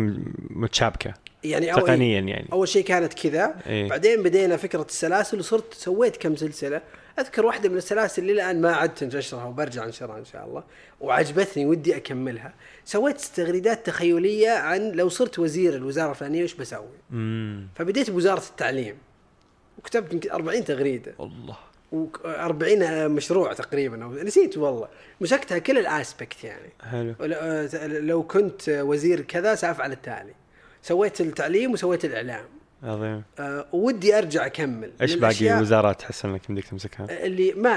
متشابكة. 0.49 1.13
يعني 1.43 1.73
تقنيا 1.73 2.19
يعني. 2.19 2.47
أول 2.53 2.67
شيء 2.67 2.83
كانت 2.83 3.13
كذا. 3.13 3.55
إيه. 3.67 3.89
بعدين 3.89 4.23
بدينا 4.23 4.57
فكرة 4.57 4.85
السلاسل 4.89 5.39
وصرت 5.39 5.73
سويت 5.73 6.17
كم 6.17 6.35
سلسلة. 6.35 6.81
أذكر 7.19 7.45
واحدة 7.45 7.69
من 7.69 7.77
السلاسل 7.77 8.21
اللي 8.21 8.33
الآن 8.33 8.61
ما 8.61 8.75
عدت 8.75 9.03
انشرها 9.03 9.45
وبرجع 9.45 9.85
أنشرها 9.85 10.17
إن 10.17 10.25
شاء 10.25 10.45
الله 10.45 10.63
وعجبتني 11.01 11.65
ودي 11.65 11.95
أكملها. 11.95 12.53
سويت 12.85 13.21
تغريدات 13.21 13.85
تخيلية 13.85 14.49
عن 14.49 14.91
لو 14.91 15.09
صرت 15.09 15.39
وزير 15.39 15.75
الوزارة 15.75 16.09
الفلانية 16.09 16.43
وش 16.43 16.53
بسوي؟ 16.53 16.85
امم 17.11 17.67
فبديت 17.75 18.09
بوزارة 18.09 18.43
التعليم 18.49 18.97
وكتبت 19.77 20.13
يمكن 20.13 20.31
40 20.31 20.63
تغريدة. 20.63 21.13
الله. 21.19 21.57
و40 21.93 22.83
مشروع 23.09 23.53
تقريبا 23.53 24.03
أو 24.03 24.13
نسيت 24.13 24.57
والله. 24.57 24.87
مسكتها 25.21 25.57
كل 25.57 25.77
ال 25.77 25.87
aspect 25.87 26.43
يعني. 26.43 26.69
حلو. 26.91 27.15
ول- 27.19 28.07
لو 28.07 28.23
كنت 28.23 28.61
وزير 28.69 29.21
كذا 29.21 29.55
سأفعل 29.55 29.91
التالي. 29.91 30.33
سويت 30.81 31.21
التعليم 31.21 31.71
وسويت 31.71 32.05
الإعلام. 32.05 32.45
عظيم. 32.83 33.23
أه 33.39 33.65
ودي 33.73 34.17
أرجع 34.17 34.45
أكمل 34.45 34.91
إيش 35.01 35.15
باقي 35.15 35.61
وزارات 35.61 35.99
تحس 35.99 36.25
إنك 36.25 36.49
يمديك 36.49 36.67
تمسكها؟ 36.67 37.25
اللي 37.25 37.53
ما 37.53 37.69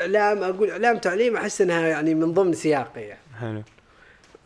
إعلام 0.00 0.42
أقول 0.42 0.70
إعلام 0.70 0.98
تعليم 0.98 1.36
أحس 1.36 1.60
إنها 1.60 1.86
يعني 1.86 2.14
من 2.14 2.34
ضمن 2.34 2.52
سياقي. 2.52 3.00
يعني. 3.00 3.20
حلو. 3.40 3.62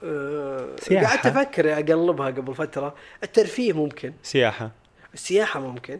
أه 0.04 0.68
سياحة. 0.80 1.06
قعدت 1.06 1.26
أفكر 1.26 1.72
أقلبها 1.72 2.26
قبل 2.26 2.54
فترة. 2.54 2.94
الترفيه 3.22 3.72
ممكن. 3.72 4.12
سياحة؟ 4.22 4.70
السياحة 5.14 5.60
ممكن. 5.60 5.98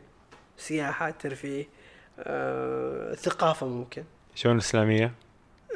سياحة 0.59 1.11
ترفيه 1.11 1.65
أه 2.19 3.13
الثقافه 3.13 3.67
ممكن. 3.67 4.05
شؤون 4.35 4.57
إسلامية؟ 4.57 5.13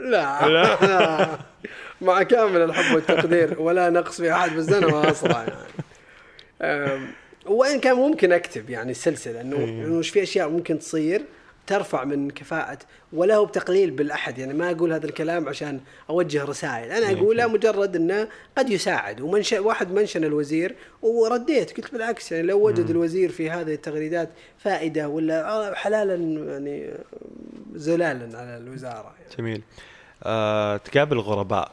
لا, 0.00 0.48
لا. 0.48 1.38
مع 2.06 2.22
كامل 2.22 2.62
الحب 2.62 2.94
والتقدير 2.94 3.60
ولا 3.60 3.90
نقص 3.90 4.20
في 4.20 4.32
أحد 4.32 4.50
بس 4.56 4.68
أنا 4.68 4.86
ما 4.86 5.10
اصلع 5.10 5.42
يعني. 5.42 7.06
وإن 7.48 7.80
كان 7.80 7.96
ممكن 7.96 8.32
أكتب 8.32 8.70
يعني 8.70 8.90
السلسلة 8.90 9.40
إنه 9.40 9.56
إيه. 9.56 9.64
إنه 9.64 10.02
في 10.02 10.22
أشياء 10.22 10.48
ممكن 10.48 10.78
تصير 10.78 11.22
ترفع 11.66 12.04
من 12.04 12.30
كفاءة 12.30 12.78
ولا 13.12 13.36
هو 13.36 13.44
بتقليل 13.44 13.90
بالأحد 13.90 14.38
يعني 14.38 14.54
ما 14.54 14.70
أقول 14.70 14.92
هذا 14.92 15.06
الكلام 15.06 15.48
عشان 15.48 15.80
أوجه 16.10 16.44
رسائل 16.44 16.92
أنا 16.92 17.08
إيه،. 17.08 17.38
يعني 17.38 17.52
مجرد 17.52 17.96
أنه 17.96 18.28
قد 18.58 18.70
يساعد 18.70 19.20
ومنشأ 19.20 19.60
واحد 19.60 19.92
منشن 19.92 20.24
الوزير 20.24 20.74
ورديت 21.02 21.76
قلت 21.76 21.92
بالعكس 21.92 22.32
يعني 22.32 22.46
لو 22.46 22.66
وجد 22.66 22.90
الوزير 22.90 23.30
في 23.30 23.50
هذه 23.50 23.74
التغريدات 23.74 24.28
فائدة 24.58 25.08
ولا 25.08 25.74
حلالا 25.74 26.14
يعني 26.52 26.90
زلالا 27.74 28.38
على 28.38 28.56
الوزارة 28.56 29.14
يعني. 29.20 29.36
جميل 29.38 29.62
آه، 30.22 30.76
تقابل 30.76 31.18
غرباء 31.18 31.72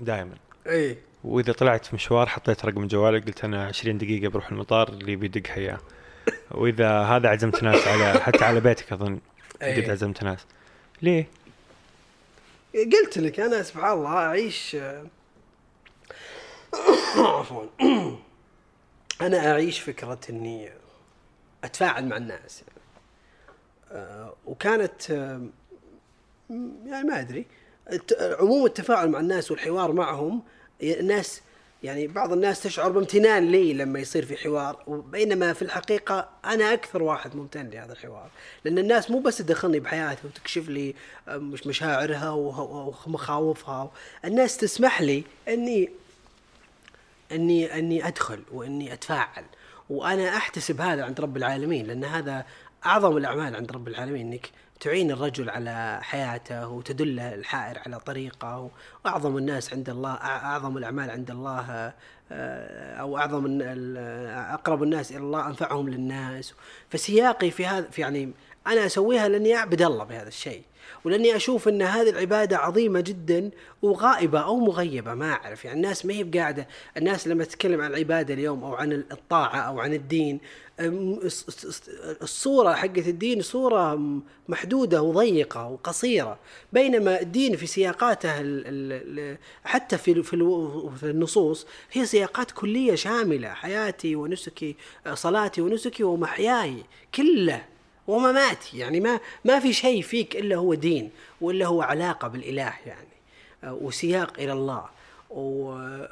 دائما 0.00 0.34
إيه 0.66 1.11
وإذا 1.24 1.52
طلعت 1.52 1.94
مشوار 1.94 2.26
حطيت 2.26 2.64
رقم 2.64 2.86
جوالك 2.86 3.26
قلت 3.26 3.44
أنا 3.44 3.66
20 3.66 3.98
دقيقة 3.98 4.30
بروح 4.30 4.48
المطار 4.48 4.88
اللي 4.88 5.16
بيدقها 5.16 5.56
اياه 5.56 5.78
وإذا 6.50 7.00
هذا 7.00 7.28
عزمت 7.28 7.62
ناس 7.62 7.88
على 7.88 8.20
حتى 8.20 8.44
على 8.44 8.60
بيتك 8.60 8.92
أظن 8.92 9.18
إيه. 9.62 9.84
قد 9.84 9.90
عزمت 9.90 10.22
ناس 10.22 10.46
ليه؟ 11.02 11.26
قلت 12.74 13.18
لك 13.18 13.40
أنا 13.40 13.62
سبحان 13.62 13.92
الله 13.92 14.08
أعيش 14.08 14.76
عفوا 17.16 17.64
أنا 19.26 19.52
أعيش 19.52 19.80
فكرة 19.80 20.18
إني 20.30 20.70
أتفاعل 21.64 22.08
مع 22.08 22.16
الناس 22.16 22.62
يعني. 22.62 22.82
آه، 23.92 24.34
وكانت 24.46 25.10
آه، 25.10 25.46
يعني 26.86 27.08
ما 27.08 27.20
أدري 27.20 27.46
عموم 28.20 28.66
التفاعل 28.66 29.10
مع 29.10 29.20
الناس 29.20 29.50
والحوار 29.50 29.92
معهم 29.92 30.42
الناس 30.82 31.40
يعني 31.82 32.06
بعض 32.06 32.32
الناس 32.32 32.62
تشعر 32.62 32.90
بامتنان 32.90 33.50
لي 33.50 33.74
لما 33.74 33.98
يصير 33.98 34.26
في 34.26 34.36
حوار 34.36 34.82
وبينما 34.86 35.52
في 35.52 35.62
الحقيقة 35.62 36.28
أنا 36.44 36.72
أكثر 36.72 37.02
واحد 37.02 37.36
ممتن 37.36 37.70
لهذا 37.70 37.92
الحوار. 37.92 38.30
لأن 38.64 38.78
الناس 38.78 39.10
مو 39.10 39.20
بس 39.20 39.38
تدخلني 39.38 39.80
بحياتي 39.80 40.26
وتكشف 40.26 40.68
لي 40.68 40.94
مش 41.28 41.66
مشاعرها 41.66 42.30
ومخاوفها. 42.30 43.90
الناس 44.24 44.56
تسمح 44.56 45.02
لي 45.02 45.24
أني 45.48 45.90
إني 47.32 47.78
إني 47.78 48.08
أدخل 48.08 48.42
وإني 48.52 48.92
أتفاعل. 48.92 49.44
وأنا 49.90 50.36
أحتسب 50.36 50.80
هذا 50.80 51.04
عند 51.04 51.20
رب 51.20 51.36
العالمين 51.36 51.86
لأن 51.86 52.04
هذا 52.04 52.46
أعظم 52.86 53.16
الأعمال 53.16 53.56
عند 53.56 53.72
رب 53.72 53.88
العالمين 53.88 54.32
إنك 54.32 54.50
تعين 54.82 55.10
الرجل 55.10 55.50
على 55.50 55.98
حياته 56.02 56.68
وتدله 56.68 57.34
الحائر 57.34 57.78
على 57.86 58.00
طريقه 58.00 58.70
وأعظم 59.04 59.36
الناس 59.36 59.72
عند 59.72 59.90
الله 59.90 60.10
أعظم 60.14 60.76
الأعمال 60.76 61.10
عند 61.10 61.30
الله 61.30 61.92
آه، 62.32 62.96
أو 62.96 63.18
أعظم 63.18 63.58
أقرب 64.54 64.82
الناس 64.82 65.10
إلى 65.10 65.20
الله 65.20 65.46
أنفعهم 65.46 65.88
للناس. 65.88 66.54
فسياقي 66.90 67.50
في 67.50 67.66
هذا 67.66 67.90
في 67.90 68.00
يعني 68.00 68.32
أنا 68.66 68.86
أسويها 68.86 69.28
لأني 69.28 69.56
أعبد 69.56 69.82
الله 69.82 70.04
بهذا 70.04 70.28
الشيء 70.28 70.62
ولأني 71.04 71.36
أشوف 71.36 71.68
إن 71.68 71.82
هذه 71.82 72.10
العبادة 72.10 72.58
عظيمة 72.58 73.00
جدا 73.00 73.50
وغائبة 73.82 74.40
أو 74.40 74.58
مغيبة 74.58 75.14
ما 75.14 75.32
أعرف. 75.32 75.64
يعني 75.64 75.76
الناس 75.76 76.06
ما 76.06 76.14
هي 76.14 76.24
بقاعدة 76.24 76.68
الناس 76.96 77.28
لما 77.28 77.44
تتكلم 77.44 77.80
عن 77.80 77.90
العبادة 77.90 78.34
اليوم 78.34 78.64
أو 78.64 78.74
عن 78.74 78.92
الطاعة 78.92 79.60
أو 79.60 79.80
عن 79.80 79.94
الدين 79.94 80.40
أم، 80.86 81.20
الص- 81.20 81.44
الص- 81.50 81.88
الصورة 82.22 82.72
حقت 82.74 82.98
الدين 83.08 83.42
صورة 83.42 83.94
م- 83.94 84.22
محدودة 84.48 85.02
وضيقة 85.02 85.66
وقصيرة 85.68 86.38
بينما 86.72 87.20
الدين 87.20 87.56
في 87.56 87.66
سياقاته 87.66 88.32
حتى 89.64 89.98
في 89.98 90.22
في 90.22 91.02
النصوص 91.04 91.66
هي 91.92 92.06
سياقات 92.06 92.50
كلية 92.50 92.94
شاملة 92.94 93.48
حياتي 93.48 94.16
ونسكي 94.16 94.76
صلاتي 95.14 95.60
ونسكي 95.60 96.04
ومحياي 96.04 96.76
كله 97.14 97.64
ومماتي 98.06 98.78
يعني 98.78 99.00
ما 99.00 99.20
ما 99.44 99.60
في 99.60 99.72
شيء 99.72 100.02
فيك 100.02 100.36
إلا 100.36 100.56
هو 100.56 100.74
دين 100.74 101.10
وإلا 101.40 101.66
هو 101.66 101.82
علاقة 101.82 102.28
بالإله 102.28 102.72
يعني 102.86 103.08
وسياق 103.64 104.32
إلى 104.38 104.52
الله. 104.52 104.84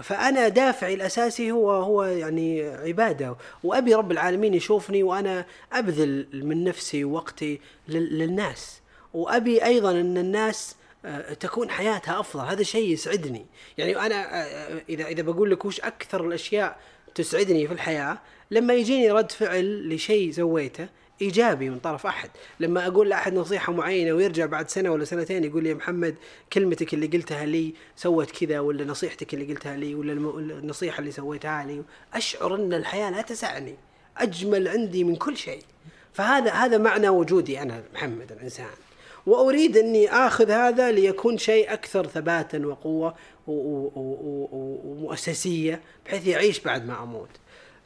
فأنا 0.03 0.49
دافعي 0.49 0.95
الأساسي 0.95 1.51
هو 1.53 1.71
هو 1.73 2.05
يعني 2.05 2.63
عبادة. 2.69 3.37
وأبي 3.65 3.95
رب 3.95 4.13
العالمين 4.13 4.55
يشوفني 4.55 5.03
وأنا 5.03 5.47
أبذل 5.73 6.27
من 6.33 6.65
نفسي 6.65 7.05
ووقتي 7.05 7.61
لل- 7.89 8.19
للناس. 8.19 8.81
وأبي 9.15 9.65
أيضا 9.65 9.91
أن 9.91 10.19
الناس 10.19 10.77
آه، 11.05 11.33
تكون 11.35 11.71
حياتها 11.71 12.21
أفضل. 12.21 12.45
هذا 12.45 12.63
شيء 12.63 12.93
يسعدني. 12.93 13.47
يعني 13.79 13.97
أنا 14.07 14.43
آه، 14.43 14.83
اذا 14.89 15.07
إذا 15.07 15.23
بقول 15.23 15.51
لك 15.51 15.65
وش 15.65 15.81
أكثر 15.81 16.27
الأشياء 16.27 16.77
تسعدني 17.15 17.67
في 17.67 17.73
الحياة 17.75 18.19
لما 18.51 18.75
يجيني 18.75 19.11
رد 19.11 19.33
فعل 19.33 19.95
لشيء 19.95 20.31
سويته 20.33 20.89
إيجابي 21.23 21.71
من 21.71 21.79
طرف 21.79 22.07
أحد. 22.07 22.31
لما 22.61 22.87
أقول 22.87 23.09
لأحد 23.09 23.35
نصيحة 23.35 23.73
معينة 23.73 24.13
ويرجع 24.13 24.47
بعد 24.47 24.71
سنة 24.71 24.91
ولا 24.91 25.05
سنتين 25.05 25.45
يقول 25.45 25.63
لي 25.63 25.69
يا 25.69 25.75
محمد 25.75 26.15
كلمتك 26.53 26.95
اللي 26.95 27.07
قلتها 27.07 27.47
لي 27.47 27.75
سوت 27.97 28.31
كذا 28.31 28.61
ولا 28.61 28.85
نصيحتك 28.85 29.35
اللي 29.35 29.45
قلتها 29.53 29.77
لي 29.77 29.95
ولا 29.95 30.13
النصيحة 30.13 30.99
اللي 30.99 31.11
سويتها 31.11 31.65
لي. 31.65 31.83
أشعر 32.15 32.55
إن 32.55 32.73
الحياة 32.73 33.11
لا 33.11 33.23
تسعني. 33.23 33.75
أجمل 34.17 34.69
عندي 34.69 35.05
من 35.05 35.17
كل 35.17 35.37
شيء. 35.37 35.63
فهذا 36.13 36.51
هذا 36.51 36.79
معنى 36.79 37.09
وجودي 37.09 37.63
أنا 37.63 37.83
محمد 37.95 38.33
الإنسان. 38.33 38.67
وأريد 39.27 39.77
أني 39.77 40.11
آخذ 40.11 40.51
هذا 40.51 40.93
ليكون 40.93 41.39
شيء 41.39 41.73
أكثر 41.73 42.07
ثباتا 42.07 42.67
وقوة 42.67 43.15
ومؤسسيه 44.47 45.81
بحيث 46.07 46.27
يعيش 46.27 46.61
بعد 46.61 46.87
ما 46.87 47.03
أموت. 47.03 47.29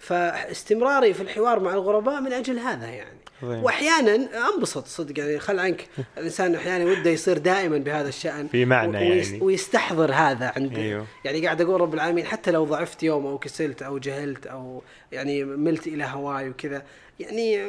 فاستمراري 0.05 1.15
في 1.15 1.23
الحوار 1.23 1.61
مع 1.61 1.75
الغرباء 1.75 2.21
من 2.21 2.33
أجل 2.33 2.59
هذا 2.59 2.87
يعني. 2.87 3.19
عظيم. 3.43 3.63
وأحيانا 3.65 4.29
أنبسط 4.55 4.87
صدق 4.87 5.19
يعني 5.19 5.39
خل 5.39 5.59
عنك. 5.59 5.89
الإنسان 6.19 6.55
أحيانا 6.55 6.85
وده 6.85 7.11
يصير 7.11 7.39
دائما 7.39 7.79
بهذا 7.79 8.09
الشأن. 8.09 8.49
في 8.49 8.65
معنى 8.65 8.99
يعني. 8.99 9.41
ويستحضر 9.43 10.13
هذا 10.13 10.53
عنده 10.57 10.77
أيوه. 10.83 11.07
يعني 11.25 11.45
قاعد 11.45 11.61
أقول 11.61 11.81
رب 11.81 11.95
العالمين 11.95 12.25
حتى 12.27 12.51
لو 12.51 12.65
ضعفت 12.65 13.03
يوم 13.03 13.27
أو 13.27 13.39
كسلت 13.39 13.83
أو 13.83 13.99
جهلت 13.99 14.47
أو 14.47 14.83
يعني 15.13 15.45
ملت 15.45 15.87
إلى 15.87 16.05
هواي 16.05 16.49
وكذا 16.49 16.83
يعني 17.21 17.67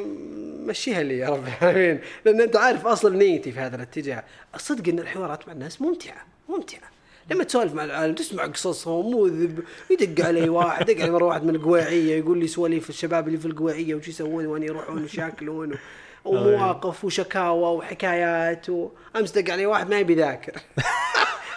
مشيها 0.66 1.02
لي 1.02 1.18
يا 1.18 1.28
رب 1.28 1.44
العالمين. 1.62 2.00
لأن 2.24 2.40
أنت 2.40 2.56
عارف 2.56 2.86
أصل 2.86 3.16
نيتي 3.16 3.52
في 3.52 3.60
هذا 3.60 3.76
الاتجاه. 3.76 4.24
الصدق 4.54 4.88
إن 4.88 4.98
الحوارات 4.98 5.48
مع 5.48 5.52
الناس 5.52 5.82
ممتعة 5.82 6.26
ممتعة. 6.48 6.95
لما 7.30 7.44
تسولف 7.44 7.74
مع 7.74 7.84
العالم 7.84 8.14
تسمع 8.14 8.46
قصصهم 8.46 9.14
وذب 9.14 9.60
يدق 9.90 10.26
علي 10.26 10.48
واحد 10.48 10.86
دق 10.86 11.02
علي 11.02 11.10
مره 11.10 11.24
واحد 11.24 11.44
من 11.44 11.54
القويعية 11.54 12.18
يقول 12.18 12.38
لي 12.38 12.46
سواليف 12.46 12.88
الشباب 12.90 13.26
اللي 13.28 13.38
في 13.38 13.46
القويعية 13.46 13.94
وش 13.94 14.08
يسوون 14.08 14.46
وين 14.46 14.62
يروحون 14.62 15.04
وش 15.04 15.14
ياكلون 15.18 15.72
و- 15.72 15.76
ومواقف 16.24 17.04
وشكاوى 17.04 17.76
وحكايات 17.76 18.66
وامس 18.70 19.30
دق 19.38 19.52
علي 19.52 19.66
واحد 19.66 19.90
ما 19.90 19.98
يبي 19.98 20.12
يذاكر. 20.12 20.52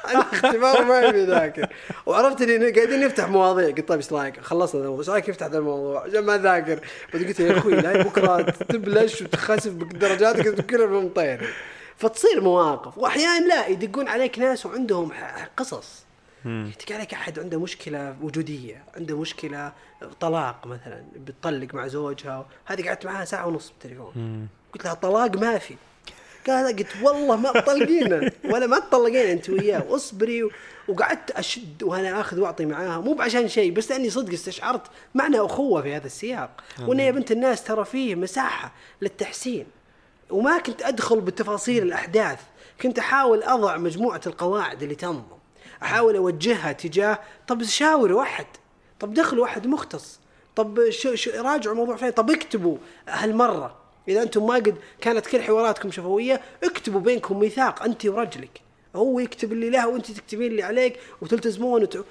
اختبار 0.05 0.84
ما 0.86 1.01
يبي 1.01 1.20
يذاكر. 1.20 1.67
وعرفت 2.05 2.41
إني 2.41 2.72
قاعدين 2.72 2.99
نفتح 3.05 3.30
مواضيع 3.30 3.67
قلت 3.67 3.88
طيب 3.88 3.99
إيش 3.99 4.13
رأيك؟ 4.13 4.39
خلصنا 4.41 4.82
الموضوع. 4.82 4.99
إيش 4.99 5.09
رأيك 5.09 5.30
نفتح 5.30 5.45
ذا 5.47 5.57
الموضوع؟ 5.57 6.03
عشان 6.03 6.20
ما 6.20 6.38
ذاكر 6.38 6.80
بعدين 7.13 7.28
قلت 7.28 7.39
يا 7.39 7.57
أخوي 7.57 7.74
لا 7.76 8.03
بكرة 8.03 8.41
تبلش 8.41 9.22
وتخسف 9.22 9.72
بدرجاتك 9.72 10.65
كلها 10.65 10.86
بالمطير 10.86 11.53
فتصير 12.00 12.41
مواقف. 12.41 12.97
واحيانا 12.97 13.47
لا 13.47 13.68
يدقون 13.68 14.08
عليك 14.08 14.39
ناس 14.39 14.66
وعندهم 14.66 15.12
قصص. 15.58 16.06
يدق 16.45 16.91
عليك 16.91 17.14
أحد 17.14 17.39
عنده 17.39 17.60
مشكلة 17.60 18.16
وجودية 18.22 18.84
عنده 18.95 19.18
مشكلة 19.18 19.72
طلاق 20.20 20.68
مثلا 20.68 21.04
بتطلق 21.16 21.74
مع 21.74 21.88
زوجها 21.88 22.45
هذه 22.66 22.88
قعدت 22.88 23.06
معها 23.06 23.26
ساعة 23.26 23.47
ونص 23.47 23.70
بالتليفون. 23.70 24.47
قلت 24.74 24.86
لها 24.86 24.93
طلاق 24.93 25.38
ما 25.38 25.58
في. 25.58 25.76
قال 26.47 26.78
قلت 26.78 26.88
والله 27.02 27.36
ما 27.36 27.52
تطلقينا 27.52 28.32
ولا 28.45 28.68
ما 28.68 28.80
تطلقين 28.80 29.30
أنت 29.30 29.50
وياه 29.50 29.84
واصبري. 29.89 30.50
وقعدت 30.88 31.32
أشد 31.32 31.84
وأنا 31.84 32.22
آخذ 32.22 32.39
وأعطي 32.39 32.66
معاها 32.66 33.00
مو 33.00 33.14
بعشان 33.14 33.47
شيء 33.47 33.72
بس 33.72 33.91
لأني 33.91 34.10
صدق 34.10 34.34
استشعرت 34.34 34.82
معنى 35.16 35.39
أخوة 35.39 35.82
في 35.82 35.95
هذا 35.95 36.06
السياق. 36.06 36.64
وأن 36.82 37.00
يا 37.00 37.12
بنت 37.12 37.32
الناس 37.32 37.64
ترى 37.64 37.86
فيه 37.86 38.16
مساحة 38.16 38.72
للتحسين. 39.02 39.66
وما 40.30 40.58
كنت 40.58 40.82
أدخل 40.82 41.22
بتفاصيل 41.22 41.84
الأحداث. 41.84 42.40
كنت 42.82 43.00
أحاول 43.00 43.44
أضع 43.44 43.78
مجموعة 43.78 44.22
القواعد 44.28 44.84
اللي 44.84 44.96
تنظم 44.96 45.40
أحاول 45.84 46.16
أوجهها 46.16 46.72
تجاه 46.72 47.20
طب 47.48 47.64
شاوروا 47.64 48.22
احد 48.22 48.46
طب 49.00 49.14
دخلوا 49.14 49.46
احد 49.46 49.68
مختص. 49.68 50.20
طب 50.56 50.90
شو 50.90 51.16
شو 51.16 51.32
راجعوا 51.32 51.76
موضوع 51.76 51.96
فين 51.96 52.10
طب 52.10 52.32
اكتبوا 52.32 52.78
هالمرة. 53.08 53.76
إذا 54.08 54.22
أنتم 54.22 54.48
ما 54.48 54.56
قد 54.56 54.76
كانت 55.02 55.28
كل 55.28 55.42
حواراتكم 55.42 55.92
شفوية 55.92 56.42
اكتبوا 56.64 57.00
بينكم 57.00 57.39
ميثاق 57.39 57.84
انت 57.84 58.06
ورجلك. 58.06 58.62
هو 58.96 59.20
يكتب 59.20 59.51
اللي 59.51 59.70
له 59.70 59.88
وانت 59.88 60.12
تكتبين 60.12 60.51
اللي 60.51 60.64
عليك 60.64 61.00
وتلتزمون 61.22 61.82
وت... 61.84 62.06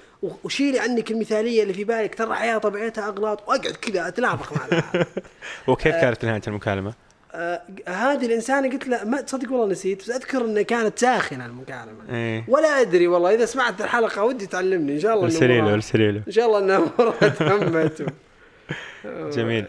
وشيلي 0.45 0.79
عنك 0.79 1.11
المثالية 1.11 1.63
اللي 1.63 1.75
في 1.75 1.85
بالك 1.85 2.15
ترى 2.15 2.29
الحياة 2.29 2.59
طبيعتها 2.59 3.09
أغلاط. 3.09 3.49
وأقعد 3.49 3.73
كذا 3.73 4.09
اتلافق 4.09 4.53
مع. 4.53 4.83
وكيف 5.69 5.95
كانت 5.95 6.25
نهاية 6.25 6.43
المكالمة؟ 6.47 6.95
آه 7.35 7.63
هذه 7.89 8.27
الإنسانة 8.27 8.71
قلت 8.71 8.89
له 8.89 9.05
ما 9.05 9.21
تصدق 9.21 9.53
والله 9.53 9.67
نسيت 9.73 9.99
بس 10.03 10.11
أذكر 10.11 10.45
إنها 10.45 10.63
كانت 10.63 10.99
ساخنة 10.99 11.47
المكالمة 11.47 12.15
إيه. 12.15 12.45
ولا 12.49 12.81
أدري 12.81 13.07
والله 13.07 13.35
إذا 13.35 13.45
سمعت 13.45 13.81
الحلقة 13.81 14.25
ودي 14.25 14.47
تعلمني 14.47 14.93
إن 14.95 15.01
شاء 15.01 15.15
الله 15.15 15.25
ارسلي 15.25 15.61
له 15.61 15.75
ارسلي 15.75 16.13
له 16.13 16.23
إن 16.27 16.33
شاء 16.33 16.47
الله 16.47 16.59
انها 16.59 17.29
تهمت 17.29 18.07
جميل 19.37 19.65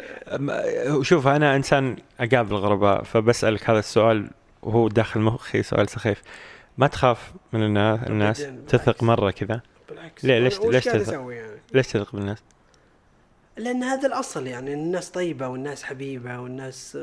شوف 1.02 1.28
أنا 1.28 1.56
إنسان 1.56 1.96
اقابل 2.20 2.52
الغرباء 2.56 3.04
فبسألك 3.04 3.70
هذا 3.70 3.80
السؤال 3.80 4.30
وهو 4.64 4.88
داخل 4.88 5.20
مخي 5.20 5.64
سؤال 5.64 5.90
سخيف 5.90 6.22
ما 6.78 6.88
تخاف 6.88 7.32
من 7.54 7.64
الناس 7.64 8.00
الناس 8.08 8.48
تثق. 8.68 9.04
مرة 9.04 9.32
كذا 9.32 9.62
بالعكس 9.90 10.26
ليه- 10.26 10.40
ليش- 10.40 10.60
ليش 10.62 10.86
تثق؟ 10.86 11.14
يعني؟ 11.14 11.60
ليش 11.74 11.88
تثق 11.88 12.16
بالناس؟ 12.16 12.38
لأن 13.60 13.84
هذا 13.84 14.08
الأصل 14.08 14.48
يعني 14.48 14.74
الناس 14.74 15.10
طيبة 15.10 15.48
والناس 15.48 15.84
حبيبة 15.84 16.40
والناس 16.40 16.98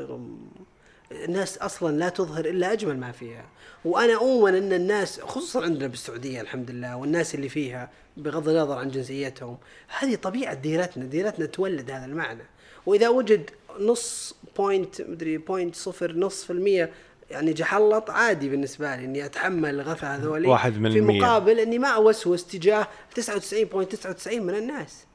الناس 1.11 1.57
أصلا 1.57 1.97
لا 1.97 2.09
تظهر 2.09 2.45
إلا 2.45 2.73
أجمل 2.73 2.97
ما 2.97 3.11
فيها. 3.11 3.45
وأنا 3.85 4.13
أؤمن 4.13 4.55
إن 4.55 4.73
الناس 4.73 5.21
خصوصا 5.21 5.63
عندنا 5.63 5.87
بالسعودية 5.87 6.41
الحمد 6.41 6.71
لله 6.71 6.97
والناس 6.97 7.35
اللي 7.35 7.49
فيها 7.49 7.89
بغض 8.17 8.49
النظر 8.49 8.77
عن 8.77 8.91
جنسيتهم 8.91 9.57
هذه 9.99 10.15
طبيعة 10.15 10.53
ديرتنا 10.53 11.05
ديرتنا 11.05 11.45
تولد 11.45 11.91
هذا 11.91 12.05
المعنى. 12.05 12.43
وإذا 12.85 13.09
وجد 13.09 13.49
نص 13.79 14.35
point 14.57 15.01
مدري 15.01 15.37
point 15.37 15.75
صفر 15.75 16.13
نص 16.13 16.43
في 16.43 16.53
المية 16.53 16.91
يعني 17.31 17.53
جحلط 17.53 18.09
عادي 18.09 18.49
بالنسبة 18.49 18.95
لي 18.95 19.05
إني 19.05 19.25
أتحمل 19.25 19.69
الغثى 19.69 20.05
هذولي. 20.05 20.47
واحد 20.47 20.77
من 20.77 20.91
في 20.91 20.97
المية. 20.97 21.21
مقابل 21.21 21.59
إني 21.59 21.79
ما 21.79 21.87
أوسوس 21.87 22.47
تجاه 22.47 22.87
99.99 23.19 24.33
من 24.33 24.55
الناس. 24.55 25.05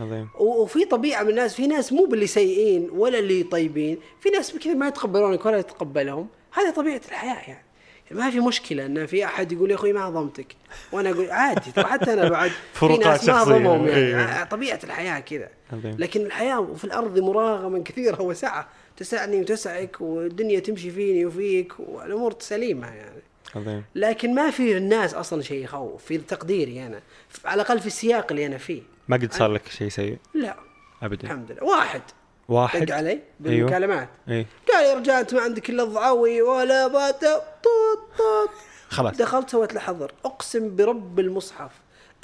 عظيم 0.00 0.28
وفي 0.38 0.84
طبيعة 0.84 1.22
من 1.22 1.30
الناس 1.30 1.54
في 1.54 1.66
ناس 1.66 1.92
مو 1.92 2.04
باللي 2.04 2.26
سيئين 2.26 2.88
ولا 2.92 3.18
اللي 3.18 3.42
طيبين 3.42 3.98
في 4.20 4.30
ناس 4.30 4.52
كذا 4.52 4.74
ما 4.74 4.88
يتقبلونك 4.88 5.46
ولا 5.46 5.58
يتقبلهم. 5.58 6.28
هذه 6.52 6.70
طبيعة 6.70 7.00
الحياة 7.08 7.48
يعني. 7.48 7.64
ما 8.10 8.30
في 8.30 8.40
مشكلة 8.40 8.86
إن 8.86 9.06
في 9.06 9.24
أحد 9.24 9.52
يقول 9.52 9.70
يا 9.70 9.74
أخوي 9.74 9.92
ما 9.92 10.08
هضمتك 10.08 10.56
وأنا 10.92 11.10
أقول 11.10 11.30
عادي 11.30 11.72
ترى 11.72 11.84
حتى 11.84 12.12
أنا 12.12 12.28
بعد 12.28 12.50
في 12.74 12.96
ناس 12.96 13.28
ما. 13.28 13.42
هضمهم 13.42 13.86
يعني. 13.86 14.38
إيه. 14.38 14.44
طبيعة 14.44 14.80
الحياة 14.84 15.20
كذا. 15.20 15.48
لكن 15.72 16.20
الحياة 16.20 16.60
وفي 16.60 16.84
الأرض 16.84 17.18
مراغما 17.18 17.82
كثيرة 17.84 18.22
وسعة. 18.22 18.68
تسعني 18.96 19.40
وتسعك 19.40 20.00
والدنيا 20.00 20.60
تمشي 20.60 20.90
فيني 20.90 21.26
وفيك 21.26 21.72
والأمور 21.78 22.34
سليمة 22.38 22.86
يعني. 22.86 23.22
عظيم 23.56 23.84
لكن 23.94 24.34
ما 24.34 24.50
في 24.50 24.76
الناس 24.76 25.14
أصلا 25.14 25.42
شيء 25.42 25.64
يخوف 25.64 26.04
في 26.04 26.18
تقديري 26.18 26.86
أنا 26.86 27.00
على 27.44 27.62
الأقل 27.62 27.80
في 27.80 27.86
السياق 27.86 28.26
اللي 28.30 28.46
أنا 28.46 28.58
فيه. 28.58 28.82
ما 29.10 29.16
قد 29.16 29.32
صار 29.32 29.52
لك 29.52 29.68
شيء 29.68 29.88
سيء؟ 29.88 30.18
لا. 30.34 30.56
ابدا. 31.02 31.24
الحمد 31.24 31.52
لله. 31.52 31.64
واحد. 31.64 32.00
دق 32.00 32.14
واحد 32.48 32.90
علي 32.90 33.10
أيوه. 33.10 33.22
بالمكالمات. 33.40 34.08
اي 34.28 34.46
قال 34.72 34.84
يا 34.84 34.94
رجال 34.94 35.14
أنت 35.16 35.34
ما 35.34 35.40
عندك 35.40 35.70
إلا 35.70 35.82
الضعاوي 35.82 36.42
ولا 36.42 36.86
باتا. 36.86 37.38
طوط 37.38 38.18
طوط. 38.18 38.50
خلاص. 38.88 39.16
دخلت 39.16 39.50
سويت 39.50 39.74
له 39.74 39.80
حظر. 39.80 40.12
أقسم 40.24 40.76
برب 40.76 41.20
المصحف 41.20 41.70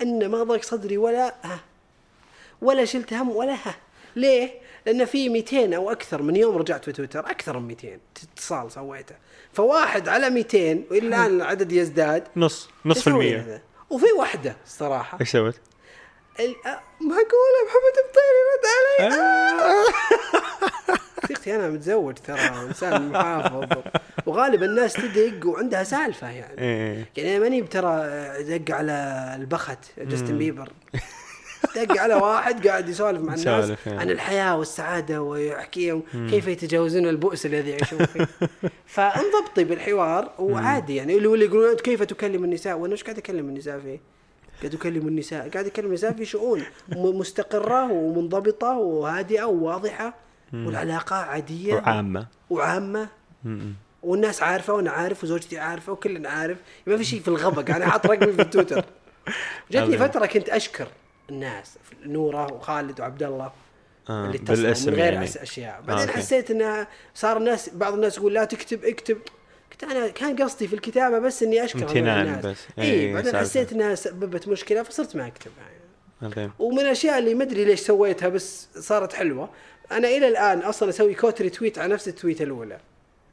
إن 0.03 0.29
ما 0.29 0.43
ضاق 0.43 0.63
صدري 0.63 0.99
ولا 0.99 1.35
ها. 1.45 1.61
ولا 2.63 2.85
شلت 2.85 3.13
هم 3.13 3.31
ولا 3.31 3.55
ها. 3.55 3.75
ليه؟ 4.17 4.51
لأن 4.87 5.05
في 5.05 5.29
200 5.29 5.75
أو 5.75 5.91
أكثر. 5.91 6.23
من 6.23 6.37
يوم 6.37 6.57
رجعت 6.57 6.85
في 6.85 6.93
تويتر 6.93 7.21
أكثر 7.21 7.59
من 7.59 7.69
200 7.69 7.99
اتصال 8.33 8.73
سويته. 8.73 9.15
فواحد 9.53 10.09
على 10.09 10.31
200 10.31 10.85
وإلى 10.91 11.09
الآن 11.09 11.37
العدد 11.37 11.73
يزداد. 11.73 12.25
نص. 12.37 12.69
نص 12.85 13.01
في 13.03 13.07
المية. 13.07 13.63
وفي 13.91 14.13
واحدة 14.19 14.57
الصراحه 14.65 15.19
إيش 15.21 15.31
سويت؟ 15.31 15.55
معقوله 17.01 17.59
محمد 17.67 17.97
الطيري 18.05 18.43
رد 18.53 18.67
علي. 18.77 19.15
أختي 21.33 21.57
أنا 21.57 21.69
متزوج 21.69 22.15
ترى 22.15 22.41
إنسان 22.41 23.09
محافظ. 23.09 23.83
وغالبا 24.27 24.67
الناس 24.67 24.93
تدق 24.93 25.47
وعندها 25.47 25.85
سالفة 25.85 26.31
يعني. 26.31 26.61
إيه. 26.61 27.09
يعني 27.17 27.39
ماني 27.39 27.63
ترى 27.63 28.09
دق 28.43 28.75
على 28.75 29.33
البخت 29.41 29.79
جاستن 29.99 30.39
بيبر. 30.39 30.73
دق 31.77 32.01
على 32.01 32.15
واحد 32.15 32.67
قاعد 32.67 32.89
يسولف 32.89 33.21
مع 33.21 33.35
الناس 33.35 33.73
يعني. 33.87 34.01
عن 34.01 34.11
الحياة 34.11 34.59
والسعادة 34.59 35.23
ويحكيهم 35.23 36.03
كيف 36.31 36.47
يتجاوزون 36.47 37.09
البؤس 37.09 37.47
الذي 37.47 37.71
يعيشون 37.71 38.07
فيه. 38.07 38.29
فانضبطي 38.95 39.65
بالحوار 39.65 40.33
وعادي 40.39 40.97
يعني. 40.97 41.17
اللي 41.17 41.45
يقولون 41.45 41.77
كيف 41.77 42.03
تكلم 42.03 42.45
النساء؟ 42.45 42.79
وأنا 42.79 42.93
إيش 42.93 43.03
قاعد 43.05 43.19
أكلم 43.19 43.49
النساء 43.49 43.81
فيه؟ 43.81 44.16
قاعد 44.63 44.75
اكلم 44.75 45.09
النساء 45.09 45.49
قاعد 45.49 45.67
اكلم 45.67 45.87
النساء 45.87 46.13
في 46.13 46.25
شؤون 46.25 46.63
مستقرة 46.97 47.93
ومنضبطة 47.93 48.73
وهادئة 48.77 49.45
وواضحة 49.45 50.15
والعلاقة 50.53 51.17
عادية 51.17 51.75
وعامة 51.75 52.27
وعامة 52.51 53.09
م-م. 53.45 53.75
والناس 54.03 54.43
عارفة 54.43 54.73
وأنا 54.73 54.91
عارف 54.91 55.25
وزوجتي 55.25 55.59
عارفة 55.59 55.93
وكلنا 55.93 56.29
عارف 56.29 56.59
ما 56.87 56.97
في 56.97 57.05
شيء 57.05 57.21
في 57.21 57.29
الغبق 57.29 57.75
أنا 57.75 57.91
حاط 57.91 58.07
رقمي 58.07 58.33
في 58.33 58.43
التويتر 58.43 58.85
جتني. 59.71 59.99
فترة 59.99 60.27
كنت 60.27 60.49
أشكر 60.49 60.89
الناس 61.31 61.79
نورة 62.05 62.53
وخالد 62.53 63.01
وعبد 63.01 63.23
الله 63.23 63.53
آه، 64.11 64.27
اللي 64.27 64.39
بالاسم 64.39 64.91
من 64.93 64.97
غير 64.97 65.13
يعني. 65.13 65.25
أشياء 65.25 65.83
بعدين 65.87 66.09
أوكي. 66.09 66.19
حسيت 66.19 66.51
انها 66.51 66.89
صار 67.15 67.37
الناس 67.37 67.71
بعض 67.75 67.95
الناس 67.95 68.19
يقول 68.19 68.35
لا 68.35 68.45
تكتب 68.45 68.85
اكتب 68.85 69.19
قلت 69.83 69.91
أنا 69.91 70.09
كان 70.09 70.43
قصدي 70.43 70.69
في 70.69 70.75
الكتابة 70.75 71.19
بس 71.19 71.43
إني 71.43 71.65
أشكر 71.65 71.83
امتنان 71.83 72.41
بس. 72.41 72.57
إي 72.79 72.85
إيه، 72.85 73.15
بعدين. 73.15 73.37
حسيت 73.37 73.73
إنها 73.73 73.95
سببت 73.95 74.49
مشكلة 74.49 74.83
فصرت 74.83 75.17
ما 75.17 75.27
اكتبها 75.27 75.55
يعني. 76.23 76.33
عظيم 76.33 76.53
ومن 76.59 76.79
الأشياء 76.81 77.19
اللي 77.19 77.35
ما 77.35 77.45
أدري 77.45 77.65
ليش 77.65 77.81
سويتها 77.81 78.29
بس 78.29 78.69
صارت 78.79 79.13
حلوة 79.13 79.49
أنا 79.93 80.09
إلى 80.09 80.29
الآن 80.29 80.59
أصلا 80.59 80.89
أسوي 80.89 81.15
كوت 81.15 81.43
ريتويت 81.43 81.79
على 81.79 81.95
نفس 81.95 82.09
التويتة 82.09 82.43
الأولى 82.43 82.79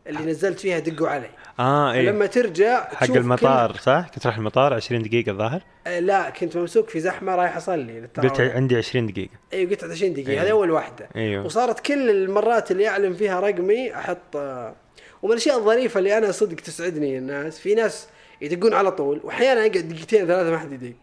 اللي 0.08 0.26
نزلت 0.26 0.60
فيها 0.60 0.80
دقوا 0.80 1.10
علي 1.10 1.30
آه 1.60 1.94
إيه 1.94 2.02
لما 2.02 2.26
ترجع 2.26 2.94
حق 2.94 3.12
المطار 3.12 3.78
صح؟ 3.78 4.10
كنت 4.16 4.26
رايح 4.26 4.38
المطار 4.38 4.74
20 4.74 5.02
دقيقة 5.04 5.32
الظاهر 5.32 5.60
كل... 5.60 5.90
آه 5.90 6.00
لا 6.00 6.30
كنت 6.30 6.58
ممسوك 6.58 6.90
في 6.90 7.00
زحمة 7.00 7.36
رايح 7.36 7.58
أصلي 7.58 8.08
قلت. 8.18 8.40
عندي 8.40 8.78
20 8.78 9.08
دقيقة 9.08 9.32
أيوه 9.54 9.70
قلت 9.70 9.84
20 9.84 10.14
دقيقة 10.14 10.32
أيوه. 10.32 10.44
هذه 10.44 10.52
أول 10.52 10.72
واحدة 10.72 11.10
أيوه. 11.16 11.46
وصارت 11.46 11.80
كل 11.80 12.10
المرات 12.10 12.72
اللي 12.72 12.88
أعلن 12.88 13.14
فيها 13.14 13.40
رقمي 13.40 13.96
أحط 13.96 14.36
آه، 14.36 14.76
ومن 15.24 15.32
الأشياء 15.32 15.58
الظريفة 15.58 15.98
اللي 15.98 16.18
أنا 16.18 16.32
صدق 16.32 16.56
تسعدني 16.56 17.18
الناس 17.18 17.60
في 17.60 17.76
ناس 17.76 18.08
يدقون 18.42 18.74
على 18.74 18.92
طول 18.92 19.22
وأحيانا 19.24 19.66
يقعد 19.66 19.90
دقيقتين 19.90 20.28
ثلاثة 20.28 20.52
ما 20.52 20.58
حد 20.58 20.72
يدق. 20.72 20.94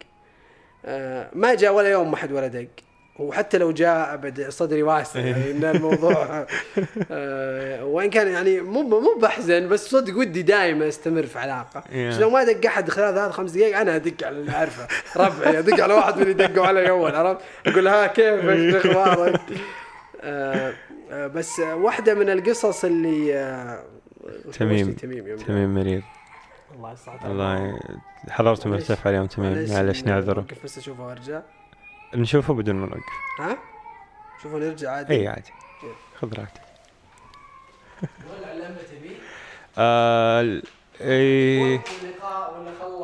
آه، 0.85 1.31
ما 1.33 1.55
جاء 1.55 1.75
ولا 1.75 1.89
يوم 1.89 2.11
ما 2.11 2.17
حد 2.17 2.33
ولا 2.33 2.47
دق. 2.47 2.67
وحتى 3.19 3.59
لو 3.59 3.73
جاء 3.73 4.15
أبد 4.15 4.49
صدري 4.49 4.83
واسع 4.83 5.21
يعني 5.21 5.51
إن 5.51 5.65
الموضوع 5.65 6.47
آه، 7.11 7.85
وإن 7.85 8.11
كان 8.11 8.29
يعني 8.29 8.61
مو 8.61 8.83
مو 8.83 9.19
بحزن 9.23 9.69
بس 9.69 9.91
صدق 9.91 10.19
ودي 10.19 10.43
دائما 10.43 10.89
أستمر 10.89 11.27
في 11.27 11.39
علاقة. 11.39 11.81
Yeah. 11.81 11.85
yeah. 11.87 12.21
لو 12.21 12.31
ما 12.31 12.45
دق 12.45 12.67
أحد 12.67 12.91
خلال 12.91 13.15
ثلاث 13.15 13.33
خمس 13.33 13.51
دقائق 13.51 13.79
أنا 13.79 13.97
أدق 13.97 14.27
على 14.27 14.37
اللي 14.37 14.53
أعرفه. 14.53 14.87
ربعي 15.17 15.59
أدق 15.59 15.83
على 15.83 15.95
واحد 15.95 16.17
من 16.17 16.23
اللي 16.23 16.35
دقوا 16.35 16.67
علي 16.67 16.91
اول 16.91 17.15
عرفت؟ 17.15 17.41
أقول 17.67 17.89
ها 17.89 18.07
كيفك 18.07 18.83
شو 18.83 19.01
أخبارك؟ 19.01 19.41
آه، 20.21 20.73
آه، 21.11 21.27
بس 21.27 21.61
واحدة 21.61 22.15
من 22.15 22.31
القصص 22.31 22.85
اللي 22.85 23.35
آه، 23.35 23.83
تميم. 24.53 24.93
تميم 25.47 25.75
مريض. 25.75 26.03
الله 26.75 26.93
يصلح 26.93 27.25
الله 27.25 27.81
حضرته 28.29 28.71
معليش. 28.71 28.91
مرتفع 28.91 29.11
اليوم 29.11 29.27
تميم. 29.27 29.73
معلش 29.73 30.05
نعذره. 30.05 30.41
نوقف 30.41 30.65
بس 30.65 30.79
أشوفه 30.79 31.07
وأرجع. 31.07 31.41
نشوفه 32.15 32.55
بدون 32.55 32.77
ما 32.77 32.87
نوقف 32.87 33.03
ها؟ 33.41 33.59
شوفه 34.43 34.59
نرجع 34.59 34.91
عادي؟ 34.91 35.15
اي 35.15 35.29
عادي. 35.29 35.53
خذ 36.21 36.35
راحتك. 36.35 36.61
ولا 38.31 38.55
لما 38.55 38.77
تبي 38.91 39.17
آه 39.79 40.63
اي 41.01 41.81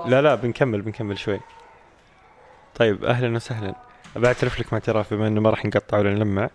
لا 0.06 0.22
لا 0.22 0.34
بنكمل 0.34 0.82
بنكمل 0.82 1.18
شوي. 1.18 1.40
طيب 2.74 3.04
أهلا 3.04 3.36
وسهلا. 3.36 3.74
بعترف 4.16 4.60
لك 4.60 4.66
ما 4.66 4.74
اعتراف 4.74 5.14
بما 5.14 5.26
إنه 5.26 5.40
ما 5.40 5.50
راح 5.50 5.64
نقطع 5.64 5.98
ولا 5.98 6.14
نلمع 6.14 6.50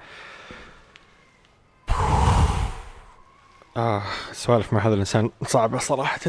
آه 3.77 4.03
سوالف 4.31 4.73
مع 4.73 4.79
هذا 4.79 4.93
الإنسان 4.93 5.29
صعبة 5.43 5.77
صراحة. 5.77 6.19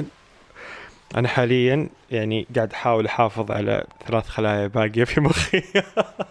أنا 1.16 1.28
حاليا 1.28 1.88
يعني 2.10 2.46
قاعد 2.56 2.72
أحاول 2.72 3.06
أحافظ 3.06 3.50
على 3.50 3.86
ثلاث 4.06 4.28
خلايا 4.28 4.66
باقية 4.66 5.04
في 5.04 5.20
مخي. 5.20 5.62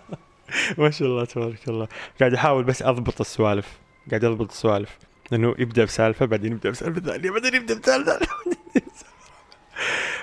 ما 0.77 0.89
شاء 0.91 1.07
الله 1.07 1.25
تبارك 1.25 1.67
الله. 1.67 1.87
قاعد 2.19 2.33
أحاول 2.33 2.63
بس 2.63 2.81
أضبط 2.81 3.21
السوالف 3.21 3.67
قاعد 4.09 4.25
أضبط 4.25 4.51
السوالف. 4.51 4.97
لأنه 5.31 5.55
يبدأ 5.59 5.85
بسالفة 5.85 6.25
بعدين 6.25 6.51
يبدأ 6.51 6.69
بسالفة 6.69 7.01
ثانية 7.01 7.31
بعدين 7.31 7.55
يبدأ 7.55 7.79
بسالفة 7.79 8.11
ثانية. 8.11 8.27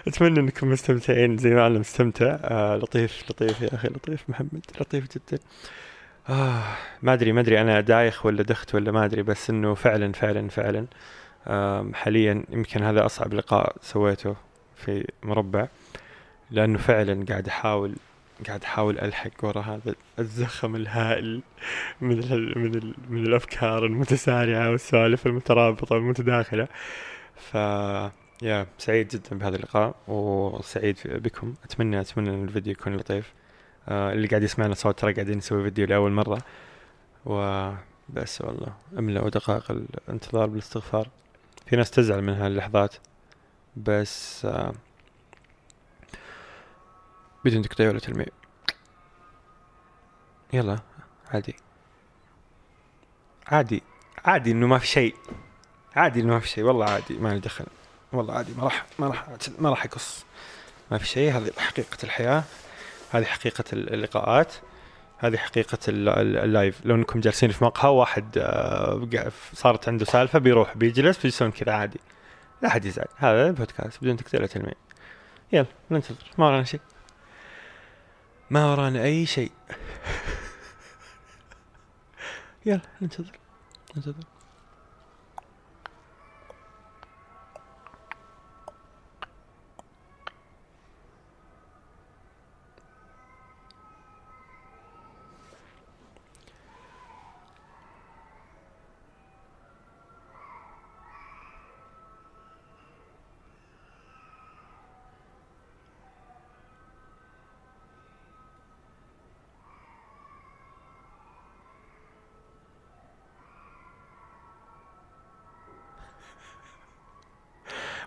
أتمنى 0.08 0.40
أنكم 0.40 0.70
مستمتعين. 0.70 1.38
زي 1.38 1.50
ما 1.50 1.66
أنا 1.66 1.78
مستمتع. 1.78 2.38
آه 2.44 2.76
لطيف 2.76 3.30
لطيف 3.30 3.60
يا 3.60 3.74
أخي 3.74 3.88
لطيف 3.88 4.24
محمد 4.28 4.66
لطيف 4.80 5.04
جدا. 5.04 5.42
آه 6.28 6.62
ما 7.02 7.12
أدري 7.12 7.32
ما 7.32 7.40
أدري 7.40 7.60
أنا 7.60 7.80
دايخ 7.80 8.26
ولا 8.26 8.42
دخت 8.42 8.74
ولا 8.74 8.92
ما 8.92 9.04
أدري 9.04 9.22
بس 9.22 9.50
إنه 9.50 9.74
فعلا 9.74 10.12
فعلا 10.12 10.48
فعلا 10.48 10.86
حاليا 11.94 12.44
يمكن 12.50 12.82
هذا 12.82 13.06
أصعب 13.06 13.34
لقاء 13.34 13.76
سويته 13.82 14.36
في 14.76 15.08
مربع 15.22 15.68
لأنه 16.50 16.78
فعلا 16.78 17.24
قاعد 17.28 17.48
أحاول 17.48 17.96
قاعد 18.46 18.62
أحاول 18.64 18.98
ألحق 18.98 19.30
ورا 19.42 19.60
هذا 19.60 19.94
الزخم 20.18 20.76
الهائل 20.76 21.42
من 22.00 22.18
ال 22.18 22.58
من 22.58 22.74
ال 22.74 22.94
من 23.08 23.26
الأفكار 23.26 23.86
المتسارعة 23.86 24.70
والسوالف 24.70 25.26
المترابطة 25.26 25.94
والمتداخلة. 25.94 26.68
ف 27.36 27.54
يا 28.42 28.66
سعيد 28.78 29.08
جدا 29.08 29.38
بهذا 29.38 29.56
اللقاء 29.56 29.94
وسعيد 30.08 30.96
بكم. 31.04 31.54
أتمنى 31.64 32.00
أتمنى 32.00 32.30
إن 32.30 32.44
الفيديو 32.44 32.72
يكون 32.72 32.96
لطيف. 32.96 33.32
اللي 33.88 34.28
قاعد 34.28 34.42
يسمعنا 34.42 34.74
صوت 34.74 34.98
ترى 34.98 35.12
قاعدين 35.12 35.38
نسوي 35.38 35.62
فيديو 35.62 35.86
لأول 35.86 36.12
مرة. 36.12 36.38
وبس 37.26 38.40
والله 38.40 38.72
املأوا 38.98 39.28
دقائق 39.28 39.70
الانتظار 39.70 40.46
بالاستغفار. 40.46 41.08
في 41.66 41.76
ناس 41.76 41.90
تزعل 41.90 42.22
من 42.22 42.32
هاللحظات 42.34 42.94
بس 43.76 44.44
آه 44.44 44.72
بدون 47.44 47.62
تقطيع 47.62 47.88
ولا 47.88 47.98
تلميع. 47.98 48.26
يلا 50.52 50.78
عادي. 51.30 51.56
عادي 53.46 53.82
عادي 54.24 54.50
إنه 54.50 54.66
ما 54.66 54.78
في 54.78 54.86
شيء. 54.86 55.16
عادي 55.96 56.20
إنه 56.20 56.32
ما 56.32 56.40
في 56.40 56.48
شيء 56.48 56.64
والله 56.64 56.90
عادي 56.90 57.18
ما 57.18 57.28
لي 57.28 57.40
دخل. 57.40 57.66
والله 58.12 58.34
عادي 58.34 58.52
ما 58.54 58.64
راح 58.64 58.86
ما 58.98 59.06
راح 59.06 59.28
ما 59.58 59.70
راح 59.70 59.84
اقص 59.84 60.24
ما 60.90 60.98
في 60.98 61.06
شيء 61.06 61.36
هذه 61.36 61.52
حقيقة 61.58 61.98
الحياة. 62.04 62.44
هذه 63.10 63.24
حقيقة 63.24 63.64
اللقاءات. 63.72 64.52
هذه 65.18 65.36
حقيقة 65.36 65.78
ال- 65.88 66.08
ال- 66.08 66.36
اللايف. 66.36 66.86
لو 66.86 66.94
إنكم 66.94 67.20
جالسين 67.20 67.50
في 67.50 67.64
مقهى 67.64 67.90
واحد 67.90 68.38
آه، 68.38 69.30
صارت 69.54 69.88
عنده 69.88 70.04
سالفة 70.04 70.38
بيروح 70.38 70.76
بيجلس 70.76 71.16
بيجلسون 71.16 71.50
كذا 71.50 71.72
عادي. 71.72 72.00
لا 72.62 72.68
حد 72.68 72.84
يزعل. 72.84 73.06
هذا 73.16 73.46
البودكاست 73.46 74.02
بدون 74.02 74.16
تقدير 74.16 74.46
تلميع. 74.46 74.74
يلا 75.52 75.66
ننتظر. 75.90 76.24
ما 76.38 76.46
ورانا 76.46 76.64
شيء. 76.64 76.80
ما 78.50 78.72
ورانا 78.72 79.04
أي 79.04 79.26
شيء. 79.26 79.52
يلا 82.66 82.80
ننتظر. 83.02 83.32
ننتظر. 83.96 84.14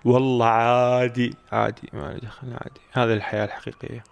والله 0.06 0.46
عادي. 0.46 1.36
عادي 1.52 1.90
ما 1.94 2.18
دخل 2.18 2.48
عادي. 2.54 2.82
هذه 2.92 3.14
الحياة 3.14 3.46
الحقيقية. 3.46 4.04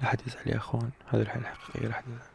لا 0.00 0.06
حد 0.06 0.20
يزعل 0.26 0.48
يا 0.48 0.56
أخوان. 0.56 0.90
هذه 1.08 1.22
الحياة 1.22 1.40
الحقيقية 1.40 1.88
لا 1.88 1.94
حد 1.94 2.04
يزعل. 2.08 2.31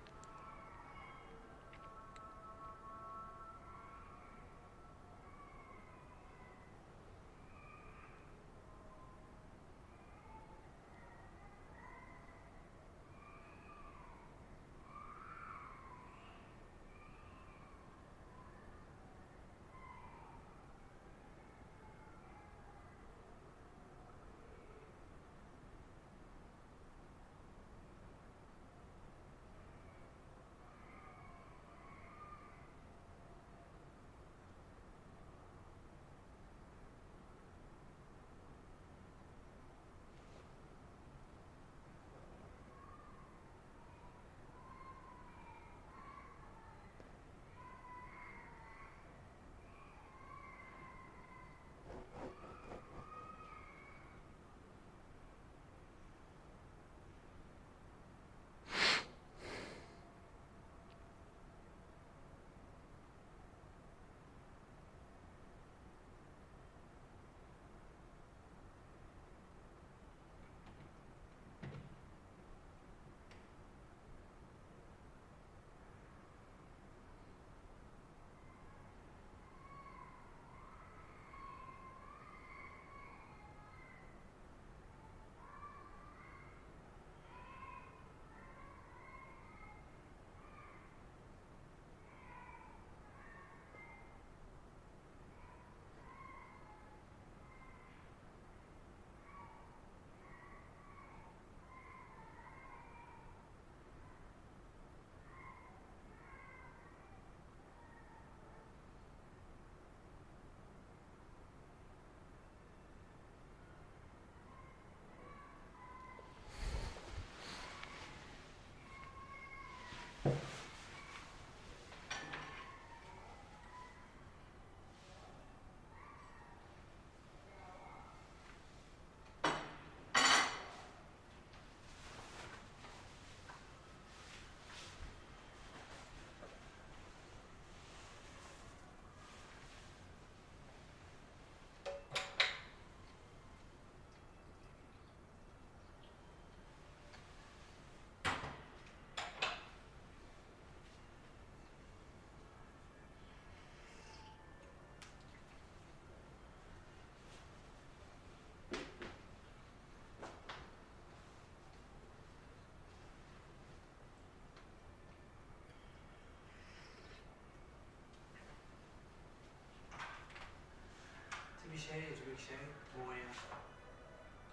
شيء 172.38 172.58
تبي 172.58 172.58
شيء 172.58 172.58
مويه 172.98 173.32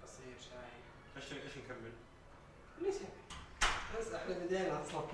قصير 0.03 0.37
شاي 0.51 1.23
إيش 1.23 1.33
إيش 1.33 1.59
نكمل؟ 1.59 1.93
بس 3.99 4.13
إحنا 4.13 4.39
بدينا 4.39 4.83
أصلا 4.83 5.07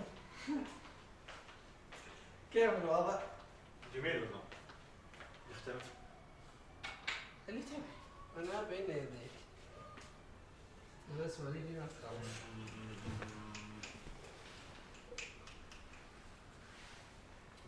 كيف 2.53 2.71
الوضع؟ 2.71 3.23
جميل 3.95 4.23
والله 4.23 4.43
يختلف 5.51 5.85
اللي 7.49 7.63
تبي 7.63 7.83
أنا 8.37 8.63
بين 8.63 8.91
يديك 8.91 9.31
بس 11.21 11.41
وليدي 11.41 11.79
ما 11.79 11.89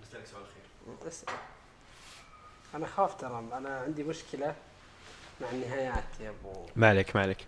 بسألك 0.03 0.27
سؤال 0.27 0.45
خير 0.47 1.07
بس 1.07 1.25
أنا 2.75 2.87
خاف 2.87 3.21
ترى 3.21 3.39
أنا 3.39 3.79
عندي 3.81 4.05
مشكله 4.05 4.57
مع 5.43 5.51
النهايات 5.53 6.05
يا 6.21 6.29
أبو. 6.31 6.67
ما 6.77 6.89
عليك 6.89 7.17
ما 7.17 7.23
عليك 7.23 7.39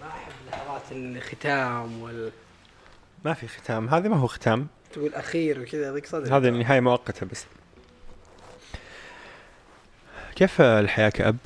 ما 0.00 0.08
أحب 0.08 0.32
لحظات 0.50 0.82
الختام 0.92 2.02
وال 2.02 2.32
ما 3.24 3.34
في 3.34 3.48
ختام. 3.48 3.88
هذا 3.88 4.08
ما 4.08 4.16
هو 4.16 4.26
ختام. 4.26 4.66
تقول 4.92 5.14
أخير 5.14 5.60
وكذا 5.60 5.86
يضيق 5.88 6.06
صدري 6.06 6.30
هذا 6.36 6.48
النهاية 6.48 6.80
مؤقتة 6.80 7.26
بس. 7.26 7.44
كيف 10.36 10.60
الحياة 10.60 11.08
كأب؟ 11.08 11.36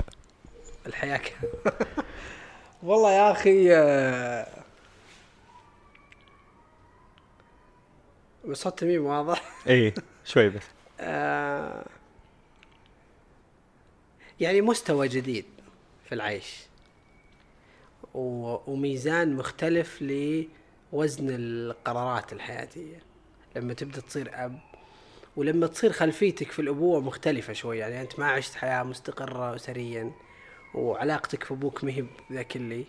الحياة 0.87 1.17
ك... 1.17 1.35
والله 2.83 3.13
يا 3.13 3.33
أخي 3.33 3.75
آه، 3.77 4.47
بصوت 8.49 8.79
تميم 8.79 9.07
واضح. 9.07 9.43
اي 9.69 9.95
شوي 10.25 10.49
بس. 10.49 10.63
آه، 11.01 11.87
يعني 14.41 14.61
مستوى 14.61 15.09
جديد. 15.09 15.45
في 16.11 16.17
العيش. 16.17 16.57
وميزان 18.15 19.37
مختلف 19.37 20.03
لوزن 20.03 21.27
القرارات 21.31 22.33
الحياتية. 22.33 22.99
لما 23.57 23.75
تبدأ 23.75 24.01
تصير 24.01 24.31
أب 24.35 24.61
ولما 25.37 25.67
تصير 25.67 25.93
خلفيتك 25.93 26.51
في 26.53 26.59
الأبوة 26.59 27.01
مختلفة 27.01 27.53
شوي. 27.53 27.79
يعني 27.79 28.01
أنت 28.01 28.19
ما 28.19 28.27
عشت 28.27 28.55
حياة 28.55 28.83
مستقرة 28.83 29.57
أسريا 29.57 30.13
وعلاقتك 30.75 31.45
في 31.45 31.55
أبوك 31.55 31.85
مهب 31.85 32.07
ذا 32.33 32.43
كلي 32.43 32.85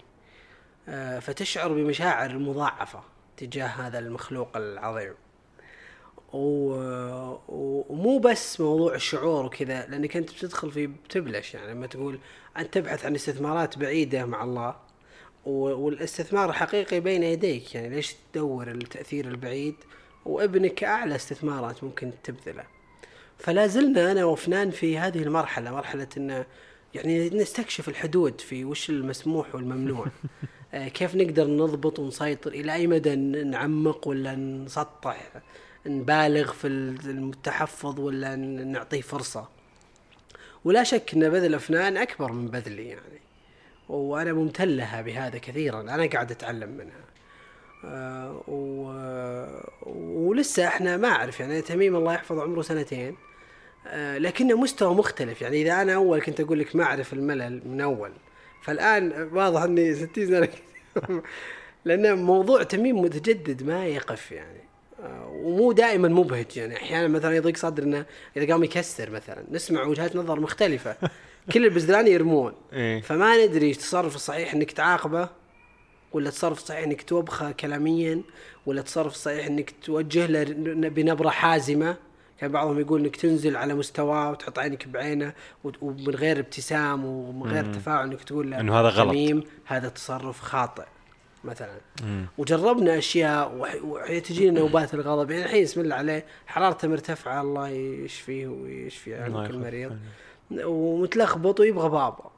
آه، 0.90 1.20
فتشعر 1.20 1.74
بمشاعر 1.74 2.38
مضاعفة 2.38 3.04
تجاه 3.38 3.68
هذا 3.68 4.00
المخلوق 4.00 4.58
العظيم. 4.58 5.14
ومو 6.34 8.20
بس 8.20 8.62
موضوع 8.62 8.96
الشعور 8.96 9.46
وكذا 9.46 9.88
لأنك 9.88 10.18
أنت 10.18 10.32
بتدخل 10.32 10.72
في 10.72 10.88
بتبلش. 10.88 11.54
يعني 11.54 11.72
لما 11.72 11.88
تقول 11.88 12.20
انت 12.58 12.74
تبحث 12.74 13.06
عن 13.06 13.16
استثمارات 13.16 13.78
بعيدة 13.78 14.26
مع 14.26 14.44
الله. 14.44 14.76
والاستثمار 15.46 16.50
الحقيقي 16.50 17.00
بين 17.00 17.24
يديك. 17.24 17.76
يعني 17.76 17.90
ليش 17.90 18.16
تدور 18.34 18.72
التأثير 18.72 19.28
البعيد؟ 19.28 19.76
وابنك 20.26 20.84
أعلى 20.84 21.16
استثمارات 21.16 21.84
ممكن 21.84 22.12
تبذله. 22.24 22.64
فلا 23.38 23.68
زلنا 23.68 24.12
أنا 24.12 24.26
وفنان 24.26 24.72
في 24.72 24.98
هذه 24.98 25.24
المرحلة 25.24 25.72
مرحلة 25.72 26.08
انه 26.18 26.46
يعني 26.94 27.30
نستكشف 27.30 27.90
الحدود 27.90 28.42
في 28.42 28.66
وش 28.66 28.90
المسموح 28.90 29.56
والممنوع. 29.56 30.08
آه، 30.74 30.88
كيف 30.88 31.16
نقدر 31.16 31.48
نضبط 31.48 32.00
ونسيطر؟ 32.00 32.52
إلى 32.52 32.74
أي 32.74 32.88
مدى 32.88 33.16
نعمق 33.16 34.08
ولا 34.08 34.36
نسطح؟ 34.36 35.32
نبالغ 35.86 36.52
في 36.52 36.68
التحفظ 36.68 38.00
ولا 38.00 38.36
نعطيه 38.36 39.02
فرصة؟ 39.02 39.61
ولا 40.66 40.84
شك 40.84 41.14
إن 41.14 41.30
بذل 41.30 41.56
أفنان 41.56 41.98
أكبر 41.98 42.32
من 42.32 42.48
بذلي 42.48 42.88
يعني. 42.88 43.22
وأنا 43.90 44.34
ممتن 44.34 44.68
لها 44.68 45.02
بهذا 45.02 45.38
كثيرا. 45.38 45.82
أنا 45.82 46.06
قاعد 46.06 46.32
أتعلم 46.32 46.70
منها. 46.70 47.02
آه، 47.86 48.44
و- 48.48 49.62
ولسه 50.30 50.68
إحنا 50.68 50.98
ما 50.98 51.08
أعرف 51.08 51.40
يعني. 51.40 51.62
تميم 51.62 51.96
الله 51.96 52.14
يحفظ 52.14 52.40
عمره 52.40 52.62
سنتين. 52.62 53.16
آه، 53.88 54.18
لكنه 54.18 54.58
مستوى 54.58 54.96
مختلف 54.96 55.42
يعني. 55.42 55.62
إذا 55.62 55.82
أنا 55.82 55.94
أول 55.96 56.22
كنت 56.22 56.40
أقول 56.40 56.60
لك 56.60 56.76
ما 56.76 56.84
أعرف 56.84 57.14
الملل 57.14 57.62
من 57.66 57.82
أول. 57.82 58.12
فالآن 58.62 59.30
واضح 59.34 59.62
إني 59.62 59.96
60 59.96 60.28
سنه 60.28 60.50
لأن 61.86 62.18
موضوع 62.18 62.64
تميم 62.64 63.02
متجدد 63.02 63.64
ما 63.64 63.86
يقف 63.88 64.32
يعني. 64.32 64.60
ومو 65.32 65.72
دائما 65.72 66.08
مبهج 66.08 66.58
يعني 66.58 66.76
أحيانا 66.76 67.08
مثلا 67.08 67.36
يضيق 67.36 67.58
صدرنا 67.58 68.06
إذا 68.38 68.54
قام 68.54 68.64
يكسر 68.64 69.10
مثلا. 69.10 69.44
نسمع 69.52 69.84
وجهات 69.84 70.16
نظر 70.16 70.40
مختلفة. 70.40 70.96
كل 71.54 71.66
البزدلان 71.66 72.08
يرمون. 72.08 72.54
إيه. 72.74 73.02
فما 73.02 73.46
ندري 73.46 73.68
إيش 73.68 73.76
التصرف 73.76 74.16
الصحيح 74.16 74.54
إنك 74.54 74.72
تعاقبه 74.72 75.30
ولا 76.12 76.30
التصرف 76.30 76.58
الصحيح 76.58 76.84
إنك 76.84 77.02
توبخه 77.02 77.52
كلاميا 77.52 78.22
ولا 78.66 78.80
التصرف 78.80 79.14
الصحيح 79.14 79.46
إنك 79.46 79.74
توجه 79.84 80.26
له 80.26 80.44
بنبرة 80.90 81.30
حازمة. 81.30 81.96
كان 82.40 82.52
بعضهم 82.52 82.80
يقول 82.80 83.02
إنك 83.02 83.16
تنزل 83.16 83.56
على 83.56 83.74
مستواه 83.74 84.32
وتحط 84.32 84.60
عينك 84.60 84.88
بعينه 84.88 85.34
ومن 85.82 86.16
غير 86.16 86.40
ابتسام 86.40 87.06
ومن 87.06 87.52
غير 87.52 87.74
تفاعل 87.74 88.08
إنك 88.08 88.24
تقول 88.24 88.52
له 88.52 88.60
إنه 88.60 88.80
هذا 88.80 88.90
غلط. 88.90 89.44
هذا 89.66 89.90
تصرف 89.90 90.42
خاطئ. 90.42 90.84
مثلا. 91.44 91.78
وجربنا 92.38 92.98
أشياء 92.98 93.52
وتجينا 93.84 94.60
نوبات 94.60 94.94
الغضب. 94.94 95.32
يعني 95.32 95.46
الحين 95.46 95.64
بسم 95.64 95.82
الله 95.82 95.96
عليه 95.96 96.26
حرارته 96.48 96.88
مرتفعة 96.88 97.42
الله 97.42 97.68
يشفيه 97.70 98.48
ويشفي 98.48 99.26
الله 99.28 99.40
عن 99.42 99.48
كل 99.48 99.54
يخليك. 99.56 99.68
مريض. 99.68 99.98
ومتلخبط 100.66 101.60
ويبغى 101.60 101.90
بابا 101.90 102.32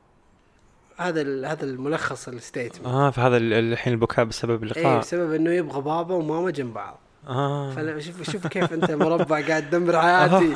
هذا 0.98 1.48
هذا 1.52 1.64
الملخص 1.66 2.28
الستيتمنت 2.28 2.86
آه 2.88 3.10
فهذا 3.10 3.38
ال- 3.38 3.54
الحين 3.54 3.94
البكاء 3.94 4.26
بسبب 4.26 4.64
إيه 4.64 4.72
اللقاء. 4.72 5.00
بسبب 5.00 5.34
إنه 5.34 5.52
يبغى 5.52 5.82
بابا 5.82 6.16
وماما 6.16 6.52
جنب 6.52 6.74
بعض. 6.74 7.00
آه. 7.28 7.72
فلا 7.72 8.00
شوف 8.00 8.30
شوف 8.32 8.48
كيف 8.48 8.74
أنت 8.74 8.92
مربع 8.92 9.42
قاعد 9.48 9.70
تدمر 9.70 10.00
حياتي. 10.02 10.54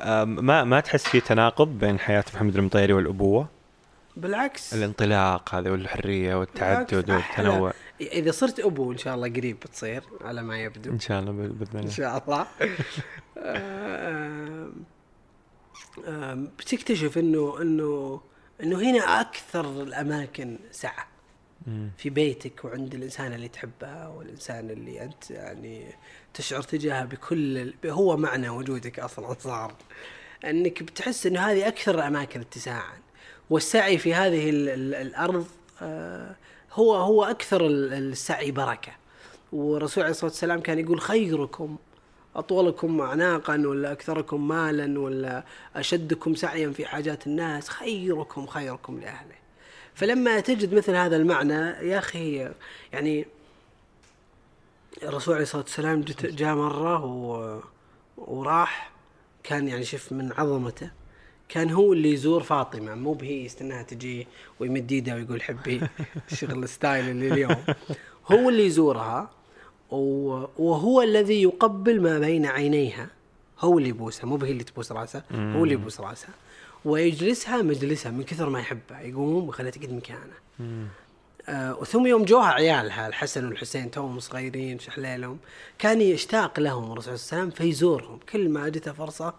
آم، 0.00 0.44
ما 0.46 0.64
ما 0.64 0.80
تحس 0.80 1.08
في 1.08 1.20
تناقض 1.20 1.68
بين 1.68 1.98
حياة 1.98 2.24
محمد 2.34 2.56
المطيري 2.56 2.92
والأبوة؟ 2.92 3.48
بالعكس. 4.20 4.74
الانطلاق 4.74 5.54
هذا 5.54 5.70
والحرية 5.70 6.34
والتعدد 6.34 7.10
والتنوع. 7.10 7.72
إذا 8.00 8.30
صرت 8.30 8.60
أبو 8.60 8.92
إن 8.92 8.98
شاء 8.98 9.14
الله 9.14 9.28
قريب 9.28 9.60
بتصير 9.60 10.02
على 10.20 10.42
ما 10.42 10.58
يبدو. 10.62 10.90
إن 10.90 11.00
شاء 11.00 11.20
الله 11.20 11.32
باذن 11.32 11.66
إن 11.72 11.78
الله 11.78 11.90
شاء 11.90 12.22
الله. 12.24 12.46
آم، 13.38 14.72
آم، 16.06 16.44
بتكتشف 16.58 17.18
إنه 17.18 17.62
إنه 17.62 18.20
إنه 18.62 18.78
هنا 18.80 19.20
أكثر 19.20 19.82
الأماكن 19.82 20.58
سعة. 20.70 21.06
في 21.98 22.10
بيتك 22.10 22.64
وعند 22.64 22.94
الإنسان 22.94 23.32
اللي 23.32 23.48
تحبه 23.48 24.08
والإنسان 24.08 24.70
اللي 24.70 25.02
أنت 25.02 25.30
يعني 25.30 25.86
تشعر 26.34 26.62
تجاهه 26.62 27.04
بكل 27.04 27.58
ال- 27.58 27.74
هو 27.90 28.16
معنى 28.16 28.48
وجودك 28.48 28.98
أصلا 29.00 29.34
صار. 29.38 29.74
إنك 30.44 30.82
بتحس 30.82 31.26
إنه 31.26 31.40
هذه 31.40 31.68
أكثر 31.68 31.94
الأماكن 31.94 32.40
اتساعا. 32.40 32.98
والسعي 33.50 33.98
في 33.98 34.14
هذه 34.14 34.50
ال 34.50 34.68
ال 34.68 34.94
الأرض 34.94 35.46
آه، 35.82 36.34
هو 36.72 36.94
هو 36.94 37.24
أكثر 37.24 37.66
ال- 37.66 37.92
السعي 37.94 38.50
بركة. 38.50 38.92
والرسول 39.52 40.02
عليه 40.04 40.10
الصلاة 40.10 40.30
والسلام 40.30 40.60
كان 40.60 40.78
يقول 40.78 41.00
خيركم 41.00 41.76
أطولكم 42.36 43.00
اعناقا 43.00 43.62
ولا 43.66 43.92
أكثركم 43.92 44.48
مالا 44.48 45.00
ولا 45.00 45.44
أشدكم 45.76 46.34
سعيا 46.34 46.70
في 46.70 46.86
حاجات 46.86 47.26
الناس. 47.26 47.68
خيركم 47.68 48.46
خيركم 48.46 49.00
لأهله. 49.00 49.34
فلما 49.94 50.40
تجد 50.40 50.74
مثل 50.74 50.94
هذا 50.94 51.16
المعنى 51.16 51.54
يا 51.88 51.98
أخي 51.98 52.50
يعني 52.92 53.26
الرسول 55.02 55.34
عليه 55.34 55.42
الصلاة 55.42 55.62
والسلام 55.62 56.00
جاء 56.22 56.54
مرة. 56.54 57.04
وراح 58.16 58.90
كان 59.42 59.68
يعني 59.68 59.84
شوف 59.84 60.12
من 60.12 60.32
عظمته. 60.32 60.90
كان 61.48 61.70
هو 61.70 61.92
اللي 61.92 62.12
يزور 62.12 62.42
فاطمة 62.42 62.94
مو 62.94 63.12
بهي 63.12 63.44
يستناها 63.44 63.82
تجي 63.82 64.26
ويمد 64.60 64.92
ايده 64.92 65.14
ويقول 65.14 65.42
حبي 65.42 65.80
شغل 66.34 66.62
الستايل 66.62 67.08
اللي 67.08 67.28
اليوم. 67.28 67.64
هو 68.32 68.48
اللي 68.48 68.66
يزورها 68.66 69.30
وهو 69.90 71.02
الذي 71.02 71.42
يقبل 71.42 72.00
ما 72.00 72.18
بين 72.18 72.46
عينيها. 72.46 73.10
هو 73.60 73.78
اللي 73.78 73.88
يبوسها 73.88 74.26
مو 74.26 74.36
بهي 74.36 74.50
اللي 74.50 74.64
تبوس 74.64 74.92
راسها 74.92 75.24
هو 75.32 75.64
اللي 75.64 75.74
يبوس 75.74 76.00
راسها 76.00 76.30
ويجلسها 76.84 77.62
مجلسها 77.62 78.12
من 78.12 78.22
كثر 78.22 78.50
ما 78.50 78.60
يحبها 78.60 79.00
يقوم 79.00 79.46
ويخليها 79.46 79.70
تقعد 79.70 79.92
مكانه. 79.92 80.34
آه 81.48 81.84
ثم 81.84 82.06
يوم 82.06 82.24
جوها 82.24 82.46
عيالها 82.46 83.08
الحسن 83.08 83.44
والحسين 83.44 83.90
توهم 83.90 84.20
صغيرين 84.20 84.78
شحليلهم 84.78 85.38
كان 85.78 86.00
يشتاق 86.00 86.60
لهم 86.60 86.92
الرسول 86.92 87.18
صلى 87.18 87.38
الله 87.38 87.42
عليه 87.42 87.52
وسلم 87.52 87.66
فيزورهم. 87.66 88.18
كل 88.32 88.48
ما 88.48 88.68
جته 88.68 88.92
فرصة 88.92 89.34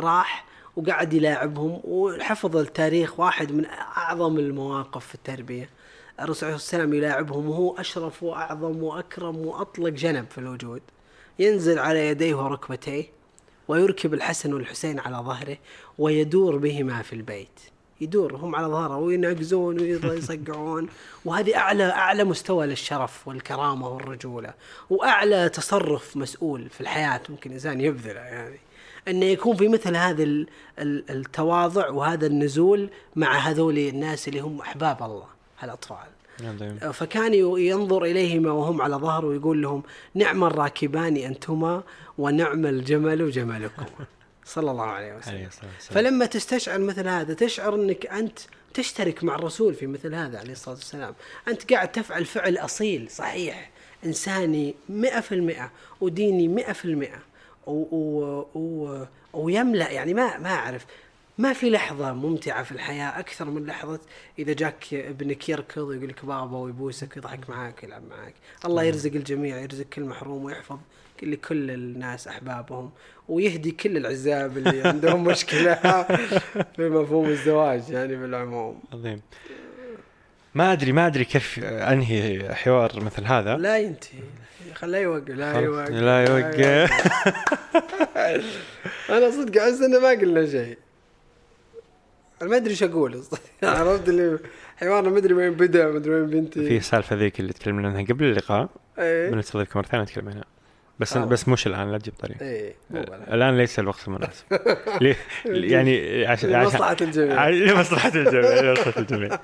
راح 0.00 0.46
وقعد 0.76 1.14
يلاعبهم 1.14 1.80
وحفظ 1.84 2.56
التاريخ 2.56 3.20
واحد 3.20 3.52
من 3.52 3.66
أعظم 3.96 4.38
المواقف 4.38 5.06
في 5.06 5.14
التربية. 5.14 5.68
الرسول 6.20 6.44
عليه 6.46 6.54
والسلام 6.54 6.94
يلاعبهم 6.94 7.50
وهو 7.50 7.76
أشرف 7.76 8.22
وأعظم 8.22 8.82
وأكرم 8.82 9.36
وأطلق 9.36 9.88
جنب 9.88 10.26
في 10.30 10.38
الوجود. 10.38 10.82
ينزل 11.38 11.78
على 11.78 12.08
يديه 12.08 12.34
وركبتيه 12.34 13.04
ويركب 13.68 14.14
الحسن 14.14 14.52
والحسين 14.52 14.98
على 14.98 15.16
ظهره 15.16 15.56
ويدور 15.98 16.56
بهما 16.56 17.02
في 17.02 17.12
البيت. 17.12 17.60
يدور 18.00 18.36
هم 18.36 18.56
على 18.56 18.66
ظهره 18.66 18.96
وينقزون 18.96 19.80
ويصقعون. 19.80 20.88
وهذه 21.24 21.56
أعلى 21.56 21.84
أعلى 21.84 22.24
مستوى 22.24 22.66
للشرف 22.66 23.28
والكرامة 23.28 23.88
والرجولة. 23.88 24.54
وأعلى 24.90 25.48
تصرف 25.48 26.16
مسؤول 26.16 26.68
في 26.70 26.80
الحياة 26.80 27.20
ممكن 27.28 27.50
الانسان 27.50 27.80
يبذله 27.80 28.20
يعني. 28.20 28.58
انه 29.08 29.26
يكون 29.26 29.56
في 29.56 29.68
مثل 29.68 29.96
هذا 29.96 30.44
التواضع 30.78 31.88
وهذا 31.88 32.26
النزول 32.26 32.90
مع 33.16 33.38
هذول 33.38 33.78
الناس 33.78 34.28
اللي 34.28 34.40
هم 34.40 34.60
أحباب 34.60 35.02
الله 35.02 35.26
هالأطفال. 35.58 35.96
آه، 36.82 36.90
فكان 36.90 37.34
ينظر 37.34 38.04
إليهما 38.04 38.52
وهم 38.52 38.82
على 38.82 38.96
ظهره 38.96 39.26
ويقول 39.26 39.62
لهم 39.62 39.82
نعم 40.14 40.44
الراكبان 40.44 41.16
أنتما 41.16 41.82
ونعم 42.18 42.66
الجمل 42.66 43.30
جملكما. 43.30 43.86
صلى 44.44 44.70
الله 44.70 44.84
عليه 44.84 45.14
وسلم. 45.14 45.48
فلما 45.80 46.26
تستشعر 46.26 46.78
مثل 46.78 47.08
هذا 47.08 47.34
تشعر 47.34 47.74
أنك 47.74 48.06
أنت 48.06 48.38
تشترك 48.74 49.24
مع 49.24 49.34
الرسول 49.34 49.74
في 49.74 49.86
مثل 49.86 50.14
هذا 50.14 50.38
عليه 50.38 50.52
الصلاة 50.52 50.74
والسلام. 50.74 51.14
أنت 51.48 51.72
قاعد 51.72 51.92
تفعل 51.92 52.24
فعل 52.24 52.56
أصيل 52.58 53.10
صحيح. 53.10 53.70
إنساني 54.04 54.74
100% 54.88 55.70
وديني 56.00 56.48
100% 56.48 57.33
و- 57.66 57.96
و- 57.96 58.46
و- 58.58 59.06
ويملا 59.32 59.90
يعني 59.90 60.14
ما 60.14 60.38
ما 60.38 60.50
أعرف 60.50 60.86
ما 61.38 61.52
في 61.52 61.70
لحظة 61.70 62.12
ممتعة 62.12 62.62
في 62.62 62.72
الحياة 62.72 63.18
أكثر 63.18 63.44
من 63.44 63.66
لحظة 63.66 64.00
إذا 64.38 64.52
جاك 64.52 64.94
ابنك 64.94 65.48
يركض 65.48 65.82
ويقول 65.82 66.08
لك 66.08 66.24
بابا 66.24 66.56
ويبوسك 66.58 67.16
ويضحك 67.16 67.50
معاك 67.50 67.82
ويلعب 67.82 68.02
معاك، 68.10 68.34
الله 68.64 68.82
نعم. 68.82 68.86
يرزق 68.86 69.10
الجميع 69.14 69.56
يرزق 69.58 69.84
كل 69.84 70.02
محروم 70.04 70.44
ويحفظ 70.44 70.78
لكل 71.22 71.70
الناس 71.70 72.28
أحبابهم 72.28 72.90
ويهدي 73.28 73.70
كل 73.70 73.96
العزاب 73.96 74.56
اللي 74.58 74.82
عندهم 74.88 75.24
مشكلة 75.24 75.74
في 76.76 76.88
مفهوم 76.88 77.26
الزواج 77.28 77.90
يعني 77.90 78.16
بالعموم. 78.16 78.80
عظيم. 78.92 79.20
ما 80.54 80.72
أدري 80.72 80.92
ما 80.92 81.06
أدري 81.06 81.24
كيف 81.24 81.58
أنهي 81.64 82.54
حوار 82.54 83.00
مثل 83.00 83.24
هذا. 83.24 83.56
لا 83.56 83.78
ينتهي. 83.78 84.18
خليه 84.74 84.98
يوقف. 84.98 85.30
لا. 85.30 85.60
يوقف. 85.60 85.90
لا 85.90 86.24
يوقف. 86.24 86.90
أنا 89.10 89.30
صدق 89.30 89.62
احس 89.62 89.80
إنه 89.80 89.98
ما 89.98 90.08
قلنا 90.10 90.46
شيء. 90.46 90.78
أنا 92.42 92.50
ما 92.50 92.56
أدري 92.56 92.70
إيش 92.70 92.82
أقول. 92.82 93.22
عرفت 93.62 94.08
اللي 94.08 94.38
حوارنا 94.76 95.10
ما 95.10 95.18
أدري 95.18 95.34
وين 95.34 95.50
بدأ 95.52 95.90
ما 95.90 95.96
أدري 95.96 96.14
وين 96.14 96.26
بنتي. 96.26 96.68
في 96.68 96.80
سالفة 96.80 97.16
ذيك 97.16 97.40
اللي 97.40 97.52
تكلمنا 97.52 97.88
عنها 97.88 98.02
قبل 98.02 98.24
اللقاء. 98.24 98.68
إيه. 98.98 99.30
بنستضيفك 99.30 99.76
مرة 99.76 99.86
ثانية 99.86 100.02
نتكلم 100.04 100.28
عنها. 100.28 100.44
بس 100.98 101.16
آه. 101.16 101.24
بس 101.24 101.48
مش 101.48 101.66
الآن 101.66 101.92
لا 101.92 101.98
تجيب 101.98 102.14
طريق 102.14 102.42
إيه 102.42 102.74
بلا. 102.90 103.34
الآن 103.34 103.56
ليس 103.56 103.78
الوقت 103.78 104.08
المناسب. 104.08 104.44
يعني 105.46 106.26
عشان 106.26 106.50
لمصلحة 106.50 106.96
الجميع. 107.00 107.48
لمصلحة 107.48 108.12
الجميع 108.14 108.60
لمصلحة 108.60 109.00
الجميع. 109.02 109.38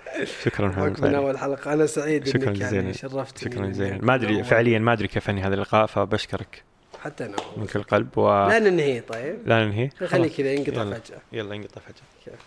شكرا 0.44 0.68
محمد 0.68 1.00
من. 1.00 1.14
اول 1.14 1.38
حلقه 1.38 1.72
أنا 1.72 1.86
سعيد 1.86 2.28
شكراً 2.28 2.48
إنك 2.50 2.60
يعني. 2.60 2.94
شرفتني 2.94 3.52
شكرا 3.52 3.66
جزيلا. 3.66 3.98
ما 4.02 4.14
أدري. 4.14 4.44
فعليا 4.44 4.78
ما 4.78 4.92
أدري 4.92 5.08
كيف 5.08 5.30
أنهي 5.30 5.42
هذا 5.42 5.54
اللقاء 5.54 5.86
فبشكرك 5.86 6.62
حتى 7.02 7.24
أنا 7.24 7.36
من 7.56 7.66
كل 7.66 7.82
قلب 7.82 8.18
و 8.18 8.48
لا 8.48 8.58
ننهي 8.58 9.00
طيب. 9.00 9.38
لا 9.46 9.64
ننهي. 9.64 9.90
خلي 9.98 10.08
خلاص. 10.08 10.36
كذا 10.36 10.52
ينقطع 10.52 10.82
يلا. 10.82 10.94
فجأة. 11.00 11.18
يلا 11.32 11.54
ينقطع 11.54 11.80
فجأة. 11.80 12.04
كيف؟ 12.24 12.40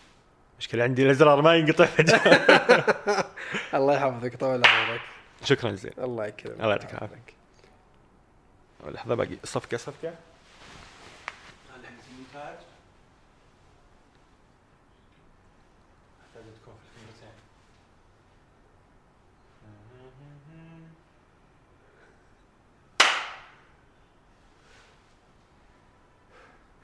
مشكلة 0.59 0.83
عندي 0.83 1.03
الأزرار 1.05 1.41
ما 1.41 1.55
ينقطع 1.55 1.85
فجأة. 1.85 2.17
الله 3.77 3.93
يحفظك 3.93 4.35
طول 4.35 4.49
عمرك. 4.49 5.01
شكرا 5.43 5.71
جزيلا. 5.71 6.05
الله 6.05 6.25
يكرمك. 6.25 6.59
الله 6.59 6.71
يعطيك 6.71 6.89
العافية. 6.93 7.42
لحظة 8.91 9.15
باقي. 9.15 9.37
صفقة 9.43 9.77
صفقة. 9.77 10.15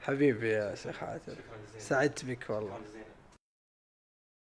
حبيبي 0.02 0.48
يا 0.48 0.74
شيخ 0.74 1.02
عادل 1.02 1.36
سعدت 1.78 2.24
بك 2.24 2.50
والله. 2.50 2.80